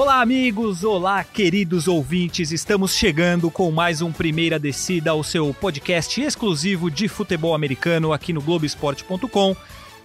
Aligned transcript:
Olá, 0.00 0.22
amigos! 0.22 0.82
Olá, 0.82 1.22
queridos 1.22 1.86
ouvintes! 1.86 2.52
Estamos 2.52 2.94
chegando 2.94 3.50
com 3.50 3.70
mais 3.70 4.00
um 4.00 4.10
Primeira 4.10 4.58
Descida, 4.58 5.12
o 5.12 5.22
seu 5.22 5.52
podcast 5.52 6.18
exclusivo 6.22 6.90
de 6.90 7.06
futebol 7.06 7.54
americano 7.54 8.10
aqui 8.10 8.32
no 8.32 8.40
Globoesporte.com. 8.40 9.54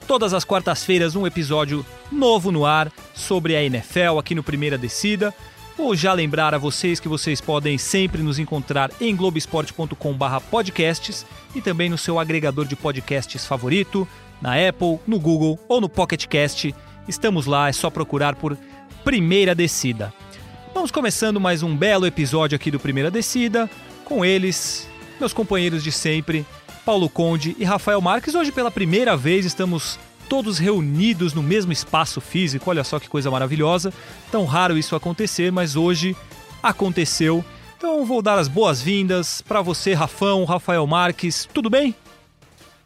Todas 0.05 0.33
as 0.33 0.43
quartas-feiras, 0.43 1.15
um 1.15 1.25
episódio 1.25 1.85
novo 2.11 2.51
no 2.51 2.65
ar 2.65 2.91
sobre 3.13 3.55
a 3.55 3.63
NFL 3.63 4.19
aqui 4.19 4.35
no 4.35 4.43
Primeira 4.43 4.77
Descida. 4.77 5.33
Vou 5.77 5.95
já 5.95 6.11
lembrar 6.11 6.53
a 6.53 6.57
vocês 6.57 6.99
que 6.99 7.07
vocês 7.07 7.39
podem 7.39 7.77
sempre 7.77 8.21
nos 8.21 8.37
encontrar 8.37 8.91
em 8.99 9.15
globesport.com/podcasts 9.15 11.25
e 11.55 11.61
também 11.61 11.89
no 11.89 11.97
seu 11.97 12.19
agregador 12.19 12.65
de 12.65 12.75
podcasts 12.75 13.45
favorito, 13.45 14.05
na 14.41 14.55
Apple, 14.55 14.99
no 15.07 15.17
Google 15.17 15.57
ou 15.69 15.79
no 15.79 15.87
Pocket 15.87 16.25
Cast. 16.25 16.75
Estamos 17.07 17.45
lá, 17.45 17.69
é 17.69 17.71
só 17.71 17.89
procurar 17.89 18.35
por 18.35 18.57
Primeira 19.05 19.53
Descida. 19.53 20.11
Vamos 20.73 20.89
começando 20.89 21.39
mais 21.39 21.61
um 21.61 21.77
belo 21.77 22.07
episódio 22.07 22.55
aqui 22.55 22.71
do 22.71 22.79
Primeira 22.79 23.11
Descida, 23.11 23.69
com 24.03 24.25
eles, 24.25 24.89
meus 25.19 25.31
companheiros 25.31 25.83
de 25.83 25.91
sempre, 25.91 26.43
Paulo 26.83 27.07
Conde 27.07 27.55
e 27.59 27.63
Rafael 27.63 28.01
Marques. 28.01 28.33
Hoje, 28.33 28.51
pela 28.51 28.71
primeira 28.71 29.15
vez, 29.15 29.45
estamos 29.45 29.99
todos 30.27 30.57
reunidos 30.57 31.35
no 31.35 31.43
mesmo 31.43 31.71
espaço 31.71 32.19
físico. 32.19 32.67
Olha 32.67 32.83
só 32.83 32.99
que 32.99 33.07
coisa 33.07 33.29
maravilhosa. 33.29 33.93
Tão 34.31 34.43
raro 34.43 34.75
isso 34.75 34.95
acontecer, 34.95 35.51
mas 35.51 35.75
hoje 35.75 36.17
aconteceu. 36.63 37.45
Então 37.77 38.03
vou 38.07 38.23
dar 38.23 38.39
as 38.39 38.47
boas-vindas 38.47 39.39
para 39.39 39.61
você, 39.61 39.93
Rafão, 39.93 40.45
Rafael 40.45 40.85
Marques. 40.87 41.47
Tudo 41.53 41.69
bem? 41.69 41.93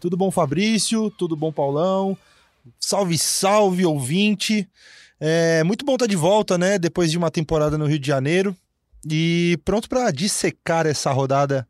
Tudo 0.02 0.18
bom, 0.18 0.30
Fabrício? 0.30 1.10
Tudo 1.12 1.34
bom, 1.38 1.50
Paulão? 1.50 2.18
Salve, 2.78 3.18
salve, 3.18 3.86
ouvinte! 3.86 4.68
É 5.20 5.64
muito 5.64 5.84
bom 5.84 5.94
estar 5.94 6.08
de 6.08 6.16
volta, 6.16 6.58
né? 6.58 6.80
Depois 6.80 7.12
de 7.12 7.18
uma 7.18 7.30
temporada 7.30 7.78
no 7.78 7.86
Rio 7.86 8.00
de 8.00 8.08
Janeiro 8.08 8.56
e 9.10 9.60
pronto 9.66 9.90
para 9.90 10.12
dissecar 10.12 10.86
essa 10.86 11.12
rodada 11.12 11.68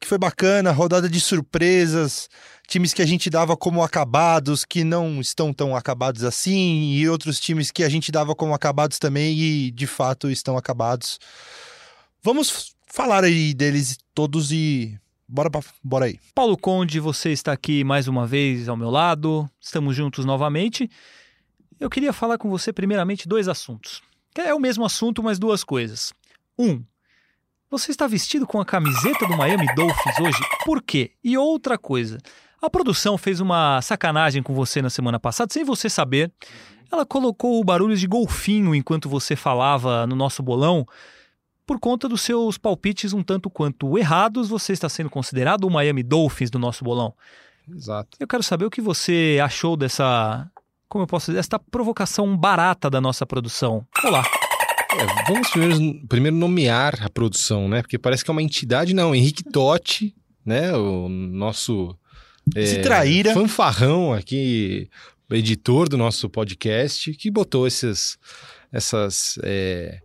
que 0.00 0.06
foi 0.06 0.18
bacana, 0.18 0.72
rodada 0.72 1.08
de 1.08 1.20
surpresas, 1.20 2.28
times 2.66 2.94
que 2.94 3.02
a 3.02 3.06
gente 3.06 3.28
dava 3.28 3.56
como 3.56 3.82
acabados, 3.82 4.64
que 4.64 4.82
não 4.82 5.20
estão 5.20 5.52
tão 5.52 5.76
acabados 5.76 6.24
assim, 6.24 6.92
e 6.92 7.08
outros 7.08 7.38
times 7.38 7.70
que 7.70 7.84
a 7.84 7.88
gente 7.88 8.10
dava 8.10 8.34
como 8.34 8.54
acabados 8.54 8.98
também 8.98 9.36
e 9.38 9.70
de 9.70 9.86
fato 9.86 10.30
estão 10.30 10.56
acabados. 10.56 11.18
Vamos 12.22 12.74
falar 12.86 13.24
aí 13.24 13.52
deles 13.52 13.98
todos 14.14 14.50
e 14.52 14.98
bora, 15.28 15.50
bora 15.82 16.06
aí. 16.06 16.18
Paulo 16.34 16.56
Conde, 16.56 16.98
você 16.98 17.30
está 17.30 17.52
aqui 17.52 17.84
mais 17.84 18.08
uma 18.08 18.26
vez 18.26 18.68
ao 18.68 18.76
meu 18.76 18.90
lado, 18.90 19.50
estamos 19.60 19.94
juntos 19.94 20.24
novamente. 20.24 20.90
Eu 21.80 21.88
queria 21.88 22.12
falar 22.12 22.36
com 22.36 22.50
você 22.50 22.74
primeiramente 22.74 23.26
dois 23.26 23.48
assuntos. 23.48 24.02
É 24.36 24.52
o 24.52 24.60
mesmo 24.60 24.84
assunto, 24.84 25.22
mas 25.22 25.38
duas 25.38 25.64
coisas. 25.64 26.12
Um, 26.58 26.84
você 27.70 27.90
está 27.90 28.06
vestido 28.06 28.46
com 28.46 28.60
a 28.60 28.66
camiseta 28.66 29.26
do 29.26 29.34
Miami 29.34 29.66
Dolphins 29.74 30.20
hoje? 30.20 30.38
Por 30.62 30.82
quê? 30.82 31.12
E 31.24 31.38
outra 31.38 31.78
coisa, 31.78 32.18
a 32.60 32.68
produção 32.68 33.16
fez 33.16 33.40
uma 33.40 33.80
sacanagem 33.80 34.42
com 34.42 34.52
você 34.52 34.82
na 34.82 34.90
semana 34.90 35.18
passada, 35.18 35.50
sem 35.52 35.64
você 35.64 35.88
saber. 35.88 36.30
Ela 36.92 37.06
colocou 37.06 37.64
barulhos 37.64 37.98
de 37.98 38.06
golfinho 38.06 38.74
enquanto 38.74 39.08
você 39.08 39.34
falava 39.34 40.06
no 40.06 40.14
nosso 40.14 40.42
bolão. 40.42 40.86
Por 41.64 41.80
conta 41.80 42.06
dos 42.06 42.20
seus 42.20 42.58
palpites 42.58 43.14
um 43.14 43.22
tanto 43.22 43.48
quanto 43.48 43.96
errados, 43.96 44.50
você 44.50 44.74
está 44.74 44.88
sendo 44.88 45.08
considerado 45.08 45.64
o 45.64 45.70
Miami 45.70 46.02
Dolphins 46.02 46.50
do 46.50 46.58
nosso 46.58 46.84
bolão. 46.84 47.14
Exato. 47.74 48.18
Eu 48.20 48.26
quero 48.26 48.42
saber 48.42 48.66
o 48.66 48.70
que 48.70 48.82
você 48.82 49.38
achou 49.42 49.76
dessa, 49.76 50.50
como 50.90 51.04
eu 51.04 51.06
posso 51.06 51.30
dizer, 51.30 51.38
esta 51.38 51.58
provocação 51.58 52.36
barata 52.36 52.90
da 52.90 53.00
nossa 53.00 53.24
produção. 53.24 53.86
Olá. 54.04 54.24
É, 54.98 55.32
vamos 55.32 55.48
primeiro, 55.48 56.06
primeiro 56.08 56.36
nomear 56.36 56.98
a 57.00 57.08
produção, 57.08 57.68
né? 57.68 57.80
Porque 57.80 57.96
parece 57.96 58.24
que 58.24 58.30
é 58.30 58.32
uma 58.32 58.42
entidade, 58.42 58.92
não. 58.92 59.14
Henrique 59.14 59.44
Totti, 59.44 60.12
né? 60.44 60.76
O 60.76 61.08
nosso 61.08 61.96
é, 62.56 62.66
Se 62.66 62.82
traíra. 62.82 63.32
fanfarrão 63.32 64.12
aqui, 64.12 64.90
editor 65.30 65.88
do 65.88 65.96
nosso 65.96 66.28
podcast, 66.28 67.12
que 67.12 67.30
botou 67.30 67.68
esses, 67.68 68.18
essas. 68.72 69.38
É, 69.44 70.00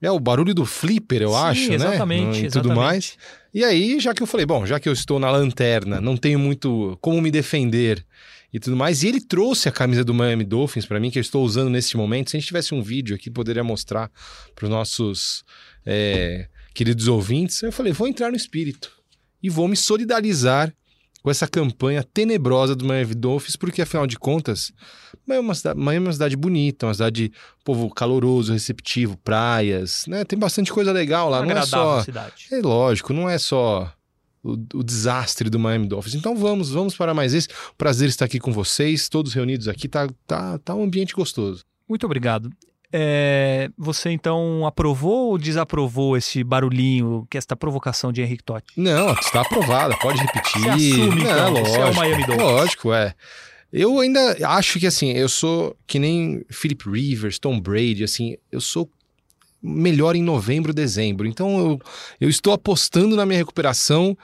é 0.00 0.10
o 0.10 0.18
barulho 0.18 0.54
do 0.54 0.64
flipper, 0.64 1.20
eu 1.20 1.30
Sim, 1.30 1.36
acho, 1.36 1.72
exatamente, 1.74 2.40
né? 2.40 2.46
E 2.46 2.50
tudo 2.50 2.70
exatamente. 2.70 2.76
mais. 2.76 3.18
E 3.52 3.62
aí, 3.62 4.00
já 4.00 4.14
que 4.14 4.22
eu 4.22 4.26
falei, 4.26 4.46
bom, 4.46 4.64
já 4.64 4.80
que 4.80 4.88
eu 4.88 4.92
estou 4.94 5.18
na 5.18 5.30
lanterna, 5.30 6.00
não 6.00 6.16
tenho 6.16 6.38
muito 6.38 6.96
como 7.02 7.20
me 7.20 7.30
defender 7.30 8.04
e 8.54 8.60
tudo 8.60 8.76
mais. 8.76 9.02
E 9.02 9.08
ele 9.08 9.20
trouxe 9.20 9.68
a 9.68 9.72
camisa 9.72 10.04
do 10.04 10.14
Miami 10.14 10.44
Dolphins 10.44 10.86
para 10.86 11.00
mim, 11.00 11.10
que 11.10 11.18
eu 11.18 11.20
estou 11.20 11.44
usando 11.44 11.68
neste 11.68 11.96
momento. 11.96 12.30
Se 12.30 12.36
a 12.36 12.40
gente 12.40 12.46
tivesse 12.46 12.72
um 12.72 12.80
vídeo 12.80 13.16
aqui, 13.16 13.28
poderia 13.28 13.64
mostrar 13.64 14.08
para 14.54 14.64
os 14.64 14.70
nossos 14.70 15.44
é, 15.84 16.46
queridos 16.72 17.08
ouvintes. 17.08 17.60
Eu 17.64 17.72
falei, 17.72 17.92
vou 17.92 18.06
entrar 18.06 18.30
no 18.30 18.36
espírito 18.36 18.92
e 19.42 19.50
vou 19.50 19.66
me 19.66 19.76
solidarizar 19.76 20.72
com 21.20 21.30
essa 21.30 21.48
campanha 21.48 22.04
tenebrosa 22.04 22.76
do 22.76 22.84
Miami 22.84 23.14
Dolphins, 23.14 23.56
porque 23.56 23.82
afinal 23.82 24.06
de 24.06 24.16
contas, 24.16 24.70
Miami 25.26 25.44
é 25.44 25.48
uma 25.48 25.54
cidade, 25.54 25.80
Miami 25.80 26.04
é 26.04 26.08
uma 26.08 26.12
cidade 26.12 26.36
bonita, 26.36 26.86
uma 26.86 26.94
cidade 26.94 27.32
povo 27.64 27.90
caloroso, 27.90 28.52
receptivo, 28.52 29.16
praias, 29.16 30.04
né? 30.06 30.22
Tem 30.24 30.38
bastante 30.38 30.70
coisa 30.70 30.92
legal 30.92 31.28
lá, 31.28 31.42
não 31.42 31.50
é 31.50 31.66
só 31.66 32.02
cidade. 32.04 32.46
é 32.52 32.58
lógico, 32.58 33.12
não 33.12 33.28
é 33.28 33.38
só 33.38 33.90
o, 34.44 34.52
o 34.74 34.84
desastre 34.84 35.48
do 35.48 35.58
Miami 35.58 35.88
Dolphins. 35.88 36.14
Então 36.14 36.36
vamos, 36.36 36.70
vamos 36.70 36.94
para 36.94 37.14
mais 37.14 37.32
esse. 37.32 37.48
Prazer 37.78 38.08
estar 38.08 38.26
aqui 38.26 38.38
com 38.38 38.52
vocês, 38.52 39.08
todos 39.08 39.32
reunidos 39.32 39.66
aqui. 39.66 39.88
Tá, 39.88 40.06
tá, 40.26 40.58
tá 40.58 40.74
um 40.74 40.84
ambiente 40.84 41.14
gostoso. 41.14 41.64
Muito 41.88 42.04
obrigado. 42.04 42.50
É, 42.96 43.70
você 43.76 44.10
então 44.10 44.64
aprovou 44.64 45.30
ou 45.30 45.38
desaprovou 45.38 46.16
esse 46.16 46.44
barulhinho, 46.44 47.26
que 47.28 47.36
esta 47.36 47.56
provocação 47.56 48.12
de 48.12 48.22
Henrique 48.22 48.44
Totti? 48.44 48.72
Não, 48.76 49.12
está 49.14 49.40
aprovada, 49.40 49.96
pode 49.96 50.20
repetir. 50.22 50.62
Você 50.62 50.68
assume, 50.68 51.22
então, 51.22 51.54
não, 51.54 51.64
você 51.64 51.80
é 51.80 51.84
o 51.86 51.94
Miami 51.94 52.24
Dolphins. 52.24 52.42
Lógico, 52.42 52.92
é. 52.92 53.14
Eu 53.72 53.98
ainda 53.98 54.36
acho 54.46 54.78
que 54.78 54.86
assim, 54.86 55.10
eu 55.10 55.28
sou 55.28 55.76
que 55.88 55.98
nem 55.98 56.44
Philip 56.48 56.88
Rivers, 56.88 57.40
Tom 57.40 57.58
Brady, 57.58 58.04
assim, 58.04 58.36
eu 58.52 58.60
sou 58.60 58.88
melhor 59.64 60.14
em 60.14 60.22
novembro, 60.22 60.74
dezembro. 60.74 61.26
Então 61.26 61.58
eu, 61.58 61.80
eu 62.20 62.28
estou 62.28 62.52
apostando 62.52 63.16
na 63.16 63.24
minha 63.24 63.38
recuperação 63.38 64.16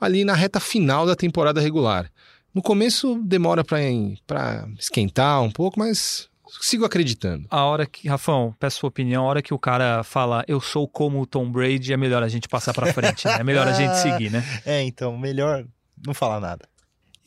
ali 0.00 0.24
na 0.24 0.34
reta 0.34 0.58
final 0.58 1.06
da 1.06 1.14
temporada 1.14 1.60
regular. 1.60 2.10
No 2.52 2.60
começo 2.60 3.20
demora 3.24 3.62
para 3.64 4.68
esquentar 4.78 5.40
um 5.42 5.50
pouco, 5.50 5.78
mas 5.78 6.28
sigo 6.60 6.84
acreditando. 6.84 7.46
A 7.50 7.64
hora 7.64 7.86
que, 7.86 8.08
Rafão, 8.08 8.54
peço 8.58 8.80
sua 8.80 8.88
opinião, 8.88 9.24
a 9.24 9.28
hora 9.28 9.42
que 9.42 9.54
o 9.54 9.58
cara 9.58 10.02
fala 10.02 10.44
eu 10.48 10.60
sou 10.60 10.88
como 10.88 11.20
o 11.20 11.26
Tom 11.26 11.50
Brady, 11.50 11.92
é 11.92 11.96
melhor 11.96 12.22
a 12.22 12.28
gente 12.28 12.48
passar 12.48 12.72
pra 12.72 12.92
frente, 12.92 13.26
né? 13.26 13.36
É 13.38 13.44
melhor 13.44 13.68
a 13.68 13.72
gente 13.72 13.96
seguir, 14.02 14.30
né? 14.30 14.42
É, 14.64 14.82
então, 14.82 15.16
melhor 15.16 15.64
não 16.04 16.14
falar 16.14 16.40
nada. 16.40 16.66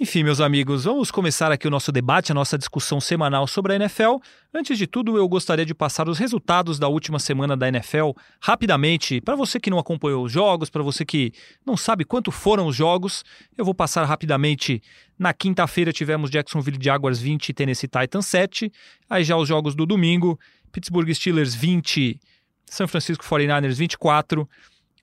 Enfim, 0.01 0.23
meus 0.23 0.41
amigos, 0.41 0.85
vamos 0.85 1.11
começar 1.11 1.51
aqui 1.51 1.67
o 1.67 1.69
nosso 1.69 1.91
debate, 1.91 2.31
a 2.31 2.33
nossa 2.33 2.57
discussão 2.57 2.99
semanal 2.99 3.45
sobre 3.45 3.73
a 3.73 3.75
NFL. 3.75 4.15
Antes 4.51 4.75
de 4.75 4.87
tudo, 4.87 5.15
eu 5.15 5.29
gostaria 5.29 5.63
de 5.63 5.75
passar 5.75 6.09
os 6.09 6.17
resultados 6.17 6.79
da 6.79 6.87
última 6.87 7.19
semana 7.19 7.55
da 7.55 7.67
NFL 7.67 8.09
rapidamente. 8.39 9.21
Para 9.21 9.35
você 9.35 9.59
que 9.59 9.69
não 9.69 9.77
acompanhou 9.77 10.25
os 10.25 10.31
jogos, 10.31 10.71
para 10.71 10.81
você 10.81 11.05
que 11.05 11.31
não 11.63 11.77
sabe 11.77 12.03
quanto 12.03 12.31
foram 12.31 12.65
os 12.65 12.75
jogos, 12.75 13.23
eu 13.55 13.63
vou 13.63 13.75
passar 13.75 14.03
rapidamente. 14.05 14.81
Na 15.19 15.35
quinta-feira 15.35 15.93
tivemos 15.93 16.31
Jacksonville 16.31 16.79
Jaguars 16.81 17.19
20 17.19 17.49
e 17.49 17.53
Tennessee 17.53 17.87
Titans 17.87 18.25
7. 18.25 18.73
Aí 19.07 19.23
já 19.23 19.37
os 19.37 19.47
jogos 19.47 19.75
do 19.75 19.85
domingo, 19.85 20.39
Pittsburgh 20.71 21.13
Steelers 21.13 21.53
20, 21.53 22.19
San 22.65 22.87
Francisco 22.87 23.23
49ers 23.23 23.75
24. 23.75 24.49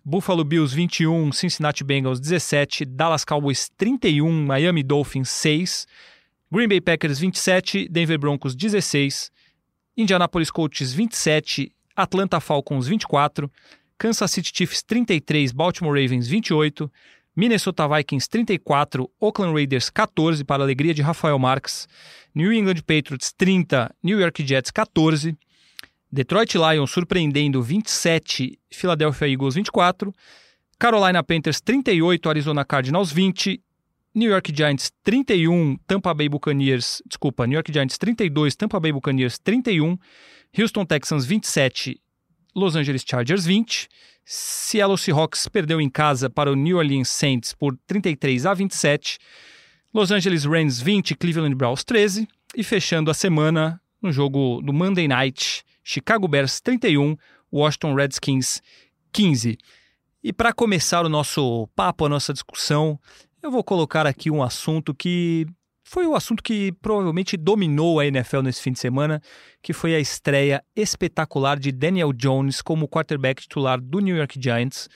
Buffalo 0.05 0.45
Bills 0.45 0.75
21, 0.75 1.33
Cincinnati 1.33 1.85
Bengals 1.85 2.21
17, 2.21 2.85
Dallas 2.85 3.25
Cowboys 3.25 3.69
31, 3.77 4.47
Miami 4.47 4.83
Dolphins 4.83 5.29
6, 5.31 5.87
Green 6.51 6.69
Bay 6.69 6.81
Packers 6.81 7.19
27, 7.19 7.89
Denver 7.91 8.19
Broncos 8.19 8.55
16, 8.55 9.31
Indianapolis 9.97 10.51
Colts 10.51 10.95
27, 10.95 11.73
Atlanta 11.97 12.41
Falcons 12.41 12.87
24, 12.87 13.51
Kansas 13.99 14.31
City 14.31 14.53
Chiefs 14.53 14.83
33, 14.83 15.53
Baltimore 15.53 15.95
Ravens 15.95 16.29
28, 16.29 16.89
Minnesota 17.37 17.87
Vikings 17.87 18.29
34, 18.29 19.09
Oakland 19.21 19.55
Raiders 19.55 19.91
14, 19.91 20.45
para 20.45 20.63
a 20.63 20.65
alegria 20.65 20.95
de 20.95 21.03
Rafael 21.03 21.39
Marques, 21.39 21.87
New 22.35 22.53
England 22.53 22.83
Patriots 22.83 23.33
30, 23.37 23.95
New 24.03 24.19
York 24.19 24.43
Jets 24.43 24.71
14, 24.71 25.37
Detroit 26.11 26.55
Lions 26.55 26.91
surpreendendo 26.91 27.63
27, 27.63 28.59
Philadelphia 28.71 29.29
Eagles 29.29 29.55
24, 29.55 30.13
Carolina 30.79 31.23
Panthers 31.23 31.61
38, 31.61 32.29
Arizona 32.29 32.65
Cardinals 32.65 33.13
20, 33.13 33.63
New 34.15 34.31
York 34.31 34.51
Giants 34.53 34.91
31, 35.05 35.77
Tampa 35.87 36.15
Bay 36.15 36.29
Buccaneers, 36.29 37.03
desculpa, 37.07 37.47
New 37.47 37.55
York 37.55 37.71
Giants 37.71 37.99
32, 37.99 38.57
Tampa 38.57 38.81
Bay 38.81 38.91
Buccaneers 38.91 39.39
31, 39.39 39.99
Houston 40.57 40.87
Texans 40.87 41.27
27, 41.27 42.01
Los 42.55 42.75
Angeles 42.75 43.05
Chargers 43.05 43.45
20, 43.45 43.89
Seattle 44.25 44.97
Seahawks 44.97 45.47
perdeu 45.49 45.81
em 45.81 45.91
casa 45.91 46.31
para 46.31 46.51
o 46.51 46.57
New 46.57 46.79
Orleans 46.79 47.09
Saints 47.09 47.53
por 47.53 47.77
33 47.87 48.47
a 48.47 48.55
27, 48.55 49.19
Los 49.93 50.11
Angeles 50.11 50.45
Rams 50.45 50.81
20, 50.81 51.15
Cleveland 51.15 51.55
Browns 51.55 51.85
13 51.85 52.27
e 52.57 52.63
fechando 52.63 53.11
a 53.11 53.15
semana 53.15 53.81
no 54.03 54.13
jogo 54.13 54.63
do 54.63 54.73
Monday 54.73 55.09
Night, 55.09 55.65
Chicago 55.89 56.29
Bears 56.29 56.61
31, 56.61 57.17
Washington 57.51 57.95
Redskins 57.95 58.61
15. 59.11 59.57
E 60.23 60.35
para 60.35 60.53
começar 60.53 61.07
o 61.07 61.09
nosso 61.09 61.67
papo, 61.75 62.05
a 62.05 62.11
nossa 62.11 62.31
discussão, 62.35 63.01
eu 63.43 63.51
vou 63.51 63.65
colocar 63.65 64.07
aqui 64.07 64.31
um 64.31 64.43
assunto 64.43 64.95
que 64.95 65.47
foi 65.83 66.07
o 66.07 66.15
assunto 66.15 66.43
que 66.43 66.73
provavelmente 66.83 67.39
dominou 67.39 67.99
a 67.99 68.05
NFL 68.05 68.43
nesse 68.43 68.61
fim 68.61 68.73
de 68.73 68.79
semana, 68.79 69.23
que 69.63 69.73
foi 69.73 69.95
a 69.95 69.99
estreia 69.99 70.63
espetacular 70.77 71.59
de 71.59 71.73
Daniel 71.73 72.13
Jones 72.13 72.61
como 72.61 72.87
quarterback 72.87 73.41
titular 73.41 73.81
do 73.81 74.01
New 74.01 74.15
York 74.15 74.39
Giants. 74.39 74.91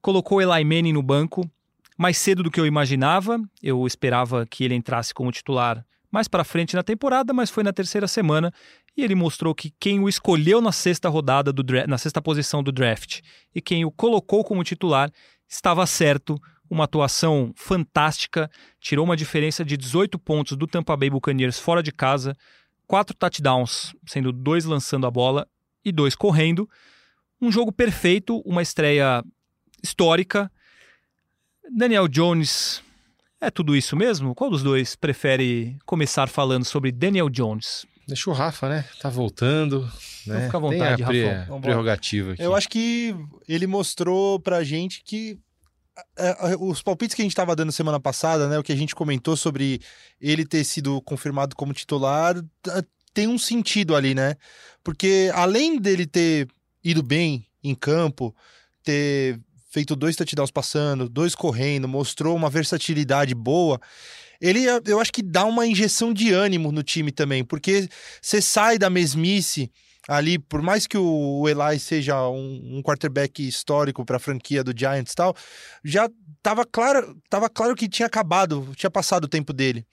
Colocou 0.00 0.40
Eli 0.40 0.64
Manning 0.64 0.92
no 0.92 1.02
banco 1.02 1.42
mais 1.98 2.18
cedo 2.18 2.44
do 2.44 2.52
que 2.52 2.60
eu 2.60 2.66
imaginava. 2.66 3.40
Eu 3.60 3.84
esperava 3.84 4.46
que 4.46 4.62
ele 4.62 4.76
entrasse 4.76 5.12
como 5.12 5.32
titular 5.32 5.84
mais 6.16 6.28
para 6.28 6.44
frente 6.44 6.74
na 6.74 6.82
temporada, 6.82 7.34
mas 7.34 7.50
foi 7.50 7.62
na 7.62 7.74
terceira 7.74 8.08
semana 8.08 8.50
e 8.96 9.04
ele 9.04 9.14
mostrou 9.14 9.54
que 9.54 9.70
quem 9.78 10.00
o 10.00 10.08
escolheu 10.08 10.62
na 10.62 10.72
sexta 10.72 11.10
rodada 11.10 11.52
do 11.52 11.62
na 11.86 11.98
sexta 11.98 12.22
posição 12.22 12.62
do 12.62 12.72
draft 12.72 13.20
e 13.54 13.60
quem 13.60 13.84
o 13.84 13.90
colocou 13.90 14.42
como 14.42 14.64
titular 14.64 15.12
estava 15.46 15.86
certo 15.86 16.40
uma 16.70 16.84
atuação 16.84 17.52
fantástica, 17.54 18.50
tirou 18.80 19.04
uma 19.04 19.14
diferença 19.14 19.62
de 19.62 19.76
18 19.76 20.18
pontos 20.18 20.56
do 20.56 20.66
Tampa 20.66 20.96
Bay 20.96 21.10
Buccaneers 21.10 21.58
fora 21.58 21.82
de 21.82 21.92
casa, 21.92 22.34
quatro 22.86 23.14
touchdowns, 23.14 23.94
sendo 24.06 24.32
dois 24.32 24.64
lançando 24.64 25.06
a 25.06 25.10
bola 25.10 25.46
e 25.84 25.92
dois 25.92 26.16
correndo. 26.16 26.66
Um 27.38 27.52
jogo 27.52 27.70
perfeito, 27.70 28.38
uma 28.46 28.62
estreia 28.62 29.22
histórica. 29.82 30.50
Daniel 31.70 32.08
Jones 32.08 32.82
é 33.40 33.50
tudo 33.50 33.76
isso 33.76 33.96
mesmo? 33.96 34.34
Qual 34.34 34.50
dos 34.50 34.62
dois 34.62 34.96
prefere 34.96 35.76
começar 35.84 36.28
falando 36.28 36.64
sobre 36.64 36.90
Daniel 36.92 37.28
Jones? 37.28 37.86
Deixa 38.06 38.30
o 38.30 38.32
Rafa, 38.32 38.68
né? 38.68 38.84
Tá 39.00 39.08
voltando. 39.08 39.82
Né? 40.26 40.46
Fica 40.46 40.56
à 40.56 40.60
vontade, 40.60 41.04
Tem 41.04 41.28
a 41.28 41.38
Rafa. 41.44 41.60
prerrogativa 41.60 42.32
aqui. 42.32 42.42
Eu 42.42 42.54
acho 42.54 42.68
que 42.68 43.14
ele 43.48 43.66
mostrou 43.66 44.38
pra 44.38 44.62
gente 44.62 45.02
que 45.04 45.38
é, 46.16 46.52
é, 46.52 46.56
os 46.58 46.82
palpites 46.82 47.14
que 47.14 47.22
a 47.22 47.24
gente 47.24 47.32
estava 47.32 47.56
dando 47.56 47.72
semana 47.72 47.98
passada, 47.98 48.48
né, 48.48 48.58
o 48.58 48.62
que 48.62 48.72
a 48.72 48.76
gente 48.76 48.94
comentou 48.94 49.36
sobre 49.36 49.80
ele 50.20 50.44
ter 50.44 50.62
sido 50.62 51.00
confirmado 51.02 51.56
como 51.56 51.72
titular, 51.72 52.36
tem 53.14 53.26
um 53.26 53.38
sentido 53.38 53.96
ali, 53.96 54.14
né? 54.14 54.34
Porque 54.84 55.30
além 55.34 55.80
dele 55.80 56.06
ter 56.06 56.46
ido 56.84 57.02
bem 57.02 57.46
em 57.64 57.74
campo, 57.74 58.34
ter 58.82 59.40
feito 59.76 59.94
dois 59.94 60.16
touchdowns 60.16 60.50
passando, 60.50 61.06
dois 61.06 61.34
correndo, 61.34 61.86
mostrou 61.86 62.34
uma 62.34 62.48
versatilidade 62.48 63.34
boa, 63.34 63.78
ele 64.40 64.64
eu 64.86 64.98
acho 64.98 65.12
que 65.12 65.20
dá 65.20 65.44
uma 65.44 65.66
injeção 65.66 66.14
de 66.14 66.32
ânimo 66.32 66.72
no 66.72 66.82
time 66.82 67.12
também, 67.12 67.44
porque 67.44 67.86
você 68.22 68.40
sai 68.40 68.78
da 68.78 68.88
mesmice 68.88 69.70
ali, 70.08 70.38
por 70.38 70.62
mais 70.62 70.86
que 70.86 70.96
o 70.96 71.46
Eli 71.46 71.78
seja 71.78 72.26
um, 72.26 72.78
um 72.78 72.82
quarterback 72.82 73.46
histórico 73.46 74.02
para 74.02 74.16
a 74.16 74.20
franquia 74.20 74.64
do 74.64 74.72
Giants 74.74 75.12
e 75.12 75.16
tal, 75.16 75.36
já 75.84 76.08
tava 76.42 76.64
claro, 76.64 77.14
tava 77.28 77.50
claro 77.50 77.76
que 77.76 77.86
tinha 77.86 78.06
acabado, 78.06 78.72
tinha 78.76 78.90
passado 78.90 79.24
o 79.24 79.28
tempo 79.28 79.52
dele. 79.52 79.84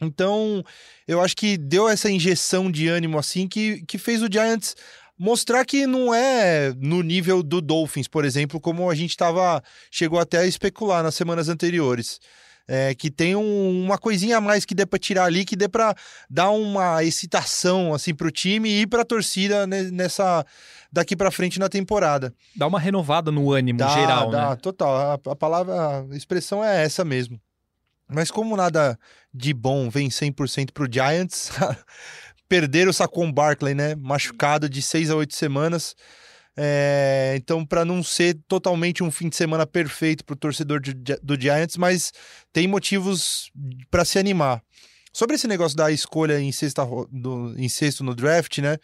Então, 0.00 0.64
eu 1.06 1.20
acho 1.20 1.36
que 1.36 1.56
deu 1.56 1.88
essa 1.88 2.10
injeção 2.10 2.68
de 2.68 2.88
ânimo 2.88 3.16
assim 3.16 3.46
que, 3.46 3.84
que 3.86 3.96
fez 3.96 4.22
o 4.22 4.28
Giants 4.30 4.74
mostrar 5.18 5.64
que 5.64 5.86
não 5.86 6.14
é 6.14 6.72
no 6.76 7.02
nível 7.02 7.42
do 7.42 7.60
Dolphins, 7.60 8.08
por 8.08 8.24
exemplo, 8.24 8.60
como 8.60 8.90
a 8.90 8.94
gente 8.94 9.16
tava 9.16 9.62
chegou 9.90 10.18
até 10.18 10.38
a 10.38 10.46
especular 10.46 11.02
nas 11.02 11.14
semanas 11.14 11.48
anteriores 11.48 12.20
é, 12.66 12.94
que 12.94 13.10
tem 13.10 13.36
um, 13.36 13.84
uma 13.84 13.98
coisinha 13.98 14.38
a 14.38 14.40
mais 14.40 14.64
que 14.64 14.74
dê 14.74 14.86
para 14.86 14.98
tirar 14.98 15.24
ali, 15.24 15.44
que 15.44 15.56
dê 15.56 15.68
para 15.68 15.94
dar 16.28 16.50
uma 16.50 17.02
excitação 17.04 17.92
assim 17.92 18.14
para 18.14 18.26
o 18.26 18.30
time 18.30 18.70
e 18.70 18.86
para 18.86 19.02
a 19.02 19.04
torcida 19.04 19.66
nessa 19.66 20.44
daqui 20.90 21.16
para 21.16 21.30
frente 21.30 21.58
na 21.58 21.68
temporada. 21.68 22.32
Dá 22.56 22.66
uma 22.66 22.80
renovada 22.80 23.30
no 23.30 23.52
ânimo 23.52 23.78
dá, 23.78 23.88
geral, 23.88 24.30
dá, 24.30 24.50
né? 24.50 24.56
Total, 24.56 24.96
a, 24.96 25.14
a 25.14 25.36
palavra, 25.36 26.06
a 26.10 26.16
expressão 26.16 26.64
é 26.64 26.84
essa 26.84 27.04
mesmo. 27.04 27.40
Mas 28.08 28.30
como 28.30 28.56
nada 28.56 28.98
de 29.32 29.52
bom 29.52 29.88
vem 29.88 30.08
100% 30.08 30.72
para 30.72 30.84
o 30.84 30.88
Giants, 30.90 31.50
perderam 32.54 32.90
o 32.90 32.94
Saquon 32.94 33.32
Barkley, 33.32 33.74
né? 33.74 33.96
Machucado 33.96 34.68
de 34.68 34.80
seis 34.80 35.10
a 35.10 35.16
oito 35.16 35.34
semanas. 35.34 35.96
É, 36.56 37.34
então, 37.36 37.66
para 37.66 37.84
não 37.84 38.00
ser 38.00 38.38
totalmente 38.46 39.02
um 39.02 39.10
fim 39.10 39.28
de 39.28 39.34
semana 39.34 39.66
perfeito 39.66 40.24
para 40.24 40.34
o 40.34 40.36
torcedor 40.36 40.78
de, 40.78 40.94
do 41.20 41.40
Giants, 41.40 41.76
mas 41.76 42.12
tem 42.52 42.68
motivos 42.68 43.50
para 43.90 44.04
se 44.04 44.20
animar. 44.20 44.62
Sobre 45.12 45.34
esse 45.34 45.48
negócio 45.48 45.76
da 45.76 45.90
escolha 45.90 46.38
em, 46.38 46.52
sexta, 46.52 46.86
do, 47.10 47.56
em 47.58 47.68
sexto 47.68 48.04
no 48.04 48.14
draft, 48.14 48.58
né? 48.58 48.78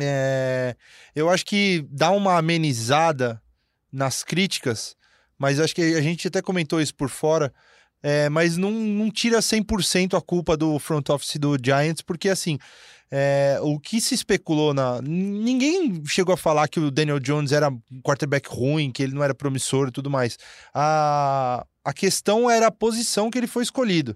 É, 0.00 0.74
eu 1.14 1.28
acho 1.28 1.44
que 1.44 1.86
dá 1.90 2.10
uma 2.12 2.38
amenizada 2.38 3.42
nas 3.92 4.24
críticas, 4.24 4.96
mas 5.38 5.60
acho 5.60 5.74
que 5.74 5.82
a 5.82 6.00
gente 6.00 6.28
até 6.28 6.40
comentou 6.40 6.80
isso 6.80 6.94
por 6.94 7.10
fora. 7.10 7.52
É, 8.06 8.28
mas 8.28 8.58
não, 8.58 8.70
não 8.70 9.10
tira 9.10 9.38
100% 9.38 10.14
a 10.14 10.20
culpa 10.20 10.58
do 10.58 10.78
front 10.78 11.08
office 11.08 11.36
do 11.36 11.56
Giants, 11.56 12.02
porque 12.02 12.28
assim, 12.28 12.58
é, 13.10 13.58
o 13.62 13.80
que 13.80 13.98
se 13.98 14.14
especulou 14.14 14.74
na. 14.74 15.00
Ninguém 15.00 16.02
chegou 16.04 16.34
a 16.34 16.36
falar 16.36 16.68
que 16.68 16.78
o 16.78 16.90
Daniel 16.90 17.18
Jones 17.18 17.50
era 17.50 17.70
um 17.70 18.02
quarterback 18.02 18.46
ruim, 18.46 18.92
que 18.92 19.02
ele 19.02 19.14
não 19.14 19.24
era 19.24 19.34
promissor 19.34 19.88
e 19.88 19.90
tudo 19.90 20.10
mais. 20.10 20.36
A, 20.74 21.64
a 21.82 21.92
questão 21.94 22.50
era 22.50 22.66
a 22.66 22.70
posição 22.70 23.30
que 23.30 23.38
ele 23.38 23.46
foi 23.46 23.62
escolhido. 23.62 24.14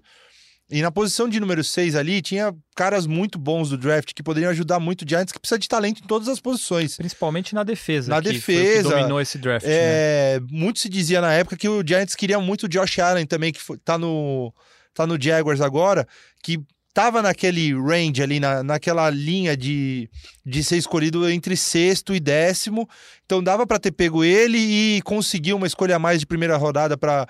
E 0.71 0.83
na 0.83 0.91
posição 0.91 1.27
de 1.27 1.39
número 1.39 1.63
6 1.63 1.95
ali, 1.95 2.21
tinha 2.21 2.53
caras 2.75 3.07
muito 3.07 3.39
bons 3.39 3.69
do 3.71 3.77
draft 3.77 4.13
que 4.13 4.21
poderiam 4.21 4.51
ajudar 4.51 4.79
muito 4.79 5.01
o 5.01 5.09
Giants, 5.09 5.31
que 5.31 5.39
precisa 5.39 5.57
de 5.57 5.67
talento 5.67 6.03
em 6.03 6.07
todas 6.07 6.27
as 6.27 6.39
posições. 6.39 6.95
Principalmente 6.95 7.55
na 7.55 7.63
defesa. 7.63 8.11
Na 8.11 8.19
defesa. 8.19 8.89
dominou 8.89 9.19
esse 9.19 9.39
draft. 9.39 9.65
É, 9.67 10.39
né? 10.39 10.47
Muito 10.51 10.79
se 10.79 10.87
dizia 10.87 11.21
na 11.21 11.33
época 11.33 11.57
que 11.57 11.67
o 11.67 11.83
Giants 11.85 12.15
queria 12.15 12.39
muito 12.39 12.63
o 12.63 12.69
Josh 12.69 12.99
Allen 12.99 13.25
também, 13.25 13.51
que 13.51 13.59
foi, 13.59 13.79
tá, 13.79 13.97
no, 13.97 14.53
tá 14.93 15.07
no 15.07 15.19
Jaguars 15.19 15.59
agora, 15.59 16.07
que 16.43 16.59
tava 16.93 17.21
naquele 17.23 17.73
range 17.73 18.21
ali, 18.21 18.39
na, 18.39 18.61
naquela 18.61 19.09
linha 19.09 19.57
de, 19.57 20.07
de 20.45 20.63
ser 20.63 20.77
escolhido 20.77 21.27
entre 21.29 21.57
sexto 21.57 22.13
e 22.13 22.19
décimo. 22.19 22.87
Então 23.25 23.41
dava 23.41 23.65
para 23.65 23.79
ter 23.79 23.91
pego 23.91 24.23
ele 24.23 24.57
e 24.57 25.01
conseguir 25.01 25.53
uma 25.53 25.65
escolha 25.65 25.95
a 25.95 25.99
mais 25.99 26.19
de 26.19 26.27
primeira 26.27 26.57
rodada 26.57 26.95
para 26.95 27.27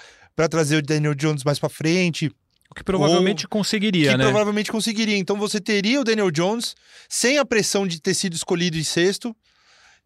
trazer 0.49 0.77
o 0.77 0.81
Daniel 0.81 1.15
Jones 1.15 1.45
mais 1.45 1.57
para 1.57 1.69
frente. 1.69 2.29
O 2.69 2.75
que 2.75 2.83
provavelmente 2.83 3.45
Ou, 3.45 3.49
conseguiria, 3.49 4.11
que 4.11 4.17
né? 4.17 4.23
provavelmente 4.25 4.71
conseguiria. 4.71 5.17
Então 5.17 5.37
você 5.37 5.59
teria 5.59 5.99
o 5.99 6.03
Daniel 6.03 6.29
Jones 6.29 6.75
sem 7.07 7.37
a 7.37 7.45
pressão 7.45 7.87
de 7.87 7.99
ter 7.99 8.13
sido 8.13 8.35
escolhido 8.35 8.77
em 8.77 8.83
sexto 8.83 9.35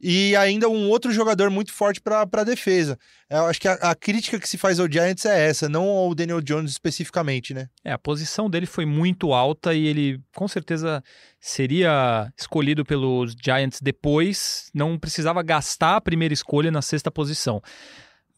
e 0.04 0.36
ainda 0.36 0.68
um 0.68 0.90
outro 0.90 1.14
jogador 1.14 1.50
muito 1.50 1.72
forte 1.72 2.02
para 2.02 2.22
a 2.22 2.44
defesa. 2.44 3.00
Eu 3.30 3.46
acho 3.46 3.60
que 3.60 3.70
a, 3.70 3.74
a, 3.74 3.96
crítica 3.96 4.38
que 4.38 4.48
se 4.48 4.58
faz 4.58 4.78
ao 4.78 4.92
Giants 4.92 5.26
é 5.26 5.48
essa, 5.48 5.70
não 5.70 5.88
ao 5.88 6.14
Daniel 6.14 6.42
Jones 6.42 6.72
especificamente, 6.72 7.54
né? 7.54 7.70
É, 7.86 7.94
a 7.94 7.98
posição 7.98 8.50
dele 8.50 8.66
foi 8.66 8.86
muito 8.86 9.34
alta 9.34 9.74
e 9.74 9.88
ele 9.88 10.20
com 10.36 10.46
certeza 10.48 11.02
seria 11.40 12.32
escolhido 12.38 12.84
pelos 12.84 13.34
Giants 13.42 13.80
depois, 13.82 14.70
não 14.74 15.00
precisava 15.00 15.42
gastar 15.42 15.96
a 15.96 16.02
primeira 16.02 16.34
escolha 16.34 16.70
na 16.70 16.82
sexta 16.82 17.10
posição. 17.10 17.62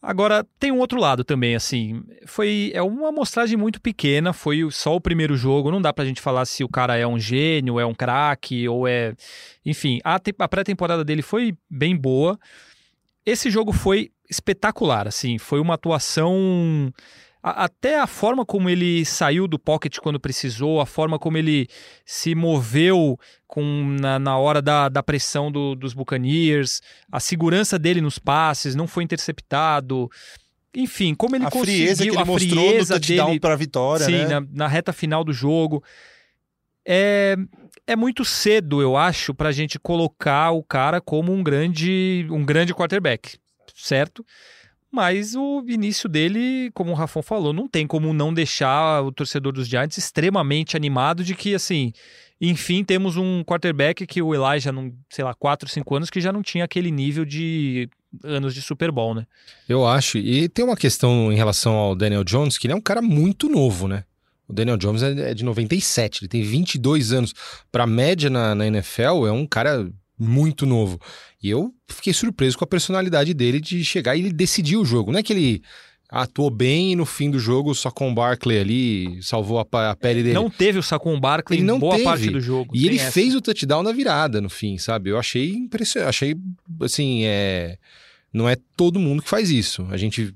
Agora, 0.00 0.46
tem 0.58 0.70
um 0.70 0.78
outro 0.78 1.00
lado 1.00 1.24
também, 1.24 1.56
assim, 1.56 2.02
foi 2.26 2.70
é 2.74 2.82
uma 2.82 3.08
amostragem 3.08 3.56
muito 3.56 3.80
pequena, 3.80 4.32
foi 4.32 4.68
só 4.70 4.94
o 4.94 5.00
primeiro 5.00 5.36
jogo, 5.36 5.70
não 5.70 5.80
dá 5.80 5.92
pra 5.92 6.04
gente 6.04 6.20
falar 6.20 6.44
se 6.44 6.62
o 6.62 6.68
cara 6.68 6.96
é 6.96 7.06
um 7.06 7.18
gênio, 7.18 7.80
é 7.80 7.86
um 7.86 7.94
craque, 7.94 8.68
ou 8.68 8.86
é... 8.86 9.14
Enfim, 9.64 9.98
a, 10.04 10.20
a 10.38 10.48
pré-temporada 10.48 11.04
dele 11.04 11.22
foi 11.22 11.56
bem 11.68 11.96
boa. 11.96 12.38
Esse 13.24 13.50
jogo 13.50 13.72
foi 13.72 14.10
espetacular, 14.30 15.08
assim, 15.08 15.38
foi 15.38 15.60
uma 15.60 15.74
atuação 15.74 16.92
até 17.42 18.00
a 18.00 18.06
forma 18.06 18.44
como 18.44 18.68
ele 18.68 19.04
saiu 19.04 19.46
do 19.46 19.58
pocket 19.58 19.98
quando 19.98 20.18
precisou, 20.18 20.80
a 20.80 20.86
forma 20.86 21.18
como 21.18 21.38
ele 21.38 21.68
se 22.04 22.34
moveu 22.34 23.18
com, 23.46 23.96
na, 24.00 24.18
na 24.18 24.36
hora 24.36 24.60
da, 24.60 24.88
da 24.88 25.02
pressão 25.02 25.50
do, 25.52 25.74
dos 25.74 25.94
Buccaneers, 25.94 26.80
a 27.10 27.20
segurança 27.20 27.78
dele 27.78 28.00
nos 28.00 28.18
passes, 28.18 28.74
não 28.74 28.86
foi 28.86 29.04
interceptado. 29.04 30.10
Enfim, 30.74 31.14
como 31.14 31.36
ele 31.36 31.46
a 31.46 31.50
conseguiu... 31.50 31.86
Frieza 31.86 32.02
que 32.02 32.10
ele 32.10 32.18
a 32.18 32.24
mostrou 32.24 32.68
frieza 32.68 32.94
no 32.94 33.00
touchdown 33.00 33.26
dele, 33.28 33.40
para 33.40 33.54
a 33.54 33.56
vitória, 33.56 34.06
sim, 34.06 34.12
né? 34.12 34.28
na, 34.28 34.46
na 34.52 34.68
reta 34.68 34.92
final 34.92 35.22
do 35.22 35.32
jogo. 35.32 35.82
É, 36.84 37.36
é 37.86 37.96
muito 37.96 38.24
cedo, 38.24 38.82
eu 38.82 38.96
acho, 38.96 39.32
para 39.32 39.48
a 39.48 39.52
gente 39.52 39.78
colocar 39.78 40.50
o 40.50 40.62
cara 40.62 41.00
como 41.00 41.32
um 41.32 41.42
grande, 41.42 42.26
um 42.30 42.44
grande 42.44 42.74
quarterback, 42.74 43.38
certo? 43.74 44.24
Mas 44.96 45.34
o 45.34 45.62
início 45.68 46.08
dele, 46.08 46.70
como 46.72 46.90
o 46.90 46.94
Rafão 46.94 47.22
falou, 47.22 47.52
não 47.52 47.68
tem 47.68 47.86
como 47.86 48.14
não 48.14 48.32
deixar 48.32 49.02
o 49.02 49.12
torcedor 49.12 49.52
dos 49.52 49.68
Giants 49.68 49.98
extremamente 49.98 50.74
animado 50.74 51.22
de 51.22 51.34
que, 51.34 51.54
assim, 51.54 51.92
enfim, 52.40 52.82
temos 52.82 53.18
um 53.18 53.44
quarterback 53.44 54.06
que 54.06 54.22
o 54.22 54.34
Eli 54.34 54.58
já 54.58 54.72
não, 54.72 54.90
sei 55.10 55.22
lá, 55.22 55.34
4, 55.34 55.68
5 55.68 55.96
anos 55.96 56.08
que 56.08 56.18
já 56.18 56.32
não 56.32 56.42
tinha 56.42 56.64
aquele 56.64 56.90
nível 56.90 57.26
de 57.26 57.90
anos 58.24 58.54
de 58.54 58.62
Super 58.62 58.90
Bowl, 58.90 59.14
né? 59.14 59.26
Eu 59.68 59.86
acho. 59.86 60.16
E 60.16 60.48
tem 60.48 60.64
uma 60.64 60.78
questão 60.78 61.30
em 61.30 61.36
relação 61.36 61.74
ao 61.74 61.94
Daniel 61.94 62.24
Jones, 62.24 62.56
que 62.56 62.66
ele 62.66 62.72
é 62.72 62.76
um 62.76 62.80
cara 62.80 63.02
muito 63.02 63.50
novo, 63.50 63.86
né? 63.86 64.02
O 64.48 64.52
Daniel 64.54 64.78
Jones 64.78 65.02
é 65.02 65.34
de 65.34 65.44
97, 65.44 66.22
ele 66.22 66.28
tem 66.28 66.42
22 66.42 67.12
anos. 67.12 67.34
Para 67.70 67.86
média 67.86 68.30
na, 68.30 68.54
na 68.54 68.66
NFL, 68.66 69.26
é 69.26 69.32
um 69.32 69.46
cara 69.46 69.90
muito 70.18 70.64
novo. 70.66 71.00
E 71.42 71.50
eu 71.50 71.72
fiquei 71.88 72.12
surpreso 72.12 72.56
com 72.56 72.64
a 72.64 72.68
personalidade 72.68 73.32
dele 73.34 73.60
de 73.60 73.84
chegar 73.84 74.16
e 74.16 74.20
ele 74.20 74.32
decidir 74.32 74.76
o 74.76 74.84
jogo. 74.84 75.12
Não 75.12 75.18
é 75.18 75.22
que 75.22 75.32
ele 75.32 75.62
atuou 76.08 76.50
bem 76.50 76.92
e 76.92 76.96
no 76.96 77.04
fim 77.04 77.30
do 77.30 77.38
jogo 77.38 77.74
só 77.74 77.90
com 77.90 78.10
o 78.10 78.14
Barkley 78.14 78.60
ali 78.60 79.22
salvou 79.22 79.58
a, 79.58 79.90
a 79.90 79.96
pele 79.96 80.22
dele. 80.22 80.34
Não 80.34 80.48
teve 80.48 80.78
o 80.78 80.82
Saquon 80.82 81.18
Barkley 81.18 81.58
ele 81.58 81.66
não 81.66 81.76
em 81.76 81.80
boa 81.80 81.94
teve. 81.94 82.04
parte 82.04 82.30
do 82.30 82.40
jogo. 82.40 82.74
E 82.74 82.86
ele 82.86 82.96
essa. 82.96 83.12
fez 83.12 83.34
o 83.34 83.40
touchdown 83.40 83.82
na 83.82 83.92
virada 83.92 84.40
no 84.40 84.48
fim, 84.48 84.78
sabe? 84.78 85.10
Eu 85.10 85.18
achei 85.18 85.50
impressionante. 85.52 86.08
Achei, 86.08 86.36
assim, 86.80 87.24
é... 87.24 87.76
não 88.32 88.48
é 88.48 88.56
todo 88.76 89.00
mundo 89.00 89.22
que 89.22 89.28
faz 89.28 89.50
isso. 89.50 89.86
A 89.90 89.96
gente 89.96 90.34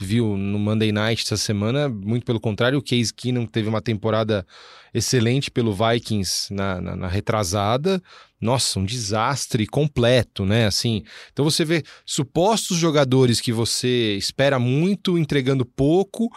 viu 0.00 0.36
no 0.36 0.58
Monday 0.58 0.90
Night 0.90 1.22
essa 1.24 1.36
semana, 1.36 1.88
muito 1.88 2.24
pelo 2.24 2.40
contrário, 2.40 2.78
o 2.78 2.82
Case 2.82 3.12
Keenum 3.12 3.46
teve 3.46 3.68
uma 3.68 3.82
temporada 3.82 4.46
excelente 4.94 5.50
pelo 5.50 5.74
Vikings 5.74 6.52
na, 6.52 6.80
na, 6.80 6.96
na, 6.96 7.06
retrasada. 7.06 8.02
Nossa, 8.40 8.80
um 8.80 8.84
desastre 8.84 9.66
completo, 9.66 10.46
né? 10.46 10.66
Assim, 10.66 11.04
então 11.32 11.44
você 11.44 11.64
vê 11.64 11.84
supostos 12.06 12.78
jogadores 12.78 13.40
que 13.40 13.52
você 13.52 14.16
espera 14.16 14.58
muito 14.58 15.18
entregando 15.18 15.66
pouco 15.66 16.30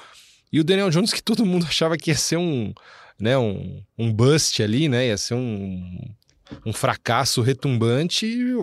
e 0.51 0.60
o 0.60 0.63
Daniel 0.63 0.89
Jones 0.89 1.13
que 1.13 1.24
todo 1.24 1.46
mundo 1.46 1.65
achava 1.70 1.98
que 1.98 2.12
ia 2.12 2.17
ser 2.17 2.38
um, 2.38 2.74
né, 3.17 3.38
um, 3.38 3.82
um 3.98 4.12
bust 4.12 4.62
ali, 4.62 4.89
né? 4.89 5.08
Ia 5.08 5.17
ser 5.17 5.36
um, 5.36 5.98
um 6.65 6.74
fracasso 6.74 7.41
retumbante. 7.41 8.55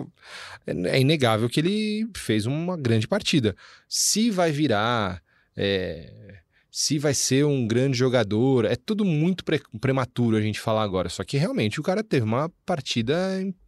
É 0.67 0.99
inegável 0.99 1.49
que 1.49 1.59
ele 1.59 2.07
fez 2.15 2.45
uma 2.45 2.77
grande 2.77 3.07
partida. 3.07 3.55
Se 3.87 4.29
vai 4.29 4.51
virar, 4.51 5.21
é, 5.55 6.31
se 6.71 6.97
vai 6.97 7.13
ser 7.13 7.45
um 7.45 7.67
grande 7.67 7.97
jogador, 7.97 8.63
é 8.63 8.77
tudo 8.77 9.03
muito 9.03 9.43
pre 9.43 9.61
prematuro 9.79 10.37
a 10.37 10.41
gente 10.41 10.59
falar 10.59 10.83
agora. 10.83 11.09
Só 11.09 11.23
que 11.23 11.37
realmente 11.37 11.79
o 11.79 11.83
cara 11.83 12.01
teve 12.01 12.23
uma 12.23 12.49
partida 12.65 13.13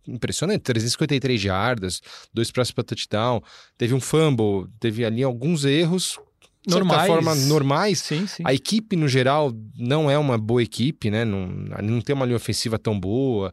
impressionante: 0.07 0.61
353 0.61 1.39
jardas, 1.39 2.01
dois 2.33 2.49
passos 2.49 2.71
para 2.71 2.83
touchdown, 2.85 3.41
teve 3.77 3.93
um 3.93 3.99
fumble, 3.99 4.69
teve 4.79 5.03
ali 5.03 5.21
alguns 5.21 5.65
erros. 5.65 6.17
De 6.65 6.75
normais. 6.75 7.07
forma 7.07 7.35
normais. 7.35 7.99
Sim, 7.99 8.25
sim. 8.25 8.41
A 8.45 8.53
equipe, 8.53 8.95
no 8.95 9.05
geral, 9.05 9.51
não 9.77 10.09
é 10.09 10.17
uma 10.17 10.37
boa 10.37 10.63
equipe, 10.63 11.11
né? 11.11 11.25
Não, 11.25 11.45
não 11.83 11.99
tem 11.99 12.15
uma 12.15 12.25
linha 12.25 12.37
ofensiva 12.37 12.79
tão 12.79 12.97
boa 12.97 13.51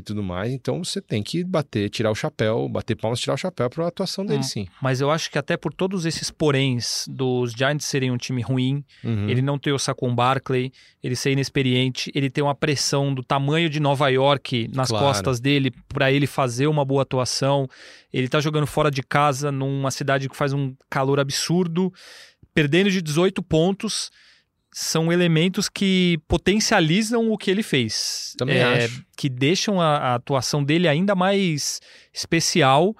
e 0.00 0.02
tudo 0.02 0.22
mais. 0.22 0.52
Então 0.52 0.82
você 0.84 1.00
tem 1.00 1.22
que 1.22 1.44
bater, 1.44 1.88
tirar 1.88 2.10
o 2.10 2.14
chapéu, 2.14 2.68
bater 2.68 2.96
palmas, 2.96 3.20
tirar 3.20 3.34
o 3.34 3.36
chapéu 3.36 3.70
para 3.70 3.84
a 3.84 3.88
atuação 3.88 4.26
dele, 4.26 4.40
Hum, 4.40 4.42
sim. 4.42 4.66
Mas 4.82 5.00
eu 5.00 5.10
acho 5.10 5.30
que 5.30 5.38
até 5.38 5.56
por 5.56 5.72
todos 5.72 6.04
esses 6.04 6.30
poréns 6.30 7.04
dos 7.08 7.52
Giants 7.52 7.84
serem 7.86 8.10
um 8.10 8.16
time 8.16 8.42
ruim, 8.42 8.84
Uhum. 9.04 9.28
ele 9.28 9.40
não 9.42 9.58
ter 9.58 9.72
o 9.72 9.78
Saquon 9.78 10.14
Barkley, 10.14 10.72
ele 11.02 11.14
ser 11.16 11.30
inexperiente, 11.32 12.10
ele 12.14 12.28
ter 12.28 12.42
uma 12.42 12.54
pressão 12.54 13.14
do 13.14 13.22
tamanho 13.22 13.70
de 13.70 13.78
Nova 13.80 14.08
York 14.08 14.68
nas 14.74 14.88
Claro. 14.88 15.06
costas 15.06 15.38
dele 15.40 15.70
para 15.88 16.10
ele 16.12 16.26
fazer 16.26 16.66
uma 16.66 16.84
boa 16.84 17.02
atuação. 17.02 17.68
Ele 18.12 18.28
tá 18.28 18.40
jogando 18.40 18.66
fora 18.66 18.90
de 18.90 19.02
casa 19.02 19.52
numa 19.52 19.90
cidade 19.90 20.28
que 20.28 20.36
faz 20.36 20.52
um 20.52 20.74
calor 20.90 21.20
absurdo, 21.20 21.92
perdendo 22.54 22.90
de 22.90 23.00
18 23.00 23.42
pontos. 23.42 24.10
São 24.72 25.12
elementos 25.12 25.68
que 25.68 26.18
potencializam 26.28 27.30
o 27.30 27.36
que 27.36 27.50
ele 27.50 27.62
fez. 27.62 28.34
Também 28.38 28.58
É, 28.58 28.84
acho. 28.84 29.04
Que 29.16 29.28
deixam 29.28 29.80
a, 29.80 29.96
a 29.96 30.14
atuação 30.14 30.62
dele 30.62 30.86
ainda 30.86 31.14
mais 31.14 31.80
especial. 32.14 32.94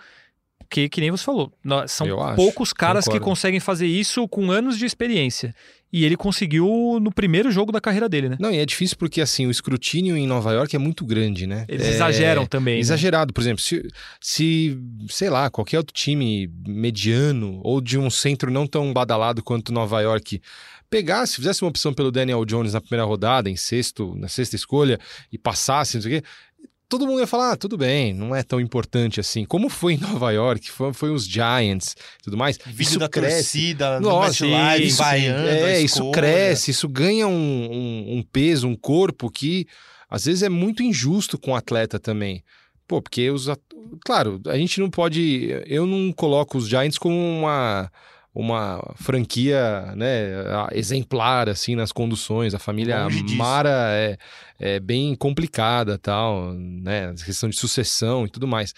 Porque, 0.59 0.89
que 0.89 1.01
nem 1.01 1.11
você 1.11 1.25
falou, 1.25 1.53
são 1.89 2.07
Eu 2.07 2.21
acho, 2.23 2.37
poucos 2.37 2.73
caras 2.73 3.05
que 3.05 3.11
concordo. 3.11 3.25
conseguem 3.27 3.59
fazer 3.59 3.87
isso 3.89 4.29
com 4.29 4.53
anos 4.53 4.79
de 4.79 4.85
experiência. 4.87 5.53
E 5.93 6.05
ele 6.05 6.17
conseguiu 6.17 6.99
no 7.03 7.11
primeiro 7.11 7.51
jogo 7.51 7.73
da 7.73 7.81
carreira 7.81 8.09
dele, 8.09 8.29
né? 8.29 8.37
Não, 8.39 8.53
e 8.53 8.59
é 8.59 8.65
difícil 8.65 8.97
porque 8.97 9.21
assim, 9.21 9.47
o 9.47 9.51
escrutínio 9.51 10.17
em 10.17 10.29
Nova 10.29 10.53
York 10.53 10.75
é 10.77 10.79
muito 10.79 11.05
grande, 11.05 11.45
né? 11.49 11.65
Eles 11.69 11.85
É 11.87 11.91
exageram 11.91 12.47
também. 12.47 12.75
né? 12.75 12.81
Exagerado, 12.81 13.33
por 13.33 13.41
exemplo, 13.41 13.61
se, 13.61 13.83
se, 14.21 14.79
sei 15.09 15.29
lá, 15.29 15.51
qualquer 15.51 15.79
outro 15.79 15.93
time 15.93 16.49
mediano 16.65 17.61
ou 17.65 17.81
de 17.81 17.99
um 17.99 18.09
centro 18.09 18.53
não 18.53 18.65
tão 18.69 18.93
badalado 18.93 19.43
quanto 19.43 19.73
Nova 19.73 20.01
York 20.01 20.41
pegasse, 20.91 21.37
fizesse 21.37 21.63
uma 21.63 21.71
opção 21.71 21.95
pelo 21.95 22.11
Daniel 22.11 22.45
Jones 22.45 22.75
na 22.75 22.81
primeira 22.81 23.05
rodada, 23.05 23.49
em 23.49 23.57
sexto, 23.57 24.15
na 24.17 24.29
sexta 24.29 24.57
escolha, 24.57 24.99
e 25.33 25.39
passasse, 25.39 25.97
não 25.97 26.03
sei 26.03 26.19
o 26.19 26.21
quê, 26.21 26.29
todo 26.89 27.07
mundo 27.07 27.21
ia 27.21 27.27
falar, 27.27 27.53
ah, 27.53 27.57
tudo 27.57 27.79
bem, 27.79 28.13
não 28.13 28.35
é 28.35 28.43
tão 28.43 28.61
importante 28.61 29.21
assim. 29.21 29.45
Como 29.45 29.69
foi 29.69 29.95
em 29.95 29.99
Nova 30.03 30.33
York, 30.33 30.71
foi, 30.71 30.93
foi 30.93 31.11
os 31.11 31.25
Giants 31.25 31.95
e 32.19 32.25
tudo 32.25 32.37
mais. 32.37 32.59
Vídeo 32.67 32.83
isso 32.83 32.99
da 32.99 33.09
cresce. 33.09 33.37
torcida, 33.37 34.01
Nossa, 34.01 34.45
no 34.45 34.53
Live, 34.53 34.87
isso, 34.87 34.99
vaiando 34.99 35.49
a 35.49 35.53
É, 35.53 35.81
isso 35.81 36.11
cresce, 36.11 36.73
isso 36.73 36.89
ganha 36.89 37.29
um, 37.29 37.33
um, 37.33 38.19
um 38.19 38.23
peso, 38.23 38.67
um 38.67 38.77
corpo 38.77 39.31
que 39.31 39.67
às 40.11 40.25
vezes 40.25 40.43
é 40.43 40.49
muito 40.49 40.83
injusto 40.83 41.39
com 41.39 41.53
o 41.53 41.57
atleta 41.57 42.01
também. 42.01 42.43
Pô, 42.89 43.01
porque 43.01 43.31
os. 43.31 43.47
Claro, 44.05 44.41
a 44.47 44.57
gente 44.57 44.81
não 44.81 44.91
pode. 44.91 45.49
Eu 45.67 45.87
não 45.87 46.13
coloco 46.13 46.59
os 46.59 46.69
Giants 46.69 46.99
como 46.99 47.15
uma. 47.15 47.89
Uma 48.33 48.95
franquia 48.95 49.93
né, 49.97 50.29
exemplar 50.73 51.49
assim 51.49 51.75
nas 51.75 51.91
conduções. 51.91 52.55
A 52.55 52.59
família. 52.59 53.09
Mara 53.37 53.89
é, 53.93 54.17
é 54.59 54.81
bem 54.81 55.15
complicada, 55.17 55.99
tal, 55.99 56.53
né? 56.55 57.11
A 57.11 57.25
questão 57.25 57.49
de 57.49 57.57
sucessão 57.57 58.27
e 58.27 58.31
tudo 58.31 58.47
mais. 58.47 58.73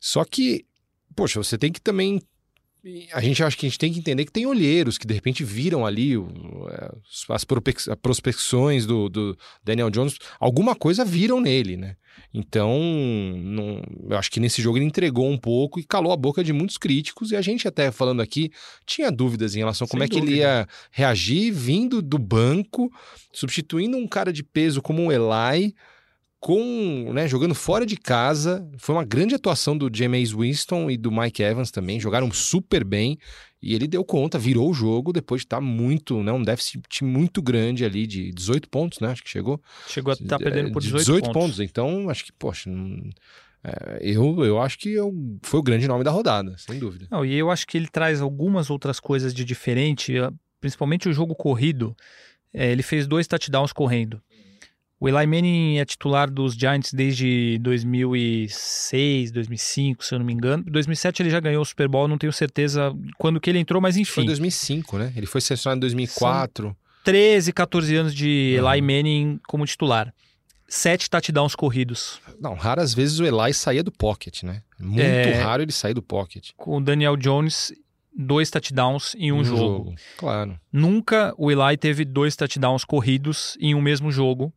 Só 0.00 0.24
que, 0.24 0.64
poxa, 1.16 1.42
você 1.42 1.58
tem 1.58 1.72
que 1.72 1.80
também 1.80 2.20
a 3.12 3.20
gente 3.20 3.42
acha 3.42 3.56
que 3.56 3.66
a 3.66 3.68
gente 3.68 3.78
tem 3.78 3.92
que 3.92 3.98
entender 3.98 4.24
que 4.24 4.32
tem 4.32 4.46
olheiros 4.46 4.98
que 4.98 5.06
de 5.06 5.14
repente 5.14 5.42
viram 5.42 5.86
ali 5.86 6.14
é, 6.16 6.90
as 7.30 7.44
prospec- 7.44 7.88
as 7.90 7.96
prospecções 7.96 8.84
do, 8.86 9.08
do 9.08 9.38
Daniel 9.64 9.90
Jones, 9.90 10.16
alguma 10.38 10.74
coisa 10.74 11.04
viram 11.04 11.40
nele, 11.40 11.76
né? 11.76 11.96
Então, 12.32 12.78
não- 13.42 13.82
eu 14.10 14.16
acho 14.18 14.30
que 14.30 14.38
nesse 14.40 14.60
jogo 14.60 14.76
ele 14.78 14.84
entregou 14.84 15.28
um 15.30 15.38
pouco 15.38 15.78
e 15.80 15.84
calou 15.84 16.12
a 16.12 16.16
boca 16.16 16.42
de 16.44 16.52
muitos 16.52 16.76
críticos. 16.76 17.30
E 17.30 17.36
a 17.36 17.40
gente, 17.40 17.66
até 17.66 17.90
falando 17.90 18.20
aqui, 18.22 18.50
tinha 18.86 19.10
dúvidas 19.10 19.54
em 19.54 19.58
relação 19.60 19.84
a 19.84 19.88
como 19.88 20.02
Sem 20.02 20.06
é 20.06 20.08
que 20.08 20.16
ele 20.16 20.26
dúvida. 20.26 20.42
ia 20.42 20.68
reagir 20.90 21.50
vindo 21.52 22.02
do 22.02 22.18
banco, 22.18 22.90
substituindo 23.32 23.96
um 23.96 24.06
cara 24.06 24.32
de 24.32 24.42
peso 24.42 24.82
como 24.82 25.06
o 25.06 25.12
Eli 25.12 25.74
com, 26.44 27.10
né, 27.14 27.26
jogando 27.26 27.54
fora 27.54 27.86
de 27.86 27.96
casa. 27.96 28.68
Foi 28.76 28.94
uma 28.94 29.02
grande 29.02 29.34
atuação 29.34 29.78
do 29.78 29.88
Jameis 29.90 30.30
Winston 30.30 30.90
e 30.90 30.96
do 30.98 31.10
Mike 31.10 31.42
Evans 31.42 31.70
também. 31.70 31.98
Jogaram 31.98 32.30
super 32.30 32.84
bem 32.84 33.16
e 33.62 33.74
ele 33.74 33.88
deu 33.88 34.04
conta, 34.04 34.38
virou 34.38 34.70
o 34.70 34.74
jogo 34.74 35.10
depois 35.10 35.40
de 35.40 35.46
estar 35.46 35.58
muito, 35.62 36.22
né, 36.22 36.30
um 36.32 36.42
déficit 36.42 37.02
muito 37.02 37.40
grande 37.40 37.82
ali 37.82 38.06
de 38.06 38.30
18 38.30 38.68
pontos, 38.68 39.00
né? 39.00 39.08
Acho 39.08 39.22
que 39.24 39.30
chegou. 39.30 39.58
Chegou 39.88 40.10
a 40.10 40.12
estar 40.12 40.36
É, 40.36 40.38
perdendo 40.38 40.70
por 40.70 40.82
de 40.82 40.92
18, 40.92 41.32
pontos. 41.32 41.60
Então, 41.60 42.10
acho 42.10 42.26
que, 42.26 42.32
poxa, 42.32 42.68
não- 42.68 43.08
é, 43.64 44.00
eu, 44.02 44.44
eu 44.44 44.60
acho 44.60 44.78
que 44.78 44.92
eu- 44.92 45.14
foi 45.42 45.60
o 45.60 45.62
grande 45.62 45.88
nome 45.88 46.04
da 46.04 46.10
rodada, 46.10 46.54
sem 46.58 46.78
dúvida. 46.78 47.06
Não, 47.10 47.24
e 47.24 47.32
eu 47.34 47.50
acho 47.50 47.66
que 47.66 47.78
ele 47.78 47.88
traz 47.88 48.20
algumas 48.20 48.68
outras 48.68 49.00
coisas 49.00 49.32
de 49.32 49.46
diferente, 49.46 50.14
eh, 50.18 50.30
principalmente 50.60 51.08
o 51.08 51.12
jogo 51.14 51.34
corrido. 51.34 51.96
Eh, 52.52 52.70
ele 52.70 52.82
fez 52.82 53.06
dois 53.06 53.26
touchdowns 53.26 53.72
correndo. 53.72 54.20
O 55.00 55.08
Eli 55.08 55.26
Manning 55.26 55.78
é 55.78 55.84
titular 55.84 56.30
dos 56.30 56.54
Giants 56.54 56.92
desde 56.92 57.58
2006, 57.60 59.30
2005, 59.32 60.04
se 60.04 60.14
eu 60.14 60.18
não 60.18 60.26
me 60.26 60.32
engano. 60.32 60.64
Em 60.66 60.70
2007 60.70 61.22
ele 61.22 61.30
já 61.30 61.40
ganhou 61.40 61.62
o 61.62 61.64
Super 61.64 61.88
Bowl, 61.88 62.08
não 62.08 62.16
tenho 62.18 62.32
certeza 62.32 62.92
quando 63.18 63.40
que 63.40 63.50
ele 63.50 63.58
entrou, 63.58 63.80
mas 63.82 63.94
Foi 63.94 64.00
em 64.00 64.02
enfim. 64.02 64.24
2005, 64.26 64.98
né? 64.98 65.12
Ele 65.16 65.26
foi 65.26 65.40
selecionado 65.40 65.78
em 65.78 65.80
2004. 65.80 66.76
13, 67.04 67.52
14 67.52 67.96
anos 67.96 68.14
de 68.14 68.56
Uhum. 68.60 68.70
Eli 68.72 68.80
Manning 68.82 69.40
como 69.46 69.66
titular. 69.66 70.12
Sete 70.66 71.10
touchdowns 71.10 71.54
corridos. 71.54 72.18
Não, 72.40 72.54
raras 72.54 72.94
vezes 72.94 73.18
o 73.20 73.26
Eli 73.26 73.52
saía 73.52 73.82
do 73.82 73.92
pocket, 73.92 74.42
né? 74.42 74.62
Muito 74.80 75.00
É. 75.02 75.32
raro 75.42 75.62
ele 75.62 75.72
sair 75.72 75.92
do 75.92 76.02
pocket. 76.02 76.50
Com 76.56 76.78
o 76.78 76.80
Daniel 76.80 77.16
Jones, 77.16 77.72
dois 78.16 78.50
touchdowns 78.50 79.14
em 79.18 79.30
um 79.32 79.38
No 79.38 79.44
jogo. 79.44 79.94
Claro. 80.16 80.58
Nunca 80.72 81.34
o 81.36 81.50
Eli 81.50 81.76
teve 81.76 82.04
dois 82.06 82.34
touchdowns 82.34 82.84
corridos 82.84 83.56
em 83.60 83.74
um 83.74 83.82
mesmo 83.82 84.10
jogo. 84.10 84.52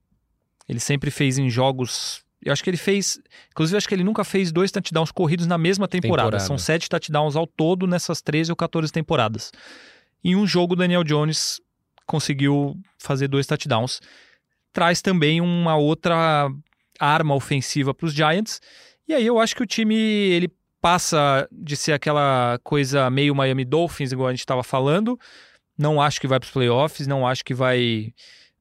Ele 0.68 0.80
sempre 0.80 1.10
fez 1.10 1.38
em 1.38 1.50
jogos. 1.50 2.24
Eu 2.44 2.54
acho 2.54 2.64
que 2.64 2.70
ele 2.70 2.78
fez. 2.78 3.20
Inclusive, 3.52 3.78
acho 3.78 3.88
que 3.88 3.96
ele 3.96 4.04
nunca 4.04 4.24
fez 4.24 4.52
dois 4.52 4.72
touchdowns 4.72 5.12
corridos 5.12 5.48
na 5.48 5.58
mesma 5.58 5.88
temporada. 5.88 6.30
Temporada. 6.30 6.46
São 6.46 6.58
sete 6.58 6.90
touchdowns 6.90 7.36
ao 7.36 7.48
todo 7.48 7.88
nessas 7.88 8.22
13 8.22 8.52
ou 8.52 8.56
14 8.56 8.92
temporadas. 8.92 9.52
Em 10.24 10.36
um 10.36 10.46
jogo, 10.46 10.74
o 10.74 10.76
Daniel 10.76 11.04
Jones 11.04 11.62
conseguiu 12.06 12.76
fazer 12.98 13.28
dois 13.28 13.46
touchdowns. 13.48 14.02
Traz 14.74 15.02
também 15.02 15.42
uma 15.42 15.76
outra 15.76 16.50
arma 17.00 17.36
ofensiva 17.36 17.94
para 17.94 18.06
os 18.06 18.14
Giants. 18.14 18.62
E 19.08 19.14
aí 19.14 19.26
eu 19.26 19.40
acho 19.40 19.56
que 19.56 19.64
o 19.64 19.68
time 19.68 19.96
ele 19.96 20.50
passa 20.82 21.48
de 21.52 21.76
ser 21.76 21.94
aquela 21.94 22.60
coisa 22.64 23.10
meio 23.10 23.36
Miami 23.36 23.66
Dolphins, 23.66 24.12
igual 24.12 24.28
a 24.28 24.32
gente 24.32 24.42
estava 24.42 24.64
falando. 24.64 25.20
Não 25.78 26.02
acho 26.02 26.20
que 26.20 26.28
vai 26.28 26.40
para 26.40 26.48
os 26.48 26.52
playoffs, 26.52 27.08
não 27.08 27.28
acho 27.28 27.44
que 27.44 27.54
vai 27.54 28.14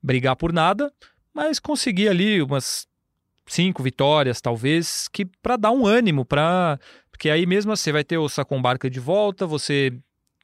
brigar 0.02 0.36
por 0.36 0.52
nada, 0.52 0.92
mas 1.37 1.59
conseguir 1.61 2.09
ali 2.09 2.40
umas 2.43 2.87
cinco 3.47 3.83
vitórias, 3.83 4.40
talvez, 4.40 5.07
que 5.09 5.25
para 5.43 5.57
dar 5.57 5.71
um 5.71 5.87
ânimo 5.87 6.25
para, 6.25 6.81
porque 7.12 7.31
aí 7.31 7.47
mesmo 7.47 7.71
assim, 7.73 7.85
você 7.85 7.93
vai 7.93 8.02
ter 8.02 8.19
o 8.19 8.28
Sacon 8.28 8.61
Barkley 8.61 8.90
de 8.90 8.99
volta, 8.99 9.47
você 9.47 9.93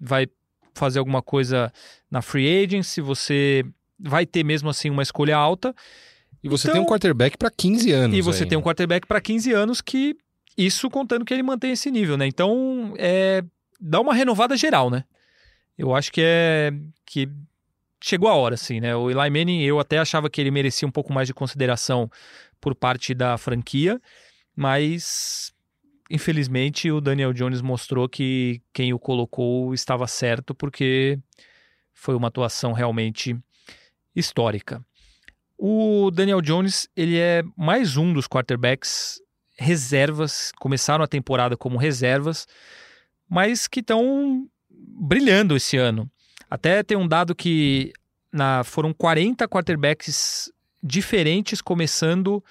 vai 0.01 0.27
fazer 0.75 0.99
alguma 0.99 1.23
coisa 1.23 1.73
na 2.11 2.23
free 2.23 2.65
agency, 2.65 3.01
você 3.01 3.65
vai 3.99 4.25
ter 4.27 4.45
mesmo 4.45 4.69
assim 4.71 4.91
uma 4.91 5.03
escolha 5.03 5.37
alta. 5.37 5.75
E 6.43 6.49
você 6.49 6.67
Então- 6.69 6.75
tem 6.75 6.83
um 6.83 6.87
quarterback 6.89 7.37
para 7.37 7.51
15 7.51 7.91
anos. 7.93 8.17
E 8.17 8.21
você 8.21 8.45
aí, 8.45 8.49
tem 8.49 8.59
um 8.59 8.63
quarterback 8.63 9.07
para 9.07 9.21
15 9.21 9.53
anos 9.53 9.81
que 9.81 10.15
isso 10.57 10.91
contando 10.91 11.25
que 11.25 11.33
ele 11.33 11.43
mantém 11.43 11.73
esse 11.73 11.91
nível, 11.91 12.17
né? 12.17 12.27
Então, 12.27 12.95
é, 12.99 13.43
dá 13.81 14.01
uma 14.01 14.13
renovada 14.15 14.57
geral, 14.57 14.91
né? 14.91 15.05
Eu 15.79 15.95
acho 15.95 16.13
que 16.13 16.21
é 16.23 16.73
que 17.07 17.29
chegou 18.02 18.28
a 18.28 18.35
hora, 18.35 18.54
assim, 18.54 18.80
né? 18.80 18.94
O 18.94 19.11
Eli 19.11 19.30
Manning, 19.30 19.62
eu 19.62 19.78
até 19.78 19.99
achava 19.99 20.28
que 20.28 20.40
ele 20.40 20.50
merecia 20.50 20.87
um 20.87 20.90
pouco 20.90 21.12
mais 21.12 21.26
de 21.28 21.35
consideração 21.35 22.11
por 22.61 22.75
parte 22.75 23.14
da 23.14 23.38
franquia, 23.38 24.00
mas 24.54 25.52
infelizmente 26.11 26.90
o 26.90 27.00
Daniel 27.00 27.32
Jones 27.32 27.62
mostrou 27.62 28.09
que 28.09 28.61
quem 28.73 28.92
o 28.92 28.99
colocou 28.99 29.73
estava 29.73 30.06
certo, 30.06 30.54
porque 30.54 31.18
foi 31.94 32.14
uma 32.14 32.28
atuação 32.28 32.73
realmente 32.73 33.37
histórica. 34.14 34.85
O 35.56 36.11
Daniel 36.11 36.42
Jones, 36.42 36.88
ele 36.97 37.18
é 37.18 37.42
mais 37.56 37.97
um 37.97 38.12
dos 38.12 38.26
quarterbacks 38.26 39.21
reservas, 39.56 40.50
começaram 40.59 41.04
a 41.04 41.09
temporada 41.09 41.56
como 41.56 41.78
reservas, 41.78 42.49
mas 43.28 43.68
que 43.68 43.80
estão 43.80 44.47
brilhando 44.68 45.56
esse 45.56 45.76
ano. 45.76 46.11
Até 46.52 46.82
tem 46.82 46.99
um 46.99 47.09
dado 47.09 47.35
que 47.35 47.94
na, 48.30 48.62
foram 48.62 48.92
40 48.92 49.49
quarterbacks 49.49 50.52
diferentes 50.82 51.62
começando 51.62 52.44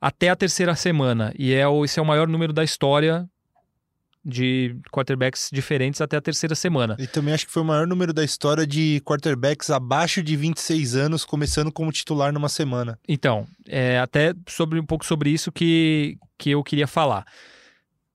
até 0.00 0.30
a 0.30 0.34
terceira 0.34 0.74
semana. 0.74 1.32
E 1.38 1.54
é 1.54 1.68
o, 1.68 1.84
esse 1.84 2.00
é 2.00 2.02
o 2.02 2.04
maior 2.04 2.26
número 2.26 2.52
da 2.52 2.64
história 2.64 3.24
de 4.24 4.74
quarterbacks 4.90 5.48
diferentes 5.52 6.00
até 6.00 6.16
a 6.16 6.20
terceira 6.20 6.56
semana. 6.56 6.96
E 6.98 7.06
também 7.06 7.34
acho 7.34 7.46
que 7.46 7.52
foi 7.52 7.62
o 7.62 7.64
maior 7.64 7.86
número 7.86 8.12
da 8.12 8.24
história 8.24 8.66
de 8.66 9.00
quarterbacks 9.04 9.70
abaixo 9.70 10.24
de 10.24 10.34
26 10.34 10.96
anos, 10.96 11.24
começando 11.24 11.70
como 11.70 11.92
titular 11.92 12.32
numa 12.32 12.48
semana. 12.48 12.98
Então, 13.06 13.46
é, 13.68 14.00
até 14.00 14.34
sobre 14.48 14.80
um 14.80 14.84
pouco 14.84 15.06
sobre 15.06 15.30
isso 15.30 15.52
que, 15.52 16.18
que 16.36 16.50
eu 16.50 16.64
queria 16.64 16.88
falar. 16.88 17.24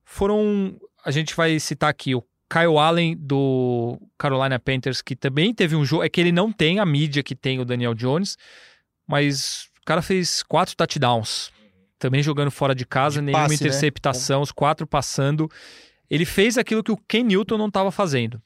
Foram. 0.03 0.75
A 1.05 1.09
gente 1.09 1.33
vai 1.38 1.57
citar 1.57 1.89
aqui 1.89 2.13
o 2.13 2.21
Kyle 2.51 2.77
Allen 2.77 3.15
do 3.17 3.98
Carolina 4.17 4.60
Panthers, 4.60 5.01
que 5.01 5.15
também 5.15 5.53
teve 5.53 5.74
um 5.74 5.86
jogo. 5.86 6.03
É 6.03 6.10
que 6.10 6.20
ele 6.20 6.34
não 6.34 6.51
tem 6.51 6.79
a 6.79 6.86
mídia 6.86 7.24
que 7.24 7.34
tem 7.34 7.60
o 7.60 7.65
Daniel 7.65 7.93
Jones, 7.93 8.38
mas 9.08 9.70
o 9.81 9.86
cara 9.86 10.01
fez 10.01 10.43
quatro 10.43 10.75
touchdowns. 10.75 11.50
Também 11.98 12.22
jogando 12.22 12.51
fora 12.51 12.75
de 12.75 12.86
casa, 12.86 13.20
De 13.20 13.25
nenhuma 13.27 13.43
passe, 13.43 13.63
né? 13.63 13.70
interceptação, 13.70 14.41
os 14.41 14.51
quatro 14.51 14.86
passando. 14.86 15.50
Ele 16.10 16.25
fez 16.25 16.58
aquilo 16.58 16.84
que 16.84 16.91
o 16.91 16.98
Ken 16.98 17.24
Newton 17.24 17.58
não 17.58 17.67
estava 17.67 17.89
fazendo. 17.89 18.41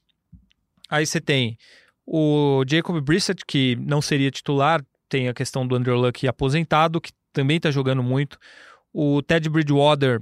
Aí 0.87 1.05
você 1.05 1.19
tem 1.19 1.57
o 2.05 2.63
Jacob 2.69 3.01
Brissett, 3.01 3.43
que 3.47 3.75
não 3.77 4.01
seria 4.01 4.29
titular, 4.29 4.85
tem 5.09 5.27
a 5.29 5.33
questão 5.33 5.65
do 5.65 5.75
Andrew 5.75 5.95
Luck 5.95 6.27
aposentado, 6.27 7.01
que 7.01 7.11
também 7.33 7.57
está 7.57 7.71
jogando 7.71 8.03
muito. 8.03 8.37
O 8.93 9.21
Ted 9.23 9.49
Bridgewater 9.49 10.21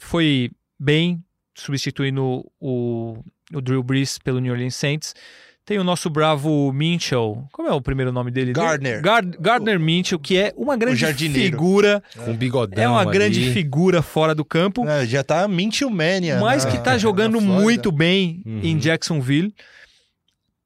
foi 0.00 0.50
bem, 0.78 1.22
substituindo 1.54 2.44
o, 2.60 3.18
o 3.52 3.60
Drew 3.60 3.82
Brees 3.82 4.18
pelo 4.18 4.38
New 4.40 4.52
Orleans 4.52 4.76
Saints. 4.76 5.14
Tem 5.66 5.78
o 5.78 5.84
nosso 5.84 6.10
bravo 6.10 6.70
Minchell. 6.74 7.48
Como 7.50 7.66
é 7.66 7.72
o 7.72 7.80
primeiro 7.80 8.12
nome 8.12 8.30
dele? 8.30 8.52
Gardner. 8.52 9.00
Gard- 9.00 9.34
Gardner 9.40 9.80
Minchell, 9.80 10.18
que 10.18 10.36
é 10.36 10.52
uma 10.58 10.76
grande 10.76 11.06
figura. 11.30 12.02
Com 12.22 12.32
um 12.32 12.36
bigodão 12.36 12.84
É 12.84 12.86
uma 12.86 13.00
ali. 13.00 13.10
grande 13.12 13.50
figura 13.50 14.02
fora 14.02 14.34
do 14.34 14.44
campo. 14.44 14.86
É, 14.86 15.06
já 15.06 15.24
tá 15.24 15.48
Mintil 15.48 15.88
Mania. 15.88 16.38
mas 16.38 16.66
na- 16.66 16.70
que 16.70 16.78
tá 16.84 16.98
jogando 16.98 17.40
muito 17.40 17.90
bem 17.90 18.42
Uhum. 18.44 18.60
em 18.62 18.76
Jacksonville. 18.76 19.54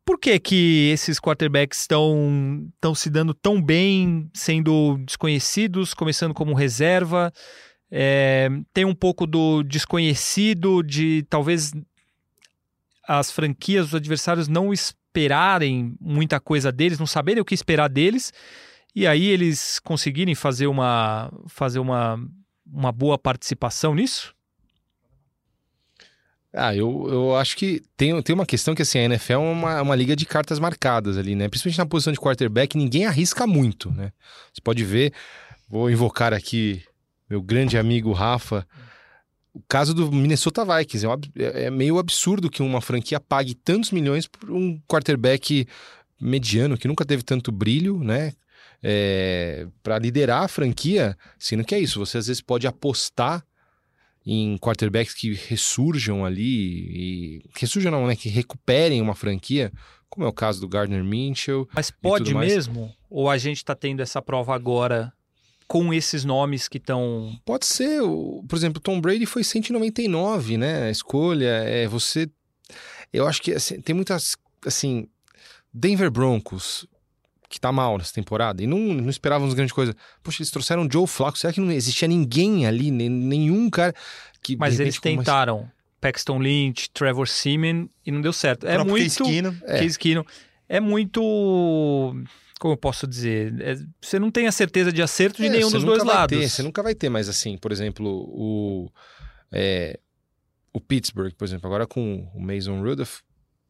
Por 0.04 0.18
que 0.18 0.38
que 0.40 0.90
esses 0.92 1.20
quarterbacks 1.20 1.82
estão 1.82 2.66
estão 2.74 2.94
se 2.94 3.10
dando 3.10 3.34
tão 3.34 3.60
bem, 3.62 4.28
sendo 4.34 4.96
desconhecidos, 5.04 5.92
começando 5.92 6.32
como 6.32 6.54
reserva? 6.54 7.30
É, 7.90 8.48
tem 8.72 8.84
um 8.84 8.94
pouco 8.94 9.26
do 9.26 9.62
desconhecido, 9.62 10.82
de 10.82 11.24
talvez 11.28 11.72
as 13.06 13.30
franquias, 13.30 13.86
os 13.86 13.94
adversários 13.94 14.48
não 14.48 14.72
esperarem 14.72 15.94
muita 15.98 16.38
coisa 16.38 16.70
deles, 16.70 16.98
não 16.98 17.06
saberem 17.06 17.40
o 17.40 17.44
que 17.44 17.54
esperar 17.54 17.88
deles, 17.88 18.32
e 18.94 19.06
aí 19.06 19.26
eles 19.26 19.78
conseguirem 19.78 20.34
fazer 20.34 20.66
uma, 20.66 21.32
fazer 21.46 21.78
uma, 21.78 22.20
uma 22.70 22.92
boa 22.92 23.18
participação 23.18 23.94
nisso? 23.94 24.34
Ah, 26.52 26.74
eu, 26.74 27.06
eu 27.08 27.36
acho 27.36 27.56
que 27.56 27.82
tem, 27.96 28.20
tem 28.22 28.34
uma 28.34 28.46
questão 28.46 28.74
que 28.74 28.82
assim, 28.82 28.98
a 28.98 29.04
NFL 29.04 29.34
é 29.34 29.36
uma, 29.36 29.82
uma 29.82 29.94
liga 29.94 30.16
de 30.16 30.26
cartas 30.26 30.58
marcadas 30.58 31.16
ali, 31.16 31.34
né? 31.34 31.48
Principalmente 31.48 31.78
na 31.78 31.86
posição 31.86 32.12
de 32.12 32.18
quarterback, 32.18 32.76
ninguém 32.76 33.06
arrisca 33.06 33.46
muito, 33.46 33.90
né? 33.92 34.12
Você 34.52 34.60
pode 34.62 34.82
ver, 34.82 35.12
vou 35.68 35.90
invocar 35.90 36.32
aqui 36.32 36.82
meu 37.28 37.42
grande 37.42 37.76
amigo 37.78 38.12
Rafa, 38.12 38.66
o 39.52 39.60
caso 39.68 39.92
do 39.94 40.10
Minnesota 40.12 40.64
Vikings. 40.64 41.06
É, 41.06 41.42
é- 41.44 41.64
é 41.64 41.70
meio 41.70 41.98
absurdo 41.98 42.50
que 42.50 42.62
uma 42.62 42.80
franquia 42.80 43.18
pague 43.20 43.54
tantos 43.54 43.90
milhões 43.90 44.26
por 44.26 44.50
um 44.50 44.80
quarterback 44.88 45.66
mediano, 46.20 46.76
que 46.78 46.88
nunca 46.88 47.04
teve 47.04 47.22
tanto 47.22 47.50
brilho, 47.52 48.02
né? 48.02 48.32
É, 48.82 49.66
para 49.82 49.98
liderar 49.98 50.44
a 50.44 50.48
franquia, 50.48 51.16
sendo 51.38 51.64
que 51.64 51.74
é 51.74 51.80
isso, 51.80 51.98
você 51.98 52.18
às 52.18 52.28
vezes 52.28 52.40
pode 52.40 52.66
apostar 52.66 53.44
em 54.24 54.56
quarterbacks 54.58 55.14
que 55.14 55.32
ressurjam 55.34 56.24
ali 56.24 56.44
e 56.44 57.42
ressurjam 57.58 57.90
não, 57.90 58.06
né, 58.06 58.14
que 58.14 58.28
recuperem 58.28 59.00
uma 59.00 59.14
franquia, 59.14 59.72
como 60.08 60.24
é 60.26 60.28
o 60.28 60.32
caso 60.32 60.60
do 60.60 60.68
Gardner 60.68 61.02
Minshew. 61.02 61.68
Mas 61.72 61.90
pode 61.90 62.32
mesmo? 62.34 62.94
Ou 63.10 63.28
a 63.28 63.36
gente 63.38 63.56
está 63.58 63.74
tendo 63.74 64.00
essa 64.00 64.20
prova 64.22 64.54
agora 64.54 65.12
com 65.68 65.92
esses 65.94 66.24
nomes 66.24 66.66
que 66.66 66.78
estão. 66.78 67.38
Pode 67.44 67.66
ser, 67.66 68.02
o, 68.02 68.42
por 68.48 68.56
exemplo, 68.56 68.80
Tom 68.80 69.00
Brady 69.00 69.26
foi 69.26 69.44
199, 69.44 70.56
né? 70.56 70.84
A 70.84 70.90
escolha 70.90 71.46
é 71.46 71.86
você 71.86 72.28
eu 73.12 73.26
acho 73.26 73.40
que 73.40 73.52
assim, 73.52 73.80
tem 73.80 73.94
muitas 73.94 74.36
assim, 74.66 75.06
Denver 75.72 76.10
Broncos 76.10 76.86
que 77.48 77.58
tá 77.58 77.72
mal 77.72 77.96
nessa 77.96 78.12
temporada 78.12 78.62
e 78.62 78.66
não, 78.66 78.78
não 78.78 79.08
esperávamos 79.08 79.54
grande 79.54 79.72
coisa. 79.72 79.96
Poxa, 80.22 80.42
eles 80.42 80.50
trouxeram 80.50 80.86
Joe 80.90 81.06
Flacco, 81.06 81.38
será 81.38 81.50
que 81.52 81.60
não 81.60 81.72
existia 81.72 82.06
ninguém 82.06 82.66
ali, 82.66 82.90
nem- 82.90 83.08
nenhum 83.08 83.70
cara 83.70 83.94
que 84.42 84.54
Mas 84.56 84.74
repente, 84.74 84.86
eles 84.88 85.00
tentaram 85.00 85.70
Paxton 86.00 86.38
Lynch, 86.38 86.90
Trevor 86.90 87.26
Seaman 87.26 87.88
e 88.04 88.10
não 88.10 88.20
deu 88.20 88.32
certo. 88.34 88.66
É 88.66 88.76
muito. 88.84 89.02
Case 89.04 89.22
Keenum. 89.32 89.56
É. 89.64 89.78
Case 89.80 89.98
Keenum. 89.98 90.24
É 90.68 90.78
muito. 90.80 92.14
Como 92.58 92.72
eu 92.74 92.76
posso 92.78 93.06
dizer? 93.06 93.54
É- 93.60 93.76
você 94.00 94.18
não 94.18 94.30
tem 94.30 94.46
a 94.46 94.52
certeza 94.52 94.92
de 94.92 95.00
acerto 95.02 95.40
de 95.40 95.48
É, 95.48 95.50
nenhum 95.50 95.70
dos 95.70 95.84
dois 95.84 96.02
lados. 96.04 96.36
ter, 96.38 96.48
você 96.48 96.62
nunca 96.62 96.82
vai 96.82 96.94
ter, 96.94 97.08
mas 97.08 97.28
assim, 97.28 97.56
por 97.56 97.70
exemplo, 97.72 98.06
o, 98.08 98.90
é, 99.52 99.98
o 100.72 100.80
Pittsburgh, 100.80 101.32
por 101.36 101.44
exemplo, 101.44 101.66
agora 101.66 101.86
com 101.86 102.28
o 102.34 102.40
Mason 102.40 102.80
Rudolph, 102.82 103.18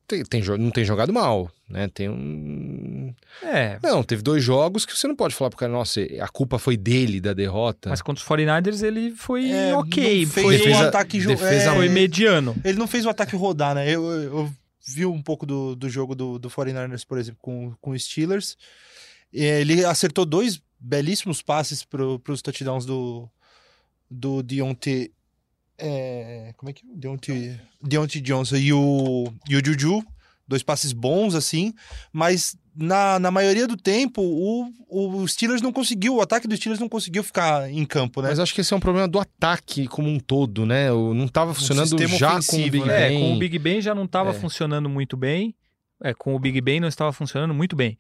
tem, 0.07 0.23
tem 0.25 0.43
não 0.59 0.71
tem 0.71 0.85
jogado 0.87 1.13
mal, 1.13 1.51
né? 1.69 1.87
Tem 1.93 2.09
um... 2.09 3.15
É. 3.43 3.79
Não, 3.83 4.03
teve 4.03 4.23
dois 4.23 4.43
jogos 4.43 4.87
que 4.87 4.97
você 4.97 5.07
não 5.07 5.15
pode 5.15 5.35
falar 5.35 5.51
pro 5.51 5.59
cara, 5.59 5.71
nossa, 5.71 6.01
a 6.01 6.29
culpa 6.29 6.59
foi 6.59 6.79
dele 6.79 7.21
da 7.21 7.35
derrota. 7.35 7.91
Mas 7.91 8.01
contra 8.01 8.23
os 8.23 8.27
49ers 8.27 8.83
ele 8.83 9.11
foi 9.15 9.51
É, 9.51 9.77
ok. 9.77 10.25
fez 10.25 10.47
Foi, 10.47 10.57
defesa- 10.57 10.89
ataque 10.89 11.21
defesa 11.21 11.73
é, 11.73 11.75
foi 11.75 11.89
mediano. 11.91 12.57
Ele 12.65 12.79
não 12.79 12.87
fez 12.87 13.05
o 13.05 13.11
ataque 13.11 13.37
rodar, 13.37 13.75
né? 13.75 13.87
Eu, 13.91 14.03
eu, 14.11 14.23
eu 14.23 14.53
vi 14.89 15.05
um 15.05 15.23
pouco 15.23 15.45
do, 15.45 15.77
do 15.77 15.89
jogo 15.89 16.15
do, 16.15 16.39
do 16.39 16.49
49ers, 16.49 17.07
por 17.07 17.19
exemplo, 17.19 17.39
com, 17.43 17.75
com 17.81 17.91
os 17.91 18.05
Steelers. 18.05 18.57
Ele 19.33 19.85
acertou 19.85 20.25
dois 20.25 20.61
belíssimos 20.81 21.43
passes 21.43 21.85
para 21.85 22.05
os 22.05 22.43
touchdowns 22.43 22.87
do, 22.87 23.29
do 24.11 24.43
Deontay. 24.43 25.13
É, 25.77 26.53
como 26.57 26.71
é 26.71 26.73
que 26.73 26.85
é? 26.85 26.97
Deontay, 26.97 27.61
Deontay 27.83 28.21
Johnson 28.21 28.57
e 28.57 28.73
o, 28.73 29.33
e 29.49 29.57
o 29.57 29.65
Juju. 29.65 30.03
Dois 30.49 30.63
passes 30.63 30.93
bons, 30.95 31.35
assim. 31.35 31.75
Mas 32.13 32.57
na, 32.75 33.19
na 33.19 33.31
maioria 33.31 33.67
do 33.67 33.77
tempo, 33.77 34.23
o, 34.23 34.71
o 35.23 35.29
Steelers 35.29 35.61
não 35.61 35.71
conseguiu, 35.73 36.17
o 36.17 36.21
ataque 36.23 36.49
do 36.49 36.57
Steelers 36.57 36.81
não 36.81 36.89
conseguiu 36.89 37.23
ficar 37.23 37.71
em 37.71 37.85
campo, 37.85 38.23
né? 38.23 38.31
Mas 38.31 38.39
acho 38.41 38.55
que 38.55 38.63
esse 38.63 38.73
é 38.73 38.77
um 38.77 38.81
problema 38.81 39.07
do 39.07 39.19
ataque 39.21 39.87
como 39.87 40.09
um 40.09 40.19
todo, 40.19 40.65
né? 40.65 40.91
O- 40.91 41.13
Não 41.13 41.27
estava 41.27 41.53
funcionando 41.53 41.87
sistema 41.89 42.17
já 42.19 42.41
com 42.43 42.57
o 42.57 42.71
Big 42.71 42.81
né? 42.85 43.05
É, 43.05 43.09
Ben. 43.11 43.21
com 43.21 43.35
o 43.35 43.39
Big 43.39 43.59
Ben 43.59 43.81
já 43.83 43.95
não 43.95 44.05
estava 44.05 44.31
É. 44.31 44.35
funcionando 44.35 44.89
muito 44.89 45.17
bem. 45.17 45.55
É, 46.03 46.15
com 46.15 46.35
o 46.35 46.39
Big 46.39 46.61
Ben 46.61 46.81
não 46.81 46.89
estava 46.89 47.13
funcionando 47.13 47.53
muito 47.53 47.77
bem. 47.77 47.99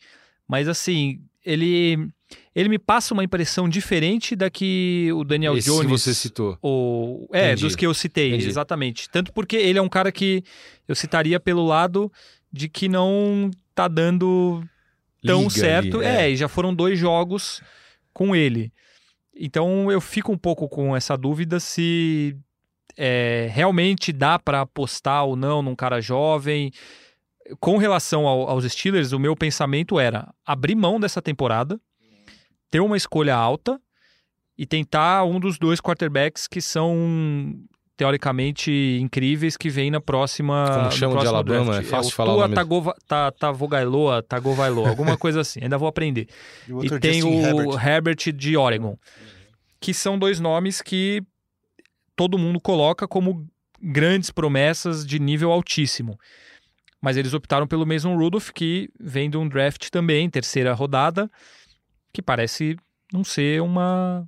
Mas 0.48 0.68
assim, 0.68 1.20
ele 1.44 2.08
ele 2.54 2.68
me 2.68 2.78
passa 2.78 3.12
uma 3.14 3.24
impressão 3.24 3.68
diferente 3.68 4.36
da 4.36 4.48
que 4.50 5.08
o 5.14 5.24
Daniel 5.24 5.56
Esse 5.56 5.68
Jones 5.68 5.82
que 5.82 5.88
você 5.88 6.14
citou. 6.14 6.58
o 6.62 7.26
é, 7.32 7.46
Entendi. 7.48 7.62
dos 7.62 7.74
que 7.76 7.86
eu 7.86 7.92
citei, 7.94 8.28
Entendi. 8.30 8.46
exatamente. 8.48 9.08
Tanto 9.10 9.32
porque 9.32 9.56
ele 9.56 9.78
é 9.78 9.82
um 9.82 9.88
cara 9.88 10.12
que 10.12 10.42
eu 10.86 10.94
citaria 10.94 11.40
pelo 11.40 11.64
lado 11.64 12.10
de 12.52 12.68
que 12.68 12.88
não 12.88 13.50
tá 13.74 13.88
dando 13.88 14.62
tão 15.22 15.40
Liga 15.42 15.50
certo. 15.50 15.98
ali, 15.98 16.06
é. 16.06 16.30
e 16.30 16.36
já 16.36 16.48
foram 16.48 16.74
dois 16.74 16.98
jogos 16.98 17.62
com 18.12 18.34
ele. 18.34 18.72
Então 19.34 19.90
eu 19.90 20.00
fico 20.00 20.32
um 20.32 20.38
pouco 20.38 20.68
com 20.68 20.96
essa 20.96 21.16
dúvida 21.16 21.60
se 21.60 22.36
é, 22.96 23.48
realmente 23.52 24.12
dá 24.12 24.38
para 24.38 24.62
apostar 24.62 25.24
ou 25.24 25.36
não 25.36 25.62
num 25.62 25.76
cara 25.76 26.00
jovem. 26.00 26.72
com 27.60 27.76
relação 27.76 28.26
ao, 28.26 28.48
aos 28.48 28.64
Steelers, 28.64 29.12
o 29.12 29.18
meu 29.18 29.36
pensamento 29.36 30.00
era 30.00 30.28
abrir 30.44 30.74
mão 30.74 30.98
dessa 30.98 31.22
temporada, 31.22 31.80
ter 32.70 32.80
uma 32.80 32.96
escolha 32.96 33.36
alta 33.36 33.80
e 34.56 34.66
tentar 34.66 35.24
um 35.24 35.38
dos 35.38 35.56
dois 35.56 35.80
quarterbacks 35.80 36.48
que 36.48 36.60
são 36.60 37.54
teoricamente 37.98 38.70
incríveis 39.02 39.56
que 39.56 39.68
vem 39.68 39.90
na 39.90 40.00
próxima. 40.00 40.70
Como 40.72 40.92
chama 40.92 41.20
de 41.20 41.26
Alabama, 41.26 41.72
draft. 41.72 41.86
é 41.86 41.90
fácil 41.90 42.10
é, 42.10 42.14
falar. 42.14 42.34
Tua 42.34 42.48
Tagova, 42.48 42.96
ta, 43.08 43.32
Tavogailoa, 43.32 44.22
Tagovailoa, 44.22 44.88
alguma 44.88 45.16
coisa 45.18 45.40
assim. 45.40 45.58
Ainda 45.60 45.76
vou 45.76 45.88
aprender. 45.88 46.28
E, 46.68 46.86
e 46.86 47.00
tem 47.00 47.24
o 47.24 47.28
Herbert. 47.28 47.86
Herbert 47.86 48.32
de 48.32 48.56
Oregon, 48.56 48.96
que 49.80 49.92
são 49.92 50.16
dois 50.16 50.38
nomes 50.38 50.80
que 50.80 51.24
todo 52.14 52.38
mundo 52.38 52.60
coloca 52.60 53.08
como 53.08 53.44
grandes 53.82 54.30
promessas 54.30 55.04
de 55.04 55.18
nível 55.18 55.50
altíssimo. 55.50 56.16
Mas 57.02 57.16
eles 57.16 57.34
optaram 57.34 57.66
pelo 57.66 57.84
Mason 57.84 58.16
Rudolph, 58.16 58.50
que 58.50 58.88
vem 58.98 59.28
de 59.28 59.36
um 59.36 59.48
draft 59.48 59.90
também, 59.90 60.30
terceira 60.30 60.72
rodada, 60.72 61.28
que 62.12 62.22
parece 62.22 62.76
não 63.12 63.24
ser 63.24 63.60
uma 63.60 64.24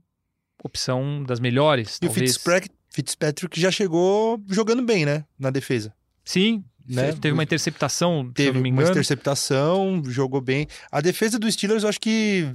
opção 0.64 1.22
das 1.22 1.38
melhores. 1.38 1.98
E 1.98 2.00
talvez. 2.06 2.30
o 2.30 2.34
Fitzpatrick, 2.34 2.79
Fitzpatrick 2.90 3.60
já 3.60 3.70
chegou 3.70 4.42
jogando 4.48 4.82
bem, 4.82 5.04
né? 5.04 5.24
Na 5.38 5.50
defesa. 5.50 5.92
Sim, 6.24 6.64
né? 6.88 7.12
teve 7.12 7.32
uma 7.32 7.42
interceptação, 7.42 8.30
teve 8.32 8.42
se 8.42 8.50
eu 8.50 8.54
não 8.54 8.60
me 8.62 8.68
engano. 8.68 8.86
uma 8.86 8.90
interceptação, 8.90 10.02
jogou 10.06 10.40
bem. 10.40 10.66
A 10.90 11.00
defesa 11.00 11.38
dos 11.38 11.54
Steelers, 11.54 11.82
eu 11.82 11.88
acho 11.88 12.00
que 12.00 12.52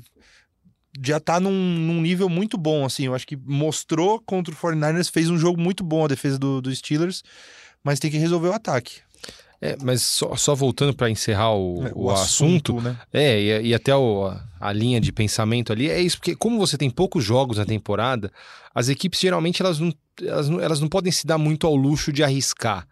já 1.03 1.19
tá 1.19 1.39
num, 1.39 1.51
num, 1.51 2.01
nível 2.01 2.29
muito 2.29 2.57
bom, 2.57 2.85
assim. 2.85 3.05
Eu 3.05 3.15
acho 3.15 3.27
que 3.27 3.35
mostrou 3.35 4.19
contra 4.21 4.53
o 4.53 4.57
49ers, 4.57 5.11
fez 5.11 5.29
um 5.29 5.37
jogo 5.37 5.59
muito 5.59 5.83
bom 5.83 6.05
a 6.05 6.07
defesa 6.07 6.37
dos 6.37 6.61
do 6.61 6.75
Steelers, 6.75 7.23
mas 7.83 7.99
tem 7.99 8.11
que 8.11 8.17
resolver 8.17 8.49
o 8.49 8.53
ataque. 8.53 8.99
É, 9.61 9.77
mas 9.81 10.01
só, 10.01 10.35
só 10.35 10.53
voltando 10.53 10.93
para 10.93 11.09
encerrar 11.09 11.53
o, 11.53 11.87
É, 11.87 11.91
o, 11.95 12.09
assunto, 12.11 12.73
assunto, 12.73 12.81
né? 12.81 12.97
é, 13.11 13.41
e, 13.41 13.67
e 13.69 13.73
até 13.73 13.95
o, 13.95 14.25
a, 14.25 14.43
a 14.59 14.73
linha 14.73 14.99
de 14.99 15.11
pensamento 15.11 15.71
ali, 15.71 15.89
é 15.89 15.99
isso, 16.01 16.17
porque 16.17 16.35
como 16.35 16.59
você 16.59 16.77
tem 16.77 16.89
poucos 16.89 17.23
jogos 17.23 17.57
na 17.57 17.65
temporada, 17.65 18.31
as 18.73 18.89
equipes 18.89 19.19
geralmente 19.19 19.61
elas 19.61 19.79
não, 19.79 19.93
elas 20.21 20.49
não, 20.49 20.59
elas 20.59 20.79
não 20.79 20.87
podem 20.87 21.11
se 21.11 21.25
dar 21.25 21.37
muito 21.37 21.65
ao 21.67 21.75
luxo 21.75 22.11
de 22.11 22.23
arriscar. 22.23 22.87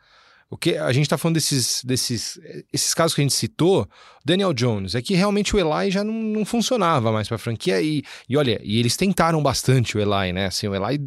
O 0.50 0.58
que 0.58 0.78
a 0.78 0.92
gente 0.92 1.06
está 1.06 1.18
falando 1.18 1.34
desses, 1.36 1.84
desses 1.84 2.40
esses 2.72 2.94
casos 2.94 3.16
que 3.16 3.22
a 3.22 3.24
gente 3.24 3.34
citou, 3.34 3.90
Daniel 4.24 4.54
Jones, 4.54 4.94
é 4.94 5.02
que 5.02 5.16
realmente 5.16 5.56
o 5.56 5.60
Eli 5.60 5.90
já 5.90 6.04
não, 6.04 6.14
não 6.14 6.46
funcionava 6.46 7.12
mais 7.12 7.28
para 7.28 7.36
a 7.36 7.40
franquia 7.40 7.82
e, 7.82 8.04
e 8.30 8.38
olha, 8.38 8.62
e 8.64 8.80
eles 8.80 8.96
tentaram 8.96 9.42
bastante 9.42 9.98
o 9.98 10.00
Eli, 10.00 10.32
né? 10.32 10.46
Assim, 10.46 10.68
o 10.68 10.76
Eli 10.76 11.02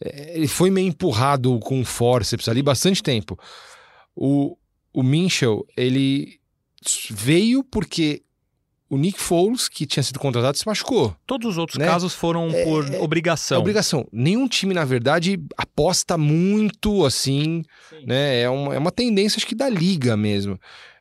é, 0.00 0.36
ele 0.36 0.46
foi 0.46 0.70
meio 0.70 0.88
empurrado 0.88 1.58
com 1.60 1.84
forceps 1.84 2.48
ali 2.48 2.62
bastante 2.62 3.02
tempo. 3.02 3.38
O, 4.14 4.56
o 4.92 5.02
Minchel, 5.02 5.66
ele 5.76 6.38
veio 7.10 7.64
porque 7.64 8.22
o 8.90 8.96
Nick 8.96 9.20
Foles, 9.20 9.68
que 9.68 9.84
tinha 9.86 10.02
sido 10.02 10.18
contratado, 10.18 10.56
se 10.56 10.66
machucou. 10.66 11.14
Todos 11.26 11.46
os 11.52 11.58
outros 11.58 11.78
Né? 11.78 11.84
casos 11.86 12.14
foram 12.14 12.48
É- 12.48 12.64
por 12.64 12.94
é 12.94 12.98
obrigação. 13.00 13.60
Obrigação. 13.60 14.06
Nenhum 14.12 14.48
time, 14.48 14.72
na 14.74 14.84
verdade, 14.84 15.38
aposta 15.56 16.16
muito 16.18 17.04
assim, 17.04 17.62
né? 18.06 18.40
É 18.40 18.48
uma, 18.50 18.74
é 18.74 18.78
uma 18.78 18.90
tendência, 18.92 19.36
acho 19.36 19.46
que 19.46 19.54
da 19.54 19.68
liga 19.68 20.16
mesmo. 20.16 20.58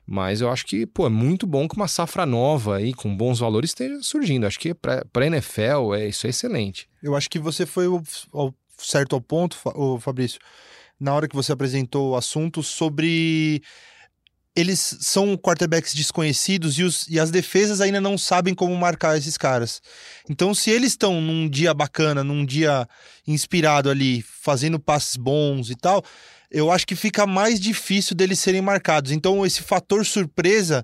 Mas 0.10 0.40
eu 0.40 0.50
acho 0.50 0.66
que, 0.66 0.86
pô, 0.86 1.06
é 1.06 1.10
muito 1.10 1.46
bom 1.46 1.68
que 1.68 1.76
uma 1.76 1.88
safra 1.88 2.26
nova 2.26 2.78
aí, 2.78 2.94
com 2.94 3.16
bons 3.16 3.40
valores, 3.40 3.72
esteja 3.72 4.00
surgindo. 4.02 4.48
Acho 4.48 4.58
que 4.60 4.74
pra, 4.74 5.04
pra 5.12 5.26
NFL 5.28 5.94
é, 5.96 6.08
isso 6.08 6.26
é 6.26 6.30
excelente. 6.30 6.88
Eu 7.04 7.14
acho 7.16 7.30
que 7.30 7.38
você 7.40 7.66
foi 7.66 7.88
o- 7.88 8.02
ao- 8.32 8.54
certo 8.78 9.16
ao 9.16 9.22
ponto, 9.22 9.58
Fabrício, 10.00 10.40
na 11.00 11.14
hora 11.14 11.28
que 11.28 11.36
você 11.36 11.52
apresentou 11.52 12.12
o 12.12 12.16
assunto 12.16 12.64
sobre 12.64 13.62
eles 14.58 14.98
são 15.02 15.38
quarterbacks 15.38 15.94
desconhecidos 15.94 16.80
e, 16.80 16.84
os- 16.84 17.08
e 17.08 17.20
as 17.20 17.30
defesas 17.30 17.80
ainda 17.80 18.02
não 18.02 18.18
sabem 18.18 18.56
como 18.56 18.76
marcar 18.76 19.16
esses 19.16 19.38
caras. 19.38 19.80
Então, 20.28 20.52
se 20.56 20.72
eles 20.72 20.94
estão 20.94 21.22
num 21.22 21.48
dia 21.48 21.76
bacana, 21.76 22.24
num 22.24 22.44
dia 22.44 22.88
inspirado 23.28 23.88
ali, 23.88 24.24
fazendo 24.24 24.80
passes 24.80 25.16
bons 25.16 25.70
e 25.70 25.76
tal, 25.76 26.04
eu 26.50 26.72
acho 26.72 26.88
que 26.88 26.96
fica 26.96 27.28
mais 27.28 27.60
difícil 27.60 28.16
deles 28.16 28.40
serem 28.40 28.62
marcados. 28.62 29.12
Então, 29.12 29.46
esse 29.46 29.62
fator 29.62 30.04
surpresa 30.04 30.84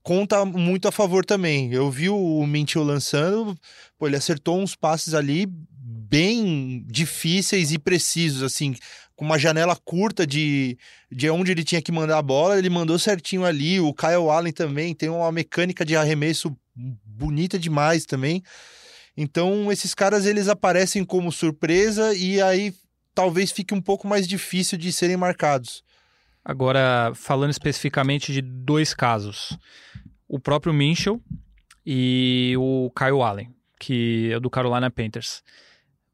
conta 0.00 0.44
muito 0.44 0.86
a 0.86 0.92
favor 0.92 1.24
também. 1.24 1.72
Eu 1.72 1.90
vi 1.90 2.08
o 2.08 2.46
Mintil 2.46 2.84
lançando, 2.84 3.58
pô, 3.98 4.06
ele 4.06 4.16
acertou 4.16 4.60
uns 4.60 4.76
passes 4.76 5.12
ali 5.12 5.44
bem 5.46 6.84
difíceis 6.86 7.72
e 7.72 7.78
precisos, 7.78 8.42
assim, 8.44 8.76
com 9.18 9.24
uma 9.24 9.36
janela 9.36 9.74
curta 9.74 10.24
de, 10.24 10.78
de 11.10 11.28
onde 11.28 11.50
ele 11.50 11.64
tinha 11.64 11.82
que 11.82 11.90
mandar 11.90 12.18
a 12.18 12.22
bola, 12.22 12.56
ele 12.56 12.70
mandou 12.70 12.96
certinho 13.00 13.44
ali. 13.44 13.80
O 13.80 13.92
Kyle 13.92 14.30
Allen 14.30 14.52
também 14.52 14.94
tem 14.94 15.08
uma 15.08 15.32
mecânica 15.32 15.84
de 15.84 15.96
arremesso 15.96 16.56
bonita 16.72 17.58
demais 17.58 18.06
também. 18.06 18.44
Então, 19.16 19.72
esses 19.72 19.92
caras 19.92 20.24
eles 20.24 20.46
aparecem 20.46 21.04
como 21.04 21.32
surpresa 21.32 22.14
e 22.14 22.40
aí 22.40 22.72
talvez 23.12 23.50
fique 23.50 23.74
um 23.74 23.80
pouco 23.80 24.06
mais 24.06 24.28
difícil 24.28 24.78
de 24.78 24.92
serem 24.92 25.16
marcados. 25.16 25.82
Agora, 26.44 27.10
falando 27.16 27.50
especificamente 27.50 28.32
de 28.32 28.40
dois 28.40 28.94
casos. 28.94 29.58
O 30.28 30.38
próprio 30.38 30.72
Minchel 30.72 31.20
e 31.84 32.54
o 32.56 32.88
Kyle 32.96 33.20
Allen, 33.20 33.52
que 33.80 34.30
é 34.32 34.38
do 34.38 34.48
Carolina 34.48 34.88
Panthers. 34.92 35.42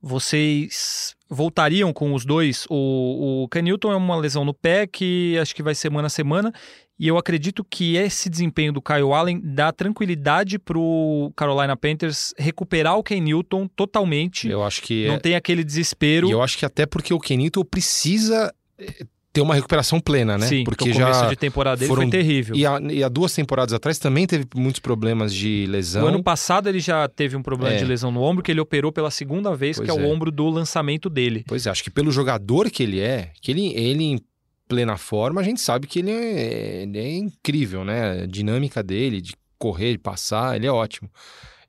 Vocês 0.06 1.16
voltariam 1.30 1.90
com 1.90 2.12
os 2.12 2.26
dois? 2.26 2.66
O, 2.68 3.44
o 3.44 3.48
Ken 3.48 3.62
Newton 3.62 3.90
é 3.90 3.96
uma 3.96 4.14
lesão 4.16 4.44
no 4.44 4.52
pé 4.52 4.86
que 4.86 5.38
acho 5.40 5.54
que 5.54 5.62
vai 5.62 5.74
semana 5.74 6.08
a 6.08 6.10
semana. 6.10 6.52
E 6.98 7.08
eu 7.08 7.16
acredito 7.16 7.64
que 7.64 7.96
esse 7.96 8.28
desempenho 8.28 8.70
do 8.70 8.82
Kyle 8.82 9.10
Allen 9.14 9.40
dá 9.42 9.72
tranquilidade 9.72 10.58
pro 10.58 11.32
Carolina 11.34 11.74
Panthers 11.74 12.34
recuperar 12.36 12.98
o 12.98 13.02
Ken 13.02 13.18
Newton 13.18 13.66
totalmente. 13.66 14.46
Eu 14.46 14.62
acho 14.62 14.82
que 14.82 15.08
Não 15.08 15.14
é, 15.14 15.20
tem 15.20 15.34
aquele 15.36 15.64
desespero. 15.64 16.28
E 16.28 16.32
eu 16.32 16.42
acho 16.42 16.58
que 16.58 16.66
até 16.66 16.84
porque 16.84 17.14
o 17.14 17.18
Kenito 17.18 17.64
precisa 17.64 18.54
eh, 18.78 19.06
ter 19.34 19.40
uma 19.40 19.54
recuperação 19.54 20.00
plena, 20.00 20.38
né? 20.38 20.46
Sim, 20.46 20.62
porque 20.64 20.88
o 20.88 20.92
começo 20.94 21.20
já 21.20 21.28
de 21.28 21.34
temporada 21.36 21.76
dele 21.76 21.88
foram- 21.88 22.02
foi 22.02 22.10
terrível. 22.10 22.54
e 22.54 22.64
há, 22.64 22.80
e 22.90 23.02
há 23.02 23.08
duas 23.08 23.34
temporadas 23.34 23.74
atrás 23.74 23.98
também 23.98 24.26
teve 24.28 24.46
muitos 24.54 24.78
problemas 24.80 25.34
de 25.34 25.66
lesão. 25.68 26.04
O 26.04 26.06
ano 26.06 26.22
passado 26.22 26.68
ele 26.68 26.78
já 26.78 27.06
teve 27.08 27.36
um 27.36 27.42
problema 27.42 27.74
É. 27.74 27.78
de 27.78 27.84
lesão 27.84 28.12
no 28.12 28.22
ombro 28.22 28.44
que 28.44 28.50
ele 28.52 28.60
operou 28.60 28.92
pela 28.92 29.10
segunda 29.10 29.54
vez, 29.56 29.76
Pois 29.76 29.90
que 29.90 29.98
é, 29.98 30.00
é. 30.00 30.06
o 30.06 30.08
ombro 30.08 30.30
do 30.30 30.48
lançamento 30.48 31.10
dele. 31.10 31.44
Pois 31.48 31.66
é, 31.66 31.70
acho 31.70 31.82
que 31.82 31.90
pelo 31.90 32.12
jogador 32.12 32.70
que 32.70 32.82
ele 32.84 33.00
é, 33.00 33.32
que 33.42 33.50
ele, 33.50 33.74
ele 33.74 34.04
em 34.04 34.20
plena 34.68 34.96
forma, 34.96 35.40
a 35.40 35.44
gente 35.44 35.60
sabe 35.60 35.86
que 35.88 35.98
ele 35.98 36.12
é, 36.12 36.82
ele 36.84 36.98
é 36.98 37.16
incrível, 37.16 37.84
né? 37.84 38.22
A 38.22 38.26
dinâmica 38.26 38.82
dele, 38.84 39.20
de 39.20 39.34
correr, 39.58 39.92
de 39.92 39.98
passar, 39.98 40.54
ele 40.56 40.66
é 40.66 40.72
ótimo. 40.72 41.10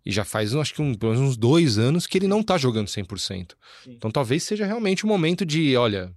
E 0.05 0.11
já 0.11 0.23
faz, 0.23 0.53
acho 0.53 0.71
que 0.73 0.83
um, 0.83 0.93
pelo 0.93 1.13
menos 1.13 1.29
uns 1.29 1.35
dois 1.37 1.79
anos 1.79 2.05
que 2.05 2.15
ele 2.17 2.27
não 2.27 2.43
tá 2.43 2.59
jogando 2.59 2.87
100%. 2.87 3.55
Então 3.87 4.11
talvez 4.11 4.43
seja 4.43 4.65
realmente 4.67 5.03
o 5.03 5.07
momento 5.07 5.43
de, 5.43 5.75
olha, 5.75 6.11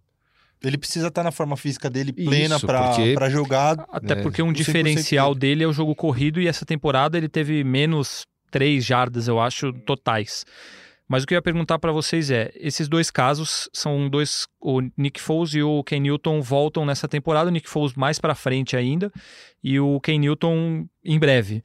Ele 0.63 0.79
precisa 0.79 1.09
estar 1.09 1.23
na 1.23 1.31
forma 1.31 1.57
física 1.57 1.89
dele 1.89 2.13
plena 2.13 2.59
para 2.59 3.29
jogar. 3.29 3.87
Até 3.91 4.15
É, 4.15 4.23
porque 4.23 4.43
um 4.43 4.53
100% 4.53 4.53
diferencial 4.53 5.35
dele. 5.35 5.55
dele 5.55 5.65
é 5.65 5.67
o 5.69 5.73
jogo 5.73 5.95
corrido 5.95 6.41
e 6.41 6.49
essa 6.49 6.67
temporada 6.67 7.17
ele 7.17 7.29
teve 7.29 7.63
menos 7.63 8.27
três 8.51 8.85
jardas, 8.85 9.29
eu 9.29 9.39
acho, 9.39 9.73
totais. 9.73 10.45
Mas 11.09 11.23
o 11.23 11.27
que 11.27 11.33
eu 11.33 11.37
ia 11.37 11.43
perguntar 11.43 11.79
para 11.79 11.91
vocês 11.91 12.31
é: 12.31 12.53
esses 12.55 12.87
dois 12.87 13.11
casos 13.11 13.69
são 13.73 14.11
dois. 14.11 14.47
O 14.61 14.83
Nick 14.97 15.21
Foles 15.21 15.55
e 15.55 15.63
o 15.63 15.83
Ken 15.83 16.01
Newton 16.01 16.43
voltam 16.43 16.85
nessa 16.85 17.09
temporada, 17.09 17.49
o 17.49 17.53
Nick 17.53 17.69
Foles 17.69 17.95
mais 17.95 18.19
para 18.19 18.35
frente 18.35 18.77
ainda, 18.77 19.11
e 19.65 19.81
o 19.81 19.99
Ken 20.01 20.19
Newton 20.19 20.87
em 21.03 21.19
breve. 21.19 21.65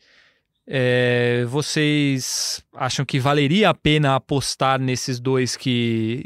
É, 0.66 1.44
vocês 1.50 2.64
acham 2.74 3.04
que 3.04 3.20
valeria 3.20 3.70
a 3.70 3.74
pena 3.74 4.16
apostar 4.16 4.80
nesses 4.80 5.20
dois 5.20 5.58
que, 5.58 6.24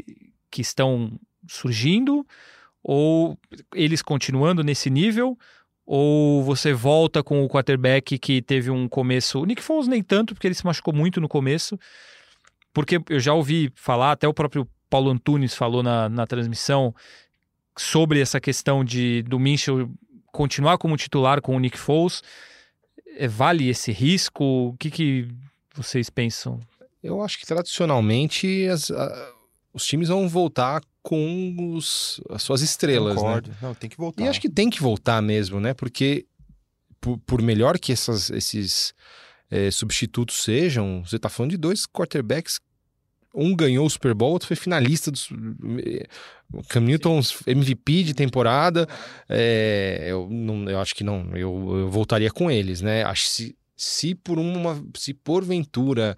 que 0.48 0.60
estão 0.60 1.18
surgindo? 1.48 2.24
Ou 2.90 3.38
eles 3.74 4.00
continuando 4.00 4.64
nesse 4.64 4.88
nível? 4.88 5.38
Ou 5.84 6.42
você 6.42 6.72
volta 6.72 7.22
com 7.22 7.44
o 7.44 7.48
quarterback 7.48 8.18
que 8.18 8.40
teve 8.40 8.70
um 8.70 8.88
começo. 8.88 9.40
O 9.40 9.44
Nick 9.44 9.62
Foles 9.62 9.86
nem 9.86 10.02
tanto, 10.02 10.32
porque 10.34 10.46
ele 10.46 10.54
se 10.54 10.64
machucou 10.64 10.94
muito 10.94 11.20
no 11.20 11.28
começo. 11.28 11.78
Porque 12.72 12.98
eu 13.10 13.20
já 13.20 13.34
ouvi 13.34 13.70
falar, 13.74 14.12
até 14.12 14.26
o 14.26 14.32
próprio 14.32 14.66
Paulo 14.88 15.10
Antunes 15.10 15.54
falou 15.54 15.82
na, 15.82 16.08
na 16.08 16.26
transmissão 16.26 16.94
sobre 17.76 18.20
essa 18.22 18.40
questão 18.40 18.82
de 18.82 19.22
do 19.24 19.38
Minchel 19.38 19.90
continuar 20.32 20.78
como 20.78 20.96
titular 20.96 21.42
com 21.42 21.54
o 21.54 21.60
Nick 21.60 21.76
Foles. 21.78 22.22
É, 23.18 23.28
Vale 23.28 23.68
esse 23.68 23.92
risco? 23.92 24.44
O 24.44 24.76
que, 24.78 24.90
que 24.90 25.28
vocês 25.74 26.08
pensam? 26.08 26.58
eu 27.02 27.22
acho 27.22 27.38
que 27.38 27.46
tradicionalmente 27.46 28.66
as- 28.66 28.90
a- 28.90 29.32
os 29.74 29.86
times 29.86 30.08
vão 30.08 30.26
voltar 30.28 30.80
com 31.08 31.74
os- 31.74 32.20
as 32.28 32.42
suas 32.42 32.60
estrelas, 32.60 33.14
né? 33.14 33.20
Concordo. 33.22 33.50
Não, 33.62 33.74
tem 33.74 33.88
que 33.88 33.96
voltar. 33.96 34.22
E 34.22 34.28
acho 34.28 34.38
que 34.40 34.50
tem 34.50 34.68
que 34.68 34.82
voltar 34.82 35.22
mesmo, 35.22 35.58
né? 35.58 35.72
Porque 35.72 36.26
por, 37.00 37.16
por 37.18 37.40
melhor 37.40 37.78
que 37.78 37.92
essas- 37.92 38.28
esses 38.28 38.92
eh, 39.50 39.70
substitutos 39.70 40.42
sejam, 40.42 41.02
você 41.06 41.18
tá 41.18 41.30
falando 41.30 41.52
de 41.52 41.56
dois 41.56 41.86
quarterbacks 41.86 42.60
um 43.34 43.54
ganhou 43.56 43.86
o 43.86 43.90
Super 43.90 44.12
Bowl, 44.14 44.32
outro 44.32 44.48
foi 44.48 44.56
finalista 44.56 45.10
dos. 45.10 45.30
O 46.52 46.62
Cam 46.68 46.80
Newton, 46.80 47.20
MVP 47.46 48.02
de 48.02 48.12
temporada. 48.14 48.86
É, 49.28 50.06
eu, 50.08 50.28
não, 50.30 50.68
eu 50.68 50.78
acho 50.80 50.94
que 50.94 51.04
não. 51.04 51.30
Eu, 51.34 51.78
eu 51.80 51.88
voltaria 51.90 52.30
com 52.30 52.50
eles, 52.50 52.80
né? 52.82 53.02
Acho 53.04 53.24
que 53.24 53.30
se, 53.30 53.56
se 53.76 54.14
por 54.14 54.38
uma. 54.38 54.82
Se 54.96 55.14
porventura 55.14 56.16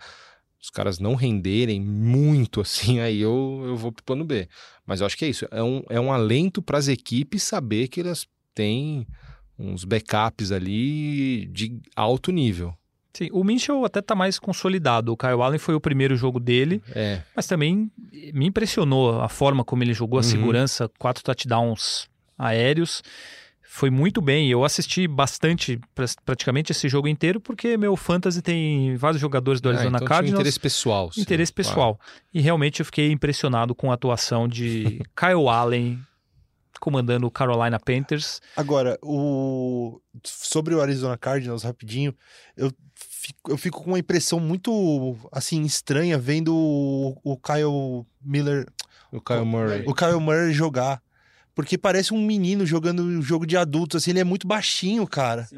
os 0.62 0.70
caras 0.70 0.98
não 0.98 1.14
renderem 1.14 1.80
muito 1.80 2.60
assim, 2.62 3.00
aí 3.00 3.20
eu, 3.20 3.62
eu 3.66 3.76
vou 3.76 3.90
pro 3.92 4.04
plano 4.04 4.24
B. 4.24 4.48
Mas 4.86 5.00
eu 5.00 5.06
acho 5.06 5.16
que 5.16 5.24
é 5.24 5.28
isso. 5.28 5.46
É 5.50 5.62
um, 5.62 5.82
é 5.88 6.00
um 6.00 6.12
alento 6.12 6.60
para 6.60 6.78
as 6.78 6.88
equipes 6.88 7.42
saber 7.42 7.88
que 7.88 8.00
elas 8.00 8.26
têm 8.54 9.06
uns 9.58 9.84
backups 9.84 10.52
ali 10.52 11.46
de 11.46 11.78
alto 11.94 12.30
nível. 12.32 12.74
Sim, 13.12 13.28
o 13.32 13.42
Minchel 13.42 13.84
até 13.84 14.00
tá 14.00 14.14
mais 14.14 14.38
consolidado. 14.38 15.12
O 15.12 15.16
Kyle 15.16 15.42
Allen 15.42 15.58
foi 15.58 15.74
o 15.74 15.80
primeiro 15.80 16.16
jogo 16.16 16.38
dele, 16.38 16.80
É. 16.94 17.22
mas 17.34 17.46
também 17.46 17.90
me 18.32 18.46
impressionou 18.46 19.20
a 19.20 19.28
forma 19.28 19.64
como 19.64 19.82
ele 19.82 19.92
jogou, 19.92 20.18
a 20.18 20.22
Uhum. 20.22 20.28
segurança, 20.28 20.88
quatro 20.98 21.22
touchdowns 21.24 22.08
aéreos. 22.38 23.02
Foi 23.72 23.88
muito 23.88 24.20
bem. 24.20 24.48
Eu 24.50 24.64
assisti 24.64 25.06
bastante, 25.06 25.78
pra- 25.94 26.04
praticamente 26.24 26.72
esse 26.72 26.88
jogo 26.88 27.06
inteiro, 27.06 27.40
porque 27.40 27.76
meu 27.76 27.96
fantasy 27.96 28.42
tem 28.42 28.96
vários 28.96 29.20
jogadores 29.20 29.60
do 29.60 29.68
Ah, 29.68 29.72
Arizona 29.72 29.96
então 29.96 29.98
tinha 29.98 30.06
um 30.06 30.08
Cardinals. 30.08 30.40
interesse 30.40 30.58
pessoal. 30.60 31.12
sim, 31.12 31.20
interesse 31.20 31.52
claro. 31.52 31.68
pessoal. 31.68 32.00
E 32.34 32.40
realmente 32.40 32.80
eu 32.80 32.84
fiquei 32.84 33.12
impressionado 33.12 33.72
com 33.72 33.90
a 33.92 33.94
atuação 33.94 34.48
de 34.48 35.00
Kyle 35.16 35.48
Allen 35.48 36.00
comandando 36.80 37.26
o 37.26 37.30
Carolina 37.30 37.78
Panthers. 37.78 38.40
Agora, 38.56 38.98
o... 39.02 40.00
sobre 40.24 40.74
o 40.74 40.80
Arizona 40.80 41.16
Cardinals, 41.16 41.62
rapidinho, 41.62 42.12
eu 42.56 42.72
fico, 42.94 43.52
eu 43.52 43.56
fico 43.56 43.84
com 43.84 43.90
uma 43.90 43.98
impressão 44.00 44.40
muito, 44.40 45.16
assim, 45.30 45.62
estranha 45.62 46.18
vendo 46.18 46.52
o, 46.54 47.16
o 47.22 47.36
Kyle 47.36 48.04
Miller, 48.20 48.66
O 49.12 49.20
Kyle 49.20 49.44
Murray. 49.44 49.84
o 49.86 49.94
Kyle 49.94 50.18
Murray 50.20 50.52
jogar. 50.52 51.00
Porque 51.62 51.78
parece 51.78 52.12
um 52.14 52.24
menino 52.24 52.64
jogando 52.66 53.02
um 53.02 53.22
jogo 53.22 53.46
de 53.46 53.56
adulto, 53.56 53.96
assim, 53.96 54.10
ele 54.10 54.20
é 54.20 54.24
muito 54.24 54.46
baixinho, 54.46 55.06
cara. 55.06 55.48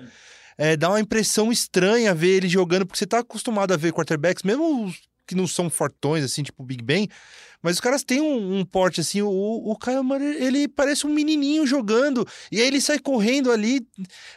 É, 0.59 0.77
dá 0.77 0.89
uma 0.89 1.01
impressão 1.01 1.51
estranha 1.51 2.15
ver 2.15 2.37
ele 2.37 2.49
jogando, 2.49 2.85
porque 2.87 2.99
você 2.99 3.07
tá 3.07 3.19
acostumado 3.21 3.73
a 3.73 3.77
ver 3.77 3.93
quarterbacks, 3.93 4.43
mesmo 4.43 4.87
os 4.87 4.97
que 5.25 5.35
não 5.37 5.47
são 5.47 5.71
fortões, 5.71 6.25
assim, 6.25 6.43
tipo 6.43 6.63
o 6.63 6.67
Big 6.67 6.83
Ben, 6.83 7.09
mas 7.63 7.75
os 7.75 7.81
caras 7.81 8.03
têm 8.03 8.21
um, 8.21 8.59
um 8.59 8.65
porte, 8.65 9.01
assim, 9.01 9.23
o, 9.23 9.31
o 9.31 9.77
Kyle 9.77 10.03
Murray, 10.03 10.37
ele 10.43 10.67
parece 10.67 11.07
um 11.07 11.15
menininho 11.15 11.65
jogando, 11.65 12.27
e 12.51 12.61
aí 12.61 12.67
ele 12.67 12.81
sai 12.81 12.99
correndo 12.99 13.53
ali, 13.53 13.87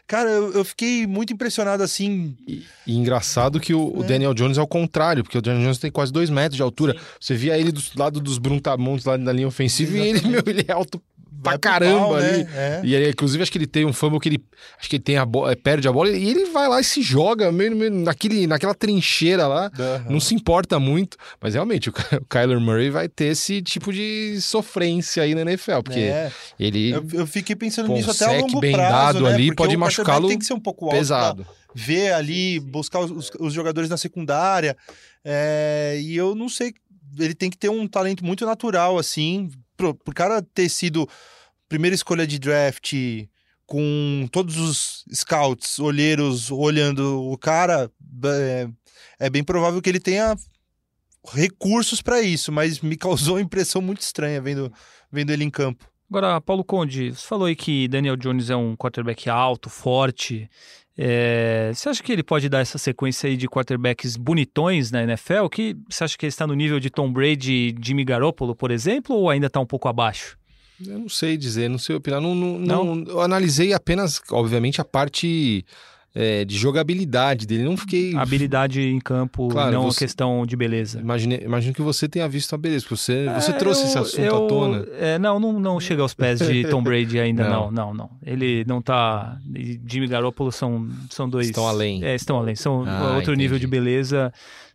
cara, 0.06 0.30
eu, 0.30 0.54
eu 0.54 0.63
fiquei 0.63 1.08
muito 1.08 1.34
impressionado, 1.34 1.82
assim, 1.82 2.38
E, 2.47 2.63
e 2.86 2.95
engraçado 2.95 3.60
que 3.60 3.73
o, 3.73 3.97
o 3.97 4.04
É. 4.04 4.08
Daniel 4.08 4.34
Jones 4.36 4.60
é 4.60 4.62
o 4.62 4.67
contrário, 4.67 5.23
porque 5.23 5.39
o 5.39 5.41
Daniel 5.41 5.63
Jones 5.63 5.80
tem 5.80 5.91
quase 5.91 6.13
dois 6.13 6.30
metros 6.30 6.56
de 6.56 6.62
altura. 6.62 6.95
Você 7.19 7.34
via 7.34 7.58
ele 7.58 7.71
do 7.71 7.82
lado 7.97 8.19
dos 8.19 8.38
Bruntamontes 8.38 9.06
lá 9.06 9.17
na 9.17 9.32
linha 9.32 9.47
ofensiva 9.47 9.97
e 9.97 10.08
ele, 10.08 10.28
meu, 10.28 10.43
ele 10.45 10.63
é 10.67 10.71
alto 10.71 11.01
pra 11.51 11.58
caramba 11.60 11.99
pau, 11.99 12.15
ali. 12.15 12.43
né? 12.43 12.49
É. 12.55 12.81
E 12.84 12.95
aí, 12.95 13.10
inclusive, 13.10 13.41
acho 13.41 13.51
que 13.51 13.58
ele 13.58 13.67
tem 13.67 13.86
um 13.86 13.93
fumble 13.93 14.19
que 14.19 14.29
ele. 14.29 14.43
Acho 14.79 14.89
que 14.89 14.95
ele 14.97 15.03
tem 15.03 15.17
a 15.17 15.25
bola, 15.25 15.51
é, 15.51 15.55
perde 15.55 15.88
a 15.88 15.91
bola 15.91 16.10
e 16.10 16.29
ele 16.29 16.45
vai 16.51 16.67
lá 16.67 16.79
e 16.79 16.84
se 16.84 17.01
joga 17.01 17.51
meio, 17.51 17.75
meio 17.75 17.91
naquele, 17.91 18.47
naquela 18.47 18.73
trincheira 18.73 19.47
lá. 19.47 19.71
Aham. 19.79 20.05
Não 20.10 20.19
se 20.19 20.34
importa 20.36 20.79
muito, 20.79 21.17
mas 21.41 21.53
realmente 21.53 21.89
o, 21.89 21.93
Ky- 21.93 22.15
o 22.17 22.25
Kyler 22.25 22.60
Murray 22.60 22.89
vai 22.89 23.08
ter 23.08 23.25
esse 23.25 23.62
tipo 23.62 23.91
de 23.93 24.39
sofrência 24.41 25.23
aí 25.23 25.34
na 25.36 25.41
NFL, 25.41 25.81
porque 25.84 25.99
É. 25.99 26.31
ele 26.60 26.91
Eu, 26.91 27.05
eu 27.13 27.27
fiquei 27.27 27.55
pensando 27.55 27.91
nisso 27.93 28.12
até 28.12 28.25
a 28.25 28.29
sec 28.29 28.41
longo 28.41 28.60
bem 28.60 28.73
prazo, 28.73 28.91
dado 28.93 29.21
né? 29.23 29.34
ali 29.34 29.45
Porque 29.47 29.55
pode 29.63 29.77
machucá-lo 29.77 30.27
tem 30.27 30.39
que 30.39 30.45
ser 30.45 30.53
um 30.53 30.60
pouco 30.60 30.89
pesado. 30.89 31.45
ver 31.73 32.13
ali, 32.13 32.60
buscar 32.60 32.99
os, 32.99 33.12
os- 33.12 33.31
os 33.39 33.53
jogadores 33.53 33.89
na 33.89 33.97
secundária. 33.97 34.75
é, 35.23 35.97
e 36.01 36.15
eu 36.15 36.36
não 36.36 36.47
sei, 36.49 36.73
ele 37.19 37.34
tem 37.34 37.49
que 37.49 37.58
ter 37.58 37.69
um 37.69 37.88
talento 37.88 38.23
muito 38.23 38.45
natural, 38.45 38.97
assim, 38.97 39.49
pro, 39.75 39.93
pro 39.93 40.13
cara 40.13 40.41
ter 40.41 40.69
sido 40.69 41.07
primeira 41.67 41.95
escolha 41.95 42.25
de 42.25 42.39
draft 42.39 42.93
com 43.65 44.27
todos 44.31 44.57
os 44.57 45.05
scouts, 45.13 45.79
olheiros 45.79 46.51
olhando 46.51 47.23
o 47.23 47.38
cara, 47.38 47.91
é, 48.25 48.69
é 49.19 49.29
bem 49.29 49.43
provável 49.43 49.81
que 49.81 49.89
ele 49.89 49.99
tenha 49.99 50.35
recursos 51.33 52.01
para 52.01 52.21
isso, 52.21 52.51
mas 52.51 52.79
me 52.79 52.95
causou 52.97 53.35
uma 53.35 53.41
impressão 53.41 53.81
muito 53.81 54.01
estranha 54.01 54.41
vendo, 54.41 54.71
vendo 55.11 55.31
ele 55.31 55.43
em 55.43 55.49
campo. 55.49 55.89
Agora, 56.07 56.39
Paulo 56.39 56.63
Conde, 56.63 57.11
você 57.11 57.25
falou 57.25 57.47
aí 57.47 57.55
que 57.55 57.88
Daniel 57.88 58.15
Jones 58.15 58.51
é 58.51 58.55
um 58.55 58.75
quarterback 58.75 59.27
alto, 59.27 59.69
forte. 59.69 60.47
É, 60.97 61.71
você 61.73 61.89
acha 61.89 62.01
que 62.01 62.12
ele 62.12 62.23
pode 62.23 62.47
dar 62.47 62.60
essa 62.60 62.77
sequência 62.77 63.27
aí 63.27 63.36
de 63.36 63.47
quarterbacks 63.47 64.15
bonitões 64.15 64.91
na 64.91 65.03
NFL? 65.03 65.47
Que 65.51 65.75
você 65.89 66.03
acha 66.05 66.17
que 66.17 66.25
ele 66.25 66.29
está 66.29 66.47
no 66.47 66.53
nível 66.53 66.79
de 66.79 66.89
Tom 66.89 67.12
Brady 67.12 67.51
e 67.53 67.75
Jimmy 67.86 68.05
Garoppolo, 68.05 68.55
por 68.55 68.71
exemplo, 68.71 69.15
ou 69.15 69.29
ainda 69.29 69.47
está 69.47 69.60
um 69.60 69.65
pouco 69.65 69.88
abaixo? 69.88 70.38
Eu 70.86 70.99
não 70.99 71.10
sei 71.10 71.38
dizer, 71.38 71.69
não 71.69 71.77
sei 71.77 71.95
opinar. 71.95 72.19
Não, 72.21 72.34
não, 72.36 72.60
não- 72.60 73.03
eu 73.12 73.21
analisei 73.21 73.73
apenas, 73.73 74.21
obviamente, 74.31 74.79
a 74.81 74.86
parte 74.86 75.65
é, 76.17 76.45
de 76.45 76.56
jogabilidade 76.58 77.45
dele. 77.45 77.63
Não 77.63 77.75
fiquei. 77.75 78.15
Habilidade 78.15 78.82
em 78.82 78.99
campo, 79.01 79.49
Claro, 79.49 79.73
não 79.73 79.84
você- 79.84 80.06
a 80.06 80.08
questão 80.08 80.45
de 80.45 80.56
beleza. 80.56 81.01
Imagine, 81.01 81.41
imagino 81.43 81.73
que 81.73 81.82
você 81.82 82.08
tenha 82.08 82.28
visto 82.30 82.54
a 82.56 82.58
beleza, 82.58 82.86
porque 82.86 82.95
você, 82.95 83.25
você 83.38 83.51
É, 83.51 83.54
trouxe 83.56 83.82
eu- 83.82 83.88
esse 83.88 83.97
assunto 83.97 84.21
eu- 84.21 84.45
à 84.45 84.47
tona. 84.47 84.88
é, 84.97 85.19
não, 85.19 85.39
não, 85.39 85.60
não 85.60 85.80
chega 85.80 86.01
aos 86.01 86.13
pés 86.13 86.39
de 86.39 86.63
Tom 86.69 86.82
Brady 86.84 87.19
ainda, 87.19 87.49
não, 87.49 87.65
Não. 87.69 87.71
não, 87.71 87.93
não. 87.93 88.10
Ele 88.25 88.63
não 88.65 88.82
tá. 88.82 89.38
e 89.54 89.80
Jimmy 89.86 90.08
Garoppolo 90.08 90.51
são, 90.51 90.88
são 91.10 91.30
dois. 91.30 91.47
Estão 91.47 91.67
além. 91.67 92.04
É, 92.04 92.15
estão 92.15 92.38
além. 92.38 92.56
São 92.56 92.86
Ah, 92.88 93.15
outro 93.17 93.34
nível 93.34 93.60
de 93.60 93.65
entendi. 93.65 93.82
beleza. 93.82 94.32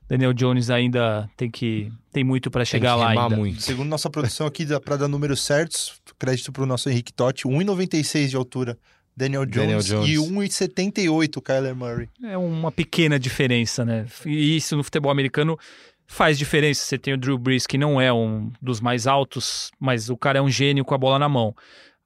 Daniel 0.09 0.33
Jones 0.35 0.68
ainda 0.70 1.31
tem 1.37 1.48
que. 1.50 1.90
Tem 2.12 2.24
muito 2.24 2.50
para 2.50 2.62
Tem 2.64 2.70
chegar 2.72 2.94
que 2.94 3.00
lá 3.00 3.11
ainda. 3.11 3.37
muito. 3.37 3.62
Segundo 3.62 3.88
nossa 3.88 4.11
produção 4.11 4.44
aqui, 4.46 4.66
pra 4.81 4.96
dar 4.96 5.07
números 5.07 5.40
certos, 5.40 5.92
crédito 6.18 6.50
pro 6.50 6.66
nosso 6.66 6.90
Henrique 6.90 7.12
Totti, 7.12 7.46
1,96 7.46 8.29
de 8.31 8.37
altura, 8.37 8.76
Daniel 9.20 9.44
Jones, 9.44 9.54
Daniel 9.54 9.83
Jones. 9.83 10.09
e 10.09 10.16
1,78 10.16 11.42
Kyler 11.42 11.76
Murray. 11.76 12.09
É 12.24 12.38
uma 12.38 12.72
pequena 12.72 13.18
diferença, 13.18 13.85
né? 13.85 14.06
E 14.24 14.56
isso 14.56 14.74
no 14.74 14.83
futebol 14.83 15.12
americano 15.12 15.59
faz 16.06 16.38
diferença. 16.38 16.83
Você 16.83 16.96
tem 16.96 17.12
o 17.12 17.18
Drew 17.18 17.37
Brees, 17.37 17.66
que 17.66 17.76
não 17.76 18.00
é 18.00 18.11
um 18.11 18.50
dos 18.62 18.80
mais 18.80 19.06
altos, 19.06 19.70
mas 19.78 20.09
o 20.09 20.16
cara 20.16 20.38
é 20.38 20.42
um 20.42 20.48
gênio 20.48 20.87
com 20.87 20.94
a 20.94 20.98
bola 20.98 21.18
na 21.18 21.28
mão. 21.28 21.54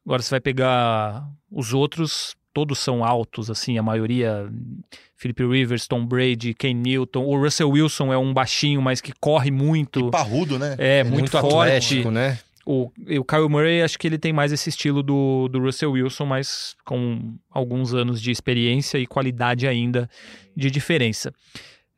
Agora 0.04 0.20
você 0.20 0.30
vai 0.30 0.40
pegar 0.40 1.24
os 1.48 1.72
outros, 1.72 2.34
todos 2.52 2.80
são 2.80 3.04
altos, 3.04 3.48
assim, 3.48 3.78
a 3.78 3.82
maioria. 3.82 4.50
Philip 5.16 5.46
Rivers, 5.46 5.86
Tom 5.86 6.04
Brady, 6.04 6.52
Ken 6.52 6.74
Newton. 6.74 7.24
O 7.24 7.40
Russell 7.40 7.70
Wilson 7.70 8.12
é 8.12 8.18
um 8.18 8.34
baixinho, 8.34 8.82
mas 8.82 9.00
que 9.00 9.12
corre 9.20 9.52
muito. 9.52 10.10
Parrudo, 10.10 10.58
né? 10.58 10.74
É, 10.78 11.04
muito, 11.04 11.30
forte. 11.30 11.46
atlético, 11.46 12.10
né? 12.10 12.38
O, 12.66 12.90
o 13.18 13.24
Kyle 13.24 13.48
Murray, 13.48 13.82
acho 13.82 13.98
que 13.98 14.06
ele 14.06 14.18
tem 14.18 14.32
mais 14.32 14.52
esse 14.52 14.68
estilo 14.68 15.02
do, 15.02 15.48
do 15.48 15.60
Russell 15.60 15.92
Wilson, 15.92 16.24
mas 16.24 16.74
com 16.84 17.34
alguns 17.50 17.92
anos 17.92 18.20
de 18.20 18.30
experiência 18.30 18.98
e 18.98 19.06
qualidade 19.06 19.66
ainda 19.66 20.08
de 20.56 20.70
diferença. 20.70 21.32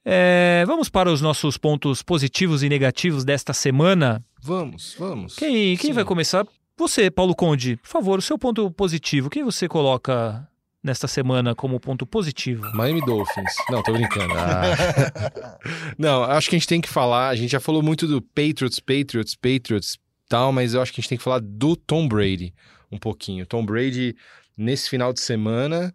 É, 0.05 0.65
vamos 0.67 0.89
para 0.89 1.11
os 1.11 1.21
nossos 1.21 1.59
pontos 1.59 2.03
positivos 2.03 2.63
e 2.63 2.69
negativos 2.69 3.25
desta 3.25 3.53
semana. 3.53 4.25
Vamos, 4.41 4.95
vamos. 4.99 5.35
Quem, 5.35 5.77
quem 5.77 5.91
Sim. 5.91 5.93
vai 5.93 6.05
começar? 6.05 6.47
Você, 6.79 7.11
Paulo 7.11 7.35
Conde, 7.35 7.77
por 7.77 7.89
favor, 7.89 8.19
o 8.19 8.23
seu 8.23 8.39
ponto 8.39 8.71
positivo. 8.71 9.31
Quem 9.31 9.43
você 9.43 9.67
coloca 9.67 10.47
nesta 10.83 11.09
semana 11.09 11.55
como 11.55 11.81
ponto 11.81 12.07
positivo? 12.07 12.63
Miami 12.75 13.05
Dolphins. 13.05 13.53
Não, 13.69 13.83
tô 13.83 13.93
brincando. 13.93 14.33
Ah. 14.35 15.59
Não, 15.99 16.23
acho 16.23 16.49
que 16.51 16.55
a 16.55 16.59
gente 16.59 16.69
tem 16.69 16.81
que 16.81 16.89
falar. 16.89 17.29
A 17.29 17.35
gente 17.35 17.51
já 17.51 17.59
falou 17.59 17.83
muito 17.83 18.07
do 18.07 18.23
Patriots, 18.23 18.79
Patriots, 18.79 19.35
Patriots 19.35 19.99
tal, 20.29 20.53
mas 20.53 20.75
eu 20.75 20.83
acho 20.83 20.93
que 20.93 21.01
a 21.01 21.03
gente 21.03 21.09
tem 21.09 21.19
que 21.19 21.25
falar 21.25 21.41
do 21.41 21.77
Tom 21.77 22.09
Brady 22.09 22.55
um 22.91 22.99
pouquinho. 22.99 23.47
Tom 23.47 23.65
Brady, 23.65 24.17
nesse 24.57 24.89
final 24.89 25.13
de 25.13 25.21
semana 25.21 25.95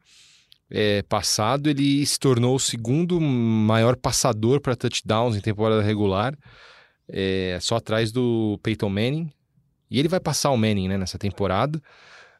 é, 0.70 1.02
passado, 1.04 1.70
ele 1.70 2.06
se 2.06 2.20
tornou 2.20 2.56
o 2.56 2.60
segundo 2.60 3.20
maior 3.20 3.96
passador 3.96 4.62
para 4.62 4.76
touchdowns 4.76 5.36
em 5.36 5.42
temporada 5.42 5.82
regular, 5.82 6.38
é, 7.08 7.58
só 7.62 7.76
atrás 7.76 8.12
do 8.12 8.60
Peyton 8.64 8.90
Manning. 8.90 9.32
E 9.90 10.00
ele 10.00 10.08
vai 10.08 10.22
passar 10.22 10.52
o 10.52 10.58
Manning 10.58 10.88
né, 10.88 10.98
nessa 10.98 11.20
temporada. 11.20 11.82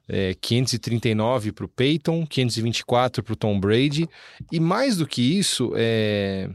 É, 0.08 0.34
539 0.42 1.52
para 1.52 1.66
o 1.66 1.70
Peyton, 1.70 2.26
524 2.26 3.22
para 3.22 3.34
o 3.34 3.36
Tom 3.36 3.60
Brady. 3.60 4.08
E 4.52 4.60
mais 4.60 4.98
do 4.98 5.06
que 5.06 5.22
isso, 5.22 5.74
é, 5.76 6.50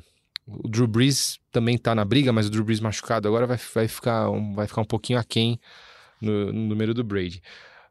o 0.46 0.68
Drew 0.68 0.86
Brees 0.86 1.38
também 1.50 1.74
está 1.74 1.94
na 1.94 2.04
briga, 2.04 2.32
mas 2.32 2.46
o 2.46 2.50
Drew 2.50 2.64
Brees 2.64 2.80
machucado 2.80 3.26
agora 3.26 3.46
vai, 3.46 3.58
vai, 3.74 3.88
ficar, 3.88 4.30
um, 4.30 4.54
vai 4.54 4.66
ficar 4.66 4.80
um 4.80 4.86
pouquinho 4.86 5.18
aquém 5.18 5.58
no, 6.20 6.52
no 6.52 6.66
número 6.68 6.94
do 6.94 7.02
Brady. 7.02 7.42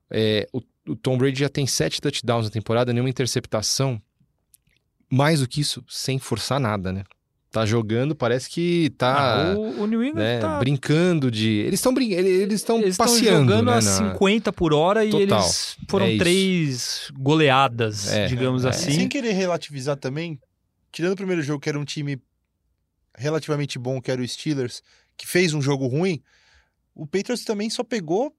É, 0.10 0.48
o, 0.54 0.62
o 0.88 0.96
Tom 0.96 1.18
Brady 1.18 1.40
já 1.40 1.50
tem 1.50 1.68
sete 1.68 2.00
touchdowns 2.00 2.46
na 2.46 2.52
temporada, 2.52 2.94
nenhuma 2.94 3.10
interceptação. 3.10 4.02
Mais 5.12 5.40
do 5.40 5.48
que 5.48 5.62
isso, 5.62 5.84
sem 5.88 6.18
forçar 6.18 6.60
nada, 6.60 6.92
né? 6.92 7.04
Tá 7.52 7.66
jogando, 7.66 8.14
parece 8.16 8.50
que 8.50 8.90
tá 8.98 9.52
Ah, 9.52 9.56
o, 9.56 9.84
o 9.84 9.88
New 9.88 10.04
England 10.04 10.20
né, 10.22 10.40
tá 10.40 10.60
brincando 10.60 11.32
de. 11.32 11.48
Eles 11.60 11.80
estão 11.80 11.94
brin... 11.94 12.12
eles 12.12 12.54
estão 12.60 12.78
Eles 12.80 12.90
estão 12.96 13.06
passeando 13.06 13.50
jogando 13.52 13.66
né, 13.68 13.72
a 13.72 13.76
na- 13.76 13.82
50 14.14 14.52
por 14.52 14.74
hora 14.74 15.06
e 15.06 15.10
Total. 15.12 15.40
eles 15.42 15.78
foram 15.88 16.06
É 16.06 16.18
três 16.18 17.10
goleadas, 17.18 18.12
É, 18.12 18.26
digamos 18.28 18.66
é. 18.66 18.70
assim. 18.70 18.92
Sem 18.92 19.08
querer 19.08 19.32
relativizar 19.34 19.96
também, 19.96 20.38
tirando 20.92 21.14
o 21.14 21.16
primeiro 21.16 21.42
jogo, 21.42 21.62
que 21.62 21.70
era 21.70 21.80
um 21.80 21.86
time 21.86 22.20
relativamente 23.18 23.78
bom, 23.80 24.02
que 24.02 24.12
era 24.12 24.22
o 24.22 24.28
Steelers, 24.28 24.82
que 25.18 25.28
fez 25.28 25.54
um 25.54 25.62
jogo 25.62 25.88
ruim, 25.88 26.22
o 26.94 27.06
Patriots 27.06 27.44
também 27.46 27.70
só 27.70 27.84
pegou 27.84 28.34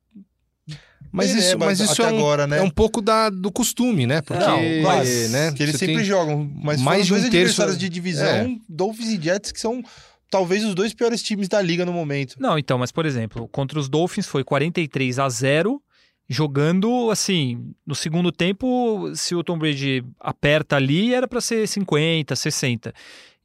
Mas 1.12 1.28
Pereba 1.28 1.46
isso, 1.46 1.58
mas 1.58 1.80
isso 1.80 2.02
até 2.02 2.10
é, 2.10 2.14
um, 2.14 2.18
agora, 2.18 2.46
né? 2.46 2.58
é 2.58 2.62
um 2.62 2.70
pouco 2.70 3.00
da, 3.00 3.30
do 3.30 3.50
costume, 3.52 4.06
né? 4.06 4.20
Porque, 4.20 4.42
Não, 4.44 4.58
claro, 4.82 5.08
né? 5.30 5.52
que 5.52 5.62
eles 5.62 5.72
você 5.76 5.78
sempre 5.86 5.96
tem- 5.96 6.04
jogam, 6.04 6.50
mas 6.54 6.80
mais 6.80 6.82
foram 6.82 7.04
de 7.06 7.12
um 7.12 7.16
dois 7.16 7.30
terço- 7.30 7.36
adversários 7.62 7.78
de 7.78 7.88
divisão, 7.88 8.26
É. 8.26 8.56
Dolphins 8.68 9.08
e 9.10 9.22
Jets, 9.22 9.52
que 9.52 9.60
são 9.60 9.82
talvez 10.28 10.64
os 10.64 10.74
dois 10.74 10.92
piores 10.92 11.22
times 11.22 11.48
da 11.48 11.62
liga 11.62 11.86
no 11.86 11.92
momento. 11.92 12.34
Não, 12.40 12.58
então, 12.58 12.76
mas 12.78 12.90
por 12.90 13.06
exemplo, 13.06 13.46
contra 13.48 13.78
os 13.78 13.88
Dolphins 13.88 14.26
foi 14.26 14.42
43 14.42 15.18
a 15.20 15.28
0, 15.28 15.80
jogando 16.28 17.10
assim, 17.10 17.72
no 17.86 17.94
segundo 17.94 18.32
tempo, 18.32 19.12
se 19.14 19.34
o 19.34 19.44
Tom 19.44 19.56
Brady 19.58 20.04
aperta 20.18 20.74
ali, 20.76 21.14
era 21.14 21.28
para 21.28 21.40
ser 21.40 21.66
50, 21.68 22.34
60. 22.34 22.92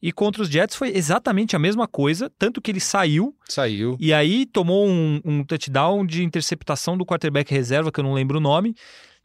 E 0.02 0.10
contra 0.10 0.42
os 0.42 0.48
Jets 0.48 0.74
foi 0.74 0.88
exatamente 0.96 1.54
a 1.54 1.60
mesma 1.60 1.86
coisa, 1.86 2.28
tanto 2.36 2.60
que 2.60 2.72
ele 2.72 2.80
saiu 2.80 3.36
Saiu. 3.48 3.96
e 4.00 4.12
aí 4.12 4.44
tomou 4.44 4.88
um, 4.88 5.20
um 5.24 5.44
touchdown 5.44 6.04
de 6.04 6.24
interceptação 6.24 6.98
do 6.98 7.06
quarterback 7.06 7.52
reserva, 7.52 7.92
que 7.92 8.00
eu 8.00 8.04
não 8.04 8.12
lembro 8.12 8.38
o 8.38 8.40
nome. 8.40 8.74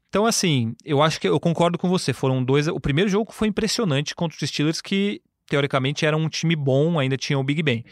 Então, 0.08 0.26
assim, 0.26 0.76
eu 0.86 1.02
acho 1.02 1.20
que 1.20 1.28
eu 1.28 1.40
concordo 1.40 1.78
com 1.78 1.90
você. 1.90 2.14
Foram 2.14 2.44
dois. 2.44 2.68
O 2.68 2.80
primeiro 2.80 3.10
jogo 3.10 3.32
foi 3.34 3.48
impressionante 3.48 4.16
contra 4.16 4.38
os 4.42 4.50
Steelers, 4.50 4.80
que 4.80 5.22
teoricamente 5.48 6.06
era 6.06 6.16
um 6.16 6.30
time 6.30 6.56
bom, 6.56 7.00
ainda 7.00 7.18
tinha 7.18 7.38
o 7.40 7.44
Big 7.44 7.62
Ben. 7.64 7.84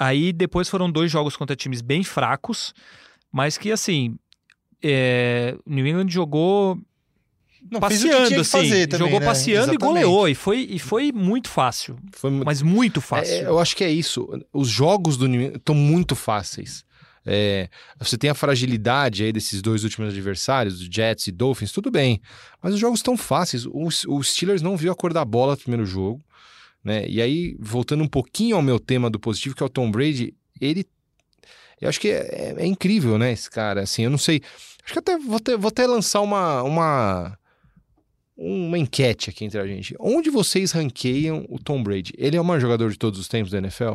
Aí 0.00 0.32
depois 0.32 0.68
foram 0.68 0.90
dois 0.90 1.10
jogos 1.10 1.36
contra 1.36 1.54
times 1.54 1.82
bem 1.82 2.02
fracos, 2.02 2.72
mas 3.30 3.58
que, 3.58 3.70
assim, 3.70 4.16
é, 4.82 5.56
New 5.66 5.86
England 5.86 6.08
jogou 6.08 6.78
Não, 7.70 7.80
passeando, 7.80 8.40
assim. 8.40 8.44
fazer 8.44 8.86
também, 8.86 9.06
jogou 9.06 9.20
né? 9.20 9.26
passeando 9.26 9.72
Exatamente. 9.72 9.82
e 9.82 9.86
goleou. 9.86 10.28
E 10.28 10.34
foi, 10.34 10.66
e 10.70 10.78
foi 10.78 11.12
muito 11.12 11.48
fácil. 11.48 11.98
Foi 12.12 12.30
Mas 12.30 12.62
muito 12.62 13.00
fácil. 13.00 13.34
É, 13.34 13.44
eu 13.44 13.58
acho 13.58 13.76
que 13.76 13.84
é 13.84 13.90
isso. 13.90 14.28
Os 14.52 14.68
jogos 14.68 15.16
do 15.16 15.26
New 15.26 15.56
estão 15.56 15.74
muito 15.74 16.14
fáceis. 16.14 16.84
É, 17.30 17.68
você 17.98 18.16
tem 18.16 18.30
a 18.30 18.34
fragilidade 18.34 19.22
aí 19.22 19.32
desses 19.32 19.60
dois 19.60 19.84
últimos 19.84 20.10
adversários, 20.10 20.78
Jets 20.80 21.26
e 21.26 21.32
Dolphins, 21.32 21.72
tudo 21.72 21.90
bem. 21.90 22.22
Mas 22.62 22.72
os 22.74 22.80
jogos 22.80 23.00
estão 23.00 23.16
fáceis. 23.16 23.66
O, 23.66 23.88
o 24.08 24.22
Steelers 24.22 24.62
não 24.62 24.76
viu 24.76 24.90
a 24.90 24.94
cor 24.94 25.12
da 25.12 25.24
bola 25.24 25.52
no 25.52 25.58
primeiro 25.58 25.84
jogo. 25.84 26.24
Né? 26.82 27.06
E 27.06 27.20
aí, 27.20 27.56
voltando 27.60 28.02
um 28.02 28.08
pouquinho 28.08 28.56
ao 28.56 28.62
meu 28.62 28.80
tema 28.80 29.10
do 29.10 29.20
positivo, 29.20 29.54
que 29.54 29.62
é 29.62 29.66
o 29.66 29.70
Tom 29.70 29.90
Brady, 29.90 30.34
ele. 30.60 30.86
Eu 31.80 31.88
acho 31.88 32.00
que 32.00 32.08
é, 32.08 32.54
é 32.56 32.66
incrível, 32.66 33.18
né, 33.18 33.30
esse 33.30 33.50
cara? 33.50 33.82
Assim, 33.82 34.02
eu 34.02 34.10
não 34.10 34.18
sei. 34.18 34.40
Acho 34.82 34.94
que 34.94 34.98
até 34.98 35.18
vou, 35.18 35.36
até 35.36 35.56
vou 35.56 35.68
até 35.68 35.86
lançar 35.86 36.22
uma, 36.22 36.62
uma, 36.62 37.38
uma 38.38 38.78
enquete 38.78 39.30
aqui 39.30 39.44
entre 39.44 39.58
a 39.58 39.66
gente. 39.66 39.96
Onde 39.98 40.30
vocês 40.30 40.70
ranqueiam 40.70 41.44
o 41.48 41.58
Tom 41.58 41.82
Brady? 41.82 42.12
Ele 42.16 42.36
é 42.36 42.40
o 42.40 42.44
maior 42.44 42.60
jogador 42.60 42.90
de 42.90 42.96
todos 42.96 43.18
os 43.18 43.26
tempos 43.26 43.50
da 43.50 43.58
NFL? 43.58 43.94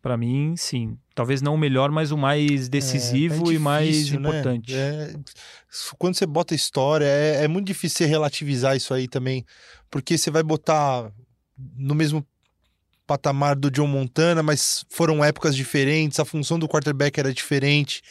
Pra 0.00 0.16
mim, 0.16 0.54
sim. 0.56 0.96
Talvez 1.14 1.42
não 1.42 1.54
o 1.54 1.58
melhor, 1.58 1.90
mas 1.90 2.10
o 2.10 2.16
mais 2.16 2.68
decisivo 2.68 3.50
É, 3.50 3.52
é 3.52 3.56
e 3.56 3.58
mais 3.58 3.88
difícil, 3.88 4.20
né? 4.20 4.28
importante. 4.28 4.74
É, 4.74 5.14
quando 5.98 6.14
você 6.14 6.24
bota 6.24 6.54
história, 6.54 7.04
é, 7.04 7.44
é 7.44 7.48
muito 7.48 7.66
difícil 7.66 7.98
você 7.98 8.06
relativizar 8.06 8.74
isso 8.76 8.94
aí 8.94 9.06
também, 9.06 9.44
porque 9.90 10.16
você 10.16 10.30
vai 10.30 10.42
botar 10.42 11.12
no 11.76 11.94
mesmo 11.94 12.24
patamar 13.06 13.56
do 13.56 13.70
John 13.70 13.86
Montana, 13.86 14.42
mas 14.42 14.84
foram 14.88 15.24
épocas 15.24 15.56
diferentes, 15.56 16.20
a 16.20 16.24
função 16.24 16.58
do 16.58 16.68
quarterback 16.68 17.18
era 17.18 17.34
diferente. 17.34 18.02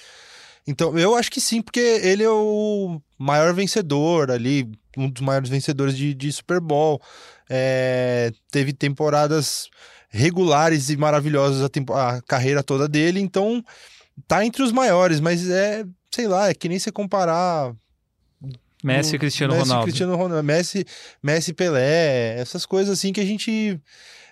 Então, 0.67 0.97
eu 0.99 1.15
acho 1.15 1.31
que 1.31 1.39
sim, 1.39 1.61
porque 1.61 1.79
ele 1.79 2.23
é 2.23 2.29
o 2.29 3.01
maior 3.17 3.53
vencedor 3.53 4.29
ali, 4.29 4.69
um 4.97 5.09
dos 5.09 5.21
maiores 5.23 5.49
vencedores 5.49 5.95
de, 5.97 6.13
de 6.13 6.31
Super 6.31 6.59
Bowl. 6.59 7.01
É, 7.49 8.31
teve 8.51 8.73
temporadas 8.73 9.69
regulares 10.09 10.89
e 10.89 10.97
maravilhosas 10.97 11.61
a, 11.63 11.69
tempo- 11.69 11.93
a 11.93 12.21
carreira 12.21 12.61
toda 12.61 12.87
dele, 12.87 13.19
então 13.21 13.63
tá 14.27 14.45
entre 14.45 14.61
os 14.63 14.71
maiores, 14.71 15.19
mas 15.19 15.49
é, 15.49 15.85
sei 16.11 16.27
lá, 16.27 16.49
é 16.49 16.53
que 16.53 16.67
nem 16.67 16.77
você 16.79 16.91
comparar 16.91 17.73
Messi 18.83 19.11
e 19.11 19.13
no- 19.13 19.19
Cristiano 19.19 19.53
Messi, 19.53 19.65
Ronaldo. 19.69 19.85
Cristiano 19.85 20.15
Ronaldo, 20.15 20.43
Messi, 20.43 20.85
Messi, 21.21 21.53
Pelé, 21.53 22.39
essas 22.39 22.65
coisas 22.65 22.97
assim 22.97 23.11
que 23.13 23.21
a 23.21 23.25
gente 23.25 23.79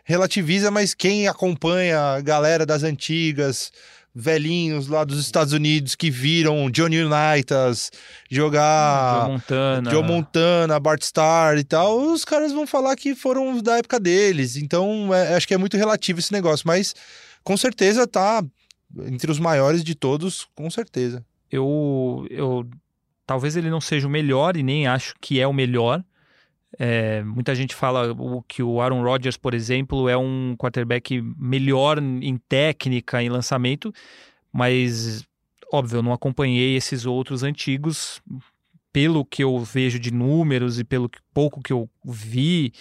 relativiza, 0.03 0.69
mas 0.69 0.93
quem 0.93 1.27
acompanha 1.27 1.99
a 1.99 2.21
galera 2.21 2.65
das 2.65 2.83
antigas, 2.83 3.71
velhinhos 4.15 4.87
lá 4.87 5.03
dos 5.03 5.19
Estados 5.19 5.51
Unidos 5.51 5.93
que 5.93 6.09
viram 6.09 6.71
Johnny 6.71 7.01
Unitas 7.03 7.91
jogar 8.31 9.21
Joe 9.25 9.31
Montana. 9.33 9.91
Joe 9.91 10.03
Montana, 10.03 10.79
Bart 10.79 11.01
Starr 11.01 11.57
e 11.57 11.63
tal, 11.63 11.99
os 11.99 12.23
caras 12.23 12.53
vão 12.53 12.65
falar 12.65 12.95
que 12.95 13.13
foram 13.13 13.61
da 13.61 13.77
época 13.77 13.99
deles. 13.99 14.55
Então, 14.55 15.13
é- 15.13 15.35
acho 15.35 15.47
que 15.47 15.53
é 15.53 15.57
muito 15.57 15.75
relativo 15.75 16.19
esse 16.19 16.31
negócio, 16.31 16.65
mas 16.65 16.95
com 17.43 17.57
certeza 17.57 18.07
tá 18.07 18.43
entre 19.05 19.29
os 19.29 19.39
maiores 19.39 19.83
de 19.83 19.93
todos, 19.95 20.47
com 20.55 20.69
certeza. 20.69 21.23
eu, 21.51 22.25
eu 22.29 22.65
talvez 23.27 23.55
ele 23.55 23.69
não 23.69 23.81
seja 23.81 24.07
o 24.07 24.09
melhor 24.09 24.55
e 24.55 24.63
nem 24.63 24.87
acho 24.87 25.13
que 25.19 25.39
é 25.39 25.47
o 25.47 25.53
melhor. 25.53 26.03
É, 26.77 27.23
muita 27.23 27.55
gente 27.55 27.73
fala 27.73 28.15
que 28.47 28.61
o 28.61 28.81
Aaron 28.81 29.01
Rodgers, 29.01 29.37
por 29.37 29.53
exemplo, 29.53 30.09
é 30.09 30.17
um 30.17 30.55
quarterback 30.57 31.21
melhor 31.37 31.99
em 31.99 32.37
técnica, 32.49 33.23
em 33.23 33.29
lançamento, 33.29 33.93
mas 34.51 35.25
óbvio, 35.71 35.97
eu 35.97 36.03
não 36.03 36.13
acompanhei 36.13 36.75
esses 36.75 37.05
outros 37.05 37.43
antigos. 37.43 38.21
Pelo 38.91 39.25
que 39.25 39.43
eu 39.43 39.59
vejo 39.59 39.99
de 39.99 40.11
números 40.11 40.79
e 40.79 40.83
pelo 40.83 41.09
pouco 41.33 41.61
que 41.61 41.73
eu 41.73 41.89
vi, 42.03 42.71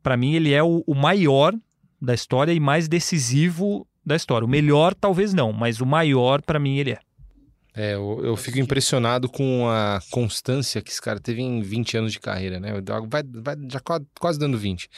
para 0.00 0.16
mim 0.16 0.34
ele 0.34 0.52
é 0.52 0.62
o, 0.62 0.84
o 0.86 0.94
maior 0.94 1.52
da 2.00 2.14
história 2.14 2.52
e 2.52 2.60
mais 2.60 2.86
decisivo 2.86 3.86
da 4.06 4.14
história. 4.14 4.46
O 4.46 4.48
melhor 4.48 4.94
talvez 4.94 5.34
não, 5.34 5.52
mas 5.52 5.80
o 5.80 5.86
maior 5.86 6.40
para 6.40 6.60
mim 6.60 6.76
ele 6.76 6.92
é. 6.92 6.98
É, 7.76 7.94
eu, 7.94 8.20
eu 8.24 8.36
fico 8.36 8.58
impressionado 8.60 9.28
com 9.28 9.68
a 9.68 10.00
constância 10.10 10.80
que 10.80 10.90
esse 10.90 11.02
cara 11.02 11.18
teve 11.18 11.42
em 11.42 11.60
20 11.60 11.96
anos 11.96 12.12
de 12.12 12.20
carreira, 12.20 12.60
né? 12.60 12.72
Vai, 13.08 13.22
vai 13.24 13.56
já 13.70 13.80
quase, 13.80 14.06
quase 14.20 14.38
dando 14.38 14.56
20. 14.56 14.88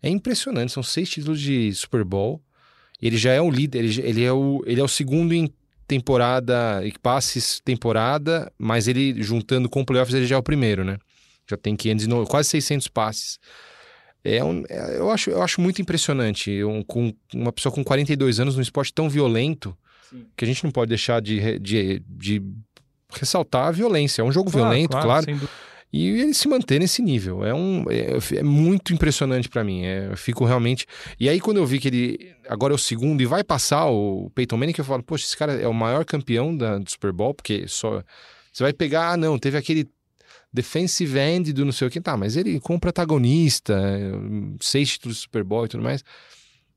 É 0.00 0.08
impressionante, 0.08 0.72
são 0.72 0.82
seis 0.82 1.10
títulos 1.10 1.40
de 1.40 1.72
Super 1.74 2.04
Bowl. 2.04 2.40
Ele 3.00 3.16
já 3.16 3.32
é 3.32 3.40
o 3.40 3.50
líder, 3.50 3.78
ele, 3.80 4.00
ele, 4.02 4.24
é, 4.24 4.32
o, 4.32 4.62
ele 4.66 4.80
é 4.80 4.84
o 4.84 4.88
segundo 4.88 5.34
em 5.34 5.52
temporada, 5.88 6.80
em 6.86 6.92
passes 7.02 7.60
temporada, 7.64 8.50
mas 8.56 8.86
ele, 8.86 9.20
juntando 9.22 9.68
com 9.68 9.84
playoffs, 9.84 10.14
ele 10.14 10.26
já 10.26 10.36
é 10.36 10.38
o 10.38 10.42
primeiro, 10.42 10.84
né? 10.84 10.98
Já 11.50 11.56
tem 11.56 11.74
500, 11.74 12.04
e 12.04 12.08
no- 12.08 12.26
quase 12.26 12.48
600 12.50 12.86
passes. 12.86 13.38
É 14.24 14.42
um, 14.44 14.62
é- 14.68 14.98
eu, 14.98 15.10
acho, 15.10 15.30
eu 15.30 15.42
acho 15.42 15.60
muito 15.60 15.82
impressionante. 15.82 16.62
Um, 16.62 16.82
com 16.84 17.12
uma 17.34 17.52
pessoa 17.52 17.74
com 17.74 17.82
42 17.82 18.38
anos 18.38 18.54
num 18.54 18.62
esporte 18.62 18.92
tão 18.94 19.08
violento, 19.08 19.76
que 20.36 20.44
a 20.44 20.48
gente 20.48 20.64
não 20.64 20.70
pode 20.70 20.88
deixar 20.88 21.20
de, 21.20 21.58
de, 21.58 22.02
de 22.06 22.42
ressaltar 23.10 23.68
a 23.68 23.70
violência. 23.70 24.22
É 24.22 24.24
um 24.24 24.32
jogo 24.32 24.50
violento, 24.50 24.98
claro. 24.98 25.26
dúvida. 25.26 25.48
E 25.92 26.08
ele 26.08 26.32
se 26.32 26.48
manter 26.48 26.80
nesse 26.80 27.02
nível. 27.02 27.44
É, 27.44 27.52
um, 27.52 27.84
é, 27.90 28.38
é 28.38 28.42
muito 28.42 28.94
impressionante 28.94 29.48
pra 29.48 29.62
mim. 29.62 29.84
É, 29.84 30.08
eu 30.10 30.16
fico 30.16 30.44
realmente. 30.44 30.86
E 31.20 31.28
aí, 31.28 31.38
quando 31.38 31.58
eu 31.58 31.66
vi 31.66 31.78
que 31.78 31.88
ele 31.88 32.34
agora 32.48 32.72
é 32.72 32.76
o 32.76 32.78
segundo 32.78 33.20
e 33.20 33.26
vai 33.26 33.44
passar 33.44 33.86
o 33.86 34.30
Peyton 34.34 34.56
Manning, 34.56 34.72
que 34.72 34.80
eu 34.80 34.84
falo, 34.86 35.02
poxa, 35.02 35.26
esse 35.26 35.36
cara 35.36 35.52
é 35.52 35.68
o 35.68 35.74
maior 35.74 36.04
campeão 36.06 36.56
da, 36.56 36.78
do 36.78 36.90
Super 36.90 37.12
Bowl, 37.12 37.34
porque 37.34 37.66
só. 37.68 38.02
Você 38.50 38.62
vai 38.62 38.72
pegar, 38.72 39.12
ah, 39.12 39.16
não, 39.16 39.38
teve 39.38 39.56
aquele 39.56 39.88
defensive 40.52 41.18
end 41.18 41.52
do 41.52 41.64
não 41.64 41.72
sei 41.72 41.88
o 41.88 41.90
que, 41.90 42.00
tá, 42.00 42.16
mas 42.16 42.36
ele 42.36 42.60
como 42.60 42.78
protagonista, 42.78 43.74
é, 43.74 44.12
seis 44.60 44.90
títulos 44.90 45.16
de 45.16 45.22
Super 45.22 45.42
Bowl 45.42 45.64
e 45.64 45.68
tudo 45.68 45.82
mais. 45.82 46.04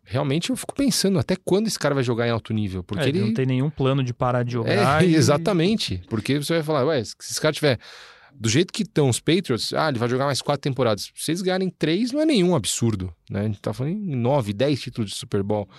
Realmente 0.05 0.51
eu 0.51 0.55
fico 0.55 0.73
pensando 0.75 1.17
até 1.17 1.35
quando 1.35 1.67
esse 1.67 1.79
cara 1.79 1.95
vai 1.95 2.03
jogar 2.03 2.27
em 2.27 2.31
alto 2.31 2.53
nível, 2.53 2.83
porque 2.83 3.05
É, 3.05 3.09
ele 3.09 3.19
não 3.19 3.33
tem 3.33 3.45
nenhum 3.45 3.69
plano 3.69 4.03
de 4.03 4.13
parar 4.13 4.43
de 4.43 4.51
é, 4.51 4.53
jogar. 4.53 5.03
e- 5.05 5.15
exatamente. 5.15 6.01
Porque 6.09 6.37
você 6.37 6.53
vai 6.53 6.63
falar, 6.63 6.85
ué, 6.85 7.03
se 7.03 7.15
esse 7.19 7.41
cara 7.41 7.53
tiver. 7.53 7.79
Do 8.37 8.49
jeito 8.49 8.73
que 8.73 8.83
estão 8.83 9.07
os 9.07 9.19
Patriots, 9.21 9.73
ah, 9.73 9.87
ele 9.87 9.97
vai 9.97 10.09
jogar 10.09 10.25
mais 10.25 10.41
quatro 10.41 10.61
temporadas. 10.61 11.09
Se 11.15 11.31
eles 11.31 11.41
ganharem 11.41 11.69
três, 11.69 12.11
não 12.11 12.19
é 12.19 12.25
nenhum 12.25 12.53
absurdo, 12.53 13.13
né? 13.29 13.39
A 13.39 13.43
gente 13.43 13.61
tá 13.61 13.73
falando 13.73 13.93
em 13.93 14.15
nove, 14.15 14.51
dez 14.51 14.81
títulos 14.81 15.11
de 15.11 15.15
Super 15.15 15.41
Bowl. 15.41 15.69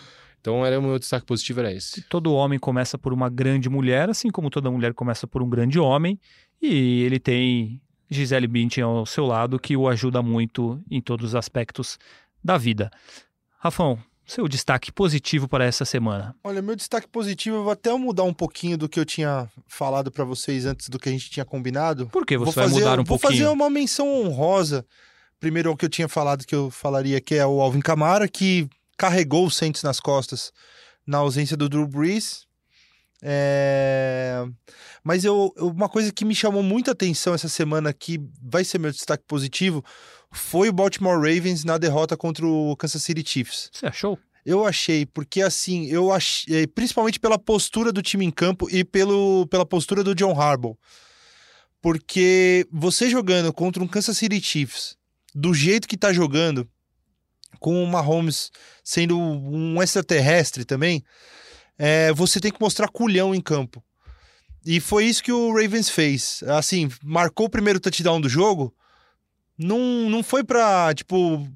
Então, 0.40 0.64
era 0.64 0.78
o 0.78 0.82
meu 0.82 0.98
destaque 0.98 1.26
positivo 1.26 1.60
era 1.60 1.70
esse. 1.72 2.00
Todo 2.08 2.32
homem 2.32 2.58
começa 2.58 2.96
por 2.96 3.12
uma 3.12 3.28
grande 3.28 3.68
mulher, 3.68 4.08
assim 4.08 4.30
como 4.30 4.48
toda 4.48 4.70
mulher 4.70 4.94
começa 4.94 5.26
por 5.26 5.42
um 5.42 5.50
grande 5.50 5.78
homem. 5.78 6.18
E 6.62 7.02
ele 7.02 7.18
tem 7.18 7.78
Gisele 8.10 8.46
Bündchen 8.46 8.84
ao 8.84 9.04
seu 9.04 9.26
lado, 9.26 9.58
que 9.58 9.76
o 9.76 9.86
ajuda 9.86 10.22
muito 10.22 10.80
em 10.90 11.00
todos 11.02 11.26
os 11.26 11.34
aspectos 11.34 11.98
da 12.42 12.56
vida. 12.56 12.90
Rafão, 13.58 13.98
seu 14.26 14.48
destaque 14.48 14.90
positivo 14.90 15.46
para 15.48 15.64
essa 15.64 15.84
semana. 15.84 16.34
Olha, 16.42 16.60
meu 16.60 16.74
destaque 16.74 17.06
positivo, 17.08 17.56
eu 17.56 17.62
vou 17.64 17.72
até 17.72 17.92
mudar 17.94 18.24
um 18.24 18.34
pouquinho 18.34 18.76
do 18.76 18.88
que 18.88 18.98
eu 18.98 19.04
tinha 19.04 19.48
falado 19.68 20.10
pra 20.10 20.24
vocês 20.24 20.66
antes 20.66 20.88
do 20.88 20.98
que 20.98 21.08
a 21.08 21.12
gente 21.12 21.30
tinha 21.30 21.44
combinado. 21.44 22.06
Por 22.08 22.26
que 22.26 22.36
você 22.36 22.44
vou 22.46 22.52
vai 22.52 22.64
fazer, 22.64 22.80
mudar 22.80 22.92
um 23.00 23.04
vou 23.04 23.18
pouquinho? 23.18 23.44
fazer 23.44 23.48
uma 23.52 23.70
menção 23.70 24.08
honrosa. 24.24 24.84
Primeiro, 25.38 25.70
o 25.70 25.76
que 25.76 25.84
eu 25.84 25.88
tinha 25.90 26.08
falado 26.08 26.44
que 26.46 26.54
eu 26.54 26.70
falaria, 26.70 27.20
que 27.20 27.34
é 27.34 27.46
o 27.46 27.60
Alvin 27.60 27.80
Kamara, 27.80 28.26
que 28.26 28.68
carregou 28.98 29.46
o 29.46 29.50
Saints 29.50 29.82
nas 29.82 30.00
costas 30.00 30.50
na 31.06 31.18
ausência 31.18 31.56
do 31.56 31.68
Drew 31.68 31.86
Brees. 31.86 32.46
É, 33.22 34.44
Mas 35.04 35.24
eu- 35.24 35.52
uma 35.58 35.88
coisa 35.88 36.12
que 36.12 36.24
me 36.24 36.34
chamou 36.34 36.62
muita 36.62 36.90
atenção 36.90 37.32
essa 37.32 37.48
semana, 37.48 37.92
que 37.92 38.20
vai 38.42 38.64
ser 38.64 38.78
meu 38.78 38.90
destaque 38.90 39.22
positivo, 39.26 39.84
foi 40.36 40.68
o 40.68 40.72
Baltimore 40.72 41.16
Ravens 41.16 41.64
na 41.64 41.78
derrota 41.78 42.16
contra 42.16 42.46
o 42.46 42.76
Kansas 42.76 43.02
City 43.02 43.22
Chiefs. 43.26 43.70
Você 43.72 43.86
achou? 43.86 44.18
Eu 44.44 44.64
achei, 44.64 45.04
porque 45.04 45.42
assim, 45.42 45.86
eu 45.86 46.12
achei, 46.12 46.66
principalmente 46.68 47.18
pela 47.18 47.38
postura 47.38 47.92
do 47.92 48.00
time 48.00 48.24
em 48.24 48.30
campo 48.30 48.68
e 48.70 48.84
pelo, 48.84 49.46
pela 49.48 49.66
postura 49.66 50.04
do 50.04 50.14
John 50.14 50.40
Harbaugh. 50.40 50.78
Porque 51.82 52.66
você 52.70 53.10
jogando 53.10 53.52
contra 53.52 53.82
um 53.82 53.88
Kansas 53.88 54.16
City 54.16 54.40
Chiefs, 54.40 54.96
do 55.34 55.52
jeito 55.52 55.88
que 55.88 55.96
tá 55.96 56.12
jogando, 56.12 56.68
com 57.58 57.82
o 57.82 57.86
Mahomes 57.86 58.50
sendo 58.84 59.18
um 59.18 59.82
extraterrestre 59.82 60.64
também, 60.64 61.02
é, 61.78 62.12
você 62.12 62.38
tem 62.40 62.52
que 62.52 62.60
mostrar 62.60 62.88
culhão 62.88 63.34
em 63.34 63.40
campo. 63.40 63.82
E 64.64 64.80
foi 64.80 65.06
isso 65.06 65.22
que 65.22 65.32
o 65.32 65.54
Ravens 65.54 65.88
fez. 65.88 66.42
Assim, 66.44 66.88
marcou 67.02 67.46
o 67.46 67.50
primeiro 67.50 67.80
touchdown 67.80 68.20
do 68.20 68.28
jogo, 68.28 68.74
não, 69.58 70.10
não 70.10 70.22
foi 70.22 70.44
pra, 70.44 70.92
tipo, 70.94 71.46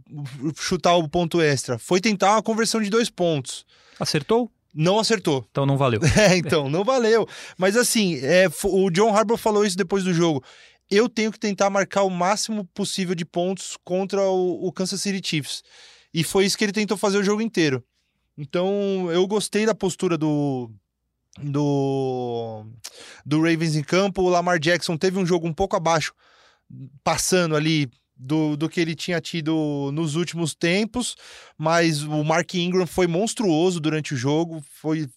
chutar 0.56 0.96
o 0.96 1.08
ponto 1.08 1.40
extra. 1.40 1.78
Foi 1.78 2.00
tentar 2.00 2.32
uma 2.32 2.42
conversão 2.42 2.80
de 2.80 2.88
dois 2.88 3.10
pontos. 3.10 3.66
Acertou? 3.98 4.50
Não 4.74 4.98
acertou. 4.98 5.46
Então 5.50 5.66
não 5.66 5.76
valeu. 5.76 6.00
É, 6.16 6.36
então, 6.36 6.70
não 6.70 6.84
valeu. 6.84 7.28
Mas 7.58 7.76
assim, 7.76 8.18
é, 8.22 8.46
o 8.64 8.90
John 8.90 9.14
Harbaugh 9.14 9.36
falou 9.36 9.64
isso 9.64 9.76
depois 9.76 10.04
do 10.04 10.14
jogo. 10.14 10.42
Eu 10.90 11.08
tenho 11.08 11.30
que 11.30 11.38
tentar 11.38 11.68
marcar 11.68 12.02
o 12.02 12.10
máximo 12.10 12.64
possível 12.74 13.14
de 13.14 13.24
pontos 13.24 13.76
contra 13.84 14.22
o, 14.22 14.66
o 14.66 14.72
Kansas 14.72 15.00
City 15.00 15.20
Chiefs. 15.26 15.62
E 16.12 16.24
foi 16.24 16.44
isso 16.46 16.56
que 16.56 16.64
ele 16.64 16.72
tentou 16.72 16.96
fazer 16.96 17.18
o 17.18 17.22
jogo 17.22 17.42
inteiro. 17.42 17.84
Então, 18.36 19.10
eu 19.12 19.26
gostei 19.26 19.66
da 19.66 19.74
postura 19.74 20.16
do, 20.16 20.70
do, 21.38 22.64
do 23.24 23.42
Ravens 23.42 23.76
em 23.76 23.82
campo. 23.82 24.22
O 24.22 24.28
Lamar 24.28 24.58
Jackson 24.58 24.96
teve 24.96 25.18
um 25.18 25.26
jogo 25.26 25.46
um 25.46 25.52
pouco 25.52 25.76
abaixo 25.76 26.12
passando 27.02 27.56
ali 27.56 27.90
do, 28.16 28.56
do 28.56 28.68
que 28.68 28.80
ele 28.80 28.94
tinha 28.94 29.20
tido 29.20 29.90
nos 29.92 30.14
últimos 30.14 30.54
tempos, 30.54 31.16
mas 31.56 32.02
o 32.02 32.22
Mark 32.22 32.54
Ingram 32.54 32.86
foi 32.86 33.06
monstruoso 33.06 33.80
durante 33.80 34.14
o 34.14 34.16
jogo, 34.16 34.62
foi 34.80 35.08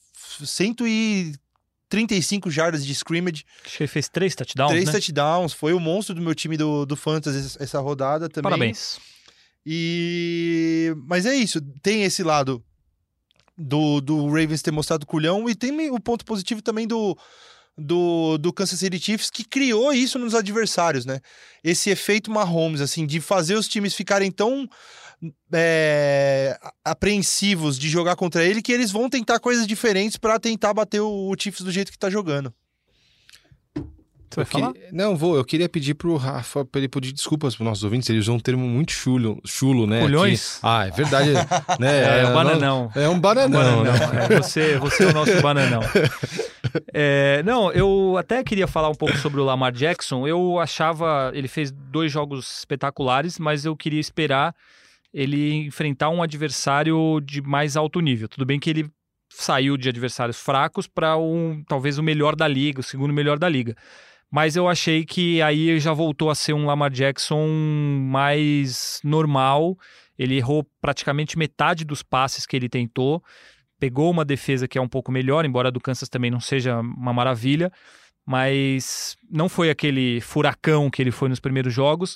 135 0.43 2.49
jardas 2.49 2.85
de 2.85 2.93
scrimmage. 2.93 3.43
Acho 3.65 3.77
que 3.77 3.83
ele 3.83 3.89
fez 3.89 4.07
três 4.07 4.35
touchdowns, 4.35 4.71
Três 4.71 4.85
né? 4.85 4.91
touchdowns, 4.93 5.53
foi 5.53 5.73
o 5.73 5.79
monstro 5.79 6.15
do 6.15 6.21
meu 6.21 6.33
time 6.33 6.55
do, 6.55 6.85
do 6.85 6.95
Fantasy 6.95 7.57
essa 7.59 7.79
rodada 7.79 8.29
também. 8.29 8.49
Parabéns. 8.49 8.99
E... 9.65 10.93
Mas 11.05 11.25
é 11.25 11.35
isso, 11.35 11.61
tem 11.81 12.03
esse 12.03 12.23
lado 12.23 12.63
do, 13.57 14.01
do 14.01 14.27
Ravens 14.27 14.61
ter 14.61 14.71
mostrado 14.71 15.05
culhão 15.05 15.49
e 15.49 15.55
tem 15.55 15.91
o 15.91 15.99
ponto 15.99 16.25
positivo 16.25 16.61
também 16.61 16.87
do 16.87 17.17
do, 17.77 18.37
do 18.37 18.53
Kansas 18.53 18.79
City 18.79 18.99
Chiefs 18.99 19.29
que 19.29 19.43
criou 19.43 19.93
isso 19.93 20.19
nos 20.19 20.35
adversários, 20.35 21.05
né? 21.05 21.19
Esse 21.63 21.89
efeito 21.89 22.31
Mahomes, 22.31 22.81
assim, 22.81 23.05
de 23.05 23.19
fazer 23.19 23.55
os 23.55 23.67
times 23.67 23.95
ficarem 23.95 24.31
tão 24.31 24.69
é, 25.53 26.57
apreensivos 26.83 27.79
de 27.79 27.89
jogar 27.89 28.15
contra 28.15 28.43
ele 28.43 28.61
que 28.61 28.71
eles 28.71 28.91
vão 28.91 29.09
tentar 29.09 29.39
coisas 29.39 29.65
diferentes 29.65 30.17
para 30.17 30.39
tentar 30.39 30.73
bater 30.73 31.01
o, 31.01 31.29
o 31.29 31.35
Chiefs 31.37 31.63
do 31.63 31.71
jeito 31.71 31.91
que 31.91 31.97
tá 31.97 32.09
jogando. 32.09 32.53
Você 34.33 34.37
vai 34.37 34.45
falar? 34.45 34.73
Queria... 34.73 34.89
Não, 34.91 35.15
vou. 35.15 35.35
Eu 35.35 35.45
queria 35.45 35.69
pedir 35.69 35.93
pro 35.93 36.15
Rafa 36.15 36.65
pra 36.65 36.79
ele 36.79 36.87
pedir 36.87 37.11
desculpas 37.11 37.55
pros 37.55 37.65
nossos 37.65 37.83
ouvintes. 37.83 38.09
Ele 38.09 38.17
usou 38.17 38.35
um 38.35 38.39
termo 38.39 38.67
muito 38.67 38.91
chulo, 38.91 39.39
chulo 39.45 39.85
né? 39.85 40.01
Culhões? 40.01 40.57
Aqui. 40.57 40.59
Ah, 40.63 40.87
é 40.87 40.91
verdade. 40.91 41.33
né? 41.79 42.19
É, 42.19 42.21
é 42.21 42.27
um 42.27 42.33
bananão. 42.33 42.91
É 42.95 43.09
um 43.09 43.19
bananão. 43.19 43.83
bananão. 43.83 44.13
Né? 44.13 44.27
É, 44.31 44.41
você, 44.41 44.77
você 44.79 45.03
é 45.03 45.07
o 45.07 45.13
nosso 45.13 45.39
bananão. 45.41 45.81
É, 46.93 47.41
não, 47.43 47.71
eu 47.71 48.17
até 48.17 48.43
queria 48.43 48.67
falar 48.67 48.89
um 48.89 48.95
pouco 48.95 49.15
sobre 49.17 49.39
o 49.39 49.43
Lamar 49.43 49.71
Jackson. 49.71 50.27
Eu 50.27 50.59
achava. 50.59 51.31
Ele 51.33 51.47
fez 51.47 51.71
dois 51.71 52.11
jogos 52.11 52.59
espetaculares, 52.59 53.39
mas 53.39 53.65
eu 53.65 53.75
queria 53.75 53.99
esperar 53.99 54.55
ele 55.13 55.65
enfrentar 55.65 56.09
um 56.09 56.23
adversário 56.23 57.21
de 57.21 57.41
mais 57.41 57.77
alto 57.77 57.99
nível. 57.99 58.27
Tudo 58.27 58.45
bem 58.45 58.59
que 58.59 58.69
ele 58.69 58.89
saiu 59.29 59.77
de 59.77 59.89
adversários 59.89 60.39
fracos 60.39 60.87
para 60.87 61.17
um 61.17 61.63
talvez 61.67 61.97
o 61.97 62.03
melhor 62.03 62.35
da 62.35 62.47
liga, 62.47 62.79
o 62.79 62.83
segundo 62.83 63.13
melhor 63.13 63.37
da 63.37 63.49
liga. 63.49 63.75
Mas 64.31 64.55
eu 64.55 64.67
achei 64.67 65.05
que 65.05 65.41
aí 65.43 65.79
já 65.79 65.93
voltou 65.93 66.29
a 66.29 66.35
ser 66.35 66.53
um 66.53 66.65
Lamar 66.65 66.89
Jackson 66.89 67.47
mais 67.47 68.99
normal. 69.03 69.77
Ele 70.17 70.37
errou 70.37 70.67
praticamente 70.81 71.37
metade 71.37 71.85
dos 71.85 72.01
passes 72.01 72.45
que 72.45 72.55
ele 72.55 72.67
tentou. 72.67 73.23
Pegou 73.83 74.09
uma 74.09 74.23
defesa 74.23 74.65
que 74.65 74.77
é 74.77 74.81
um 74.81 74.87
pouco 74.87 75.11
melhor, 75.11 75.43
embora 75.43 75.67
a 75.67 75.71
do 75.71 75.81
Kansas 75.81 76.07
também 76.07 76.31
não 76.31 76.39
seja 76.39 76.79
uma 76.79 77.11
maravilha. 77.11 77.69
Mas 78.25 79.17
não 79.29 79.49
foi 79.49 79.69
aquele 79.69 80.21
furacão 80.21 80.89
que 80.89 81.01
ele 81.01 81.11
foi 81.11 81.27
nos 81.27 81.39
primeiros 81.41 81.73
jogos. 81.73 82.15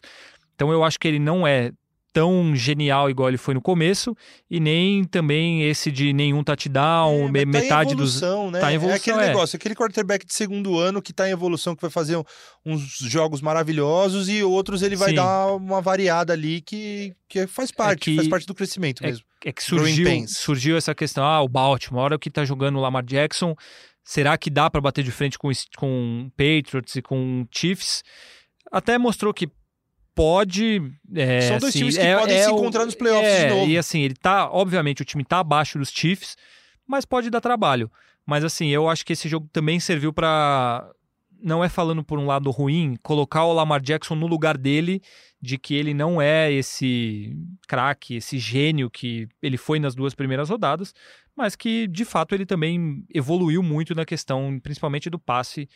Então 0.56 0.72
eu 0.72 0.82
acho 0.84 0.98
que 0.98 1.08
ele 1.10 1.20
não 1.20 1.46
é 1.46 1.72
tão 2.14 2.56
genial 2.56 3.10
igual 3.10 3.28
ele 3.28 3.38
foi 3.38 3.54
no 3.54 3.62
começo 3.62 4.16
e 4.50 4.60
nem 4.60 5.04
também 5.04 5.64
esse 5.70 5.92
de 5.92 6.14
nenhum 6.14 6.44
touchdown, 6.44 7.28
É, 7.28 7.32
tá 7.32 7.42
em 7.42 7.46
metade 7.46 7.94
dos 7.94 8.16
evolução, 8.24 8.50
né? 8.50 8.60
tá 8.60 8.72
em 8.72 8.74
É 8.74 8.76
evolução, 8.76 8.98
aquele 8.98 9.20
é. 9.22 9.28
negócio, 9.28 9.56
aquele 9.58 9.76
quarterback 9.76 10.26
de 10.26 10.34
segundo 10.34 10.80
ano 10.80 11.00
que 11.02 11.14
tá 11.14 11.28
em 11.30 11.32
evolução, 11.32 11.76
que 11.76 11.82
vai 11.82 11.92
fazer 11.92 12.16
um- 12.16 12.24
uns 12.66 12.98
jogos 13.02 13.40
maravilhosos 13.42 14.30
e 14.30 14.42
outros 14.42 14.82
ele 14.82 14.96
vai 14.96 15.10
Sim. 15.10 15.16
dar 15.16 15.48
uma 15.54 15.80
variada 15.82 16.34
ali 16.34 16.62
que, 16.62 17.14
que 17.30 17.46
faz 17.46 17.72
parte, 17.72 18.00
que- 18.12 18.16
faz 18.16 18.28
parte 18.30 18.48
do 18.48 18.56
crescimento 18.56 19.04
é 19.04 19.08
mesmo. 19.08 19.26
É 19.46 19.52
que 19.52 19.64
surgiu, 19.64 20.06
surgiu 20.28 20.78
essa 20.78 20.94
questão, 20.96 21.24
ah, 21.24 21.42
o 21.42 21.48
Baltimore, 21.48 22.02
a 22.02 22.04
hora 22.06 22.20
que 22.20 22.30
tá 22.30 22.44
jogando 22.46 22.78
o 22.78 22.82
Lamar 22.82 23.04
Jackson, 23.04 23.56
será 24.04 24.38
que 24.38 24.50
dá 24.50 24.70
para 24.70 24.82
bater 24.82 25.04
de 25.04 25.12
frente 25.12 25.38
com, 25.38 25.50
com 25.78 26.30
Patriots 26.36 26.96
e 26.96 27.02
com 27.02 27.46
Chiefs? 27.52 28.04
Até 28.72 28.98
mostrou 28.98 29.34
que 29.34 29.50
pode. 30.16 30.82
é, 31.16 31.42
São 31.42 31.58
dois 31.60 31.70
assim, 31.70 31.80
times 31.80 31.96
que 31.98 32.02
é- 32.04 32.18
podem 32.18 32.38
é 32.38 32.44
se 32.44 32.50
o- 32.50 32.56
encontrar 32.56 32.86
nos 32.86 32.96
playoffs 32.96 33.32
é, 33.32 33.48
de 33.48 33.54
novo. 33.54 33.68
E 33.70 33.78
assim, 33.78 34.02
ele 34.02 34.16
tá, 34.16 34.50
obviamente, 34.52 35.02
o 35.02 35.06
time 35.06 35.24
tá 35.24 35.40
abaixo 35.40 35.78
dos 35.78 35.90
Chiefs, 35.90 36.36
mas 36.88 37.06
pode 37.06 37.30
dar 37.30 37.40
trabalho. 37.42 37.92
Mas 38.26 38.44
assim, 38.44 38.68
eu 38.70 38.90
acho 38.90 39.06
que 39.06 39.14
esse 39.14 39.30
jogo 39.30 39.48
também 39.54 39.80
serviu 39.80 40.12
para 40.12 40.90
não 41.42 41.64
é 41.64 41.70
falando 41.70 42.04
por 42.04 42.20
um 42.20 42.26
lado 42.26 42.50
ruim, 42.52 42.98
colocar 43.04 43.46
o 43.46 43.54
Lamar 43.54 43.82
Jackson 43.82 44.16
no 44.16 44.28
lugar 44.28 44.58
dele, 44.58 45.02
de 45.42 45.58
que 45.58 45.76
ele 45.76 45.94
não 45.94 46.22
é 46.22 46.52
esse 46.52 47.36
craque, 47.68 48.16
esse 48.16 48.40
gênio 48.40 48.90
que 48.90 49.28
ele 49.42 49.58
foi 49.58 49.80
nas 49.80 49.96
duas 49.96 50.16
primeiras 50.16 50.50
rodadas, 50.50 50.94
mas 51.36 51.56
que 51.56 51.88
de 51.88 52.04
fato 52.04 52.34
ele 52.34 52.46
também 52.46 53.06
evoluiu 53.14 53.62
muito 53.62 53.94
na 53.94 54.06
questão, 54.06 54.60
principalmente 54.62 55.10
do 55.10 55.20
passe, 55.20 55.70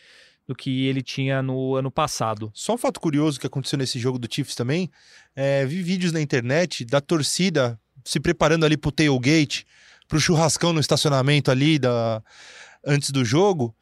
do 0.47 0.55
que 0.55 0.85
ele 0.87 1.01
tinha 1.01 1.41
no 1.41 1.75
ano 1.75 1.91
passado. 1.91 2.51
Só 2.53 2.73
um 2.73 2.77
fato 2.77 2.99
curioso 2.99 3.39
que 3.39 3.47
aconteceu 3.47 3.77
nesse 3.77 3.99
jogo 3.99 4.17
do 4.17 4.27
Chiefs 4.33 4.55
também, 4.55 4.89
é, 5.35 5.65
vi 5.65 5.81
vídeos 5.83 6.11
na 6.11 6.19
internet 6.19 6.83
da 6.83 6.99
torcida 6.99 7.79
se 8.03 8.19
preparando 8.19 8.65
ali 8.65 8.75
pro 8.75 8.91
tailgate, 8.91 9.65
pro 10.07 10.19
churrascão 10.19 10.73
no 10.73 10.79
estacionamento 10.79 11.51
ali 11.51 11.77
da, 11.79 12.21
antes 12.85 13.11
do 13.11 13.23
jogo. 13.23 13.75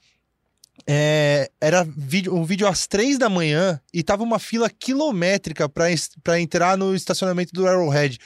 É, 0.88 1.50
era 1.62 1.84
vídeo, 1.84 2.36
um 2.36 2.44
vídeo 2.44 2.68
às 2.68 2.88
três 2.88 3.18
da 3.18 3.30
manhã 3.30 3.80
e 3.94 4.02
tava 4.04 4.24
uma 4.24 4.40
fila 4.40 4.70
quilométrica 4.70 5.68
para 5.70 6.40
entrar 6.40 6.78
no 6.78 6.96
estacionamento 6.96 7.54
do 7.54 7.68
Arrowhead 7.68 8.18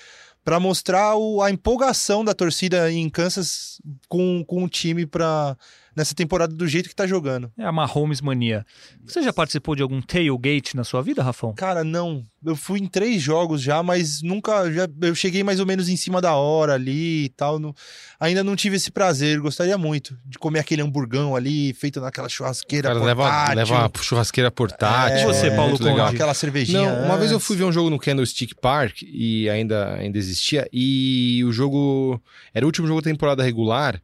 para 0.43 0.60
mostrar 0.60 1.16
o- 1.16 1.41
a 1.41 1.49
empolgação 1.49 2.24
da 2.24 2.34
torcida 2.34 2.91
em 2.91 3.10
Kansas 3.10 3.80
com, 4.10 4.43
com 4.45 4.64
o 4.64 4.70
time 4.70 5.06
para 5.06 5.58
nessa 5.96 6.14
temporada 6.16 6.54
do 6.56 6.68
jeito 6.68 6.89
que 6.89 6.96
tá 6.96 7.06
jogando. 7.08 7.52
É 7.58 7.64
a 7.66 7.72
Mahomes 7.72 8.22
mania. 8.22 8.66
Você 9.06 9.22
já 9.22 9.32
participou 9.34 9.76
de 9.76 9.82
algum 9.82 10.02
tailgate 10.02 10.76
na 10.76 10.84
sua 10.84 11.02
vida, 11.02 11.22
Rafão? 11.24 11.54
Cara, 11.54 11.84
não. 11.84 12.26
Eu 12.46 12.56
fui 12.58 12.80
em 12.80 12.88
três 12.88 13.22
jogos 13.22 13.62
já, 13.62 13.82
mas 13.82 14.22
nunca. 14.22 14.70
Já, 14.72 14.88
eu 15.02 15.16
cheguei 15.16 15.44
mais 15.44 15.60
ou 15.62 15.66
menos 15.66 15.88
em 15.88 15.96
cima 15.96 16.20
da 16.22 16.34
hora 16.36 16.74
ali 16.74 17.26
e 17.26 17.30
tal. 17.30 17.58
não- 17.60 17.74
ainda 18.20 18.44
não 18.44 18.56
tive 18.56 18.76
esse 18.76 18.91
prazer. 18.91 19.39
Gostaria 19.39 19.78
muito 19.78 20.18
de 20.26 20.38
comer 20.38 20.60
aquele 20.60 20.82
hamburgão 20.82 21.36
ali, 21.36 21.74
feito 21.74 22.02
naquela 22.02 22.28
O 22.28 22.30
churrasqueira. 22.30 22.89
cara 22.89 23.00
leva, 23.04 23.24
portátil. 23.24 23.56
leva 23.56 23.74
uma 23.80 23.91
churrasqueira 24.02 24.52
portátil. 24.52 25.18
É, 25.18 25.24
E 25.24 25.26
você, 25.26 25.52
Paulo 25.52 25.70
muito 25.72 25.84
legal. 25.86 26.08
Aquela 26.08 26.34
cervejinha. 26.34 26.82
Não, 27.00 27.06
uma 27.06 27.18
vez 27.18 27.32
eu 27.32 27.39
fui 27.39 27.56
ver 27.56 27.64
um 27.64 27.72
jogo 27.72 27.89
no 27.89 27.98
Candlestick 28.00 28.54
Park 28.60 29.02
e 29.04 29.50
ainda, 29.50 29.94
ainda 29.96 30.18
existia, 30.18 30.68
e 30.74 31.44
o 31.46 31.52
jogo 31.52 32.22
era 32.54 32.66
o 32.66 32.68
último 32.68 32.88
jogo 32.88 33.02
da 33.02 33.10
temporada 33.10 33.41
regular, 33.44 34.02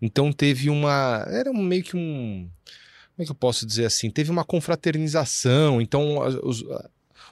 então 0.00 0.32
teve 0.32 0.70
uma. 0.70 1.26
Era 1.28 1.52
meio 1.52 1.82
que 1.82 1.96
um. 1.96 2.48
Como 3.16 3.22
é 3.22 3.24
que 3.24 3.30
eu 3.30 3.34
posso 3.34 3.66
dizer 3.66 3.84
assim? 3.84 4.10
Teve 4.10 4.30
uma 4.30 4.44
confraternização, 4.44 5.80
então 5.80 6.18
os, 6.42 6.64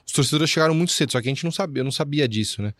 os 0.05 0.13
torcedores 0.13 0.49
chegaram 0.49 0.73
muito 0.73 0.91
cedo, 0.91 1.11
só 1.11 1.21
que 1.21 1.27
a 1.27 1.31
gente 1.31 1.43
não 1.43 1.51
sabia, 1.51 1.83
não 1.83 1.91
sabia 1.91 2.27
disso, 2.27 2.61
né? 2.61 2.73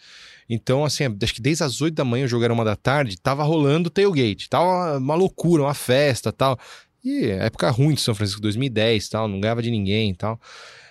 Então, 0.50 0.86
assim, 0.86 1.04
acho 1.04 1.34
que 1.34 1.42
desde 1.42 1.64
as 1.64 1.82
8 1.82 1.94
da 1.94 2.06
manhã, 2.06 2.26
o 2.26 2.28
jogo 2.28 2.44
era 2.44 2.54
uma 2.54 2.64
da 2.64 2.76
tarde, 2.76 3.18
tava 3.18 3.44
rolando 3.44 3.88
o 3.88 3.92
tailgate, 3.92 4.50
tava 4.50 4.98
uma, 4.98 5.16
loucura, 5.16 5.64
uma 5.64 5.74
festa 5.74 6.32
tal. 6.32 6.58
E 7.04 7.26
época 7.26 7.70
ruim 7.70 7.96
de 7.96 8.02
São 8.02 8.16
Francisco, 8.16 8.42
2010 8.42 9.10
tal, 9.10 9.28
não 9.28 9.40
ganhava 9.42 9.62
de 9.62 9.70
ninguém 9.70 10.14
tal. 10.14 10.40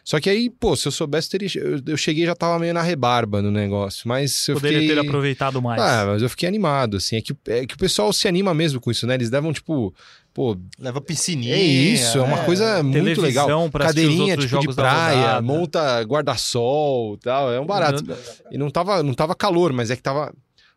Só 0.07 0.20
que 0.20 0.30
aí, 0.30 0.48
pô, 0.48 0.76
se 0.76 0.86
eu 0.86 0.92
soubesse, 0.92 1.28
teria, 1.28 1.48
eu, 1.57 1.80
eu 1.84 1.96
cheguei 1.96 2.22
e 2.22 2.26
já 2.26 2.34
tava 2.36 2.61
meio 2.61 2.72
na 2.72 2.80
rebarba 2.80 3.42
no 3.42 3.50
negócio, 3.50 4.07
mas 4.07 4.46
eu 4.46 4.54
Poderia 4.54 4.78
fiquei... 4.78 4.94
ter 4.94 5.00
aproveitado 5.00 5.61
mais. 5.61 5.82
Ah, 5.82 6.04
mas 6.07 6.22
eu 6.22 6.30
fiquei 6.30 6.48
animado, 6.48 6.98
assim, 6.98 7.16
é 7.16 7.20
que, 7.20 7.36
é 7.48 7.66
que 7.66 7.74
o 7.74 7.76
pessoal 7.76 8.12
se 8.12 8.28
anima 8.28 8.54
mesmo 8.54 8.80
com 8.80 8.88
isso, 8.88 9.04
né? 9.04 9.14
Eles 9.14 9.32
levam, 9.32 9.52
tipo, 9.52 9.92
pô, 10.32 10.57
Leva 10.78 11.00
piscininha. 11.00 11.57
é 11.57 11.61
isso, 11.61 12.18
é 12.18 12.22
uma 12.22 12.44
coisa 12.44 12.84
muito 12.84 13.20
legal. 13.20 13.68
pra 13.68 13.86
Cadeirinha, 13.86 14.36
tipo, 14.36 14.61
de 14.61 14.72
praia, 14.72 15.42
monta 15.42 16.00
guarda-sol 16.02 17.16
e 17.16 17.18
tal, 17.18 17.52
é 17.52 17.59
um 17.59 17.66
barato. 17.66 18.04
E 18.48 18.57
não 18.57 18.70
tava, 18.70 19.02
não 19.02 19.12
tava 19.12 19.34
calor, 19.34 19.72
mas 19.72 19.90
é 19.90 19.96
que 19.96 20.02
tava, 20.02 20.32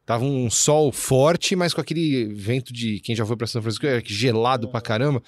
Tava 0.10 0.26
um 0.26 0.50
sol 0.50 0.92
forte, 0.92 1.56
mas 1.56 1.72
com 1.72 1.82
aquele 1.82 2.34
vento 2.34 2.74
de 2.74 3.00
quem 3.00 3.16
já 3.16 3.24
foi 3.28 3.38
para 3.38 3.46
São 3.46 3.62
Francisco, 3.62 3.86
é 3.86 4.02
gelado 4.04 4.68
pra 4.68 4.82
caramba. 4.82 5.22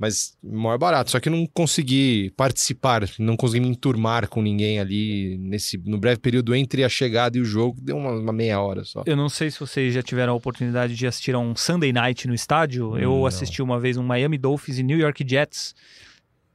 Mas 0.00 0.34
maior 0.42 0.78
barato. 0.78 1.10
Só 1.10 1.20
que 1.20 1.28
eu 1.28 1.32
não 1.32 1.46
consegui 1.46 2.32
participar, 2.34 3.02
não 3.18 3.36
consegui 3.36 3.60
me 3.60 3.68
enturmar 3.68 4.26
com 4.28 4.40
ninguém 4.40 4.80
ali 4.80 5.36
nesse 5.38 5.76
no 5.84 5.98
breve 5.98 6.18
período 6.18 6.54
entre 6.54 6.82
a 6.82 6.88
chegada 6.88 7.36
e 7.36 7.40
o 7.42 7.44
jogo. 7.44 7.78
Deu 7.82 7.98
uma, 7.98 8.12
uma 8.12 8.32
meia 8.32 8.58
hora 8.62 8.82
só. 8.82 9.02
Eu 9.04 9.14
não 9.14 9.28
sei 9.28 9.50
se 9.50 9.60
vocês 9.60 9.92
já 9.92 10.02
tiveram 10.02 10.32
a 10.32 10.36
oportunidade 10.36 10.96
de 10.96 11.06
assistir 11.06 11.34
a 11.34 11.38
um 11.38 11.54
Sunday 11.54 11.92
Night 11.92 12.26
no 12.26 12.32
estádio. 12.34 12.96
Eu 12.96 13.10
Não. 13.10 13.26
assisti 13.26 13.60
uma 13.60 13.78
vez 13.78 13.98
um 13.98 14.02
Miami 14.02 14.38
Dolphins 14.38 14.78
e 14.78 14.82
New 14.82 14.98
York 14.98 15.22
Jets. 15.28 15.74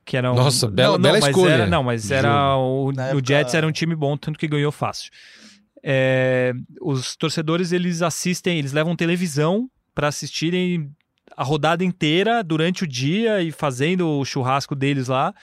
Que 0.04 0.18
era 0.18 0.32
um... 0.32 0.36
Nossa, 0.36 0.68
bela- 0.68 0.94
não, 0.94 0.94
não, 0.98 1.02
bela 1.04 1.20
mas 1.20 1.30
escolha 1.30 1.52
Era, 1.54 1.68
não, 1.68 1.84
mas 1.84 2.10
era 2.12 2.58
o, 2.58 2.92
Na 2.92 3.04
o 3.06 3.08
época- 3.10 3.28
Jets 3.28 3.54
era 3.54 3.68
um 3.68 3.72
time 3.72 3.96
bom, 3.96 4.18
tanto 4.18 4.40
que 4.40 4.48
ganhou 4.48 4.72
fácil. 4.72 5.12
É, 5.84 6.52
os 6.82 7.16
torcedores 7.16 7.72
eles 7.72 8.02
assistem, 8.02 8.58
eles 8.58 8.72
levam 8.74 8.96
televisão 8.96 9.70
para 9.94 10.08
assistirem 10.08 10.90
a 11.36 11.44
rodada 11.44 11.84
inteira 11.84 12.44
durante 12.44 12.84
o 12.84 12.88
dia 12.88 13.42
e 13.42 13.52
fazendo 13.52 14.08
o 14.08 14.26
churrasco 14.26 14.76
deles 14.76 15.08
lá. 15.08 15.34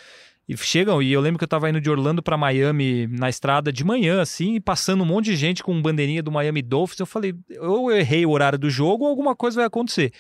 E 0.48 0.56
chegam, 0.56 1.00
e 1.00 1.12
eu 1.12 1.20
lembro 1.20 1.38
que 1.38 1.44
eu 1.44 1.48
tava 1.48 1.70
indo 1.70 1.80
de 1.80 1.88
Orlando 1.88 2.22
para 2.22 2.36
Miami 2.36 3.06
na 3.06 3.28
estrada 3.28 3.72
de 3.72 3.84
manhã, 3.84 4.20
assim, 4.20 4.56
e 4.56 4.60
passando 4.60 5.02
um 5.02 5.06
monte 5.06 5.26
de 5.26 5.36
gente 5.36 5.62
com 5.62 5.80
bandeirinha 5.80 6.22
do 6.22 6.32
Miami 6.32 6.60
Dolphins. 6.62 6.98
Eu 6.98 7.06
falei, 7.06 7.34
eu 7.48 7.90
errei 7.90 8.26
o 8.26 8.30
horário 8.30 8.58
do 8.58 8.68
jogo 8.68 9.06
alguma 9.06 9.36
coisa 9.36 9.56
vai 9.56 9.66
acontecer. 9.66 10.12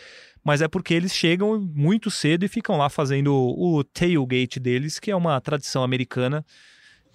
Mas 0.44 0.60
é 0.60 0.68
porque 0.68 0.94
eles 0.94 1.14
chegam 1.14 1.60
muito 1.74 2.10
cedo 2.10 2.44
e 2.44 2.48
ficam 2.48 2.76
lá 2.76 2.88
fazendo 2.88 3.32
o 3.34 3.82
tailgate 3.84 4.58
deles, 4.58 4.98
que 4.98 5.10
é 5.10 5.16
uma 5.16 5.40
tradição 5.40 5.82
americana. 5.82 6.44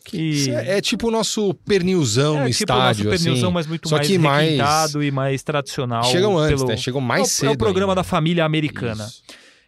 Que 0.10 0.49
É, 0.51 0.78
é 0.78 0.82
tipo 0.82 1.10
o 1.10 1.12
nosso 1.12 1.53
pernilzão 1.66 2.39
no 2.39 2.47
é 2.47 2.51
tipo 2.51 2.72
o 2.72 2.76
nosso 2.76 2.91
estádio, 3.01 3.10
pernilzão, 3.10 3.49
assim. 3.49 3.53
mas 3.53 3.68
muito 3.68 3.89
só 3.89 3.97
mais 3.97 4.08
que 4.08 4.18
mais- 4.18 4.93
e 4.95 5.12
mais 5.12 5.43
tradicional. 5.43 6.03
Chegam 6.05 6.38
antes, 6.38 6.62
pelo- 6.62 6.70
né? 6.70 6.78
Chegam 6.78 7.01
é 7.01 7.03
mais 7.03 7.28
o, 7.28 7.30
cedo. 7.30 7.49
é 7.49 7.51
o 7.51 7.58
programa 7.58 7.91
ainda. 7.91 7.99
da 7.99 8.03
família 8.05 8.45
americana. 8.45 9.03
Isso. 9.05 9.22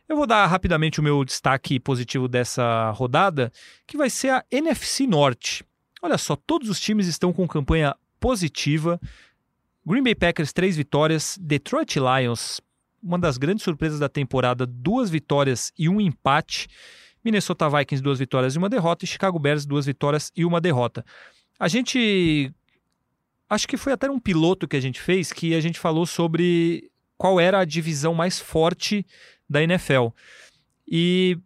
Eu 0.07 0.15
vou 0.15 0.25
dar 0.25 0.47
rapidamente 0.47 0.99
o 0.99 1.03
meu 1.03 1.23
destaque 1.25 1.77
positivo 1.79 2.27
dessa 2.29 2.89
rodada, 2.91 3.51
que 3.85 3.97
vai 3.97 4.09
ser 4.09 4.29
a 4.29 4.43
NFC 4.49 5.05
Norte. 5.05 5.63
Olha 6.01 6.17
só, 6.17 6.35
todos 6.37 6.69
os 6.69 6.79
times 6.79 7.05
estão 7.07 7.33
com 7.33 7.45
campanha 7.45 7.93
positiva. 8.19 8.97
Green 9.85 10.01
Bay 10.03 10.15
Packers, 10.15 10.53
três 10.53 10.77
vitórias. 10.77 11.37
Detroit 11.41 11.97
Lions, 11.99 12.61
uma 13.03 13.19
das 13.19 13.37
grandes 13.37 13.63
surpresas 13.63 13.99
da 13.99 14.07
temporada, 14.07 14.65
duas 14.65 15.09
vitórias 15.09 15.71
e 15.77 15.89
um 15.89 15.99
empate. 15.99 16.67
Minnesota 17.23 17.69
Vikings, 17.69 18.01
duas 18.01 18.19
vitórias 18.19 18.55
e 18.55 18.57
uma 18.57 18.69
derrota. 18.69 19.05
E 19.05 19.07
Chicago 19.07 19.39
Bears, 19.39 19.65
duas 19.65 19.85
vitórias 19.85 20.31
e 20.35 20.45
uma 20.45 20.61
derrota. 20.61 21.05
A 21.59 21.67
gente. 21.67 22.53
Acho 23.49 23.67
que 23.67 23.77
foi 23.77 23.93
até 23.93 24.09
um 24.09 24.19
piloto 24.19 24.67
que 24.67 24.77
a 24.77 24.79
gente 24.79 25.01
fez 25.01 25.33
que 25.33 25.55
a 25.55 25.59
gente 25.59 25.79
falou 25.79 26.05
sobre 26.05 26.91
qual 27.17 27.39
era 27.39 27.59
a 27.59 27.65
divisão 27.65 28.13
mais 28.13 28.39
forte 28.39 29.05
da 29.49 29.61
NFL. 29.63 30.09
E 30.87 31.37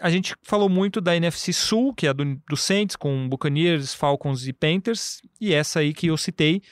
a 0.00 0.10
gente 0.10 0.34
falou 0.42 0.68
muito 0.68 1.00
da 1.00 1.16
NFC 1.16 1.52
Sul, 1.52 1.92
que 1.92 2.06
é 2.06 2.10
a 2.10 2.12
do, 2.12 2.40
do 2.48 2.56
Saints, 2.56 2.96
com 2.96 3.28
Buccaneers, 3.28 3.92
Falcons 3.92 4.46
e 4.46 4.52
Panthers, 4.52 5.20
e 5.40 5.52
essa 5.52 5.80
aí 5.80 5.92
que 5.92 6.06
eu 6.06 6.16
citei, 6.16 6.62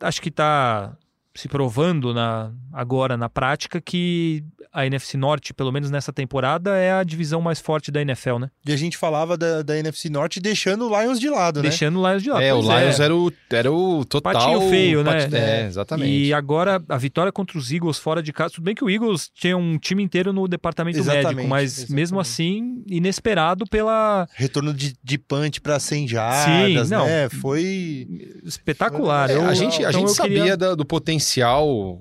acho 0.00 0.20
que 0.20 0.28
está 0.28 0.96
se 1.34 1.48
provando 1.48 2.12
na, 2.12 2.50
agora 2.72 3.16
na 3.16 3.28
prática 3.28 3.80
que 3.80 4.42
a 4.72 4.86
NFC 4.86 5.16
Norte, 5.16 5.52
pelo 5.52 5.72
menos 5.72 5.90
nessa 5.90 6.12
temporada, 6.12 6.76
é 6.76 6.92
a 6.92 7.02
divisão 7.02 7.40
mais 7.40 7.58
forte 7.60 7.90
da 7.90 8.00
NFL, 8.02 8.38
né? 8.38 8.50
E 8.64 8.72
a 8.72 8.76
gente 8.76 8.96
falava 8.96 9.36
da, 9.36 9.62
da 9.62 9.76
NFC 9.78 10.08
Norte 10.08 10.38
deixando 10.40 10.88
o 10.88 11.00
Lions 11.00 11.18
de 11.18 11.28
lado, 11.28 11.56
né? 11.62 11.68
Deixando 11.68 12.00
o 12.00 12.08
Lions 12.08 12.22
de 12.22 12.30
lado. 12.30 12.42
É, 12.42 12.54
o 12.54 12.62
Pois 12.62 12.80
Lions 12.80 13.00
era, 13.00 13.14
o, 13.16 13.32
era 13.50 13.72
o 13.72 14.04
total... 14.04 14.32
Patinho 14.32 14.70
feio, 14.70 15.02
né? 15.02 15.22
pati- 15.24 15.34
É, 15.36 15.66
exatamente. 15.66 16.10
E 16.12 16.32
agora 16.32 16.80
a 16.88 16.96
vitória 16.98 17.32
contra 17.32 17.58
os 17.58 17.72
Eagles 17.72 17.98
fora 17.98 18.22
de 18.22 18.32
casa. 18.32 18.54
Tudo 18.54 18.64
bem 18.64 18.74
que 18.74 18.84
o 18.84 18.90
Eagles 18.90 19.28
tinha 19.34 19.56
um 19.56 19.76
time 19.78 20.02
inteiro 20.04 20.32
no 20.32 20.46
departamento 20.46 20.98
Exatamente, 20.98 21.26
médico, 21.34 21.48
mas 21.48 21.72
exatamente. 21.78 21.92
mesmo 21.94 22.20
assim, 22.20 22.84
inesperado 22.88 23.64
pela. 23.66 24.28
Retorno 24.36 24.72
de, 24.72 24.94
de 25.02 25.18
punch 25.18 25.60
pra 25.60 25.80
100 25.80 26.06
jardas, 26.08 26.88
Sim, 26.88 26.94
não. 26.94 27.06
né? 27.06 27.28
Foi... 27.28 28.06
Espetacular. 28.44 29.30
É, 29.30 29.34
Eu- 29.36 29.46
a 29.46 29.54
gente, 29.54 29.84
a 29.84 29.88
então 29.90 30.00
gente 30.06 30.12
sabia 30.16 30.38
queria- 30.38 30.56
da- 30.56 30.74
do 30.74 30.84
potencial 30.84 31.19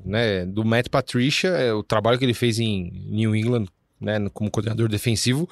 né, 0.05 0.45
do 0.45 0.63
Matt 0.63 0.89
Patricia, 0.89 1.49
é, 1.49 1.73
o 1.73 1.83
trabalho 1.83 2.17
que 2.17 2.25
ele 2.25 2.33
fez 2.33 2.59
em 2.59 2.91
New 3.09 3.35
England 3.35 3.65
né, 3.99 4.17
como 4.33 4.49
coordenador 4.49 4.87
defensivo 4.87 5.49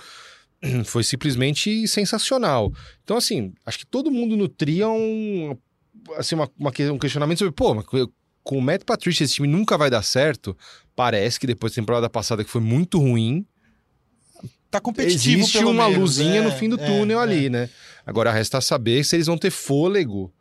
foi 0.86 1.03
simplesmente 1.03 1.88
sensacional. 1.88 2.72
Então, 3.03 3.18
assim, 3.18 3.53
acho 3.65 3.80
que 3.80 3.86
todo 3.86 4.11
mundo 4.11 4.36
nutria 4.36 4.88
um, 4.88 5.57
assim, 6.15 6.36
uma, 6.36 6.49
uma 6.57 6.72
um 6.91 6.97
questionamento 6.97 7.39
sobre, 7.39 7.53
pô, 7.53 7.84
com 8.43 8.57
o 8.57 8.61
Matt 8.61 8.84
Patricia 8.86 9.26
esse 9.26 9.36
time 9.36 9.47
nunca 9.47 9.78
vai 9.78 9.89
dar 9.89 10.03
certo. 10.03 10.57
Parece 10.95 11.39
que 11.39 11.47
depois 11.47 11.74
da 11.74 11.82
temporada 11.82 12.09
passada 12.09 12.43
que 12.43 12.49
foi 12.49 12.61
muito 12.61 12.97
ruim, 12.97 13.45
Tá 14.70 14.82
competitivo, 14.82 15.39
existe 15.39 15.57
uma 15.59 15.88
menos, 15.88 15.97
luzinha 15.97 16.39
é, 16.39 16.41
no 16.41 16.51
fim 16.51 16.68
do 16.68 16.80
é, 16.80 16.86
túnel 16.86 17.20
é. 17.20 17.24
ali, 17.24 17.49
né? 17.49 17.70
Agora 18.05 18.32
resta 18.32 18.59
saber 18.59 19.03
se 19.05 19.15
eles 19.15 19.28
vão 19.28 19.38
ter 19.38 19.49
fôlego, 19.49 20.34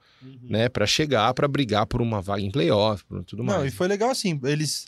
né, 0.43 0.69
Pra 0.69 0.87
chegar, 0.87 1.33
pra 1.35 1.47
brigar 1.49 1.87
por 1.87 2.01
uma 2.03 2.21
vaga 2.21 2.43
em 2.43 2.51
playoff, 2.51 3.05
por 3.05 3.25
tudo 3.25 3.45
mais. 3.45 3.59
Não, 3.59 3.67
e 3.67 3.71
foi 3.71 3.89
legal 3.89 4.11
assim, 4.11 4.41
eles 4.45 4.87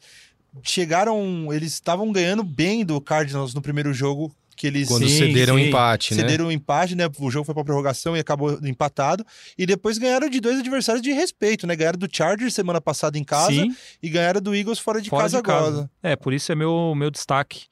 chegaram, 0.62 1.53
eles 1.53 1.72
estavam 1.74 2.11
ganhando 2.12 2.43
bem 2.43 2.85
do 2.85 3.01
Cardinals 3.01 3.55
no 3.55 3.62
primeiro 3.62 3.93
jogo 3.93 4.35
que 4.57 4.66
eles 4.66 4.89
Quando 4.89 5.09
Sim, 5.09 5.16
cederam 5.16 5.55
o 5.55 5.59
sim. 5.59 5.68
empate, 5.68 6.14
né? 6.14 6.20
cederam 6.22 6.49
o 6.49 6.53
empate, 6.53 6.97
né? 6.97 7.05
O 7.20 7.31
jogo 7.31 7.45
foi 7.45 7.55
pra 7.55 7.62
prorrogação 7.64 8.16
e 8.16 8.20
acabou 8.20 8.59
empatado. 8.64 9.24
E 9.57 9.64
depois 9.64 9.99
ganharam 9.99 10.29
de 10.29 10.41
dois 10.41 10.59
adversários 10.59 11.01
de 11.01 11.12
respeito, 11.12 11.64
né? 11.64 11.76
Ganharam 11.76 11.97
do 11.99 12.09
Chargers 12.11 12.55
semana 12.55 12.81
passada 12.81 13.16
em 13.16 13.22
casa 13.22 13.53
Sim, 13.53 13.72
e 14.03 14.09
ganharam 14.09 14.41
do 14.41 14.53
Eagles 14.57 14.81
fora 14.81 15.01
de 15.01 15.11
fora 15.11 15.22
casa 15.22 15.37
de 15.37 15.43
casa. 15.45 15.68
agora. 15.68 15.91
É, 16.03 16.16
por 16.16 16.35
isso 16.35 16.51
é 16.51 16.57
meu, 16.57 16.93
meu 16.97 17.09
destaque. 17.09 17.66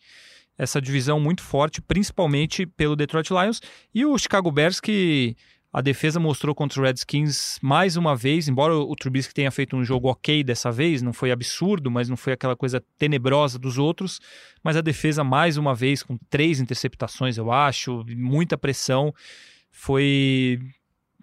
Essa 0.56 0.80
divisão 0.80 1.18
muito 1.18 1.42
forte, 1.42 1.82
principalmente 1.82 2.64
pelo 2.64 2.94
Detroit 2.94 3.30
Lions 3.30 3.60
e 3.92 4.06
o 4.06 4.16
Chicago 4.16 4.50
Bears, 4.52 4.80
que 4.80 5.36
a 5.76 5.82
defesa 5.82 6.18
mostrou 6.18 6.54
contra 6.54 6.80
o 6.80 6.84
Redskins 6.84 7.58
mais 7.60 7.98
uma 7.98 8.16
vez, 8.16 8.48
embora 8.48 8.74
o 8.74 8.96
Trubisky 8.96 9.34
tenha 9.34 9.50
feito 9.50 9.76
um 9.76 9.84
jogo 9.84 10.08
ok 10.08 10.42
dessa 10.42 10.72
vez, 10.72 11.02
não 11.02 11.12
foi 11.12 11.30
absurdo, 11.30 11.90
mas 11.90 12.08
não 12.08 12.16
foi 12.16 12.32
aquela 12.32 12.56
coisa 12.56 12.82
tenebrosa 12.96 13.58
dos 13.58 13.76
outros, 13.76 14.18
mas 14.64 14.74
a 14.74 14.80
defesa 14.80 15.22
mais 15.22 15.58
uma 15.58 15.74
vez 15.74 16.02
com 16.02 16.16
três 16.30 16.60
interceptações, 16.60 17.36
eu 17.36 17.52
acho, 17.52 18.06
muita 18.08 18.56
pressão, 18.56 19.14
foi 19.70 20.58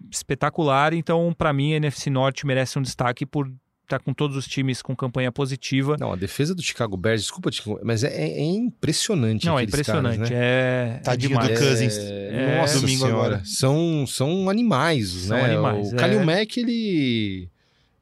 espetacular, 0.08 0.94
então 0.94 1.34
para 1.36 1.52
mim 1.52 1.72
a 1.72 1.78
NFC 1.78 2.08
Norte 2.08 2.46
merece 2.46 2.78
um 2.78 2.82
destaque 2.82 3.26
por 3.26 3.52
estar 3.84 3.98
com 3.98 4.12
todos 4.12 4.36
os 4.36 4.46
times 4.46 4.82
com 4.82 4.94
campanha 4.96 5.30
positiva. 5.30 5.96
Não, 5.98 6.12
a 6.12 6.16
defesa 6.16 6.54
do 6.54 6.62
Chicago 6.62 6.96
Bears, 6.96 7.22
desculpa, 7.22 7.50
mas 7.82 8.02
é, 8.02 8.08
é 8.12 8.42
impressionante 8.44 9.46
Não, 9.46 9.58
é 9.58 9.62
impressionante. 9.62 10.16
caras, 10.16 10.30
né? 10.30 10.36
É, 10.36 10.96
é 10.96 10.98
Tadinho 10.98 11.38
do 11.38 11.42
demais. 11.42 11.58
Cousins. 11.58 11.96
É, 11.98 12.58
Nossa 12.60 12.80
domingo 12.80 13.06
senhora. 13.06 13.26
agora. 13.26 13.42
São, 13.44 14.06
são 14.06 14.50
animais, 14.50 15.08
São 15.08 15.36
né? 15.36 15.44
animais, 15.44 15.92
o 15.92 15.94
é. 15.94 15.98
Kalil 15.98 16.24
Mack, 16.24 16.56
ele... 16.58 17.48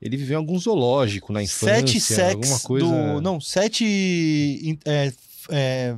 Ele 0.01 0.17
viveu 0.17 0.35
em 0.35 0.39
algum 0.39 0.59
zoológico 0.59 1.33
na 1.33 1.45
infância, 1.45 1.77
Sete 1.77 2.01
sacks 2.01 2.51
alguma 2.51 2.61
coisa... 2.61 2.87
do. 2.87 3.21
Não, 3.21 3.41
sete 3.41 4.77
é, 4.85 5.13
é, 5.49 5.97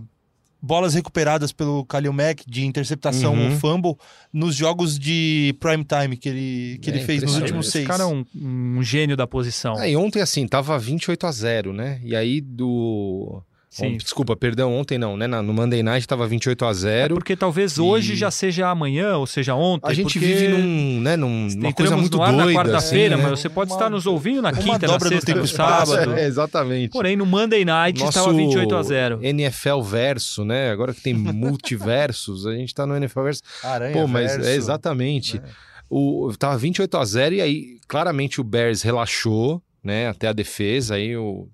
bolas 0.64 0.94
recuperadas 0.94 1.52
pelo 1.52 1.84
Kalil 1.84 2.12
Mack 2.12 2.44
de 2.48 2.64
interceptação 2.64 3.34
Uhum. 3.34 3.52
ou 3.52 3.58
fumble 3.58 3.94
nos 4.32 4.56
jogos 4.56 4.98
de 4.98 5.54
prime 5.60 5.84
time 5.84 6.16
que 6.16 6.28
ele, 6.28 6.78
que 6.80 6.90
É 6.90 6.94
ele 6.94 7.04
fez 7.04 7.22
nos 7.22 7.36
últimos 7.36 7.66
Esse 7.66 7.72
seis. 7.72 7.86
cara 7.86 8.04
é 8.04 8.06
um, 8.06 8.24
um 8.34 8.82
gênio 8.82 9.16
da 9.16 9.26
posição. 9.26 9.74
Ah, 9.76 9.86
e 9.88 9.94
ontem, 9.96 10.20
assim, 10.22 10.46
tava 10.48 10.78
28 10.78 11.26
a 11.26 11.32
0, 11.32 11.72
né? 11.72 12.00
E 12.02 12.16
aí 12.16 12.40
do... 12.40 13.42
Sim. 13.74 13.86
Ontem- 13.86 13.96
desculpa, 13.96 14.36
perdão, 14.36 14.72
ontem 14.72 14.96
não, 14.96 15.16
né? 15.16 15.26
No 15.26 15.52
Monday 15.52 15.82
Night 15.82 16.06
tava 16.06 16.28
28 16.28 16.64
a 16.64 16.70
É 16.70 16.74
0. 16.74 17.14
porque 17.16 17.34
talvez 17.34 17.76
hoje 17.76 18.12
E- 18.12 18.16
já 18.16 18.30
seja 18.30 18.68
amanhã, 18.68 19.16
ou 19.16 19.26
seja 19.26 19.56
ontem. 19.56 19.90
A 19.90 19.92
gente 19.92 20.04
porque 20.14 20.20
vive 20.20 20.46
num, 20.46 21.00
né, 21.00 21.16
num, 21.16 21.28
numa 21.28 21.46
entramos 21.48 21.74
coisa 21.74 21.96
muito 21.96 22.16
no 22.16 22.22
ar 22.22 22.30
doida, 22.32 22.46
na 22.46 22.52
quarta-feira, 22.52 23.14
assim, 23.16 23.24
né? 23.24 23.30
mas 23.30 23.40
você 23.40 23.48
pode 23.48 23.72
Uma- 23.72 23.76
estar 23.76 23.90
nos 23.90 24.06
ouvindo 24.06 24.40
na 24.40 24.52
quinta, 24.52 24.86
na 24.86 25.00
sexta, 25.00 25.34
no 25.34 25.44
e 25.44 25.48
sábado. 25.48 26.12
É, 26.14 26.24
exatamente. 26.24 26.90
Porém, 26.92 27.16
no 27.16 27.26
Monday 27.26 27.64
Night 27.64 27.98
Nosso 27.98 28.10
estava 28.10 28.32
28 28.32 28.76
a 28.76 28.82
0. 28.84 29.18
NFL 29.22 29.80
verso, 29.82 30.44
né? 30.44 30.70
Agora 30.70 30.94
que 30.94 31.00
tem 31.00 31.12
multiversos, 31.12 32.46
a 32.46 32.54
gente 32.54 32.72
tá 32.74 32.86
no 32.86 32.96
NFL 32.96 33.22
verso. 33.24 33.42
Aranha, 33.62 33.92
Pô, 33.92 34.06
mas 34.06 34.32
verso. 34.32 34.48
é 34.48 34.54
exatamente. 34.54 35.40
né? 35.40 35.48
O, 35.90 36.32
tava 36.38 36.56
28 36.56 36.96
a 36.96 37.04
0 37.04 37.34
e 37.34 37.40
aí 37.40 37.78
claramente 37.86 38.40
o 38.40 38.44
Bears 38.44 38.82
relaxou, 38.82 39.62
né? 39.82 40.08
Até 40.08 40.28
a 40.28 40.32
defesa. 40.32 40.94
Aí 40.94 41.16
o, 41.16 41.48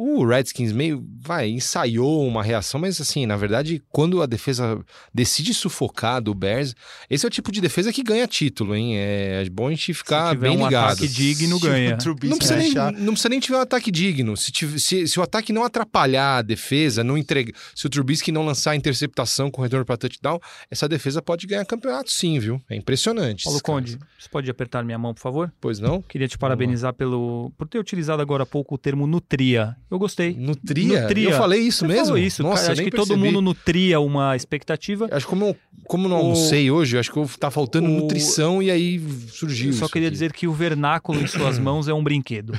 O 0.00 0.24
Redskins 0.24 0.70
meio, 0.70 1.04
vai, 1.20 1.48
ensaiou 1.50 2.24
uma 2.24 2.40
reação, 2.40 2.78
mas 2.80 3.00
assim, 3.00 3.26
na 3.26 3.36
verdade, 3.36 3.82
quando 3.90 4.22
a 4.22 4.26
defesa 4.26 4.80
decide 5.12 5.52
sufocar 5.52 6.22
do 6.22 6.32
Bears, 6.32 6.76
esse 7.10 7.26
é 7.26 7.28
o 7.28 7.30
tipo 7.30 7.50
de 7.50 7.60
defesa 7.60 7.92
que 7.92 8.04
ganha 8.04 8.24
título, 8.28 8.76
hein? 8.76 8.96
É 8.96 9.44
bom 9.50 9.66
a 9.66 9.70
gente 9.70 9.92
ficar 9.92 10.36
tiver 10.36 10.48
bem 10.50 10.56
um 10.56 10.64
ligado. 10.66 10.92
ataque 10.92 11.08
digno, 11.08 11.58
ganha. 11.58 11.98
Não 12.22 12.38
precisa, 12.38 12.56
nem, 12.56 12.72
não 13.00 13.12
precisa 13.14 13.28
nem 13.28 13.40
tiver 13.40 13.58
um 13.58 13.60
ataque 13.60 13.90
digno. 13.90 14.36
Se, 14.36 14.52
tive- 14.52 14.78
se- 14.78 15.08
se 15.08 15.18
o 15.18 15.22
ataque 15.24 15.52
não 15.52 15.64
atrapalhar 15.64 16.36
a 16.38 16.42
defesa, 16.42 17.02
não 17.02 17.18
entrega, 17.18 17.52
se 17.74 17.84
o 17.84 17.90
Trubisky 17.90 18.30
não 18.30 18.46
lançar 18.46 18.76
interceptação 18.76 19.50
com 19.50 19.62
retorno 19.62 19.84
para 19.84 19.96
touchdown, 19.96 20.38
essa 20.70 20.88
defesa 20.88 21.20
pode 21.20 21.44
ganhar 21.44 21.64
campeonato 21.64 22.12
sim, 22.12 22.38
viu? 22.38 22.62
É 22.70 22.76
impressionante. 22.76 23.42
Paulo. 23.42 23.60
Conde, 23.64 23.98
você 24.16 24.28
pode 24.28 24.48
apertar 24.48 24.84
minha 24.84 24.96
mão, 24.98 25.12
por 25.12 25.20
favor? 25.22 25.52
Pois 25.60 25.80
não? 25.80 26.00
Queria 26.02 26.28
te 26.28 26.38
parabenizar 26.38 26.94
pelo 26.94 27.50
por 27.58 27.66
ter 27.66 27.80
utilizado 27.80 28.22
agora 28.22 28.44
há 28.44 28.46
pouco 28.46 28.76
o 28.76 28.78
termo 28.78 29.04
nutria. 29.04 29.76
Eu 29.90 29.98
gostei. 29.98 30.34
Nutria? 30.38 31.02
Nutria. 31.02 31.30
Eu 31.30 31.36
falei 31.38 31.60
isso 31.60 31.78
Você 31.80 31.86
mesmo? 31.86 32.04
falou 32.06 32.18
isso. 32.18 32.42
Nossa, 32.42 32.56
cara, 32.56 32.66
eu 32.68 32.72
acho 32.72 32.80
nem 32.82 32.90
que 32.90 32.96
todo 32.96 33.08
percebi. 33.08 33.26
mundo 33.26 33.40
nutria 33.40 34.00
uma 34.00 34.36
expectativa. 34.36 35.08
Acho 35.10 35.24
que 35.26 35.30
como, 35.30 35.46
eu- 35.46 35.56
como 35.86 36.08
não 36.08 36.16
O- 36.16 36.20
almocei 36.20 36.70
hoje, 36.70 36.96
eu 36.96 37.00
acho 37.00 37.10
que 37.10 37.38
tá 37.38 37.50
faltando 37.50 37.88
O- 37.88 37.90
nutrição 38.00 38.62
e 38.62 38.70
aí 38.70 39.00
surgiu 39.28 39.68
Eu 39.70 39.72
só 39.72 39.84
isso 39.86 39.92
queria 39.92 40.08
aqui. 40.08 40.12
dizer 40.12 40.32
que 40.34 40.46
o 40.46 40.52
vernáculo 40.52 41.20
em 41.20 41.26
suas 41.26 41.58
mãos 41.58 41.88
é 41.88 41.94
um 41.94 42.02
brinquedo. 42.04 42.52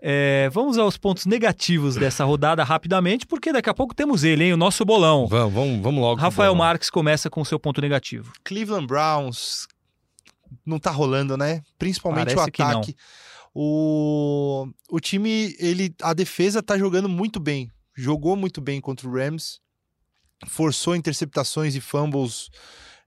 É, 0.00 0.48
vamos 0.50 0.78
aos 0.78 0.96
pontos 0.96 1.26
negativos 1.26 1.96
dessa 1.96 2.24
rodada 2.24 2.64
rapidamente, 2.64 3.26
porque 3.26 3.52
daqui 3.52 3.68
a 3.68 3.74
pouco 3.74 3.94
temos 3.94 4.24
ele, 4.24 4.44
hein? 4.44 4.52
O 4.54 4.56
nosso 4.56 4.82
bolão. 4.84 5.26
Vamos, 5.26 5.52
vamos, 5.52 5.82
vamos 5.82 6.00
logo. 6.00 6.20
Rafael. 6.20 6.54
Marques 6.54 6.88
começa 6.88 7.28
com 7.28 7.42
o 7.42 7.44
seu 7.44 7.58
ponto 7.58 7.80
negativo. 7.82 8.32
Cleveland 8.44 8.86
Browns 8.86 9.66
não 10.64 10.78
tá 10.78 10.90
rolando, 10.90 11.36
né? 11.36 11.60
Principalmente 11.78 12.34
Parece 12.34 12.48
o 12.48 12.52
que 12.52 12.62
não. 12.62 12.80
O, 13.54 14.66
o 14.90 15.00
time, 15.00 15.54
ele, 15.58 15.94
a 16.00 16.14
defesa 16.14 16.62
tá 16.62 16.78
jogando 16.78 17.08
muito 17.08 17.38
bem. 17.38 17.70
Jogou 17.94 18.36
muito 18.36 18.60
bem 18.60 18.80
contra 18.80 19.08
o 19.08 19.12
Rams. 19.12 19.60
Forçou 20.48 20.96
interceptações 20.96 21.74
e 21.74 21.80
fumbles. 21.80 22.48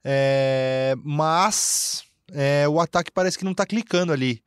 é, 0.04 0.96
mas 1.04 2.04
é, 2.32 2.68
o 2.68 2.80
ataque 2.80 3.12
parece 3.12 3.38
que 3.38 3.46
não 3.46 3.54
tá 3.54 3.66
clicando 3.66 4.12
ali. 4.12 4.44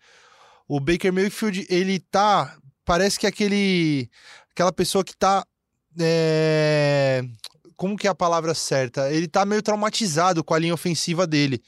O 0.68 0.80
Baker 0.80 1.12
Mayfield, 1.12 1.66
ele 1.68 1.98
tá. 1.98 2.56
Parece 2.84 3.18
que 3.18 3.26
é 3.26 3.28
aquele. 3.28 4.10
Aquela 4.50 4.72
pessoa 4.72 5.04
que 5.04 5.16
tá. 5.16 5.44
é, 5.98 7.24
como 7.76 7.96
que 7.96 8.06
é 8.06 8.10
a 8.10 8.14
palavra 8.14 8.54
certa? 8.54 9.10
Ele 9.12 9.28
tá 9.28 9.44
meio 9.44 9.62
traumatizado 9.62 10.42
com 10.44 10.54
a 10.54 10.58
linha 10.58 10.74
ofensiva 10.74 11.26
dele. 11.26 11.62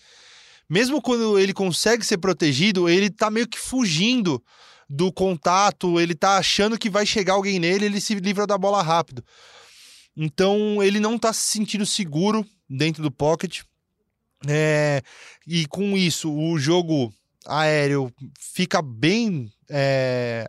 Mesmo 0.71 1.03
quando 1.03 1.37
ele 1.37 1.53
consegue 1.53 2.07
ser 2.07 2.19
protegido, 2.19 2.89
ele 2.89 3.11
tá 3.11 3.29
meio 3.29 3.49
que 3.49 3.59
fugindo 3.59 4.41
do 4.89 5.13
contato, 5.13 5.99
ele 5.99 6.15
tá 6.15 6.37
achando 6.37 6.79
que 6.79 6.89
vai 6.89 7.05
chegar 7.05 7.33
alguém 7.33 7.59
nele, 7.59 7.87
ele 7.87 8.01
se 8.01 8.15
livra 8.15 8.47
da 8.47 8.57
bola 8.57 8.81
rápido. 8.81 9.25
Então 10.17 10.81
ele 10.81 11.01
não 11.01 11.19
tá 11.19 11.33
se 11.33 11.43
sentindo 11.43 11.85
seguro 11.85 12.47
dentro 12.69 13.03
do 13.03 13.11
pocket. 13.11 13.63
É, 14.47 15.03
e 15.45 15.67
com 15.67 15.97
isso, 15.97 16.33
o 16.33 16.57
jogo 16.57 17.13
aéreo 17.47 18.13
fica 18.39 18.81
bem 18.81 19.53
é, 19.69 20.47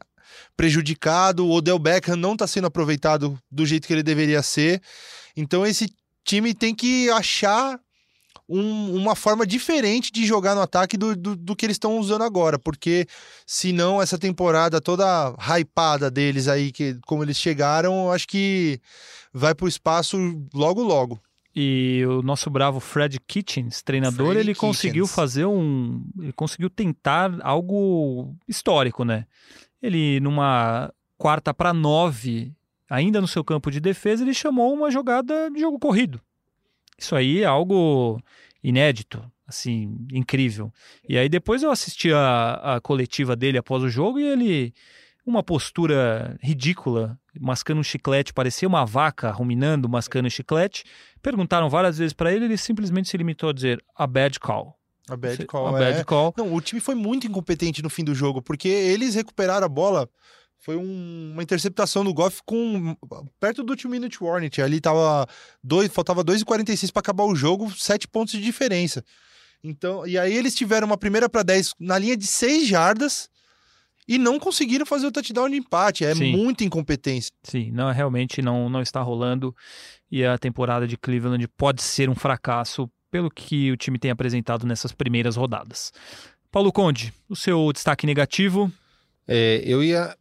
prejudicado. 0.56 1.48
O 1.48 1.52
Odell 1.52 1.80
Beckham 1.80 2.16
não 2.16 2.34
está 2.34 2.46
sendo 2.46 2.68
aproveitado 2.68 3.42
do 3.50 3.66
jeito 3.66 3.88
que 3.88 3.94
ele 3.94 4.04
deveria 4.04 4.44
ser. 4.44 4.84
Então 5.36 5.66
esse 5.66 5.92
time 6.24 6.54
tem 6.54 6.76
que 6.76 7.10
achar 7.10 7.80
um- 8.48 8.96
uma 8.96 9.16
forma 9.16 9.46
diferente 9.46 10.12
de 10.12 10.26
jogar 10.26 10.56
no 10.56 10.62
ataque 10.62 10.98
do, 10.98 11.16
do, 11.16 11.36
do 11.36 11.56
que 11.56 11.66
eles 11.66 11.76
estão 11.76 11.98
usando 11.98 12.24
agora, 12.24 12.60
porque 12.60 13.06
senão 13.46 14.02
essa 14.02 14.18
temporada 14.18 14.82
toda 14.82 15.34
hypada 15.58 16.10
deles 16.12 16.48
aí, 16.48 16.72
que 16.72 16.98
como 17.06 17.24
eles 17.24 17.38
chegaram, 17.38 18.06
eu 18.06 18.12
acho 18.12 18.28
que 18.28 18.80
vai 19.34 19.56
pro 19.56 19.68
espaço 19.68 20.18
logo 20.54 20.82
logo. 20.84 21.20
E 21.54 22.06
o 22.08 22.22
nosso 22.22 22.50
bravo 22.50 22.80
Fred 22.80 23.20
Kitchens, 23.28 23.82
treinador, 23.82 24.28
Fred 24.28 24.40
ele 24.40 24.56
conseguiu 24.56 25.04
Kitchens. 25.04 25.16
fazer 25.16 25.46
um. 25.46 26.02
Ele 26.18 26.32
conseguiu 26.32 26.70
tentar 26.70 27.30
algo 27.42 28.34
histórico, 28.48 29.04
né? 29.04 29.26
Ele, 29.84 30.22
numa 30.22 30.94
quarta 31.18 31.54
para 31.54 31.74
nove, 31.74 32.54
ainda 32.90 33.20
no 33.20 33.28
seu 33.28 33.44
campo 33.44 33.70
de 33.70 33.82
defesa, 33.82 34.24
ele 34.24 34.34
chamou 34.34 34.74
uma 34.74 34.90
jogada 34.90 35.50
de 35.52 35.60
jogo 35.60 35.78
corrido. 35.78 36.22
Isso 37.02 37.16
aí 37.16 37.42
é 37.42 37.46
algo 37.46 38.22
inédito, 38.64 39.24
assim, 39.48 39.98
incrível. 40.14 40.72
E 41.10 41.18
aí 41.18 41.28
depois 41.28 41.64
eu 41.64 41.72
assisti 41.72 42.14
a, 42.14 42.76
a 42.76 42.82
coletiva 42.82 43.36
dele 43.36 43.58
após 43.58 43.82
o 43.84 43.90
jogo 43.90 44.20
e 44.20 44.24
ele. 44.24 44.74
Uma 45.24 45.44
postura 45.44 46.36
ridícula, 46.42 47.16
mascando 47.40 47.80
um 47.80 47.84
chiclete, 47.84 48.34
parecia 48.34 48.68
uma 48.68 48.84
vaca 48.84 49.30
ruminando, 49.30 49.88
mascando 49.88 50.26
um 50.26 50.32
chiclete. 50.32 50.84
Perguntaram 51.22 51.70
várias 51.70 52.00
vezes 52.00 52.12
para 52.12 52.34
ele, 52.34 52.46
ele 52.46 52.58
simplesmente 52.58 53.08
se 53.08 53.18
limitou 53.18 53.50
a 53.50 53.54
dizer 53.54 53.84
a 53.96 54.08
bad 54.08 54.40
call. 54.40 54.76
A 55.08 55.16
bad 55.16 55.46
call, 55.46 55.76
a 55.76 55.80
é. 55.80 55.92
bad 55.92 56.06
call. 56.06 56.34
Não, 56.36 56.52
o 56.52 56.60
time 56.60 56.82
foi 56.82 56.96
muito 56.96 57.28
incompetente 57.28 57.84
no 57.84 57.90
fim 57.90 58.04
do 58.04 58.16
jogo, 58.16 58.42
porque 58.42 58.68
eles 58.68 59.14
recuperaram 59.14 59.66
a 59.66 59.70
bola. 59.70 60.10
Foi 60.62 60.76
um- 60.78 61.32
uma 61.34 61.42
interceptação 61.44 62.04
do 62.04 62.14
Goff 62.14 62.42
com 62.46 62.96
perto 63.40 63.64
do 63.64 63.76
2 63.76 63.86
minute 63.86 64.24
warning. 64.24 64.50
Ali 64.64 64.80
tava 64.80 65.28
dois, 65.64 65.92
faltava 65.92 66.24
2,46 66.24 66.92
para 66.92 67.00
acabar 67.00 67.24
o 67.24 67.36
jogo, 67.36 67.72
sete 67.72 68.08
pontos 68.08 68.34
de 68.36 68.42
diferença. 68.42 69.04
Então, 69.64 70.06
e 70.08 70.18
aí 70.18 70.34
eles 70.36 70.54
tiveram 70.56 70.86
uma 70.88 70.98
primeira 70.98 71.28
para 71.28 71.44
10 71.44 71.74
na 71.80 71.98
linha 71.98 72.16
de 72.16 72.26
6 72.28 72.68
jardas 72.68 73.28
e 74.08 74.18
não 74.18 74.40
conseguiram 74.40 74.86
fazer 74.86 75.08
o 75.08 75.12
touchdown 75.12 75.50
de 75.50 75.58
empate. 75.58 76.06
É 76.06 76.14
Sim. 76.14 76.32
muita 76.36 76.64
incompetência. 76.64 77.32
Sim, 77.44 77.72
não, 77.72 77.92
realmente 77.92 78.42
não, 78.42 78.70
não 78.70 78.82
está 78.82 79.02
rolando. 79.02 79.56
E 80.12 80.24
a 80.24 80.38
temporada 80.38 80.88
de 80.88 80.96
Cleveland 80.98 81.48
pode 81.58 81.82
ser 81.82 82.10
um 82.10 82.16
fracasso 82.16 82.90
pelo 83.10 83.30
que 83.32 83.72
o 83.72 83.78
time 83.78 83.98
tem 84.00 84.12
apresentado 84.12 84.66
nessas 84.66 84.92
primeiras 84.92 85.36
rodadas. 85.36 85.92
Paulo 86.52 86.72
Conde, 86.72 87.14
o 87.30 87.36
seu 87.36 87.72
destaque 87.74 88.06
negativo. 88.06 88.72
É, 89.28 89.62
eu 89.66 89.84
ia. 89.84 90.16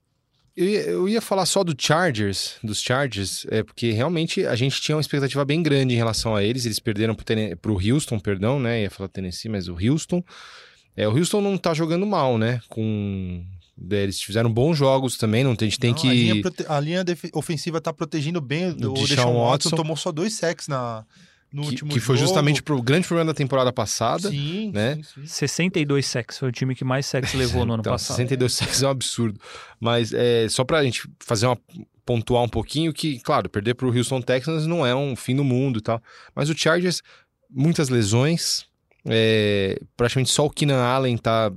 Eu 0.61 0.69
ia, 0.69 0.81
eu 0.83 1.09
ia 1.09 1.21
falar 1.21 1.47
só 1.47 1.65
do 1.65 1.75
Chargers, 1.77 2.57
dos 2.63 2.81
Chargers, 2.83 3.47
é, 3.51 3.63
porque 3.63 3.93
realmente 3.93 4.45
a 4.47 4.55
gente 4.55 4.81
tinha 4.81 4.95
uma 4.97 5.01
expectativa 5.01 5.45
bem 5.45 5.63
grande 5.63 5.95
em 5.95 5.97
relação 5.97 6.37
a 6.37 6.43
eles. 6.45 6.67
Eles 6.67 6.79
perderam 6.79 7.15
pro, 7.15 7.25
Tene- 7.25 7.57
pro 7.57 7.75
Houston, 7.81 8.19
perdão, 8.19 8.61
né? 8.61 8.83
Ia 8.83 8.91
falar 8.91 9.09
Tennessee, 9.09 9.49
mas 9.51 9.69
o 9.69 9.77
Houston. 9.81 10.23
É, 10.97 11.09
o 11.09 11.17
Houston 11.17 11.41
não 11.41 11.57
tá 11.57 11.73
jogando 11.73 12.05
mal, 12.05 12.37
né? 12.37 12.61
Com. 12.69 13.43
é, 13.91 14.03
Eles 14.03 14.21
fizeram 14.21 14.53
bons 14.53 14.77
jogos 14.77 15.17
também, 15.17 15.43
não 15.45 15.57
tem, 15.57 15.69
a 15.69 15.71
gente 15.71 15.81
tem 15.81 15.95
Não, 15.95 16.01
A 16.11 16.13
linha, 16.13 16.35
que. 16.35 16.43
prote- 16.43 16.67
a 16.69 16.81
linha 16.81 17.05
ofensiva 17.33 17.81
tá 17.81 17.93
protegendo 17.93 18.41
bem. 18.41 18.69
O 18.71 18.75
Deshaun 18.75 18.95
Deshaun 19.07 19.33
Watson, 19.35 19.71
Watson. 19.71 19.77
tomou 19.77 19.97
só 19.97 20.13
dois 20.13 20.35
sacks 20.35 20.69
na, 20.69 21.05
no 21.53 21.63
Que, 21.63 21.69
último 21.69 21.93
que 21.93 22.01
foi 22.01 22.17
jogo. 22.17 22.29
justamente 22.29 22.63
o 22.69 22.83
grande 22.83 23.07
problema 23.07 23.33
da 23.33 23.37
temporada 23.37 23.73
passada. 23.73 24.31
Sim, 24.31 24.71
né? 24.73 24.97
sim, 24.97 25.03
sim. 25.03 25.27
62 25.27 26.07
sacks, 26.07 26.39
foi 26.39 26.49
o 26.49 26.53
time 26.53 26.75
que 26.75 26.85
mais 26.85 27.07
sacks 27.07 27.35
levou 27.35 27.65
no 27.67 27.75
ano 27.75 27.81
então, 27.83 27.93
passado. 27.93 28.17
62 28.17 28.53
sacks 28.53 28.83
é 28.83 28.87
um 28.87 28.91
absurdo. 28.91 29.41
Mas 29.81 30.13
é, 30.13 30.49
só 30.49 30.65
pra 30.65 30.83
gente 30.85 31.09
fazer 31.21 31.47
uma 31.47 31.59
pontuar 32.05 32.43
um 32.43 32.49
pouquinho 32.49 32.93
que, 32.93 33.21
claro, 33.21 33.49
perder 33.49 33.75
pro 33.75 33.95
Houston 33.97 34.21
Texans 34.21 34.67
não 34.67 34.85
é 34.87 34.95
um 34.95 35.15
fim 35.15 35.37
do 35.37 35.45
mundo 35.45 35.79
e 35.79 35.83
tal. 35.83 36.03
Mas 36.35 36.49
o 36.51 36.57
Chargers, 36.57 37.03
muitas 37.49 37.89
lesões. 37.89 38.65
é, 39.07 39.81
praticamente 39.97 40.31
só 40.31 40.45
o 40.47 40.51
Keenan 40.51 40.83
Allen 40.83 41.17
tá 41.17 41.51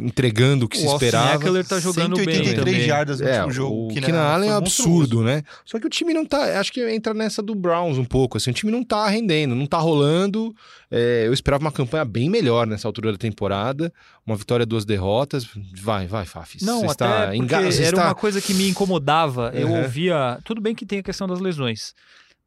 entregando 0.00 0.64
o 0.66 0.68
que 0.68 0.76
O 0.78 0.80
se 0.80 0.86
Austin 0.86 1.04
esperava. 1.06 1.34
Eckler 1.44 1.64
tá 1.66 1.78
jogando 1.78 2.16
bem 2.16 2.24
183 2.24 2.56
também. 2.56 2.80
jardas 2.86 3.20
no 3.20 3.28
É, 3.28 3.34
último 3.38 3.52
jogo. 3.52 3.84
o 3.84 3.88
que 3.88 4.00
Keenan 4.00 4.20
Allen 4.22 4.50
é 4.50 4.54
absurdo, 4.54 5.22
né? 5.22 5.42
Só 5.64 5.78
que 5.78 5.86
o 5.86 5.90
time 5.90 6.12
não 6.14 6.24
tá. 6.24 6.58
Acho 6.58 6.72
que 6.72 6.80
entra 6.90 7.12
nessa 7.14 7.42
do 7.42 7.54
Browns 7.54 7.98
um 7.98 8.04
pouco. 8.04 8.36
Assim, 8.38 8.50
o 8.50 8.54
time 8.54 8.72
não 8.72 8.82
tá 8.82 9.06
rendendo, 9.08 9.54
não 9.54 9.66
tá 9.66 9.78
rolando. 9.78 10.54
É, 10.90 11.24
eu 11.26 11.32
esperava 11.32 11.62
uma 11.64 11.72
campanha 11.72 12.04
bem 12.04 12.28
melhor 12.28 12.66
nessa 12.66 12.88
altura 12.88 13.12
da 13.12 13.18
temporada. 13.18 13.92
Uma 14.26 14.36
vitória, 14.36 14.64
duas 14.66 14.84
derrotas. 14.84 15.46
Vai, 15.80 16.06
vai, 16.06 16.24
Fafis. 16.24 16.62
Não, 16.62 16.80
Você 16.80 16.92
até 16.92 17.36
enga- 17.36 17.58
era 17.58 17.68
está- 17.68 18.04
uma 18.06 18.14
coisa 18.14 18.40
que 18.40 18.54
me 18.54 18.68
incomodava. 18.68 19.50
Eu 19.54 19.68
Uhum. 19.68 19.82
ouvia... 19.82 20.38
Tudo 20.44 20.60
bem 20.60 20.74
que 20.74 20.86
tem 20.86 20.98
a 20.98 21.02
questão 21.02 21.26
das 21.28 21.38
lesões, 21.40 21.94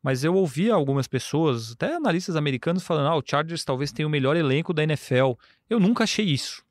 mas 0.04 0.24
eu 0.24 0.34
ouvia 0.36 0.74
algumas 0.74 1.08
pessoas, 1.08 1.72
até 1.74 1.96
analistas 1.96 2.36
americanos, 2.36 2.84
falando 2.84 3.08
ah, 3.08 3.16
o 3.18 3.24
Chargers 3.26 3.64
talvez 3.64 3.92
tenha 3.92 4.08
o 4.08 4.12
melhor 4.12 4.36
elenco 4.36 4.74
da 4.74 4.84
NFL. 4.84 5.34
Eu 5.70 5.80
nunca 5.80 6.04
achei 6.04 6.26
isso. 6.26 6.65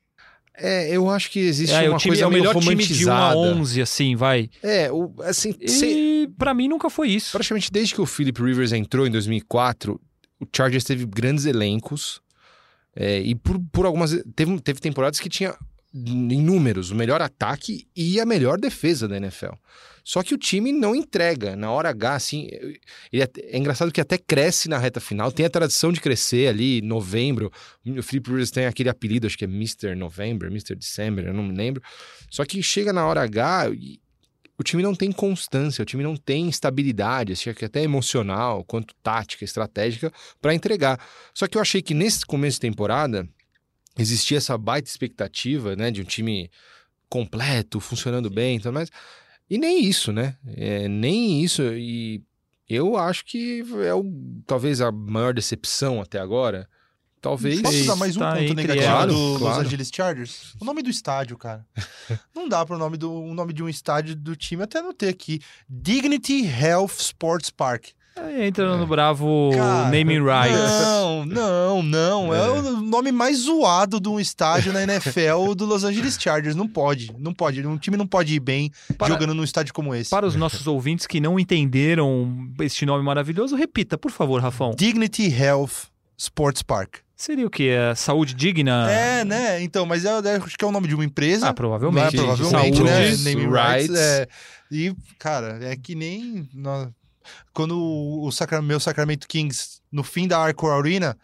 É, 0.57 0.89
eu 0.97 1.11
acho 1.11 1.31
que 1.31 1.41
existe 1.41 1.75
É, 1.75 1.89
uma 1.89 1.99
time, 1.99 2.11
coisa 2.13 2.25
é 2.25 2.27
o 2.27 2.31
melhor 2.31 2.55
time 2.61 2.77
de 2.85 3.07
1 3.07 3.11
a 3.13 3.31
romantizada. 3.33 3.37
11, 3.61 3.83
assim, 3.83 4.15
vai. 4.15 4.49
É, 4.63 4.91
o, 4.93 5.13
assim, 5.23 5.55
E 5.61 5.69
se- 5.69 6.31
pra 6.39 6.55
mim 6.55 6.69
nunca 6.69 6.89
foi 6.89 7.09
isso. 7.11 7.33
praticamente 7.33 7.73
desde 7.73 7.95
que 7.95 8.01
o 8.01 8.07
Philip 8.07 8.41
Rivers 8.41 8.73
entrou 8.73 9.07
em 9.07 9.11
2004, 9.11 10.01
o 10.41 10.47
Chargers 10.55 10.85
teve 10.85 11.05
grandes 11.07 11.45
elencos. 11.45 12.21
é, 12.97 13.19
e 13.21 13.35
por, 13.35 13.59
por 13.73 13.87
algumas. 13.87 14.13
Teve, 14.37 14.61
teve 14.61 14.79
temporadas 14.81 15.19
que 15.19 15.29
tinha, 15.29 15.53
em 15.93 16.41
números, 16.41 16.93
o 16.93 16.95
melhor 16.95 17.21
ataque 17.21 17.89
e 17.97 18.21
a 18.21 18.25
melhor 18.25 18.57
defesa 18.57 19.09
da 19.09 19.17
NFL. 19.17 19.55
Só 20.05 20.23
que 20.23 20.35
o 20.35 20.39
time 20.39 20.71
não 20.71 20.95
entrega. 20.95 21.57
Na 21.57 21.71
hora 21.71 21.89
H, 21.89 22.15
assim. 22.15 22.49
ele 23.11 23.23
é, 23.23 23.29
é 23.39 23.57
engraçado 23.57 23.91
que 23.91 24.01
até 24.01 24.19
cresce 24.19 24.69
na 24.69 24.77
reta 24.77 25.01
final. 25.01 25.33
Tem 25.33 25.47
a 25.47 25.51
tradição 25.51 25.91
de 25.91 26.01
crescer 26.01 26.49
ali, 26.49 26.81
em 26.81 26.87
novembro. 26.87 27.51
O 27.87 28.03
Philip 28.03 28.29
Rivers 28.29 28.51
tem 28.51 28.67
aquele 28.67 28.91
apelido, 28.91 29.27
acho 29.27 29.39
que 29.39 29.47
é 29.47 29.49
Mr. 29.49 29.95
November, 29.95 30.51
Mr. 30.51 30.75
December, 30.75 31.27
eu 31.27 31.33
não 31.33 31.43
me 31.43 31.57
lembro. 31.57 31.83
Só 32.31 32.45
que 32.45 32.63
chega 32.63 32.93
na 32.93 33.07
hora 33.07 33.23
H. 33.23 33.71
e 33.71 33.99
o 34.59 34.63
time 34.63 34.83
não 34.83 34.95
tem 34.95 35.11
constância, 35.11 35.83
o 35.83 35.87
time 35.87 36.05
não 36.05 36.17
tem 36.17 36.49
estabilidade, 36.49 37.33
acho 37.33 37.53
que 37.55 37.65
até 37.65 37.83
emocional, 37.83 38.63
quanto 38.63 38.95
tática, 39.03 39.45
estratégica, 39.45 40.13
para 40.41 40.55
entregar. 40.55 41.05
Só 41.33 41.49
que 41.49 41.57
eu 41.57 41.63
achei 41.63 41.83
que 41.83 41.93
nesse 41.93 42.25
começo 42.25 42.57
de 42.57 42.61
temporada 42.61 43.29
existia 43.99 44.39
essa 44.39 44.57
baita 44.57 44.89
expectativa, 44.89 45.75
né, 45.75 45.91
de 45.91 46.01
um 46.01 46.05
time 46.05 46.51
completo, 47.09 47.81
funcionando 47.81 48.31
bem, 48.31 48.57
então, 48.57 48.73
mas 48.73 48.91
e 49.49 49.59
nem 49.59 49.85
isso, 49.85 50.13
né? 50.13 50.37
É, 50.47 50.89
nem 50.89 51.43
isso 51.43 51.63
e 51.63 52.23
eu 52.69 52.97
acho 52.97 53.25
que 53.25 53.63
é 53.85 53.95
o, 53.95 54.05
talvez 54.47 54.81
a 54.81 54.91
maior 54.91 55.35
decepção 55.35 56.01
até 56.01 56.19
agora. 56.19 56.69
Talvez. 57.21 57.63
Posso 57.63 57.87
dar 57.87 57.97
mais 57.97 58.17
um 58.19 58.21
Tá 58.21 58.37
ponto 58.37 58.55
negativo 58.55 58.85
elas. 58.87 59.15
do 59.15 59.39
Claro. 59.39 59.57
Los 59.57 59.67
Angeles 59.67 59.91
Chargers? 59.95 60.55
O 60.61 60.65
nome 60.65 60.83
do 60.83 60.91
estádio, 60.91 61.39
cara. 61.39 61.67
não 62.35 62.47
dá 62.47 62.67
para 62.67 62.77
o 62.77 62.79
nome, 62.79 62.99
do, 62.99 63.11
o 63.11 63.33
nome 63.33 63.55
de 63.55 63.63
um 63.63 63.69
estádio 63.69 64.15
do 64.15 64.37
time, 64.37 64.63
até 64.63 64.81
anotei 64.81 65.09
aqui. 65.09 65.41
Dignity 65.67 66.45
Health 66.47 66.97
Sports 66.99 67.49
Park. 67.49 67.89
Aí 68.17 68.45
entra 68.47 68.77
no 68.77 68.87
bravo 68.87 69.51
Cara, 69.55 69.85
naming 69.91 70.21
rights. 70.23 70.57
Não, 70.57 71.25
não, 71.27 71.83
não. 71.83 72.35
É. 72.35 72.39
É. 72.47 72.51
o 72.51 72.81
nome 72.81 73.11
mais 73.11 73.39
zoado 73.39 73.99
de 74.01 74.09
um 74.09 74.21
estádio 74.21 74.73
na 74.73 74.83
NFL 74.85 75.55
do 75.57 75.65
Los 75.67 75.83
Angeles 75.83 76.17
Chargers. 76.21 76.55
Não 76.55 76.69
pode, 76.69 77.11
não 77.19 77.35
pode. 77.35 77.67
Um 77.67 77.77
time 77.77 77.97
não 77.97 78.07
pode 78.07 78.35
ir 78.35 78.41
bem 78.41 78.71
Para- 78.97 79.13
jogando 79.13 79.35
num 79.35 79.43
estádio 79.43 79.75
como 79.75 79.93
esse. 79.95 80.11
Para 80.11 80.27
os 80.27 80.37
nossos 80.37 80.67
ouvintes 80.69 81.07
que 81.09 81.19
não 81.21 81.41
entenderam 81.41 82.53
este 82.61 82.87
nome 82.87 83.03
maravilhoso, 83.05 83.57
repita, 83.57 83.99
por 83.99 84.13
favor, 84.13 84.41
Rafão. 84.41 84.75
Dignity 84.77 85.27
Health 85.27 85.89
Sports 86.17 86.63
Park. 86.63 86.97
Seria 87.17 87.47
o 87.47 87.51
quê? 87.51 87.71
É 87.77 87.95
Saúde 87.95 88.35
digna? 88.35 88.91
É, 88.91 89.25
né? 89.25 89.63
Então, 89.63 89.85
mas 89.87 90.05
é, 90.05 90.09
é- 90.11 90.37
acho 90.37 90.57
que 90.57 90.65
é 90.65 90.69
o 90.69 90.73
nome 90.73 90.87
de 90.87 90.95
uma 90.95 91.05
empresa. 91.05 91.49
Ah, 91.49 91.55
provavelmente. 91.55 92.17
Não 92.17 92.25
é, 92.25 92.27
provavelmente, 92.37 92.77
Saúde. 92.77 92.91
né? 92.91 93.11
Naming 93.33 93.51
rights. 93.51 93.89
rights. 93.89 93.97
é. 93.97 94.29
E, 94.71 94.95
cara, 95.19 95.59
é 95.63 95.77
que 95.77 95.95
nem 95.95 96.49
quando 97.53 97.79
o, 97.79 98.31
Sacra- 98.31 98.63
meu 98.63 98.79
Sacramento 98.81 99.27
Kings, 99.29 99.81
no 99.91 100.03
fim 100.03 100.27
da 100.29 100.39
Arco 100.39 100.69
Arena, 100.69 101.17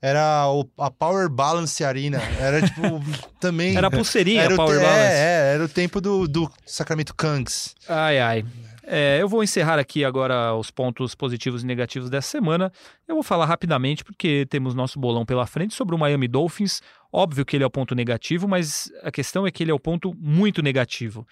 era 0.00 0.46
o- 0.48 0.68
a 0.78 0.90
Power 0.90 1.28
Balance 1.28 1.82
Arena. 1.84 2.20
Era 2.38 2.62
tipo, 2.62 2.80
também. 3.40 3.76
Era 3.76 3.88
a 3.88 3.90
pulseirinha, 3.90 4.42
era 4.42 4.54
o 4.54 4.56
Power 4.56 4.78
te- 4.78 4.82
Balance. 4.84 5.00
É, 5.16 5.50
é, 5.50 5.54
era 5.54 5.64
o 5.64 5.68
tempo 5.68 6.00
do, 6.00 6.28
do 6.28 6.50
Sacramento 6.66 7.14
Kings. 7.14 7.74
Ai, 7.88 8.18
ai. 8.18 8.44
É, 8.90 9.18
eu 9.20 9.28
vou 9.28 9.42
encerrar 9.44 9.78
aqui 9.78 10.02
agora 10.02 10.54
os 10.54 10.70
pontos 10.70 11.14
positivos 11.14 11.62
e 11.62 11.66
negativos 11.66 12.08
dessa 12.08 12.30
semana. 12.30 12.72
Eu 13.06 13.16
vou 13.16 13.22
falar 13.22 13.44
rapidamente, 13.44 14.02
porque 14.02 14.46
temos 14.48 14.74
nosso 14.74 14.98
bolão 14.98 15.26
pela 15.26 15.46
frente 15.46 15.74
sobre 15.74 15.94
o 15.94 15.98
Miami 15.98 16.26
Dolphins. 16.26 16.80
Óbvio 17.12 17.44
que 17.44 17.54
ele 17.56 17.64
é 17.64 17.66
o 17.66 17.70
ponto 17.70 17.94
negativo, 17.94 18.48
mas 18.48 18.90
a 19.02 19.10
questão 19.10 19.46
é 19.46 19.50
que 19.50 19.62
ele 19.62 19.70
é 19.70 19.74
o 19.74 19.78
ponto 19.80 20.14
muito 20.18 20.62
negativo. 20.62 21.26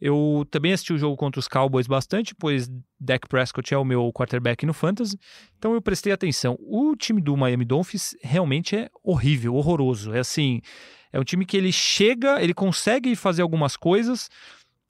Eu 0.00 0.46
também 0.50 0.72
assisti 0.72 0.92
o 0.92 0.98
jogo 0.98 1.16
contra 1.16 1.40
os 1.40 1.48
Cowboys 1.48 1.86
bastante, 1.86 2.34
pois 2.34 2.70
Dak 3.00 3.26
Prescott 3.28 3.74
é 3.74 3.78
o 3.78 3.84
meu 3.84 4.12
quarterback 4.12 4.64
no 4.64 4.72
Fantasy. 4.72 5.18
Então 5.58 5.74
eu 5.74 5.82
prestei 5.82 6.12
atenção. 6.12 6.56
O 6.60 6.94
time 6.94 7.20
do 7.20 7.36
Miami 7.36 7.64
Dolphins 7.64 8.16
realmente 8.22 8.76
é 8.76 8.88
horrível, 9.02 9.54
horroroso. 9.56 10.14
É 10.14 10.20
assim, 10.20 10.60
é 11.12 11.18
um 11.18 11.24
time 11.24 11.44
que 11.44 11.56
ele 11.56 11.72
chega, 11.72 12.40
ele 12.40 12.54
consegue 12.54 13.16
fazer 13.16 13.42
algumas 13.42 13.76
coisas, 13.76 14.28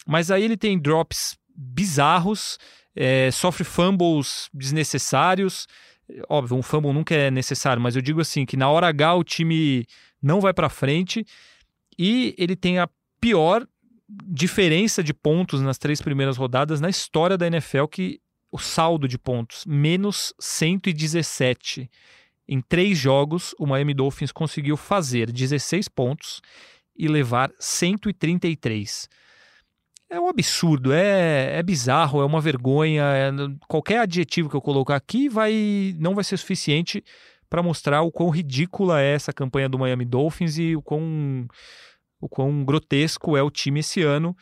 mas 0.07 0.31
aí 0.31 0.43
ele 0.43 0.57
tem 0.57 0.79
drops 0.79 1.39
bizarros, 1.55 2.59
é, 2.95 3.31
sofre 3.31 3.65
fumbles 3.65 4.49
desnecessários. 4.53 5.67
Óbvio, 6.29 6.57
um 6.57 6.63
fumble 6.63 6.93
nunca 6.93 7.15
é 7.15 7.31
necessário, 7.31 7.81
mas 7.81 7.97
eu 7.97 8.03
digo 8.03 8.21
assim 8.21 8.45
que 8.45 8.57
na 8.57 8.69
hora 8.69 8.89
H 8.89 9.15
o 9.15 9.25
time 9.25 9.87
não 10.23 10.41
vai 10.41 10.53
para 10.53 10.69
frente 10.69 11.25
e 11.99 12.35
ele 12.39 12.57
tem 12.57 12.79
a 12.79 12.89
pior 13.21 13.67
diferença 14.09 15.03
de 15.03 15.13
pontos 15.13 15.61
nas 15.61 15.79
três 15.79 16.01
primeiras 16.01 16.37
rodadas 16.37 16.81
na 16.81 16.89
história 16.89 17.37
da 17.37 17.47
NFL, 17.47 17.87
que 17.87 18.21
o 18.51 18.59
saldo 18.59 19.07
de 19.07 19.19
pontos, 19.19 19.65
menos 19.67 20.33
117. 20.41 21.91
Em 22.49 22.63
três 22.63 22.97
jogos, 22.97 23.55
o 23.59 23.67
Miami 23.67 23.93
Dolphins 23.93 24.33
conseguiu 24.33 24.77
fazer 24.77 25.31
16 25.31 25.89
pontos 25.89 26.41
e 26.97 27.07
levar 27.07 27.53
133. 27.59 29.09
É 30.11 30.19
um 30.19 30.29
absurdo, 30.29 30.91
é, 30.91 31.59
é 31.59 31.63
bizarro, 31.63 32.23
é 32.23 32.25
uma 32.25 32.41
vergonha. 32.41 33.03
é- 33.03 33.31
qualquer 33.69 34.01
adjetivo 34.01 34.49
que 34.49 34.57
eu 34.57 34.63
colocar 34.63 34.97
aqui 34.97 35.29
vai 35.29 35.95
não 35.99 36.15
vai 36.15 36.25
ser 36.25 36.39
suficiente 36.39 37.05
para 37.51 37.63
mostrar 37.63 38.01
o 38.03 38.11
quão 38.11 38.31
ridícula 38.31 39.01
é 39.01 39.15
essa 39.15 39.33
campanha 39.33 39.69
do 39.69 39.79
Miami 39.79 40.07
Dolphins 40.07 40.59
e 40.59 40.75
o 40.75 40.83
quão, 40.83 41.47
o 42.21 42.29
quão 42.29 42.65
grotesco 42.65 43.37
é 43.37 43.43
o 43.43 43.51
time 43.51 43.81
esse 43.81 44.03
ano. 44.03 44.37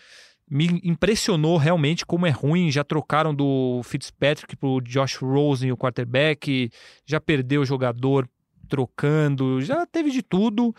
Me 0.48 0.80
impressionou 0.84 1.56
realmente 1.56 2.06
como 2.06 2.26
é 2.26 2.30
ruim. 2.30 2.70
Já 2.70 2.84
trocaram 2.84 3.34
do 3.34 3.80
Fitzpatrick 3.84 4.56
pro 4.56 4.80
Josh 4.80 5.16
Rosen, 5.16 5.72
o 5.72 5.76
quarterback, 5.76 6.70
já 7.04 7.20
perdeu 7.20 7.62
o 7.62 7.66
jogador 7.66 8.28
trocando, 8.68 9.60
já 9.60 9.86
teve 9.86 10.10
de 10.10 10.22
tudo. 10.22 10.74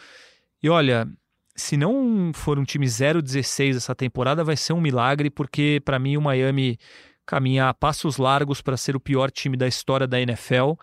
E 0.61 0.69
olha, 0.69 1.07
se 1.55 1.75
não 1.75 2.31
for 2.33 2.59
um 2.59 2.63
time 2.63 2.85
0-16 2.85 3.77
essa 3.77 3.95
temporada, 3.95 4.43
vai 4.43 4.55
ser 4.55 4.73
um 4.73 4.81
milagre, 4.81 5.29
porque 5.29 5.81
para 5.83 5.99
mim 5.99 6.15
o 6.15 6.21
Miami 6.21 6.77
caminha 7.25 7.67
a 7.67 7.73
passos 7.73 8.17
largos 8.17 8.61
para 8.61 8.77
ser 8.77 8.95
o 8.95 8.99
pior 8.99 9.29
time 9.29 9.57
da 9.57 9.67
história 9.67 10.07
da 10.07 10.21
NFL, 10.21 10.73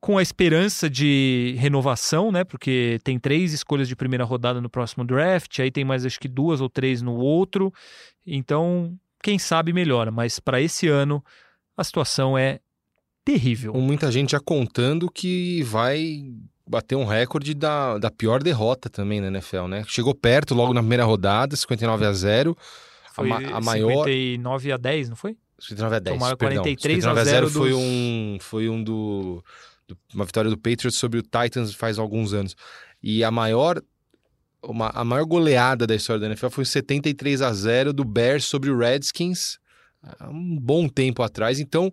com 0.00 0.16
a 0.16 0.22
esperança 0.22 0.88
de 0.88 1.56
renovação, 1.58 2.30
né? 2.30 2.44
Porque 2.44 2.98
tem 3.02 3.18
três 3.18 3.52
escolhas 3.52 3.88
de 3.88 3.96
primeira 3.96 4.24
rodada 4.24 4.60
no 4.60 4.70
próximo 4.70 5.04
draft, 5.04 5.58
aí 5.58 5.70
tem 5.70 5.84
mais 5.84 6.06
acho 6.06 6.20
que 6.20 6.28
duas 6.28 6.60
ou 6.60 6.68
três 6.68 7.02
no 7.02 7.14
outro. 7.16 7.72
Então, 8.26 8.96
quem 9.22 9.38
sabe 9.38 9.72
melhora, 9.72 10.10
mas 10.10 10.38
para 10.38 10.60
esse 10.60 10.86
ano 10.88 11.24
a 11.76 11.82
situação 11.82 12.36
é 12.38 12.60
terrível. 13.24 13.72
Com 13.72 13.80
muita 13.80 14.10
gente 14.12 14.32
já 14.32 14.40
contando 14.40 15.10
que 15.10 15.62
vai 15.64 16.24
bater 16.66 16.94
um 16.96 17.04
recorde 17.04 17.54
da, 17.54 17.98
da 17.98 18.10
pior 18.10 18.42
derrota 18.42 18.88
também 18.88 19.20
na 19.20 19.26
NFL, 19.28 19.66
né? 19.66 19.84
Chegou 19.86 20.14
perto 20.14 20.54
logo 20.54 20.72
na 20.72 20.80
primeira 20.80 21.04
rodada, 21.04 21.56
59 21.56 22.04
a 22.06 22.12
0. 22.12 22.56
Foi 23.14 23.28
ma- 23.28 23.36
a 23.38 23.60
maior- 23.60 24.04
59 24.04 24.72
a 24.72 24.76
10, 24.76 25.08
não 25.08 25.16
foi? 25.16 25.36
59 25.58 25.96
a 25.96 25.98
10, 25.98 26.16
Tomaram 26.18 26.36
perdão. 26.36 26.62
43 26.62 27.04
a 27.04 27.08
59 27.14 27.30
0 27.30 27.50
foi 27.50 27.70
dos- 27.70 27.78
um 27.80 28.38
foi 28.40 28.68
um 28.68 28.82
do- 28.82 29.42
uma 30.14 30.24
vitória 30.24 30.50
do 30.50 30.56
Patriots 30.58 30.96
sobre 30.96 31.18
o 31.18 31.22
Titans 31.22 31.74
faz 31.74 31.98
alguns 31.98 32.32
anos. 32.32 32.54
E 33.02 33.22
a 33.24 33.30
maior 33.30 33.80
uma- 34.62 34.90
a 34.92 35.04
maior 35.04 35.24
goleada 35.24 35.86
da 35.86 35.94
história 35.94 36.18
da 36.20 36.26
NFL 36.26 36.48
foi 36.50 36.64
73 36.64 37.42
a 37.42 37.52
0 37.52 37.92
do 37.92 38.04
Bears 38.04 38.44
sobre 38.44 38.70
o 38.70 38.76
Redskins 38.76 39.58
há 40.02 40.28
um 40.28 40.58
bom 40.60 40.88
tempo 40.88 41.22
atrás. 41.22 41.60
Então, 41.60 41.92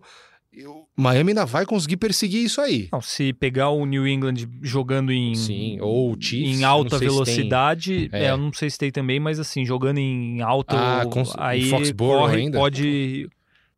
eu- 0.52 0.84
Miami 0.96 1.30
ainda 1.30 1.46
vai 1.46 1.64
conseguir 1.64 1.96
perseguir 1.96 2.44
isso 2.44 2.60
aí. 2.60 2.88
Não, 2.92 3.00
se 3.00 3.32
pegar 3.32 3.70
o 3.70 3.86
New 3.86 4.06
England 4.06 4.48
jogando 4.62 5.12
em, 5.12 5.34
Sim, 5.36 5.78
ou 5.80 6.16
Chiefs, 6.20 6.58
em 6.60 6.64
alta 6.64 6.98
velocidade, 6.98 8.08
É. 8.12 8.24
é, 8.24 8.30
eu 8.30 8.36
não 8.36 8.52
sei 8.52 8.68
se 8.68 8.78
tem 8.78 8.90
também, 8.90 9.20
mas 9.20 9.38
assim, 9.38 9.64
jogando 9.64 9.98
em 9.98 10.42
alta, 10.42 10.76
Ah, 10.76 11.02
aí 11.38 11.70
corre, 11.96 12.36
ainda? 12.40 12.58
pode 12.58 13.28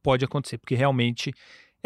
pode 0.03 0.25
acontecer, 0.25 0.57
porque 0.57 0.75
realmente 0.75 1.35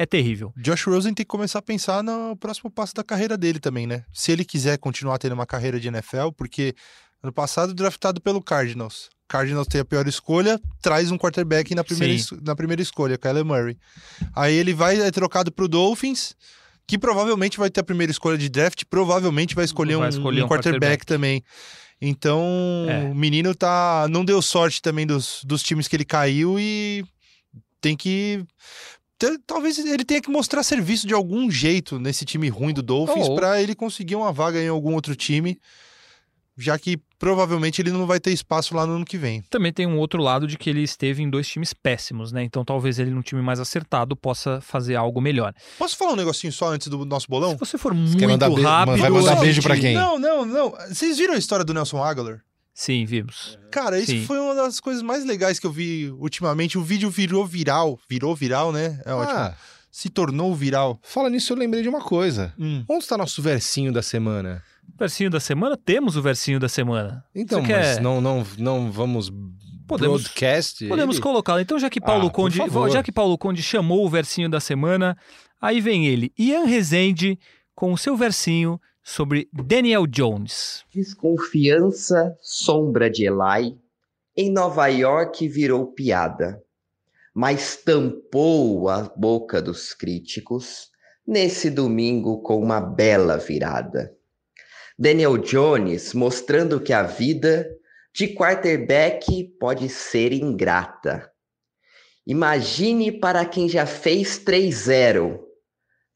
é 0.02 0.06
terrível. 0.06 0.52
Josh 0.56 0.84
Rosen 0.84 1.14
tem 1.14 1.24
que 1.24 1.30
começar 1.30 1.58
a 1.58 1.62
pensar 1.62 2.02
no 2.02 2.36
próximo 2.36 2.70
passo 2.70 2.94
da 2.94 3.04
carreira 3.04 3.36
dele 3.36 3.58
também, 3.60 3.86
né? 3.86 4.04
Se 4.12 4.32
ele 4.32 4.44
quiser 4.44 4.78
continuar 4.78 5.18
tendo 5.18 5.32
uma 5.32 5.46
carreira 5.46 5.78
de 5.78 5.88
NFL, 5.88 6.30
porque 6.36 6.74
ano 7.22 7.32
passado 7.32 7.72
draftado 7.74 8.20
pelo 8.20 8.42
Cardinals. 8.42 9.08
Cardinals 9.28 9.66
tem 9.68 9.80
a 9.80 9.84
pior 9.84 10.06
escolha, 10.06 10.60
traz 10.82 11.10
um 11.10 11.16
quarterback 11.16 11.74
na 11.74 11.82
primeira, 11.84 12.12
es- 12.12 12.30
na 12.42 12.54
primeira 12.54 12.82
escolha, 12.82 13.16
Kyler 13.16 13.44
Murray. 13.44 13.78
Aí 14.34 14.54
ele 14.54 14.74
vai 14.74 15.00
é 15.00 15.10
trocado 15.10 15.50
pro 15.50 15.66
Dolphins, 15.68 16.34
que 16.86 16.98
provavelmente 16.98 17.56
vai 17.58 17.70
ter 17.70 17.80
a 17.80 17.84
primeira 17.84 18.10
escolha 18.10 18.36
de 18.36 18.48
draft, 18.50 18.82
provavelmente 18.90 19.54
vai 19.54 19.64
escolher, 19.64 19.96
Vai 19.96 20.06
um, 20.06 20.10
escolher 20.10 20.42
um 20.42 20.44
um 20.44 20.48
quarterback, 20.48 21.04
quarterback. 21.04 21.06
também. 21.06 21.42
Então, 22.00 22.42
É. 22.88 23.04
o 23.04 23.14
menino 23.14 23.54
tá 23.54 24.06
não 24.10 24.24
deu 24.24 24.42
sorte 24.42 24.82
também 24.82 25.06
dos, 25.06 25.40
dos 25.44 25.62
times 25.62 25.86
que 25.88 25.94
ele 25.96 26.04
caiu 26.04 26.58
e 26.58 27.04
tem 27.80 27.96
que 27.96 28.44
talvez 29.46 29.78
ele 29.78 30.04
tenha 30.04 30.20
que 30.20 30.30
mostrar 30.30 30.62
serviço 30.62 31.06
de 31.06 31.14
algum 31.14 31.50
jeito 31.50 31.98
nesse 31.98 32.24
time 32.24 32.48
ruim 32.48 32.72
do 32.72 32.82
Dolphins 32.82 33.28
Ou- 33.28 33.34
pra 33.36 33.60
ele 33.62 33.74
conseguir 33.74 34.16
uma 34.16 34.32
vaga 34.32 34.62
em 34.62 34.68
algum 34.68 34.94
outro 34.94 35.14
time, 35.16 35.58
já 36.56 36.78
que 36.78 36.98
provavelmente 37.18 37.80
ele 37.80 37.90
não 37.90 38.06
vai 38.06 38.20
ter 38.20 38.30
espaço 38.32 38.74
lá 38.74 38.84
no 38.86 38.94
ano 38.94 39.04
que 39.04 39.16
vem. 39.16 39.42
Também 39.48 39.72
tem 39.72 39.86
um 39.86 39.96
outro 39.98 40.20
lado 40.20 40.46
de 40.46 40.58
que 40.58 40.68
ele 40.68 40.82
esteve 40.82 41.22
em 41.22 41.30
dois 41.30 41.48
times 41.48 41.72
péssimos, 41.72 42.30
né? 42.32 42.42
Então 42.42 42.64
talvez 42.64 42.98
ele 42.98 43.10
num 43.10 43.22
time 43.22 43.40
mais 43.40 43.58
acertado 43.60 44.14
possa 44.16 44.60
fazer 44.60 44.96
algo 44.96 45.20
melhor. 45.20 45.54
Posso 45.78 45.96
falar 45.96 46.12
um 46.12 46.16
negocinho 46.16 46.52
só 46.52 46.68
antes 46.68 46.88
do 46.88 47.04
nosso 47.04 47.26
bolão? 47.28 47.52
Se 47.52 47.58
você 47.58 47.78
for 47.78 47.94
muito 47.94 48.18
quer 48.18 48.26
mandar 48.28 48.50
rápido, 48.50 48.98
vai 48.98 49.08
mandar 49.10 49.36
eu- 49.36 49.40
beijo 49.40 49.62
pra 49.62 49.76
quem? 49.78 49.94
Não, 49.94 50.18
não, 50.18 50.44
não. 50.44 50.70
Vocês 50.88 51.16
viram 51.16 51.34
a 51.34 51.38
história 51.38 51.64
do 51.64 51.72
Nelson 51.72 52.02
Aguilar? 52.02 52.42
Sim, 52.74 53.04
vimos. 53.04 53.58
Cara, 53.70 53.98
isso 53.98 54.12
Sim. 54.12 54.24
foi 54.24 54.38
uma 54.38 54.54
das 54.54 54.80
coisas 54.80 55.02
mais 55.02 55.24
legais 55.24 55.58
que 55.58 55.66
eu 55.66 55.72
vi 55.72 56.10
ultimamente. 56.18 56.78
O 56.78 56.82
vídeo 56.82 57.10
virou 57.10 57.46
viral. 57.46 57.98
Virou 58.08 58.34
viral, 58.34 58.72
né? 58.72 59.00
É 59.04 59.12
ótimo. 59.12 59.38
Ah, 59.38 59.54
Se 59.90 60.08
tornou 60.08 60.54
viral. 60.54 60.98
fala 61.02 61.28
nisso, 61.28 61.52
eu 61.52 61.56
lembrei 61.56 61.82
de 61.82 61.88
uma 61.88 62.00
coisa. 62.00 62.54
Hum. 62.58 62.82
Onde 62.88 63.04
está 63.04 63.16
nosso 63.18 63.42
versinho 63.42 63.92
da 63.92 64.02
semana? 64.02 64.62
Versinho 64.98 65.28
da 65.30 65.38
semana, 65.40 65.76
temos 65.76 66.16
o 66.16 66.22
versinho 66.22 66.58
da 66.58 66.68
semana. 66.68 67.22
Então, 67.34 67.60
Você 67.62 67.72
mas 67.72 67.94
quer- 67.96 68.00
não, 68.02 68.20
não, 68.20 68.44
não 68.58 68.90
vamos 68.90 69.30
Podemos, 69.86 70.22
broadcast. 70.22 70.86
podemos 70.88 71.16
ele- 71.16 71.22
colocá-lo. 71.22 71.60
Então, 71.60 71.78
já 71.78 71.90
que 71.90 72.00
Paulo 72.00 72.28
Ah, 72.28 72.30
Conde, 72.30 72.56
já 72.92 73.02
que 73.02 73.12
Paulo 73.12 73.36
Conde 73.36 73.62
chamou 73.62 74.04
o 74.06 74.08
versinho 74.10 74.48
da 74.48 74.60
semana, 74.60 75.16
aí 75.60 75.80
vem 75.80 76.06
ele, 76.06 76.32
Ian 76.38 76.64
Rezende, 76.64 77.38
com 77.74 77.92
o 77.92 77.98
seu 77.98 78.16
versinho 78.16 78.80
sobre 79.02 79.48
Daniel 79.52 80.06
Jones. 80.06 80.84
Desconfiança, 80.92 82.36
sombra 82.40 83.10
de 83.10 83.26
Eli, 83.26 83.76
em 84.36 84.50
Nova 84.50 84.86
York 84.86 85.46
virou 85.48 85.92
piada, 85.92 86.62
mas 87.34 87.76
tampou 87.76 88.88
a 88.88 89.02
boca 89.16 89.60
dos 89.60 89.92
críticos 89.92 90.90
nesse 91.26 91.70
domingo 91.70 92.40
com 92.42 92.58
uma 92.58 92.80
bela 92.80 93.36
virada. 93.36 94.16
Daniel 94.98 95.36
Jones 95.38 96.14
mostrando 96.14 96.80
que 96.80 96.92
a 96.92 97.02
vida 97.02 97.68
de 98.14 98.28
quarterback 98.28 99.44
pode 99.58 99.88
ser 99.88 100.32
ingrata. 100.32 101.30
Imagine 102.26 103.10
para 103.10 103.44
quem 103.44 103.68
já 103.68 103.84
fez 103.84 104.38
3-0, 104.38 105.40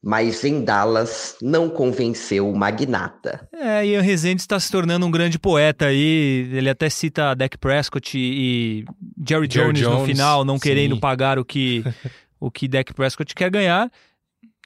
mas 0.07 0.41
em 0.45 0.63
Dallas 0.63 1.35
não 1.41 1.69
convenceu 1.69 2.49
o 2.49 2.57
magnata. 2.57 3.45
É, 3.51 3.85
Ian 3.85 3.99
Rezende 4.01 4.39
está 4.39 4.57
se 4.57 4.71
tornando 4.71 5.05
um 5.05 5.11
grande 5.11 5.37
poeta 5.37 5.87
aí. 5.87 6.49
Ele 6.53 6.69
até 6.69 6.89
cita 6.89 7.35
Dak 7.35 7.57
Prescott 7.57 8.17
e 8.17 8.85
Jerry, 9.27 9.49
Jerry 9.51 9.73
Jones, 9.73 9.81
no 9.81 9.89
Jones, 9.89 10.05
final, 10.05 10.45
não 10.45 10.55
sim. 10.55 10.61
querendo 10.61 10.97
pagar 10.97 11.37
o 11.37 11.43
que 11.43 11.83
o 12.39 12.49
que 12.49 12.69
Dak 12.69 12.93
Prescott 12.93 13.35
quer 13.35 13.51
ganhar. 13.51 13.91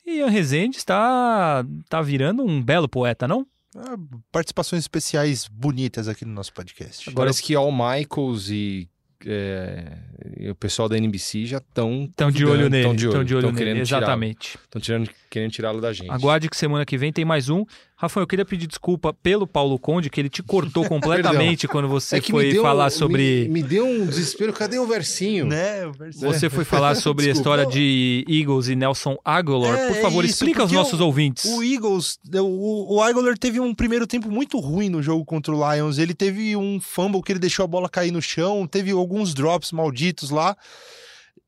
E 0.05 0.19
Ian 0.19 0.29
Rezende 0.29 0.77
está 0.77 1.65
tá 1.89 2.03
virando 2.03 2.43
um 2.43 2.61
belo 2.61 2.87
poeta, 2.87 3.27
não? 3.27 3.43
Ah, 3.75 3.97
participações 4.31 4.83
especiais 4.83 5.47
bonitas 5.47 6.07
aqui 6.07 6.23
no 6.23 6.33
nosso 6.33 6.53
podcast. 6.53 7.09
Agora 7.09 7.29
Parece 7.29 7.41
que 7.41 7.55
All 7.55 7.71
Michaels 7.71 8.51
e, 8.51 8.87
é, 9.25 10.49
o 10.49 10.55
pessoal 10.55 10.89
da 10.89 10.97
NBC 10.97 11.45
já 11.45 11.57
estão 11.57 12.05
Estão 12.09 12.31
de 12.31 12.45
olho 12.45 12.69
nele. 12.69 12.79
Estão 12.79 12.95
de 12.95 13.07
olho, 13.07 13.15
tão 13.15 13.23
de 13.23 13.35
olho 13.35 13.47
tão 13.47 13.51
nele, 13.51 13.79
exatamente. 13.79 14.57
Estão 14.63 14.81
tirando, 14.81 15.09
querendo 15.29 15.51
tirá-lo 15.51 15.81
da 15.81 15.93
gente. 15.93 16.09
Aguarde 16.09 16.49
que 16.49 16.57
semana 16.57 16.85
que 16.85 16.97
vem 16.97 17.11
tem 17.11 17.25
mais 17.25 17.49
um. 17.49 17.65
Rafael, 18.01 18.23
eu 18.23 18.27
queria 18.27 18.43
pedir 18.43 18.65
desculpa 18.65 19.13
pelo 19.13 19.45
Paulo 19.45 19.77
Conde, 19.77 20.09
que 20.09 20.19
ele 20.19 20.27
te 20.29 20.41
cortou 20.41 20.83
completamente 20.89 21.67
quando 21.67 21.87
você 21.87 22.15
É 22.17 22.19
que 22.19 22.31
foi 22.31 22.47
me 22.47 22.53
deu, 22.53 22.63
falar 22.63 22.89
sobre. 22.89 23.43
Me, 23.43 23.61
me 23.61 23.63
deu 23.63 23.85
um 23.85 24.07
desespero. 24.07 24.51
Cadê 24.51 24.79
o 24.79 24.87
versinho? 24.87 25.45
Né? 25.45 25.85
o 25.85 25.91
verso- 25.91 26.19
Você 26.19 26.49
foi 26.49 26.65
falar 26.65 26.95
sobre 26.95 27.29
a 27.29 27.31
história 27.31 27.63
de 27.65 28.25
Eagles 28.27 28.69
e 28.69 28.75
Nelson 28.75 29.17
Aguilar. 29.23 29.77
É, 29.77 29.87
Por 29.93 30.01
favor, 30.01 30.25
isso, 30.25 30.33
explica 30.33 30.63
aos 30.63 30.71
nossos 30.71 30.99
o- 30.99 31.05
ouvintes. 31.05 31.45
O 31.45 31.63
Eagles, 31.63 32.17
o, 32.33 32.95
o 32.95 33.01
Aguilar 33.03 33.37
teve 33.37 33.59
um 33.59 33.71
primeiro 33.75 34.07
tempo 34.07 34.31
muito 34.31 34.59
ruim 34.59 34.89
no 34.89 35.03
jogo 35.03 35.23
contra 35.23 35.53
o 35.55 35.73
Lions. 35.73 35.99
Ele 35.99 36.15
teve 36.15 36.55
um 36.55 36.79
fumble 36.81 37.21
que 37.21 37.31
ele 37.31 37.39
deixou 37.39 37.63
a 37.63 37.67
bola 37.67 37.87
cair 37.87 38.09
no 38.11 38.21
chão, 38.21 38.65
teve 38.65 38.89
alguns 38.89 39.33
drops 39.35 39.71
malditos 39.71 40.31
lá. 40.31 40.57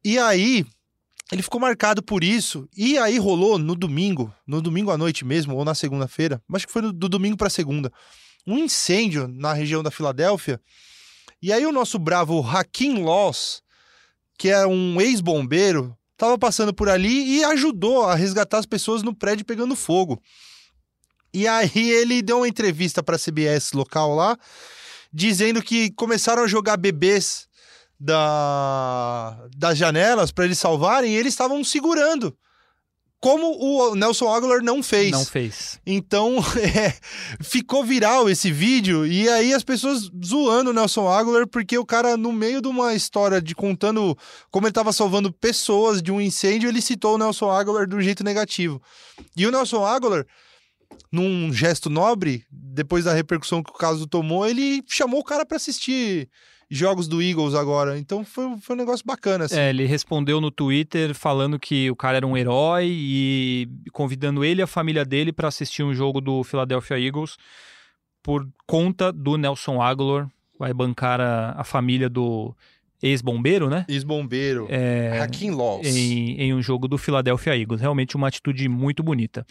E 0.06 0.20
aí, 0.20 0.66
ele 1.32 1.42
ficou 1.42 1.60
marcado 1.60 2.04
por 2.04 2.24
isso. 2.24 2.68
E 2.76 2.98
aí 2.98 3.18
rolou 3.18 3.58
no 3.58 3.76
domingo, 3.76 4.34
no 4.46 4.62
domingo 4.62 4.92
à 4.92 4.98
noite 4.98 5.24
mesmo, 5.26 5.56
ou 5.56 5.66
na 5.66 5.74
segunda-feira, 5.74 6.42
acho 6.54 6.68
que 6.68 6.74
foi 6.74 6.82
do, 6.82 6.94
do 6.94 7.10
domingo 7.10 7.38
para 7.38 7.50
segunda, 7.50 7.92
um 8.46 8.58
incêndio 8.58 9.28
na 9.28 9.54
região 9.54 9.82
da 9.82 9.92
Filadélfia. 9.92 10.60
E 11.42 11.52
aí 11.52 11.66
o 11.66 11.72
nosso 11.72 11.98
bravo 11.98 12.42
Hakim 12.42 13.02
Loss, 13.02 13.62
que 14.38 14.50
é 14.50 14.66
um 14.66 15.00
ex-bombeiro, 15.00 15.96
tava 16.18 16.38
passando 16.38 16.74
por 16.74 16.90
ali 16.90 17.38
e 17.38 17.44
ajudou 17.44 18.04
a 18.06 18.16
resgatar 18.16 18.60
as 18.60 18.66
pessoas 18.66 19.04
no 19.04 19.16
prédio 19.16 19.46
pegando 19.46 19.76
fogo. 19.76 20.22
E 21.34 21.48
aí 21.48 21.72
ele 21.76 22.22
deu 22.22 22.38
uma 22.38 22.48
entrevista 22.48 23.02
para 23.02 23.16
a 23.16 23.20
CBS 23.20 23.74
local 23.74 24.14
lá, 24.14 24.38
dizendo 25.12 25.62
que 25.62 25.92
começaram 25.92 26.44
a 26.44 26.48
jogar 26.48 26.78
bebês 26.78 27.48
da, 28.04 29.48
das 29.56 29.78
janelas 29.78 30.30
para 30.30 30.44
eles 30.44 30.60
salvarem 30.60 31.14
e 31.14 31.16
eles 31.16 31.32
estavam 31.32 31.64
segurando. 31.64 32.36
Como 33.22 33.58
o 33.58 33.96
Nelson 33.96 34.28
Aguilar 34.28 34.62
não 34.62 34.84
fez. 34.84 35.12
Não 35.12 35.24
fez. 35.24 35.80
Então, 35.86 36.40
é, 36.60 36.94
ficou 37.42 37.86
viral 37.86 38.30
esse 38.30 38.52
vídeo 38.52 39.08
e 39.08 39.30
aí 39.30 39.54
as 39.54 39.64
pessoas 39.64 40.12
zoando 40.24 40.72
o 40.72 40.74
Nelson 40.74 41.08
Aguilar 41.08 41.48
porque 41.48 41.78
o 41.78 41.86
cara, 41.86 42.18
no 42.18 42.34
meio 42.34 42.62
de 42.62 42.68
uma 42.68 42.94
história 42.94 43.42
de 43.42 43.56
contando 43.56 44.18
como 44.52 44.66
ele 44.66 44.72
estava 44.72 44.92
salvando 44.92 45.32
pessoas 45.32 46.02
de 46.02 46.12
um 46.12 46.20
incêndio, 46.20 46.68
ele 46.68 46.82
citou 46.82 47.16
o 47.16 47.18
Nelson 47.18 47.50
Aguilar 47.50 47.88
do 47.88 48.02
jeito 48.02 48.22
negativo. 48.22 48.82
E 49.38 49.48
o 49.48 49.52
Nelson 49.52 49.86
Aguilar, 49.86 50.26
num 51.10 51.54
gesto 51.54 51.90
nobre, 51.90 52.44
depois 52.52 53.06
da 53.06 53.14
repercussão 53.14 53.64
que 53.64 53.72
o 53.72 53.76
caso 53.76 54.06
tomou, 54.06 54.46
ele 54.46 54.84
chamou 54.90 55.22
o 55.22 55.24
cara 55.24 55.46
para 55.46 55.56
assistir 55.56 56.30
jogos 56.74 57.08
do 57.08 57.22
Eagles 57.22 57.54
agora. 57.54 57.98
Então 57.98 58.26
foi, 58.26 58.58
foi 58.58 58.76
um 58.76 58.80
negócio 58.80 59.06
bacana. 59.06 59.46
Assim. 59.46 59.58
É, 59.58 59.70
ele 59.70 59.86
respondeu 59.86 60.42
no 60.42 60.50
Twitter 60.50 61.14
falando 61.14 61.60
que 61.60 61.90
o 61.90 61.96
cara 61.96 62.18
era 62.18 62.28
um 62.28 62.36
herói 62.36 62.88
e 62.90 63.68
convidando 63.92 64.44
ele 64.44 64.62
e 64.62 64.64
a 64.64 64.68
família 64.68 65.06
dele 65.06 65.32
para 65.32 65.48
assistir 65.48 65.84
um 65.84 65.94
jogo 65.94 66.20
do 66.20 66.44
Philadelphia 66.44 67.00
Eagles 67.00 67.38
por 68.22 68.48
conta 68.66 69.12
do 69.12 69.38
Nelson 69.38 69.82
Aguilar. 69.82 70.28
Vai 70.58 70.74
bancar 70.74 71.22
a, 71.22 71.52
a 71.52 71.64
família 71.64 72.10
do 72.10 72.56
ex-bombeiro, 73.02 73.70
né? 73.70 73.86
Ex-bombeiro. 73.88 74.68
É, 74.70 75.20
Hakim 75.22 75.52
Laws. 75.52 75.86
em, 75.86 76.40
em 76.40 76.54
um 76.54 76.62
jogo 76.62 76.88
do 76.88 76.98
Philadelphia 76.98 77.58
Eagles. 77.58 77.82
Realmente 77.82 78.16
uma 78.16 78.30
atitude 78.30 78.68
muito 78.70 79.04
bonita. 79.04 79.46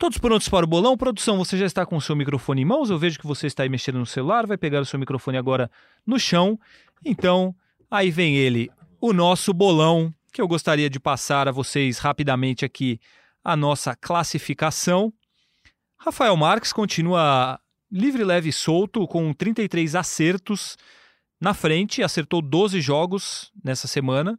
Todos 0.00 0.16
prontos 0.16 0.48
para 0.48 0.64
o 0.64 0.66
bolão? 0.66 0.96
Produção, 0.96 1.36
você 1.36 1.58
já 1.58 1.66
está 1.66 1.84
com 1.84 1.94
o 1.94 2.00
seu 2.00 2.16
microfone 2.16 2.62
em 2.62 2.64
mãos? 2.64 2.88
Eu 2.88 2.98
vejo 2.98 3.18
que 3.18 3.26
você 3.26 3.46
está 3.46 3.64
aí 3.64 3.68
mexendo 3.68 3.98
no 3.98 4.06
celular, 4.06 4.46
vai 4.46 4.56
pegar 4.56 4.80
o 4.80 4.86
seu 4.86 4.98
microfone 4.98 5.36
agora 5.36 5.70
no 6.06 6.18
chão. 6.18 6.58
Então, 7.04 7.54
aí 7.90 8.10
vem 8.10 8.34
ele, 8.34 8.70
o 8.98 9.12
nosso 9.12 9.52
bolão, 9.52 10.10
que 10.32 10.40
eu 10.40 10.48
gostaria 10.48 10.88
de 10.88 10.98
passar 10.98 11.48
a 11.48 11.52
vocês 11.52 11.98
rapidamente 11.98 12.64
aqui 12.64 12.98
a 13.44 13.54
nossa 13.54 13.94
classificação. 13.94 15.12
Rafael 15.98 16.34
Marques 16.34 16.72
continua 16.72 17.60
livre, 17.92 18.24
leve 18.24 18.48
e 18.48 18.54
solto, 18.54 19.06
com 19.06 19.34
33 19.34 19.94
acertos 19.94 20.78
na 21.38 21.52
frente, 21.52 22.02
acertou 22.02 22.40
12 22.40 22.80
jogos 22.80 23.52
nessa 23.62 23.86
semana. 23.86 24.38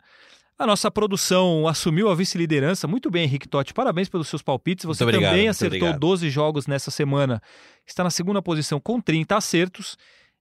A 0.58 0.68
nossa 0.68 0.92
produção 0.92 1.68
assumiu 1.68 2.10
a 2.10 2.16
vice-liderança. 2.16 2.88
Muito 2.88 3.10
bem, 3.10 3.24
Henrique 3.24 3.48
Totti. 3.48 3.74
Parabéns 3.74 4.10
pelos 4.10 4.28
seus 4.28 4.42
palpites. 4.42 4.86
Você 4.86 5.04
obrigado, 5.04 5.32
também 5.32 5.48
acertou 5.48 5.78
obrigado. 5.78 6.00
12 6.00 6.30
jogos 6.30 6.68
nessa 6.68 6.92
semana. 6.92 7.42
Está 7.86 8.04
na 8.04 8.12
segunda 8.12 8.42
posição 8.42 8.80
com 8.80 9.02
30 9.02 9.36
acertos. 9.36 9.98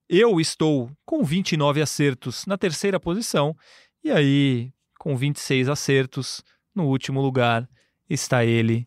Eu 0.08 0.40
estou 0.40 0.90
com 1.06 1.24
29 1.24 1.80
acertos 1.80 2.44
na 2.44 2.58
terceira 2.58 3.00
posição. 3.00 3.56
E 4.04 4.10
aí, 4.10 4.70
com 4.98 5.16
26 5.16 5.68
acertos, 5.68 6.42
no 6.74 6.84
último 6.84 7.20
lugar 7.20 7.68
está 8.08 8.44
ele, 8.44 8.86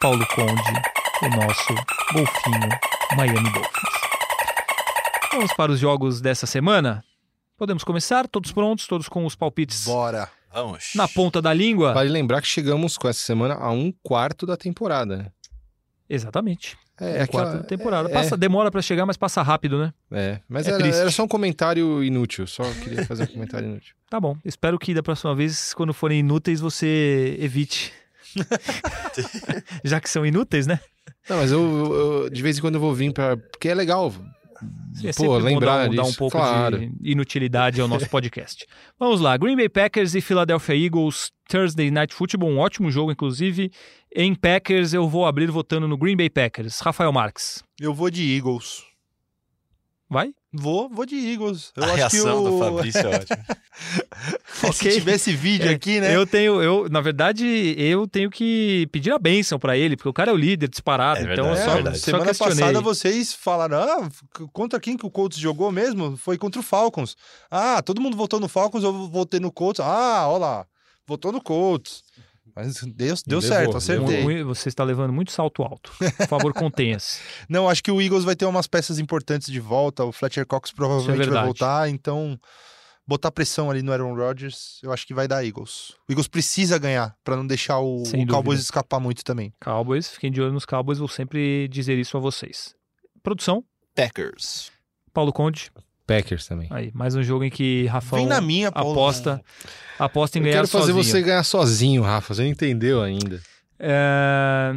Paulo 0.00 0.26
Conde, 0.34 0.72
o 1.22 1.28
nosso 1.28 1.74
golfinho 2.12 2.68
Miami 3.16 3.52
Dolphins. 3.52 3.92
Vamos 5.32 5.52
para 5.52 5.72
os 5.72 5.78
jogos 5.78 6.20
dessa 6.20 6.46
semana? 6.46 7.04
Podemos 7.56 7.84
começar? 7.84 8.26
Todos 8.26 8.50
prontos? 8.52 8.86
Todos 8.86 9.08
com 9.08 9.24
os 9.24 9.36
palpites 9.36 9.84
Bora. 9.84 10.28
Vamos. 10.52 10.90
na 10.94 11.08
ponta 11.08 11.40
da 11.40 11.52
língua? 11.52 11.92
Vale 11.92 12.08
lembrar 12.10 12.40
que 12.40 12.46
chegamos 12.48 12.96
com 12.98 13.08
essa 13.08 13.20
semana 13.20 13.54
a 13.54 13.70
um 13.70 13.92
quarto 14.02 14.44
da 14.46 14.56
temporada. 14.56 15.16
né? 15.16 15.26
Exatamente. 16.08 16.76
É, 17.00 17.18
É 17.18 17.22
aquela- 17.22 17.44
quarta 17.50 17.64
temporada. 17.64 18.08
é, 18.10 18.12
Passa, 18.12 18.36
demora 18.36 18.70
para 18.70 18.82
chegar, 18.82 19.06
mas 19.06 19.16
passa 19.16 19.40
rápido, 19.42 19.78
né? 19.78 19.92
É, 20.12 20.40
mas 20.48 20.68
É 20.68 20.72
era, 20.72 20.86
era 20.86 21.10
só 21.10 21.24
um 21.24 21.28
comentário 21.28 22.04
inútil. 22.04 22.46
Só 22.46 22.62
queria 22.82 23.04
fazer 23.06 23.24
um 23.24 23.26
comentário 23.28 23.68
inútil. 23.68 23.94
Tá 24.10 24.20
bom. 24.20 24.36
Espero 24.44 24.78
que 24.78 24.92
da 24.92 25.02
próxima 25.02 25.34
vez, 25.34 25.72
quando 25.72 25.94
forem 25.94 26.20
inúteis, 26.20 26.60
você 26.60 27.34
evite. 27.40 27.90
Já 29.84 30.00
que 30.00 30.10
são 30.10 30.24
inúteis, 30.26 30.66
né? 30.66 30.78
Não, 31.28 31.36
mas 31.38 31.50
eu, 31.50 31.60
eu- 31.60 31.94
eu- 32.24 32.30
de 32.30 32.42
vez 32.42 32.58
em 32.58 32.60
quando 32.60 32.74
eu 32.76 32.80
vou 32.80 32.94
vir 32.94 33.12
pra. 33.12 33.36
Porque 33.36 33.68
é 33.68 33.74
legal. 33.74 34.12
É 35.02 35.06
Pô, 35.06 35.12
sempre 35.12 35.26
bom 35.26 35.38
lembrar 35.38 35.88
dar 35.88 36.04
um, 36.04 36.08
um 36.08 36.12
pouco 36.12 36.36
Claro. 36.36 36.78
de 36.78 36.92
inutilidade 37.02 37.80
ao 37.80 37.88
nosso 37.88 38.08
podcast. 38.08 38.66
Vamos 38.98 39.20
lá, 39.20 39.36
Green 39.36 39.56
Bay 39.56 39.68
Packers 39.68 40.14
e 40.14 40.20
Philadelphia 40.20 40.76
Eagles, 40.76 41.32
Thursday 41.48 41.90
Night 41.90 42.14
Football, 42.14 42.50
um 42.50 42.58
ótimo 42.58 42.90
jogo, 42.90 43.10
inclusive. 43.10 43.70
Em 44.14 44.34
Packers, 44.34 44.92
eu 44.92 45.08
vou 45.08 45.24
abrir 45.26 45.50
votando 45.50 45.88
no 45.88 45.96
Green 45.96 46.16
Bay 46.16 46.28
Packers. 46.30 46.80
Rafael 46.80 47.12
Marques, 47.12 47.64
Eu 47.80 47.94
vou 47.94 48.10
de 48.10 48.22
Eagles. 48.36 48.84
vai? 50.08 50.32
Vou, 50.54 50.88
vou 50.90 51.06
de 51.06 51.14
Eagles. 51.16 51.72
Eu 51.74 51.82
A 51.84 51.86
acho 51.86 51.94
que 51.94 51.98
reação 52.00 52.42
o... 52.44 52.50
do 52.50 52.58
Fabrício 52.58 53.00
é 53.00 53.16
ótima. 53.16 53.44
Se 54.74 54.92
tivesse 54.92 55.32
vídeo 55.32 55.70
É, 55.70 55.74
aqui, 55.74 55.98
né? 55.98 56.14
Eu 56.14 56.26
tenho, 56.26 56.62
eu, 56.62 56.88
na 56.90 57.00
verdade, 57.00 57.74
eu 57.78 58.06
tenho 58.06 58.30
que 58.30 58.86
pedir 58.92 59.10
a 59.12 59.18
bênção 59.18 59.58
pra 59.58 59.76
ele, 59.76 59.96
porque 59.96 60.08
o 60.08 60.12
cara 60.12 60.30
é 60.30 60.34
o 60.34 60.36
líder 60.36 60.68
disparado. 60.68 61.20
É 61.20 61.32
então, 61.32 61.44
verdade, 61.46 61.64
só, 61.64 61.70
é 61.70 61.74
verdade. 61.74 61.98
só 61.98 62.04
Semana 62.04 62.24
questionei. 62.26 62.56
passada 62.58 62.80
vocês 62.80 63.32
falaram, 63.32 63.78
ah, 63.78 64.08
contra 64.52 64.78
quem 64.78 64.96
que 64.96 65.06
o 65.06 65.10
Colts 65.10 65.38
jogou 65.38 65.72
mesmo? 65.72 66.16
Foi 66.18 66.36
contra 66.36 66.60
o 66.60 66.62
Falcons. 66.62 67.16
Ah, 67.50 67.80
todo 67.82 68.00
mundo 68.00 68.16
votou 68.16 68.38
no 68.38 68.48
Falcons, 68.48 68.84
eu 68.84 68.92
votei 69.08 69.40
no 69.40 69.50
Colts. 69.50 69.80
Ah, 69.80 70.26
olha 70.28 70.38
lá, 70.38 70.66
votou 71.06 71.32
no 71.32 71.42
Colts. 71.42 72.02
Mas 72.54 72.74
deu, 72.82 73.14
deu 73.26 73.38
Levou, 73.40 73.40
certo, 73.40 73.76
acertei. 73.76 74.22
Mu- 74.44 74.54
Você 74.54 74.68
está 74.68 74.84
levando 74.84 75.12
muito 75.12 75.32
salto 75.32 75.62
alto. 75.62 75.92
Por 75.98 76.26
favor, 76.28 76.52
contenha-se. 76.52 77.20
Não, 77.48 77.68
acho 77.68 77.82
que 77.82 77.90
o 77.90 78.00
Eagles 78.00 78.24
vai 78.24 78.36
ter 78.36 78.44
umas 78.44 78.66
peças 78.66 78.98
importantes 78.98 79.50
de 79.50 79.58
volta. 79.60 80.04
O 80.04 80.12
Fletcher 80.12 80.46
Cox 80.46 80.70
provavelmente 80.72 81.16
vai 81.16 81.26
verdade. 81.26 81.44
voltar, 81.46 81.88
então 81.88 82.38
botar 83.06 83.32
pressão 83.32 83.70
ali 83.70 83.82
no 83.82 83.90
Aaron 83.92 84.14
Rodgers, 84.14 84.78
eu 84.82 84.92
acho 84.92 85.06
que 85.06 85.12
vai 85.12 85.26
dar 85.26 85.44
Eagles. 85.44 85.90
O 86.08 86.12
Eagles 86.12 86.28
precisa 86.28 86.78
ganhar 86.78 87.16
pra 87.24 87.36
não 87.36 87.46
deixar 87.46 87.78
o, 87.80 88.02
o 88.02 88.26
Cowboys 88.28 88.60
escapar 88.60 89.00
muito 89.00 89.24
também. 89.24 89.52
Cowboys, 89.60 90.08
fiquem 90.08 90.30
de 90.30 90.40
olho 90.40 90.52
nos 90.52 90.64
Cowboys, 90.64 90.98
vou 90.98 91.08
sempre 91.08 91.66
dizer 91.68 91.98
isso 91.98 92.16
a 92.16 92.20
vocês. 92.20 92.74
Produção, 93.22 93.64
Packers. 93.94 94.70
Paulo 95.12 95.32
Conde. 95.32 95.70
Packers 96.06 96.46
também. 96.46 96.68
Aí, 96.70 96.90
mais 96.94 97.14
um 97.14 97.22
jogo 97.22 97.44
em 97.44 97.50
que 97.50 97.86
Rafão 97.86 98.18
Vem 98.18 98.26
na 98.26 98.40
minha, 98.40 98.70
Paulo. 98.72 98.90
aposta, 98.92 99.42
aposta 99.98 100.38
em 100.38 100.40
Eu 100.40 100.44
ganhar 100.44 100.56
quero 100.56 100.68
fazer 100.68 100.92
sozinho. 100.92 101.04
você 101.04 101.22
ganhar 101.22 101.42
sozinho, 101.44 102.02
Rafa. 102.02 102.34
Você 102.34 102.42
não 102.42 102.48
entendeu 102.50 103.00
ainda. 103.02 103.40
É, 103.78 104.72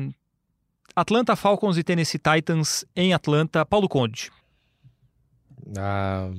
Atlanta 0.95 1.36
Falcons 1.36 1.78
e 1.78 1.84
Tennessee 1.84 2.19
Titans 2.19 2.86
em 2.95 3.13
Atlanta. 3.13 3.65
Paulo 3.65 3.89
Conde. 3.89 4.32
A 5.78 6.30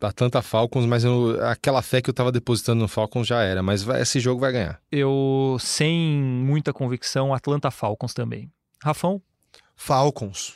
Atlanta 0.00 0.40
Falcons, 0.42 0.86
mas 0.86 1.04
eu- 1.04 1.42
aquela 1.46 1.82
fé 1.82 2.00
que 2.00 2.08
eu 2.10 2.14
tava 2.14 2.30
depositando 2.30 2.80
no 2.82 2.88
Falcons 2.88 3.26
já 3.26 3.42
era. 3.42 3.62
Mas 3.62 3.82
vai- 3.82 4.00
esse 4.02 4.20
jogo 4.20 4.40
vai 4.40 4.52
ganhar. 4.52 4.80
Eu, 4.92 5.56
sem 5.58 6.16
muita 6.22 6.72
convicção, 6.72 7.34
Atlanta 7.34 7.70
Falcons 7.70 8.14
também. 8.14 8.50
Rafão, 8.82 9.20
Falcons. 9.74 10.54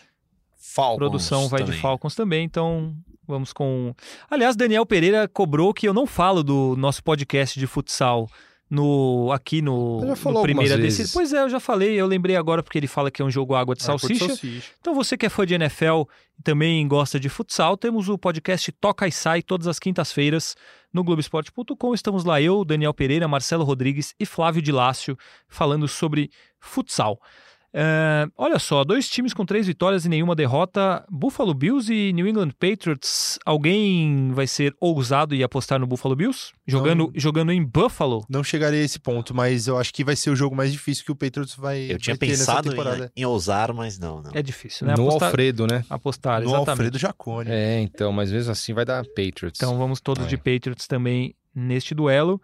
Falcons. 0.57 0.97
produção 0.99 1.49
vai 1.49 1.61
também. 1.61 1.75
de 1.75 1.81
Falcons 1.83 2.15
também, 2.15 2.45
então 2.45 2.95
vamos 3.27 3.53
com. 3.53 3.95
Aliás, 4.31 4.57
Daniel 4.57 4.87
Pereira 4.87 5.29
cobrou 5.29 5.73
que 5.73 5.89
eu 5.89 5.95
não 5.95 6.07
falo 6.07 6.43
do 6.43 6.75
nosso 6.77 7.03
podcast 7.03 7.59
de 7.59 7.67
futsal 7.67 8.29
no 8.73 9.31
aqui 9.31 9.61
no, 9.61 10.01
no 10.01 10.43
primeira 10.43 10.79
vezes. 10.79 11.13
Pois 11.13 11.31
é, 11.31 11.43
eu 11.43 11.51
já 11.51 11.61
falei, 11.61 11.93
eu 11.93 12.07
lembrei 12.07 12.37
agora 12.37 12.63
porque 12.63 12.79
ele 12.79 12.87
fala 12.87 13.11
que 13.11 13.21
é 13.21 13.25
um 13.25 13.31
jogo 13.31 13.55
água 13.55 13.75
de 13.75 13.83
É, 13.83 13.87
cor 13.87 13.99
de 13.99 14.19
salsicha. 14.19 14.65
Então 14.81 14.95
você 14.95 15.15
que 15.15 15.27
é 15.27 15.29
fã 15.29 15.45
de 15.45 15.53
NFL 15.53 16.05
e 16.39 16.43
também 16.43 16.89
gosta 16.89 17.21
de 17.21 17.29
futsal, 17.29 17.77
temos 17.77 18.09
o 18.09 18.17
podcast 18.17 18.73
Toca 18.73 19.07
e 19.07 19.13
Sai 19.13 19.43
todas 19.43 19.67
as 19.67 19.79
quintas-feiras 19.79 20.57
no 20.91 21.05
Globoesporte.com. 21.05 21.93
Estamos 21.93 22.25
lá 22.25 22.41
eu, 22.41 22.65
Daniel 22.65 22.95
Pereira, 22.95 23.29
Marcelo 23.29 23.63
Rodrigues 23.63 24.15
e 24.19 24.25
Flávio 24.25 24.63
de 24.63 24.73
Lácio 24.73 25.19
falando 25.47 25.87
sobre 25.87 26.31
futsal. 26.59 27.21
É, 27.75 28.27
olha 28.37 28.59
só, 28.59 28.85
dois 28.85 29.09
times 29.09 29.33
com 29.33 29.47
três 29.47 29.67
vitórias 29.67 30.05
e 30.05 30.09
nenhuma 30.09 30.35
derrota, 30.35 31.05
Buffalo 31.11 31.55
Bills 31.55 31.91
e 31.93 32.13
New 32.13 32.27
England 32.29 32.51
Patriots. 32.59 33.39
Alguém 33.47 34.31
vai 34.33 34.47
ser 34.47 34.75
ousado 34.79 35.35
e 35.35 35.43
apostar 35.43 35.79
no 35.81 35.87
Buffalo 35.87 36.15
Bills? 36.15 36.53
Jogando, 36.67 37.05
Não. 37.07 37.13
jogando 37.15 37.51
em 37.51 37.65
Buffalo? 37.65 38.27
Não 38.29 38.45
chegarei 38.45 38.83
a 38.83 38.85
esse 38.85 38.99
ponto, 38.99 39.35
mas 39.35 39.67
eu 39.67 39.79
acho 39.79 39.93
que 39.95 40.05
vai 40.05 40.15
ser 40.15 40.29
o 40.31 40.37
jogo 40.37 40.55
mais 40.55 40.71
difícil 40.71 41.03
que 41.05 41.13
o 41.13 41.17
Patriots 41.17 41.55
vai, 41.57 41.91
Eu 41.91 41.99
tinha 41.99 42.15
vai 42.15 42.19
ter 42.29 42.33
nessa 42.33 42.45
pensado 42.53 42.71
temporada. 42.71 43.13
em, 43.17 43.23
em 43.23 43.25
ousar, 43.25 43.73
mas 43.73 43.99
não, 43.99 44.21
não. 44.23 44.31
É 44.35 44.43
difícil, 44.43 44.87
né? 44.87 44.95
no 44.97 45.05
apostar, 45.09 45.29
Alfredo, 45.29 45.67
né? 45.67 45.85
apostar 45.89 46.41
No 46.43 46.49
exatamente. 46.49 46.69
Alfredo 46.71 46.99
Jacone. 46.99 47.51
É, 47.51 47.81
então, 47.81 48.13
mas 48.13 48.31
mesmo 48.31 48.53
assim 48.53 48.75
vai 48.75 48.85
dar 48.85 49.03
Patriots. 49.07 49.57
Então 49.57 49.79
vamos 49.79 49.99
todos 50.01 50.27
É. 50.27 50.29
de 50.29 50.37
Patriots 50.37 50.87
também 50.87 51.35
neste 51.55 51.95
duelo. 51.95 52.41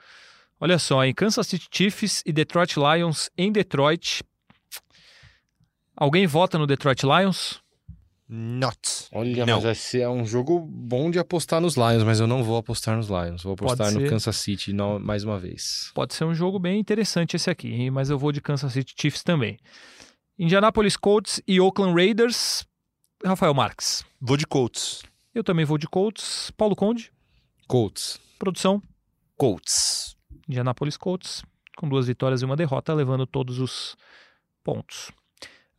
Olha 0.61 0.79
só, 0.79 1.05
em 1.05 1.13
Kansas 1.13 1.47
City 1.47 1.69
Chiefs 1.71 2.23
e 2.25 2.33
Detroit 2.33 2.77
Lions 2.79 3.29
em 3.37 3.53
Detroit. 3.53 4.23
Alguém 6.01 6.27
vota 6.27 6.57
no 6.59 6.67
Detroit 6.67 7.03
Lions? 7.05 7.61
Not. 8.31 8.79
Olha, 9.11 9.47
Não. 9.47 9.55
mas 9.55 9.65
vai 9.65 9.75
ser 9.75 10.07
um 10.09 10.25
jogo 10.25 10.61
bom 10.61 11.11
de 11.11 11.19
apostar 11.19 11.61
nos 11.63 11.77
Lions, 11.77 12.03
mas 12.05 12.21
eu 12.21 12.27
não 12.27 12.45
vou 12.45 12.59
apostar 12.59 12.95
nos 12.97 13.09
Lions. 13.09 13.43
Vou 13.43 13.55
apostar 13.55 13.91
no. 13.91 14.07
Kansas 14.07 14.37
City 14.37 14.73
no- 14.73 15.01
mais 15.01 15.25
uma 15.25 15.39
vez. 15.39 15.91
Pode 15.95 16.13
ser 16.15 16.25
um 16.25 16.35
jogo 16.35 16.59
bem 16.59 16.79
interessante 16.79 17.37
esse 17.37 17.49
aqui, 17.49 17.73
hein? 17.73 17.91
mas 17.91 18.11
eu 18.11 18.19
vou 18.19 18.31
de 18.31 18.41
Kansas 18.43 18.71
City 18.73 18.95
Chiefs 18.99 19.23
também. 19.23 19.59
Indianapolis 20.39 20.95
Colts 20.97 21.41
e 21.49 21.59
Oakland 21.59 21.95
Raiders. 21.95 22.67
Rafael 23.25 23.55
Marques. 23.55 24.05
Vou 24.21 24.37
de 24.37 24.47
Colts. 24.47 25.03
Eu 25.35 25.43
também 25.43 25.65
vou 25.65 25.79
de 25.79 25.89
Colts. 25.89 26.53
Paulo 26.57 26.77
Conde, 26.77 27.11
Colts. 27.67 28.21
produção. 28.39 28.81
Colts. 29.37 30.17
Indianapolis 30.49 30.97
Colts, 30.97 31.43
com 31.77 31.89
duas 31.89 32.07
vitórias 32.07 32.43
e 32.43 32.45
uma 32.45 32.57
derrota, 32.57 32.93
levando 32.95 33.27
todos 33.27 33.59
os 33.59 33.97
pontos. 34.63 35.11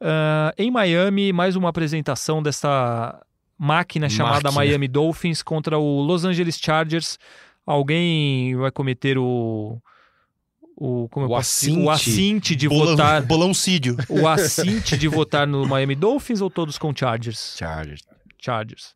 Ah, 0.01 0.53
em 0.57 0.71
Miami, 0.71 1.33
mais 1.33 1.55
uma 1.55 1.69
apresentação 1.69 2.41
dessa 2.41 3.21
máquina 3.57 4.09
chamada 4.09 4.43
Máquina. 4.51 4.51
Miami 4.53 4.87
Dolphins 4.87 5.41
contra 5.43 5.77
o 5.77 6.01
Los 6.01 6.23
Angeles 6.25 6.57
Chargers. 6.57 7.17
Alguém 7.65 8.55
vai 8.55 8.71
cometer 8.71 9.17
o. 9.17 9.81
O, 10.81 11.09
como 11.09 11.25
O 11.25 11.27
dizer? 11.41 11.71
o 11.77 11.89
assinte. 11.89 11.89
assinte 11.89 12.55
de 12.55 12.69
Bolão, 12.69 12.91
votar. 12.95 13.21
bolão 13.21 13.53
Cídio. 13.53 13.97
O 14.07 14.25
assinte 14.25 14.97
de 14.97 15.09
votar 15.09 15.45
no 15.45 15.67
Miami 15.67 15.93
Dolphins 15.93 16.39
ou 16.39 16.49
todos 16.49 16.77
com 16.77 16.95
Chargers? 16.95 17.55
Chargers. 17.57 18.01
Chargers. 18.41 18.95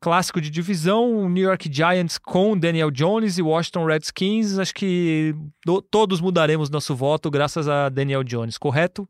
Clássico 0.00 0.40
de 0.40 0.48
divisão, 0.48 1.28
New 1.28 1.42
York 1.42 1.68
Giants 1.72 2.18
com 2.18 2.56
Daniel 2.56 2.88
Jones 2.90 3.36
e 3.36 3.42
Washington 3.42 3.84
Redskins. 3.84 4.58
Acho 4.60 4.72
que 4.74 5.34
do- 5.66 5.82
todos 5.82 6.20
mudaremos 6.20 6.70
nosso 6.70 6.94
voto 6.94 7.28
graças 7.32 7.68
a 7.68 7.88
Daniel 7.88 8.22
Jones, 8.22 8.56
correto? 8.56 9.08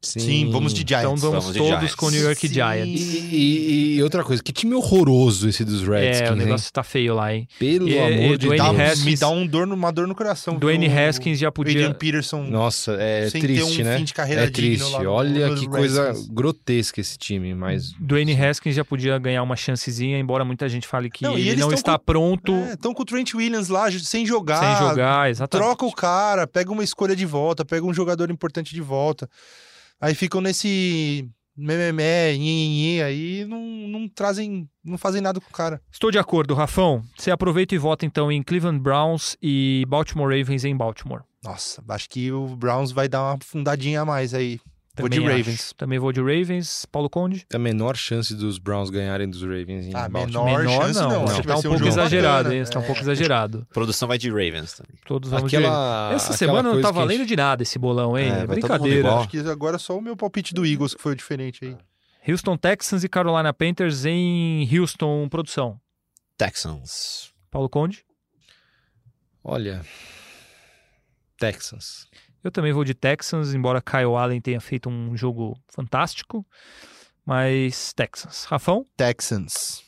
Sim, 0.00 0.48
vamos 0.52 0.72
de 0.72 0.84
Giants. 0.86 1.18
Então 1.18 1.30
vamos, 1.32 1.44
Vamos 1.46 1.52
de 1.52 1.58
todos 1.58 1.74
Giants. 1.78 1.94
com 1.96 2.06
o 2.06 2.10
New 2.10 2.22
York 2.22 2.46
Sim. 2.46 2.54
Giants. 2.54 3.00
E, 3.02 3.36
e- 3.36 3.94
e 3.96 4.02
outra 4.02 4.22
coisa, 4.22 4.40
que 4.40 4.52
time 4.52 4.72
horroroso 4.74 5.48
esse 5.48 5.64
dos 5.64 5.82
Redskins, 5.82 6.20
É, 6.28 6.30
o 6.30 6.34
hein? 6.34 6.38
negócio 6.38 6.72
tá 6.72 6.84
feio 6.84 7.14
lá, 7.16 7.34
hein? 7.34 7.48
Pelo 7.58 7.88
E- 7.88 7.94
e 7.94 7.98
amor 7.98 8.38
de 8.38 8.46
Dwayne 8.46 8.64
Dá 8.64 8.70
um- 8.70 8.76
Deus. 8.76 8.90
Haskins- 8.90 9.04
me 9.04 9.16
dá 9.16 9.28
um 9.28 9.44
dor, 9.46 9.66
uma 9.66 9.90
dor 9.90 10.06
no 10.06 10.14
coração. 10.14 10.56
Dwayne 10.56 10.86
o 10.86 10.98
Haskins 11.08 11.38
já 11.40 11.50
podia. 11.50 11.72
Adrian 11.72 11.92
Peterson 11.94 12.42
Nossa, 12.44 12.92
é 12.92 13.28
sem 13.28 13.40
triste, 13.40 13.76
ter 13.76 13.82
um 13.82 13.84
né? 13.84 13.98
fim 13.98 14.04
de 14.04 14.14
carreira 14.14 14.42
É 14.44 14.50
triste. 14.50 14.84
Olha 15.06 15.54
que 15.56 15.66
coisa 15.66 16.14
grotesca 16.30 17.00
esse 17.00 17.18
time, 17.18 17.52
mas 17.54 17.92
Dwayne 17.98 18.34
Haskins 18.40 18.76
já 18.76 18.84
podia 18.84 19.18
ganhar 19.18 19.42
uma 19.42 19.56
chancezinha, 19.56 20.16
embora 20.16 20.44
muita 20.44 20.68
gente 20.68 20.86
fale 20.86 21.10
que 21.10 21.24
Não, 21.24 21.36
e 21.36 21.48
ele 21.48 21.60
não 21.60 21.72
está 21.72 21.98
com- 21.98 22.04
pronto 22.04 22.54
Estão 22.70 22.94
com 22.94 23.02
o 23.02 23.04
Trent 23.04 23.34
Williams 23.34 23.68
lá, 23.68 23.90
sem 23.90 24.24
jogar. 24.24 24.60
sem 24.78 24.88
jogar, 24.88 25.28
exatamente. 25.28 25.66
Troca 25.66 25.84
o 25.84 25.92
cara, 25.92 26.46
pega 26.46 26.70
uma 26.70 26.84
escolha 26.84 27.16
de 27.16 27.26
volta, 27.26 27.64
pega 27.64 27.84
um 27.84 27.92
jogador 27.92 28.30
importante 28.30 28.72
de 28.72 28.80
volta. 28.80 29.28
Aí 30.00 30.14
ficam 30.14 30.40
nesse 30.40 31.28
mememé, 31.56 32.32
nhenhenhê, 32.36 33.02
aí 33.02 33.44
não, 33.44 33.60
não 33.60 34.08
trazem, 34.08 34.68
não 34.84 34.96
fazem 34.96 35.20
nada 35.20 35.40
com 35.40 35.48
o 35.48 35.52
cara. 35.52 35.82
Estou 35.90 36.10
de 36.10 36.18
acordo, 36.18 36.54
Rafão. 36.54 37.02
Você 37.16 37.32
aproveita 37.32 37.74
e 37.74 37.78
vota 37.78 38.06
então 38.06 38.30
em 38.30 38.42
Cleveland 38.42 38.80
Browns 38.80 39.36
e 39.42 39.84
Baltimore 39.88 40.28
Ravens 40.38 40.64
em 40.64 40.76
Baltimore. 40.76 41.22
Nossa, 41.42 41.82
acho 41.88 42.08
que 42.08 42.30
o 42.30 42.56
Browns 42.56 42.92
vai 42.92 43.08
dar 43.08 43.22
uma 43.22 43.38
fundadinha 43.42 44.02
a 44.02 44.04
mais 44.04 44.34
aí. 44.34 44.60
Vou 44.98 45.08
de 45.08 45.16
Também 45.18 45.28
acho. 45.30 45.38
Ravens. 45.38 45.72
Também 45.76 45.98
vou 45.98 46.12
de 46.12 46.20
Ravens. 46.20 46.86
Paulo 46.86 47.08
Conde? 47.08 47.46
a 47.52 47.58
menor 47.58 47.96
chance 47.96 48.34
dos 48.34 48.58
Browns 48.58 48.90
ganharem 48.90 49.28
dos 49.28 49.42
Ravens 49.42 49.86
em 49.86 49.92
Ah, 49.94 50.08
Baltimore. 50.08 50.44
menor 50.58 50.68
chance 50.82 51.00
não. 51.00 51.24
Acho 51.24 51.32
Acho 51.32 51.40
que 51.42 51.46
tá 51.48 51.54
um 51.54 51.58
um 51.58 51.62
pouco 51.62 51.78
jogo 51.78 51.88
exagerado, 51.88 52.36
bacana. 52.44 52.54
hein? 52.54 52.60
Está 52.62 52.78
um 52.78 52.82
É. 52.82 52.86
pouco 52.86 53.00
exagerado. 53.00 53.66
Produção 53.72 54.08
vai 54.08 54.18
de 54.18 54.28
Ravens 54.28 54.72
também. 54.74 54.94
Todos 55.06 55.30
vamos 55.30 55.50
de... 55.50 55.56
Aquela, 55.56 56.10
Essa 56.12 56.24
aquela 56.26 56.36
semana 56.38 56.62
não 56.74 56.80
tá 56.80 56.88
a 56.88 56.92
gente- 56.92 56.98
valendo 57.00 57.26
de 57.26 57.36
nada 57.36 57.62
esse 57.62 57.78
bolão, 57.78 58.18
hein? 58.18 58.30
É, 58.30 58.46
Brincadeira. 58.46 59.14
Acho 59.16 59.28
que 59.28 59.38
agora 59.38 59.78
só 59.78 59.96
o 59.96 60.00
meu 60.02 60.16
palpite 60.16 60.52
do 60.54 60.66
Eagles 60.66 60.94
que 60.94 61.00
foi 61.02 61.12
o 61.12 61.16
diferente 61.16 61.64
aí. 61.64 61.76
Houston 62.30 62.56
Texans 62.56 63.04
e 63.04 63.08
Carolina 63.08 63.52
Panthers 63.54 64.04
em 64.04 64.68
Houston, 64.76 65.28
produção. 65.28 65.80
Texans. 66.36 67.32
Paulo 67.50 67.68
Conde? 67.70 68.04
Olha, 69.42 69.80
Texans. 71.38 72.06
Eu 72.48 72.52
também 72.52 72.72
vou 72.72 72.82
de 72.82 72.94
Texans, 72.94 73.52
embora 73.52 73.82
Kyle 73.82 74.16
Allen 74.16 74.40
tenha 74.40 74.58
feito 74.58 74.88
um 74.88 75.14
jogo 75.14 75.54
fantástico. 75.68 76.46
Mas 77.22 77.92
Texans. 77.92 78.46
Rafão? 78.46 78.86
Texans. 78.96 79.82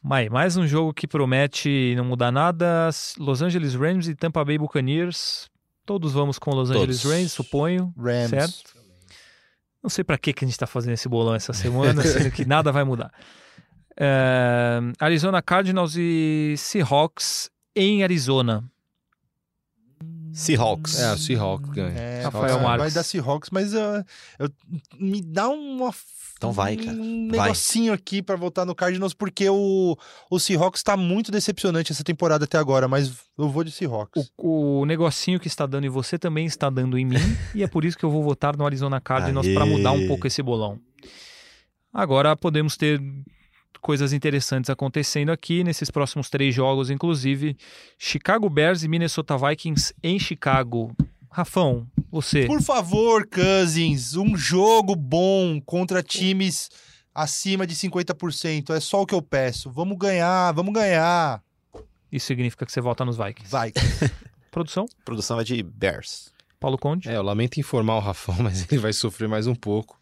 Mai, 0.00 0.28
mais 0.28 0.56
um 0.56 0.64
jogo 0.64 0.94
que 0.94 1.08
promete 1.08 1.92
não 1.96 2.04
mudar 2.04 2.30
nada. 2.30 2.88
Los 3.18 3.42
Angeles 3.42 3.74
Rams 3.74 4.06
e 4.06 4.14
Tampa 4.14 4.44
Bay 4.44 4.58
Buccaneers. 4.58 5.50
Todos 5.84 6.12
vamos 6.12 6.38
com 6.38 6.52
Los 6.52 6.70
Angeles 6.70 7.02
Todos. 7.02 7.18
Rams, 7.18 7.32
suponho. 7.32 7.92
Rams. 7.98 8.30
Certo. 8.30 8.76
Não 9.82 9.90
sei 9.90 10.04
pra 10.04 10.16
que 10.16 10.32
a 10.40 10.46
gente 10.46 10.56
tá 10.56 10.68
fazendo 10.68 10.94
esse 10.94 11.08
bolão 11.08 11.34
essa 11.34 11.52
semana, 11.52 12.00
sendo 12.00 12.30
que 12.30 12.44
nada 12.44 12.70
vai 12.70 12.84
mudar. 12.84 13.12
É, 13.96 14.78
Arizona 15.00 15.42
Cardinals 15.42 15.96
e 15.96 16.54
Seahawks 16.56 17.50
em 17.74 18.04
Arizona. 18.04 18.62
Seahawks. 20.36 20.98
É, 21.00 21.12
o 21.12 21.18
Seahawks 21.18 21.70
ganha. 21.70 21.98
É, 21.98 22.22
Rafael 22.24 22.54
vai, 22.54 22.62
Marques. 22.62 22.78
vai 22.78 22.90
dar 22.90 23.02
Seahawks, 23.02 23.50
mas 23.50 23.72
uh, 23.74 24.04
eu- 24.38 24.50
me 25.00 25.22
dá 25.22 25.48
uma, 25.48 25.92
Então 26.36 26.52
vai, 26.52 26.76
cara. 26.76 26.90
um 26.96 27.28
Vai. 27.30 27.40
negocinho 27.40 27.92
aqui 27.92 28.20
pra 28.22 28.36
votar 28.36 28.66
no 28.66 28.74
Cardinals, 28.74 29.14
porque 29.14 29.48
o, 29.48 29.96
o 30.30 30.38
Seahawks 30.38 30.82
tá 30.82 30.96
muito 30.96 31.32
decepcionante 31.32 31.90
essa 31.92 32.04
temporada 32.04 32.44
até 32.44 32.58
agora, 32.58 32.86
mas 32.86 33.10
eu 33.38 33.48
vou 33.48 33.64
de 33.64 33.70
Seahawks. 33.70 34.30
O, 34.36 34.80
o 34.80 34.84
negocinho 34.84 35.40
que 35.40 35.48
está 35.48 35.64
dando 35.64 35.86
em 35.86 35.90
você 35.90 36.18
também 36.18 36.44
está 36.46 36.68
dando 36.68 36.98
em 36.98 37.04
mim, 37.06 37.16
e 37.54 37.62
é 37.62 37.66
por 37.66 37.84
isso 37.84 37.96
que 37.96 38.04
eu 38.04 38.10
vou 38.10 38.22
votar 38.22 38.56
no 38.56 38.66
Arizona 38.66 39.00
Cardinals 39.00 39.48
para 39.48 39.64
mudar 39.64 39.92
um 39.92 40.06
pouco 40.06 40.26
esse 40.26 40.42
bolão. 40.42 40.78
Agora 41.92 42.36
podemos 42.36 42.76
ter 42.76 43.00
coisas 43.80 44.12
interessantes 44.12 44.70
acontecendo 44.70 45.30
aqui 45.30 45.64
nesses 45.64 45.90
próximos 45.90 46.28
três 46.28 46.54
jogos, 46.54 46.90
inclusive 46.90 47.56
Chicago 47.98 48.48
Bears 48.48 48.82
e 48.82 48.88
Minnesota 48.88 49.36
Vikings 49.36 49.94
em 50.02 50.18
Chicago. 50.18 50.94
Rafão, 51.30 51.86
você. 52.10 52.46
Por 52.46 52.62
favor, 52.62 53.26
Cousins, 53.26 54.16
um 54.16 54.36
jogo 54.36 54.96
bom 54.96 55.60
contra 55.60 56.02
times 56.02 56.70
acima 57.14 57.66
de 57.66 57.74
50%. 57.74 58.70
É 58.74 58.80
só 58.80 59.02
o 59.02 59.06
que 59.06 59.14
eu 59.14 59.20
peço. 59.20 59.70
Vamos 59.70 59.98
ganhar, 59.98 60.52
vamos 60.52 60.72
ganhar. 60.72 61.42
Isso 62.10 62.26
significa 62.26 62.64
que 62.64 62.72
você 62.72 62.80
vota 62.80 63.04
nos 63.04 63.16
Vikings. 63.16 63.50
Vai. 63.50 63.72
Produção, 64.50 64.86
Produção 65.04 65.38
é 65.38 65.44
de 65.44 65.62
Bears. 65.62 66.32
Paulo 66.58 66.78
Conde. 66.78 67.08
É, 67.08 67.16
eu 67.16 67.22
lamento 67.22 67.60
informar 67.60 67.96
o 67.96 68.00
Rafão, 68.00 68.36
mas 68.42 68.66
ele 68.70 68.80
vai 68.80 68.92
sofrer 68.92 69.28
mais 69.28 69.46
um 69.46 69.54
pouco 69.54 70.00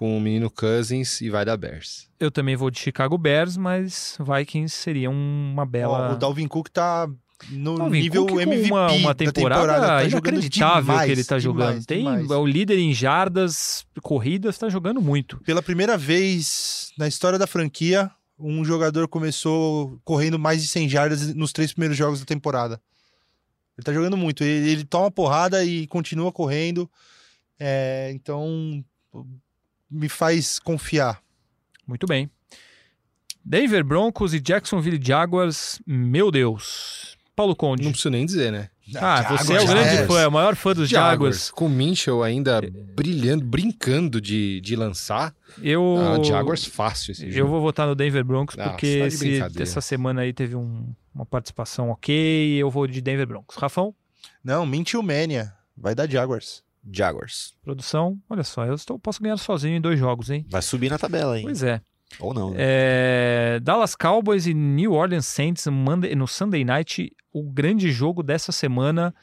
com 0.00 0.16
o 0.16 0.20
menino 0.20 0.50
Cousins 0.50 1.20
e 1.20 1.28
vai 1.28 1.44
dar 1.44 1.58
Bears. 1.58 2.08
Eu 2.18 2.30
também 2.30 2.56
vou 2.56 2.70
de 2.70 2.78
Chicago 2.78 3.18
Bears, 3.18 3.58
mas 3.58 4.16
Vikings 4.18 4.74
seria 4.74 5.10
uma 5.10 5.60
Ó, 5.60 5.66
bela. 5.66 6.14
o 6.14 6.16
Dalvin 6.16 6.48
Cook 6.48 6.68
tá 6.70 7.06
no 7.50 7.76
Dalvin 7.76 8.00
nível 8.00 8.26
Cook 8.26 8.40
MVP 8.40 8.70
uma, 8.70 8.90
uma 8.92 9.08
da 9.12 9.14
temporada, 9.14 9.60
temporada. 9.60 9.86
Tá 9.86 10.04
inacreditável 10.04 10.82
demais, 10.84 11.04
que 11.06 11.12
ele 11.12 11.24
tá 11.24 11.38
jogando. 11.38 11.68
demais, 11.68 11.84
Tem, 11.84 11.98
demais. 11.98 12.30
é 12.30 12.34
o 12.34 12.46
líder 12.46 12.78
em 12.78 12.94
jardas, 12.94 13.84
corridas, 14.00 14.56
tá 14.56 14.70
jogando 14.70 15.02
muito. 15.02 15.36
Pela 15.44 15.60
primeira 15.60 15.98
vez 15.98 16.92
na 16.96 17.06
história 17.06 17.38
da 17.38 17.46
franquia, 17.46 18.10
um 18.38 18.64
jogador 18.64 19.06
começou 19.06 20.00
correndo 20.02 20.38
mais 20.38 20.62
de 20.62 20.68
100 20.68 20.88
jardas 20.88 21.34
nos 21.34 21.52
três 21.52 21.74
primeiros 21.74 21.98
jogos 21.98 22.20
da 22.20 22.24
temporada. 22.24 22.80
Ele 23.76 23.84
tá 23.84 23.92
jogando 23.92 24.16
muito. 24.16 24.42
Ele, 24.42 24.70
ele 24.70 24.84
toma 24.84 25.10
porrada 25.10 25.62
e 25.62 25.86
continua 25.88 26.32
correndo. 26.32 26.90
É, 27.58 28.10
então, 28.14 28.82
me 29.90 30.08
faz 30.08 30.58
confiar. 30.58 31.20
Muito 31.86 32.06
bem. 32.06 32.30
Denver 33.44 33.82
Broncos 33.84 34.34
e 34.34 34.40
Jacksonville 34.40 35.00
Jaguars, 35.02 35.80
meu 35.86 36.30
Deus. 36.30 37.16
Paulo 37.34 37.56
Conde. 37.56 37.82
Não 37.84 37.90
preciso 37.90 38.10
nem 38.10 38.26
dizer, 38.26 38.52
né? 38.52 38.68
Ah, 38.96 39.22
você 39.38 39.52
é 39.54 39.56
o 39.56 39.60
Jaguars, 39.60 39.70
grande 39.70 39.90
Jaguars. 39.90 40.06
fã, 40.12 40.20
é 40.20 40.26
o 40.28 40.32
maior 40.32 40.56
fã 40.56 40.72
dos 40.74 40.88
Jaguars. 40.90 41.50
Com 41.50 41.66
o 41.66 41.70
Minchel 41.70 42.22
ainda 42.22 42.60
brilhando, 42.94 43.44
brincando 43.44 44.20
de, 44.20 44.60
de 44.60 44.76
lançar. 44.76 45.34
Eu, 45.62 45.96
Ah, 45.96 46.22
Jaguars 46.22 46.64
fácil 46.66 47.12
esse 47.12 47.24
eu 47.26 47.32
jogo. 47.32 47.50
vou 47.50 47.60
votar 47.62 47.86
no 47.86 47.94
Denver 47.94 48.24
Broncos 48.24 48.56
Nossa, 48.56 48.70
porque 48.70 48.98
tá 49.00 49.06
esse- 49.06 49.62
essa 49.62 49.80
semana 49.80 50.22
aí 50.22 50.32
teve 50.32 50.54
um- 50.56 50.92
uma 51.14 51.24
participação 51.24 51.88
ok. 51.90 52.56
Eu 52.60 52.68
vou 52.68 52.86
de 52.86 53.00
Denver 53.00 53.26
Broncos. 53.26 53.56
Rafão, 53.56 53.94
Não, 54.44 54.66
mentiu 54.66 55.02
Mania. 55.02 55.52
Vai 55.76 55.94
dar 55.94 56.08
Jaguars. 56.10 56.62
Jaguars. 56.92 57.54
produção. 57.62 58.18
Olha 58.28 58.44
só, 58.44 58.64
eu 58.64 58.74
estou, 58.74 58.98
posso 58.98 59.22
ganhar 59.22 59.36
sozinho 59.36 59.76
em 59.76 59.80
dois 59.80 59.98
jogos, 59.98 60.30
hein? 60.30 60.44
Vai 60.48 60.62
subir 60.62 60.90
na 60.90 60.98
tabela, 60.98 61.38
hein? 61.38 61.44
Pois 61.44 61.62
é. 61.62 61.80
Ou 62.18 62.34
não. 62.34 62.50
né? 62.50 62.56
É, 62.58 63.60
Dallas 63.62 63.94
Cowboys 63.94 64.46
e 64.46 64.54
New 64.54 64.92
Orleans 64.92 65.26
Saints 65.26 65.66
no 65.66 66.26
Sunday 66.26 66.64
Night, 66.64 67.12
o 67.32 67.42
grande 67.50 67.90
jogo 67.92 68.22
dessa 68.22 68.50
semana. 68.50 69.14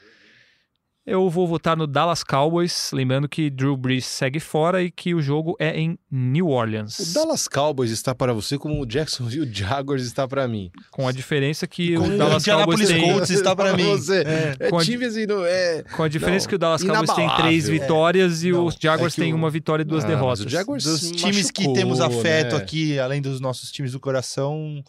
Eu 1.10 1.30
vou 1.30 1.46
votar 1.48 1.74
no 1.74 1.86
Dallas 1.86 2.22
Cowboys, 2.22 2.90
lembrando 2.92 3.26
que 3.28 3.48
Drew 3.48 3.74
Brees 3.78 4.04
segue 4.04 4.38
fora 4.38 4.82
e 4.82 4.90
que 4.90 5.14
o 5.14 5.22
jogo 5.22 5.56
é 5.58 5.74
em 5.80 5.98
New 6.10 6.48
Orleans. 6.48 6.98
O 6.98 7.14
Dallas 7.14 7.48
Cowboys 7.48 7.90
está 7.90 8.14
para 8.14 8.34
você 8.34 8.58
como 8.58 8.78
o 8.78 8.84
Jacksonville 8.84 9.48
Jaguars 9.52 10.02
está 10.02 10.28
para 10.28 10.46
mim. 10.46 10.70
Com 10.90 11.08
a 11.08 11.12
diferença 11.12 11.66
que 11.66 11.96
Com 11.96 12.04
o 12.08 12.18
Dallas 12.18 12.44
Cowboys 12.44 12.86
tem, 12.88 13.00
Colts 13.10 13.30
está 13.30 13.56
para 13.56 13.72
mim. 13.76 13.84
Você. 13.84 14.18
É. 14.22 14.56
É, 14.60 14.68
Com 14.70 14.78
a- 14.78 14.84
time 14.84 15.04
assim, 15.06 15.24
não 15.24 15.46
é... 15.46 15.82
com 15.96 16.02
a 16.02 16.08
diferença 16.08 16.44
Não, 16.44 16.48
que 16.50 16.54
o 16.56 16.58
Dallas 16.58 16.82
Cowboys 16.84 17.10
tem 17.14 17.36
três 17.36 17.64
inabalável. 17.64 17.80
vitórias 17.80 18.42
e 18.44 18.50
Não, 18.52 18.66
os 18.66 18.76
Jaguars 18.78 19.12
é 19.12 19.16
que 19.16 19.20
têm 19.22 19.32
o- 19.32 19.36
uma 19.36 19.48
vitória 19.48 19.82
e 19.82 19.86
duas 19.86 20.04
Ah, 20.04 20.08
derrotas. 20.08 20.44
o 20.44 20.48
Jaguars 20.48 20.84
Dos 20.84 21.10
times 21.12 21.50
que 21.50 21.62
machucou, 21.62 21.74
temos 21.74 22.00
afeto 22.02 22.56
né? 22.56 22.62
aqui, 22.62 22.98
além 22.98 23.22
dos 23.22 23.40
nossos 23.40 23.72
times 23.72 23.92
do 23.92 24.00
coração, 24.00 24.84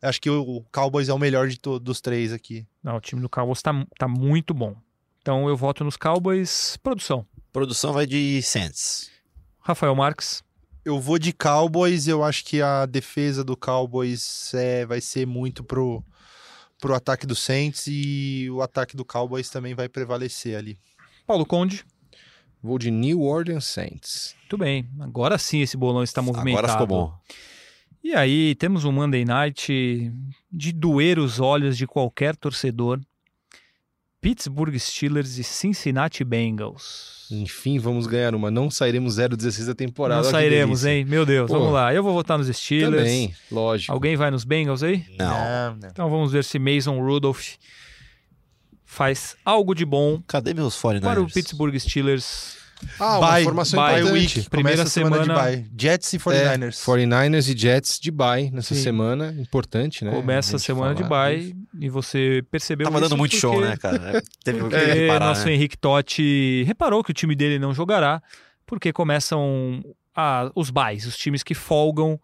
acho 0.00 0.20
que 0.20 0.30
o 0.30 0.64
Cowboys 0.72 1.08
é 1.08 1.12
o 1.12 1.18
melhor 1.18 1.48
de 1.48 1.58
três 2.00 2.32
aqui. 2.32 2.64
Não, 2.80 2.96
o 2.96 3.00
time 3.00 3.20
do 3.20 3.28
Cowboys 3.28 3.60
tá, 3.60 3.72
tá 3.98 4.06
muito 4.06 4.54
bom. 4.54 4.76
Então 5.24 5.48
eu 5.48 5.56
voto 5.56 5.82
nos 5.82 5.96
Cowboys. 5.96 6.76
Produção. 6.82 7.26
Produção 7.50 7.94
vai 7.94 8.06
de 8.06 8.42
Saints. 8.42 9.10
Rafael 9.58 9.94
Marques. 9.94 10.44
Eu 10.84 11.00
vou 11.00 11.18
de 11.18 11.32
Cowboys, 11.32 12.06
eu 12.06 12.22
acho 12.22 12.44
que 12.44 12.60
a 12.60 12.84
defesa 12.84 13.42
do 13.42 13.56
Cowboys 13.56 14.52
é, 14.52 14.84
vai 14.84 15.00
ser 15.00 15.26
muito 15.26 15.64
pro, 15.64 16.04
pro 16.78 16.94
ataque 16.94 17.26
do 17.26 17.34
Saints 17.34 17.86
e 17.86 18.50
o 18.50 18.60
ataque 18.60 18.94
do 18.94 19.02
Cowboys 19.02 19.48
também 19.48 19.74
vai 19.74 19.88
prevalecer 19.88 20.58
ali. 20.58 20.78
Paulo 21.26 21.46
Conde. 21.46 21.86
Vou 22.62 22.78
de 22.78 22.90
New 22.90 23.22
Orleans 23.22 23.64
Saints. 23.64 24.36
Muito 24.40 24.58
bem. 24.58 24.86
Agora 25.00 25.38
sim 25.38 25.62
esse 25.62 25.74
bolão 25.74 26.02
está 26.02 26.20
movimentado. 26.20 26.66
Agora 26.66 26.72
ficou 26.72 26.86
bom. 26.86 27.18
E 28.02 28.14
aí, 28.14 28.54
temos 28.56 28.84
um 28.84 28.92
Monday 28.92 29.24
Night 29.24 30.12
de 30.52 30.70
doer 30.70 31.18
os 31.18 31.40
olhos 31.40 31.78
de 31.78 31.86
qualquer 31.86 32.36
torcedor. 32.36 33.00
Pittsburgh 34.24 34.74
Steelers 34.78 35.36
e 35.36 35.44
Cincinnati 35.44 36.24
Bengals. 36.24 37.26
Enfim, 37.30 37.78
vamos 37.78 38.06
ganhar 38.06 38.34
uma. 38.34 38.50
Não 38.50 38.70
sairemos 38.70 39.18
0-16 39.18 39.66
da 39.66 39.74
temporada. 39.74 40.22
Não 40.22 40.30
sairemos, 40.30 40.86
hein? 40.86 41.04
Meu 41.04 41.26
Deus, 41.26 41.46
Pô. 41.46 41.58
vamos 41.58 41.74
lá. 41.74 41.92
Eu 41.92 42.02
vou 42.02 42.14
votar 42.14 42.38
nos 42.38 42.48
Steelers. 42.48 43.02
Também, 43.02 43.34
lógico. 43.52 43.92
Alguém 43.92 44.16
vai 44.16 44.30
nos 44.30 44.42
Bengals 44.42 44.82
aí? 44.82 45.04
Não. 45.18 45.76
não. 45.76 45.88
Então 45.90 46.08
vamos 46.08 46.32
ver 46.32 46.42
se 46.42 46.58
Mason 46.58 46.98
Rudolph 47.00 47.56
faz 48.86 49.36
algo 49.44 49.74
de 49.74 49.84
bom 49.84 50.22
Cadê 50.26 50.54
meus 50.54 50.74
49ers? 50.74 51.00
para 51.02 51.20
o 51.20 51.26
Pittsburgh 51.26 51.78
Steelers. 51.78 52.63
Ah, 52.98 53.18
uma 53.18 53.28
Bye, 53.28 53.42
informação 53.42 53.80
bye 53.82 54.00
importante. 54.00 54.38
week. 54.38 54.50
Primeira 54.50 54.82
a 54.82 54.86
semana, 54.86 55.24
semana- 55.24 55.34
de 55.52 55.56
bye. 55.58 55.66
Jets 55.78 56.12
e 56.12 56.18
49ers. 56.18 56.80
É, 56.80 56.84
49ers 56.84 57.48
e 57.54 57.58
Jets 57.58 57.98
de 58.00 58.10
bye 58.10 58.50
nessa 58.50 58.74
Sim. 58.74 58.82
semana. 58.82 59.34
Importante, 59.38 60.04
né? 60.04 60.10
Começa 60.12 60.56
a 60.56 60.58
gente 60.58 60.66
semana 60.66 60.94
de 60.94 61.02
bye 61.04 61.54
e 61.80 61.88
você 61.88 62.44
percebeu 62.50 62.86
Tava 62.86 62.98
isso 62.98 63.08
dando 63.08 63.18
muito 63.18 63.36
show, 63.36 63.52
porque- 63.54 63.68
né, 63.68 63.76
cara? 63.76 64.22
Teve 64.44 64.58
que 64.58 64.64
Porque 64.64 64.76
reparar, 64.76 65.26
nosso 65.26 65.46
né? 65.46 65.52
Henrique 65.52 65.76
Totti 65.78 66.62
reparou 66.66 67.02
que 67.02 67.10
o 67.10 67.14
time 67.14 67.34
dele 67.34 67.58
não 67.58 67.74
jogará, 67.74 68.22
porque 68.66 68.92
começam 68.92 69.82
a- 70.14 70.50
os 70.54 70.70
buys, 70.70 71.06
os 71.06 71.16
times 71.16 71.42
que 71.42 71.54
folgam 71.54 72.18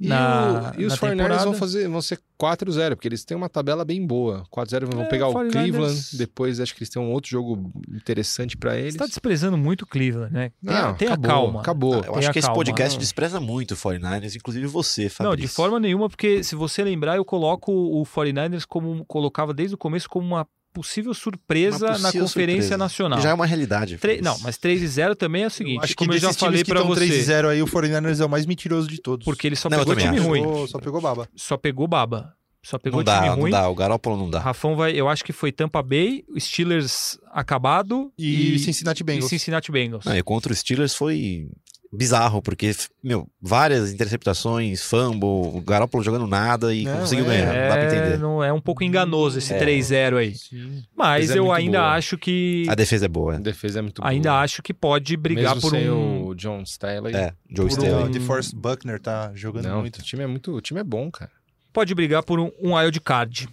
E, 0.00 0.08
na, 0.08 0.72
o- 0.76 0.80
e 0.80 0.84
os 0.84 0.92
na 0.94 0.98
49ers 0.98 1.10
temporada. 1.16 1.44
vão, 1.44 1.54
fazer, 1.54 1.88
vão 1.88 2.02
ser 2.02 2.18
4-0, 2.40 2.96
porque 2.96 3.06
eles 3.06 3.24
têm 3.24 3.36
uma 3.36 3.48
tabela 3.48 3.84
bem 3.84 4.04
boa. 4.04 4.42
4-0 4.50 4.86
vão 4.92 5.02
É, 5.04 5.08
pegar 5.08 5.28
o 5.28 5.32
49ers 5.32 5.52
Cleveland, 5.52 6.00
depois 6.18 6.58
acho 6.60 6.74
que 6.74 6.80
eles 6.82 6.90
têm 6.90 7.00
um 7.00 7.12
outro 7.12 7.30
jogo 7.30 7.70
interessante 7.88 8.56
pra 8.56 8.76
eles. 8.76 8.94
Você 8.94 8.96
está 8.96 9.06
desprezando 9.06 9.56
muito 9.56 9.82
o 9.82 9.86
Cleveland, 9.86 10.32
né? 10.32 10.50
Tenha, 10.64 10.82
Não, 10.82 10.94
tenha 10.94 11.12
acabou, 11.12 11.30
calma. 11.30 11.60
Acabou. 11.60 11.94
Eu 11.94 12.02
Tenha 12.02 12.18
acho 12.18 12.32
que 12.32 12.38
esse 12.40 12.48
calma, 12.48 12.58
podcast 12.58 12.94
não. 12.96 13.00
despreza 13.00 13.40
muito 13.40 13.74
o 13.74 13.76
49ers, 13.76 14.34
inclusive 14.34 14.66
você, 14.66 15.08
Fabrício. 15.08 15.24
Não, 15.24 15.36
de 15.36 15.46
forma 15.46 15.78
nenhuma, 15.78 16.08
porque 16.08 16.42
se 16.42 16.56
você 16.56 16.82
lembrar, 16.82 17.16
eu 17.16 17.24
coloco 17.24 17.70
o 17.72 18.02
49ers 18.04 18.64
como 18.66 19.04
colocava 19.04 19.54
desde 19.54 19.74
o 19.76 19.78
começo 19.78 20.08
como 20.08 20.26
uma 20.26 20.46
possível 20.72 21.12
surpresa 21.14 21.86
Uma 21.86 21.98
na 21.98 21.98
possível 22.08 22.26
Conferência 22.26 22.62
surpresa. 22.62 22.78
Nacional. 22.78 23.20
Já 23.20 23.30
é 23.30 23.34
uma 23.34 23.46
realidade. 23.46 23.98
Tre-. 23.98 24.20
Não, 24.22 24.38
mas 24.40 24.56
3 24.58 24.82
e 24.82 24.86
0 24.86 25.14
também 25.16 25.44
é 25.44 25.46
o 25.46 25.50
seguinte, 25.50 25.78
acho 25.84 25.88
que 25.88 25.96
como 25.96 26.12
eu 26.12 26.18
já 26.18 26.32
falei 26.32 26.62
que 26.64 26.70
estão 26.72 26.86
você, 26.86 27.00
3 27.06 27.14
e 27.14 27.22
0 27.22 27.48
aí, 27.48 27.62
o 27.62 27.66
49ers 27.66 28.20
é 28.20 28.24
o 28.24 28.28
mais 28.28 28.46
mentiroso 28.46 28.88
de 28.88 29.00
todos. 29.00 29.24
porque 29.24 29.46
ele 29.46 29.56
só 29.56 29.68
Não, 29.68 29.78
eu 29.78 29.84
pegou 29.84 29.96
time 30.02 30.18
acho. 30.18 30.26
ruim, 30.28 30.66
só 30.68 30.78
pegou 30.78 31.00
baba. 31.00 31.28
só 31.36 31.56
pegou 31.56 31.86
baba, 31.88 32.34
só 32.62 32.78
pegou 32.78 33.02
Não 33.02 33.04
time 33.12 33.26
dá, 33.26 33.32
ruim. 33.34 33.50
não 33.50 33.50
dá. 33.50 33.68
O 33.68 33.74
Garoppolo 33.74 34.16
não 34.16 34.30
dá. 34.30 34.38
Rafão 34.40 34.74
vai, 34.76 34.92
eu 34.92 35.08
acho 35.08 35.24
que 35.24 35.32
foi 35.32 35.50
Tampa 35.52 35.82
Bay, 35.82 36.24
o 36.28 36.40
Steelers 36.40 37.18
acabado 37.32 38.12
E, 38.18 38.54
e, 38.54 38.58
Cincinnati 38.58 39.00
e 39.00 39.04
Bengals. 39.04 39.28
Cincinnati 39.30 39.70
Bengals. 39.72 40.04
Não, 40.04 40.16
e 40.16 40.22
contra 40.22 40.52
os 40.52 40.58
Steelers 40.60 40.94
foi 40.94 41.48
bizarro, 41.92 42.40
porque, 42.40 42.74
meu, 43.04 43.28
várias 43.40 43.92
interceptações, 43.92 44.82
fumble, 44.82 45.28
o 45.28 45.60
Garoppolo 45.60 46.02
jogando 46.02 46.26
nada 46.26 46.74
e 46.74 46.84
Não, 46.84 47.00
conseguiu 47.00 47.26
é. 47.26 47.28
ganhar. 47.28 47.46
Não 47.46 47.52
dá 47.52 47.74
pra 47.74 47.82
É, 47.82 47.86
entender. 47.86 48.18
não, 48.18 48.42
é 48.42 48.50
um 48.52 48.60
pouco 48.60 48.82
enganoso 48.82 49.38
esse 49.38 49.52
É. 49.52 49.58
3-0 49.58 50.16
aí. 50.16 50.34
Sim. 50.34 50.82
Mas 50.96 51.30
é 51.30 51.38
eu 51.38 51.44
muito 51.44 51.56
ainda 51.58 51.78
boa. 51.80 51.90
acho 51.92 52.16
que 52.16 52.64
A 52.68 52.74
defesa 52.74 53.04
é 53.04 53.08
boa. 53.08 53.34
A 53.34 53.38
defesa 53.38 53.80
é 53.80 53.82
muito 53.82 54.00
ainda 54.04 54.30
boa. 54.30 54.40
acho 54.42 54.62
que 54.62 54.72
pode 54.72 55.16
brigar 55.16 55.54
Mesmo 55.54 55.60
por 55.60 55.70
sem 55.76 55.90
um 55.90 56.26
o 56.28 56.34
John 56.34 56.62
Staley. 56.62 57.14
É, 57.14 57.34
Joe 57.54 57.68
Staley. 57.68 57.92
o 58.04 58.08
DeForest 58.08 58.54
Buckner 58.54 58.98
tá 58.98 59.30
jogando 59.34 59.66
Não, 59.68 59.80
muito. 59.80 59.98
o 59.98 60.02
time 60.02 60.22
é 60.22 60.26
muito, 60.26 60.50
o 60.54 60.60
time 60.62 60.80
é 60.80 60.84
bom, 60.84 61.10
cara. 61.10 61.30
pode 61.74 61.94
brigar 61.94 62.22
por 62.22 62.40
um, 62.40 62.50
um 62.62 62.74
wild 62.74 62.98
card. 63.02 63.48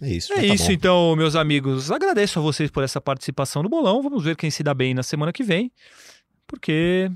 É 0.00 0.08
isso. 0.08 0.32
É 0.32 0.36
tá 0.36 0.42
isso 0.42 0.66
bom. 0.66 0.72
então, 0.72 1.16
meus 1.16 1.34
amigos. 1.36 1.90
Agradeço 1.90 2.38
a 2.38 2.42
vocês 2.42 2.70
por 2.70 2.82
essa 2.84 3.00
participação 3.00 3.62
no 3.62 3.68
bolão. 3.68 4.00
Vamos 4.00 4.22
ver 4.24 4.34
quem 4.36 4.50
se 4.50 4.62
dá 4.62 4.72
bem 4.72 4.94
na 4.94 5.02
semana 5.02 5.32
que 5.32 5.42
vem, 5.42 5.70
porque 6.46 7.10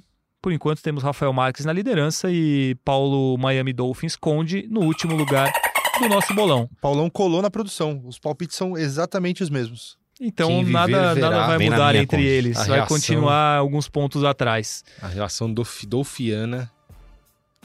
por 0.44 0.52
enquanto 0.52 0.82
temos 0.82 1.02
Rafael 1.02 1.32
Marques 1.32 1.64
na 1.64 1.72
liderança 1.72 2.30
e 2.30 2.76
Paulo 2.84 3.38
Miami 3.38 3.72
Dolphins 3.72 4.14
Conde 4.14 4.68
no 4.70 4.80
último 4.82 5.16
lugar 5.16 5.50
do 5.98 6.06
nosso 6.06 6.34
bolão. 6.34 6.68
Paulão 6.82 7.08
colou 7.08 7.40
na 7.40 7.48
produção. 7.48 8.02
Os 8.04 8.18
palpites 8.18 8.54
são 8.54 8.76
exatamente 8.76 9.42
os 9.42 9.48
mesmos. 9.48 9.96
Então 10.20 10.58
viver, 10.58 10.70
nada, 10.70 11.14
verá. 11.14 11.30
nada 11.30 11.46
vai 11.46 11.58
mudar 11.70 11.94
entre 11.94 12.18
Conde. 12.18 12.28
eles. 12.28 12.58
A 12.58 12.64
vai 12.64 12.76
reação- 12.76 12.94
continuar 12.94 13.56
alguns 13.56 13.88
pontos 13.88 14.22
atrás. 14.22 14.84
A 15.00 15.08
relação 15.08 15.50
dolf- 15.50 15.84
dolfiana 15.86 16.70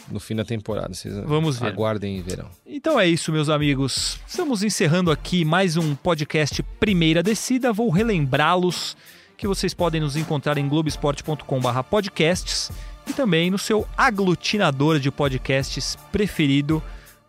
no 0.10 0.22
fim 0.22 0.34
da 0.34 0.45
temporada. 0.45 0.93
Vocês 0.93 1.14
Vamos 1.26 1.60
ver. 1.60 1.68
aguardem 1.68 2.18
e 2.18 2.22
verão. 2.22 2.47
Então 2.65 2.97
é 2.97 3.06
isso, 3.06 3.30
meus 3.34 3.49
amigos. 3.49 4.22
Estamos 4.26 4.64
encerrando 4.64 5.11
aqui 5.11 5.43
mais 5.43 5.76
um 5.76 5.95
podcast 5.95 6.64
Primeira 6.80 7.22
Descida. 7.22 7.73
Vou 7.73 7.89
relembrá-los 7.89 8.95
que 9.40 9.48
vocês 9.48 9.74
podem 9.74 10.02
nos 10.02 10.18
encontrar 10.18 10.57
em 10.57 10.68
globesport.com.br 10.68 11.84
podcasts 11.90 12.70
e 13.07 13.14
também 13.14 13.49
no 13.49 13.57
seu 13.57 13.88
aglutinador 13.98 14.99
de 14.99 15.10
podcasts 15.10 15.98
preferido, 16.11 16.84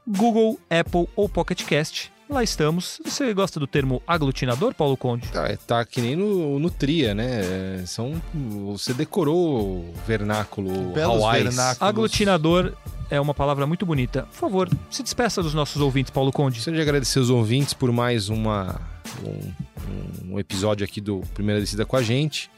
Google, 0.07 0.59
Apple 0.69 1.09
ou 1.15 1.29
Pocket 1.29 1.63
Cast. 1.65 2.13
lá 2.29 2.43
estamos. 2.43 3.01
Você 3.05 3.33
gosta 3.33 3.61
do 3.61 3.67
termo 3.67 4.03
aglutinador, 4.09 4.75
Paulo 4.75 4.97
Conde? 4.97 5.29
Tá, 5.29 5.47
é, 5.47 5.57
tá 5.57 5.85
que 5.85 6.01
nem 6.01 6.17
no, 6.17 6.59
no 6.59 6.69
Tria, 6.69 7.15
né? 7.15 7.85
São, 7.87 8.21
você 8.35 8.93
decorou 8.93 9.61
o 9.61 9.95
vernáculo 10.05 10.93
Belos 10.93 11.23
Hawaii. 11.23 11.45
vernáculos. 11.45 11.89
Aglutinador 11.89 12.73
é 13.11 13.21
uma 13.21 13.35
palavra 13.35 13.67
muito 13.67 13.85
bonita. 13.85 14.23
Por 14.23 14.37
favor, 14.37 14.71
se 14.89 15.03
despeça 15.03 15.43
dos 15.43 15.53
nossos 15.53 15.83
ouvintes, 15.83 16.11
Paulo 16.11 16.33
Conde. 16.33 16.57
Gostaria 16.57 16.79
de 16.79 16.83
agradecer 16.83 17.19
os 17.19 17.29
ouvintes 17.29 17.75
por 17.75 17.91
mais 17.91 18.29
uma, 18.29 18.81
um, 19.25 20.35
um 20.35 20.39
episódio 20.39 20.85
aqui 20.85 21.01
do 21.01 21.21
Primeira 21.35 21.61
Descida 21.61 21.85
com 21.85 21.97
a 21.97 22.03
gente 22.03 22.51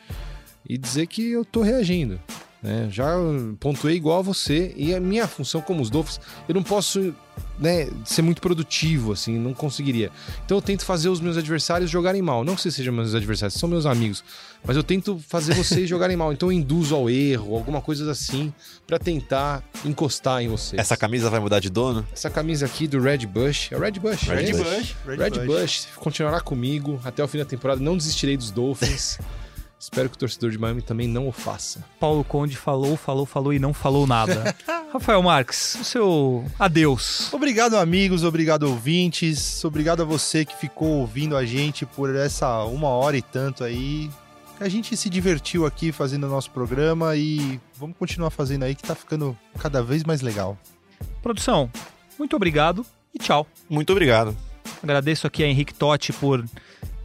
e 0.69 0.77
dizer 0.77 1.07
que 1.07 1.33
eu 1.33 1.45
tô 1.45 1.63
reagindo. 1.63 2.21
Né? 2.63 2.89
Já 2.91 3.17
pontuei 3.59 3.97
igual 3.97 4.21
a 4.21 4.23
você 4.23 4.73
e 4.77 4.95
a 4.95 5.01
minha 5.01 5.27
função 5.27 5.61
como 5.61 5.83
os 5.83 5.91
Dolphins, 5.91 6.21
eu 6.49 6.55
não 6.55 6.63
posso 6.63 7.13
né, 7.59 7.89
ser 8.05 8.23
muito 8.23 8.41
produtivo, 8.41 9.13
assim, 9.13 9.37
não 9.37 9.53
conseguiria. 9.53 10.11
Então 10.45 10.57
eu 10.59 10.63
tento 10.63 10.85
fazer 10.85 11.09
os 11.09 11.21
meus 11.21 11.37
adversários 11.37 11.91
jogarem 11.91 12.23
mal. 12.23 12.45
Não 12.45 12.55
que 12.55 12.63
vocês 12.63 12.75
sejam 12.75 12.95
meus 12.95 13.15
adversários, 13.15 13.59
são 13.59 13.69
meus 13.69 13.85
amigos, 13.85 14.23
mas 14.65 14.77
eu 14.77 14.83
tento 14.85 15.19
fazer 15.29 15.55
vocês 15.55 15.89
jogarem 15.91 16.17
mal. 16.17 16.33
Então 16.33 16.51
eu 16.51 16.53
induzo 16.53 16.95
ao 16.95 17.11
erro, 17.11 17.57
alguma 17.57 17.81
coisa 17.81 18.11
assim, 18.11 18.53
pra 18.87 18.99
tentar 18.99 19.63
encostar 19.85 20.43
em 20.43 20.49
vocês. 20.49 20.79
Essa 20.79 20.97
camisa 20.97 21.29
vai 21.29 21.41
mudar 21.41 21.59
de 21.59 21.69
dono? 21.69 22.07
Essa 22.13 22.31
camisa 22.31 22.67
aqui 22.67 22.87
do 22.87 23.01
Red 23.01 23.27
Bush, 23.27 23.73
é 23.73 23.77
o 23.77 23.81
Red 23.81 23.93
Bush, 23.93 24.23
Red 24.23 24.37
é 24.37 24.51
isso? 24.51 24.63
Bush. 24.63 24.97
Red 25.07 25.47
Bush 25.47 25.89
continuará 25.97 26.41
comigo 26.41 27.01
até 27.05 27.25
o 27.25 27.29
fim 27.29 27.39
da 27.39 27.45
temporada. 27.45 27.81
Não 27.81 27.97
desistirei 27.97 28.37
dos 28.37 28.53
Dolphins. 28.53 29.19
Espero 29.83 30.09
que 30.09 30.15
o 30.15 30.19
torcedor 30.19 30.53
de 30.53 30.59
Miami 30.59 30.81
também 30.81 31.09
não 31.09 31.27
o 31.27 31.33
faça. 31.33 31.85
Paulo 31.99 32.23
Conde 32.23 32.57
falou, 32.57 32.97
falou, 32.97 33.27
falou 33.27 33.53
e 33.53 33.59
não 33.59 33.75
falou 33.75 34.07
nada. 34.07 34.55
Rafael 34.93 35.21
Marques, 35.21 35.75
o 35.75 35.83
seu 35.83 36.45
adeus. 36.57 37.33
Obrigado, 37.33 37.77
amigos, 37.77 38.23
obrigado, 38.23 38.63
ouvintes. 38.63 39.65
Obrigado 39.65 40.03
a 40.03 40.05
você 40.05 40.45
que 40.45 40.57
ficou 40.57 41.01
ouvindo 41.01 41.37
a 41.37 41.45
gente 41.45 41.85
por 41.85 42.15
essa 42.15 42.63
uma 42.63 42.91
hora 42.91 43.17
e 43.17 43.23
tanto 43.23 43.65
aí. 43.65 44.09
A 44.61 44.69
gente 44.69 44.97
se 44.97 45.11
divertiu 45.11 45.67
aqui 45.67 45.91
fazendo 45.91 46.29
o 46.29 46.31
nosso 46.31 46.53
programa 46.53 47.17
e 47.17 47.61
vamos 47.77 47.97
continuar 47.97 48.31
fazendo 48.31 48.63
aí 48.63 48.77
que 48.77 48.85
tá 48.85 48.95
ficando 48.95 49.37
cada 49.59 49.83
vez 49.83 50.05
mais 50.05 50.21
legal. 50.21 50.57
Produção, 51.21 51.69
muito 52.17 52.37
obrigado 52.37 52.87
e 53.13 53.19
tchau. 53.19 53.49
Muito 53.69 53.91
obrigado. 53.91 54.37
Agradeço 54.81 55.27
aqui 55.27 55.43
a 55.43 55.49
Henrique 55.49 55.75
Totti 55.75 56.13
por 56.13 56.45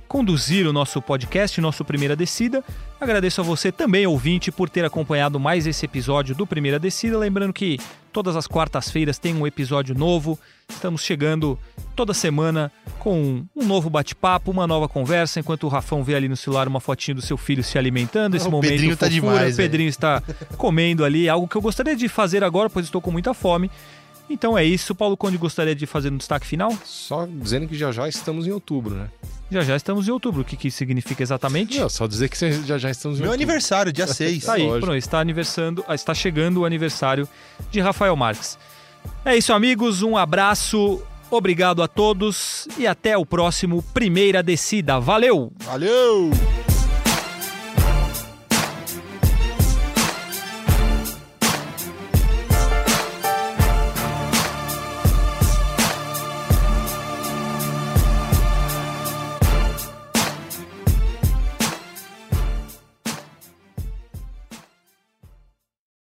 conduzir 0.07 0.67
o 0.67 0.73
nosso 0.73 1.01
podcast, 1.01 1.59
nosso 1.59 1.83
Primeira 1.83 2.15
Descida. 2.15 2.63
Agradeço 2.99 3.41
a 3.41 3.43
você 3.43 3.71
também, 3.71 4.07
ouvinte, 4.07 4.51
por 4.51 4.69
ter 4.69 4.83
acompanhado 4.83 5.39
mais 5.39 5.67
esse 5.67 5.85
episódio 5.85 6.33
do 6.33 6.47
Primeira 6.47 6.79
Descida. 6.79 7.17
Lembrando 7.17 7.53
que 7.53 7.79
todas 8.11 8.35
as 8.35 8.47
quartas-feiras 8.47 9.19
tem 9.19 9.35
um 9.35 9.45
episódio 9.45 9.93
novo. 9.93 10.39
Estamos 10.67 11.03
chegando 11.03 11.59
toda 11.95 12.13
semana 12.13 12.71
com 12.99 13.43
um 13.55 13.65
novo 13.65 13.89
bate-papo, 13.89 14.49
uma 14.49 14.65
nova 14.65 14.89
conversa, 14.89 15.39
enquanto 15.39 15.65
o 15.65 15.67
Rafão 15.67 16.03
vê 16.03 16.15
ali 16.15 16.27
no 16.27 16.35
celular 16.35 16.67
uma 16.67 16.79
fotinho 16.79 17.15
do 17.15 17.21
seu 17.21 17.37
filho 17.37 17.63
se 17.63 17.77
alimentando. 17.77 18.35
Esse 18.35 18.47
O 18.47 18.51
momento 18.51 18.71
Pedrinho 18.71 18.97
tá 18.97 19.05
fofura, 19.05 19.21
demais, 19.21 19.53
O 19.53 19.57
Pedrinho 19.57 19.89
está 19.89 20.23
comendo 20.57 21.05
ali, 21.05 21.29
algo 21.29 21.47
que 21.47 21.55
eu 21.55 21.61
gostaria 21.61 21.95
de 21.95 22.07
fazer 22.09 22.43
agora, 22.43 22.69
pois 22.69 22.85
estou 22.85 23.01
com 23.01 23.11
muita 23.11 23.33
fome. 23.33 23.69
Então 24.29 24.57
é 24.57 24.63
isso. 24.65 24.93
Paulo 24.93 25.15
Conde 25.15 25.37
gostaria 25.37 25.73
de 25.75 25.85
fazer 25.85 26.11
um 26.11 26.17
destaque 26.17 26.45
final? 26.45 26.71
Só 26.83 27.25
dizendo 27.25 27.67
que 27.67 27.77
já 27.77 27.91
já 27.91 28.07
estamos 28.09 28.45
em 28.47 28.51
outubro, 28.51 28.93
né? 28.95 29.07
Já 29.49 29.61
já 29.61 29.75
estamos 29.77 30.07
em 30.07 30.11
outubro. 30.11 30.41
O 30.41 30.45
que, 30.45 30.57
que 30.57 30.69
significa 30.69 31.23
exatamente? 31.23 31.79
Não, 31.79 31.87
só 31.87 32.05
dizer 32.05 32.27
que 32.27 32.37
já 32.65 32.77
já 32.77 32.89
estamos 32.91 33.17
em 33.19 33.21
Meu 33.21 33.31
outubro. 33.31 33.33
aniversário, 33.33 33.93
dia 33.93 34.05
6. 34.11 34.43
Tá 34.45 34.53
aí, 34.53 34.63
Lógico. 34.63 34.81
pronto, 34.85 34.97
está, 34.97 35.19
aniversando, 35.19 35.85
ah, 35.87 35.95
está 35.95 36.13
chegando 36.13 36.57
o 36.61 36.65
aniversário 36.65 37.27
de 37.71 37.79
Rafael 37.79 38.15
Marques. 38.17 38.57
É 39.23 39.37
isso, 39.37 39.53
amigos. 39.53 40.01
Um 40.01 40.17
abraço, 40.17 41.01
obrigado 41.31 41.81
a 41.81 41.87
todos 41.87 42.67
e 42.77 42.85
até 42.85 43.17
o 43.17 43.25
próximo 43.25 43.81
Primeira 43.93 44.43
Descida. 44.43 44.99
Valeu! 44.99 45.53
Valeu! 45.63 46.31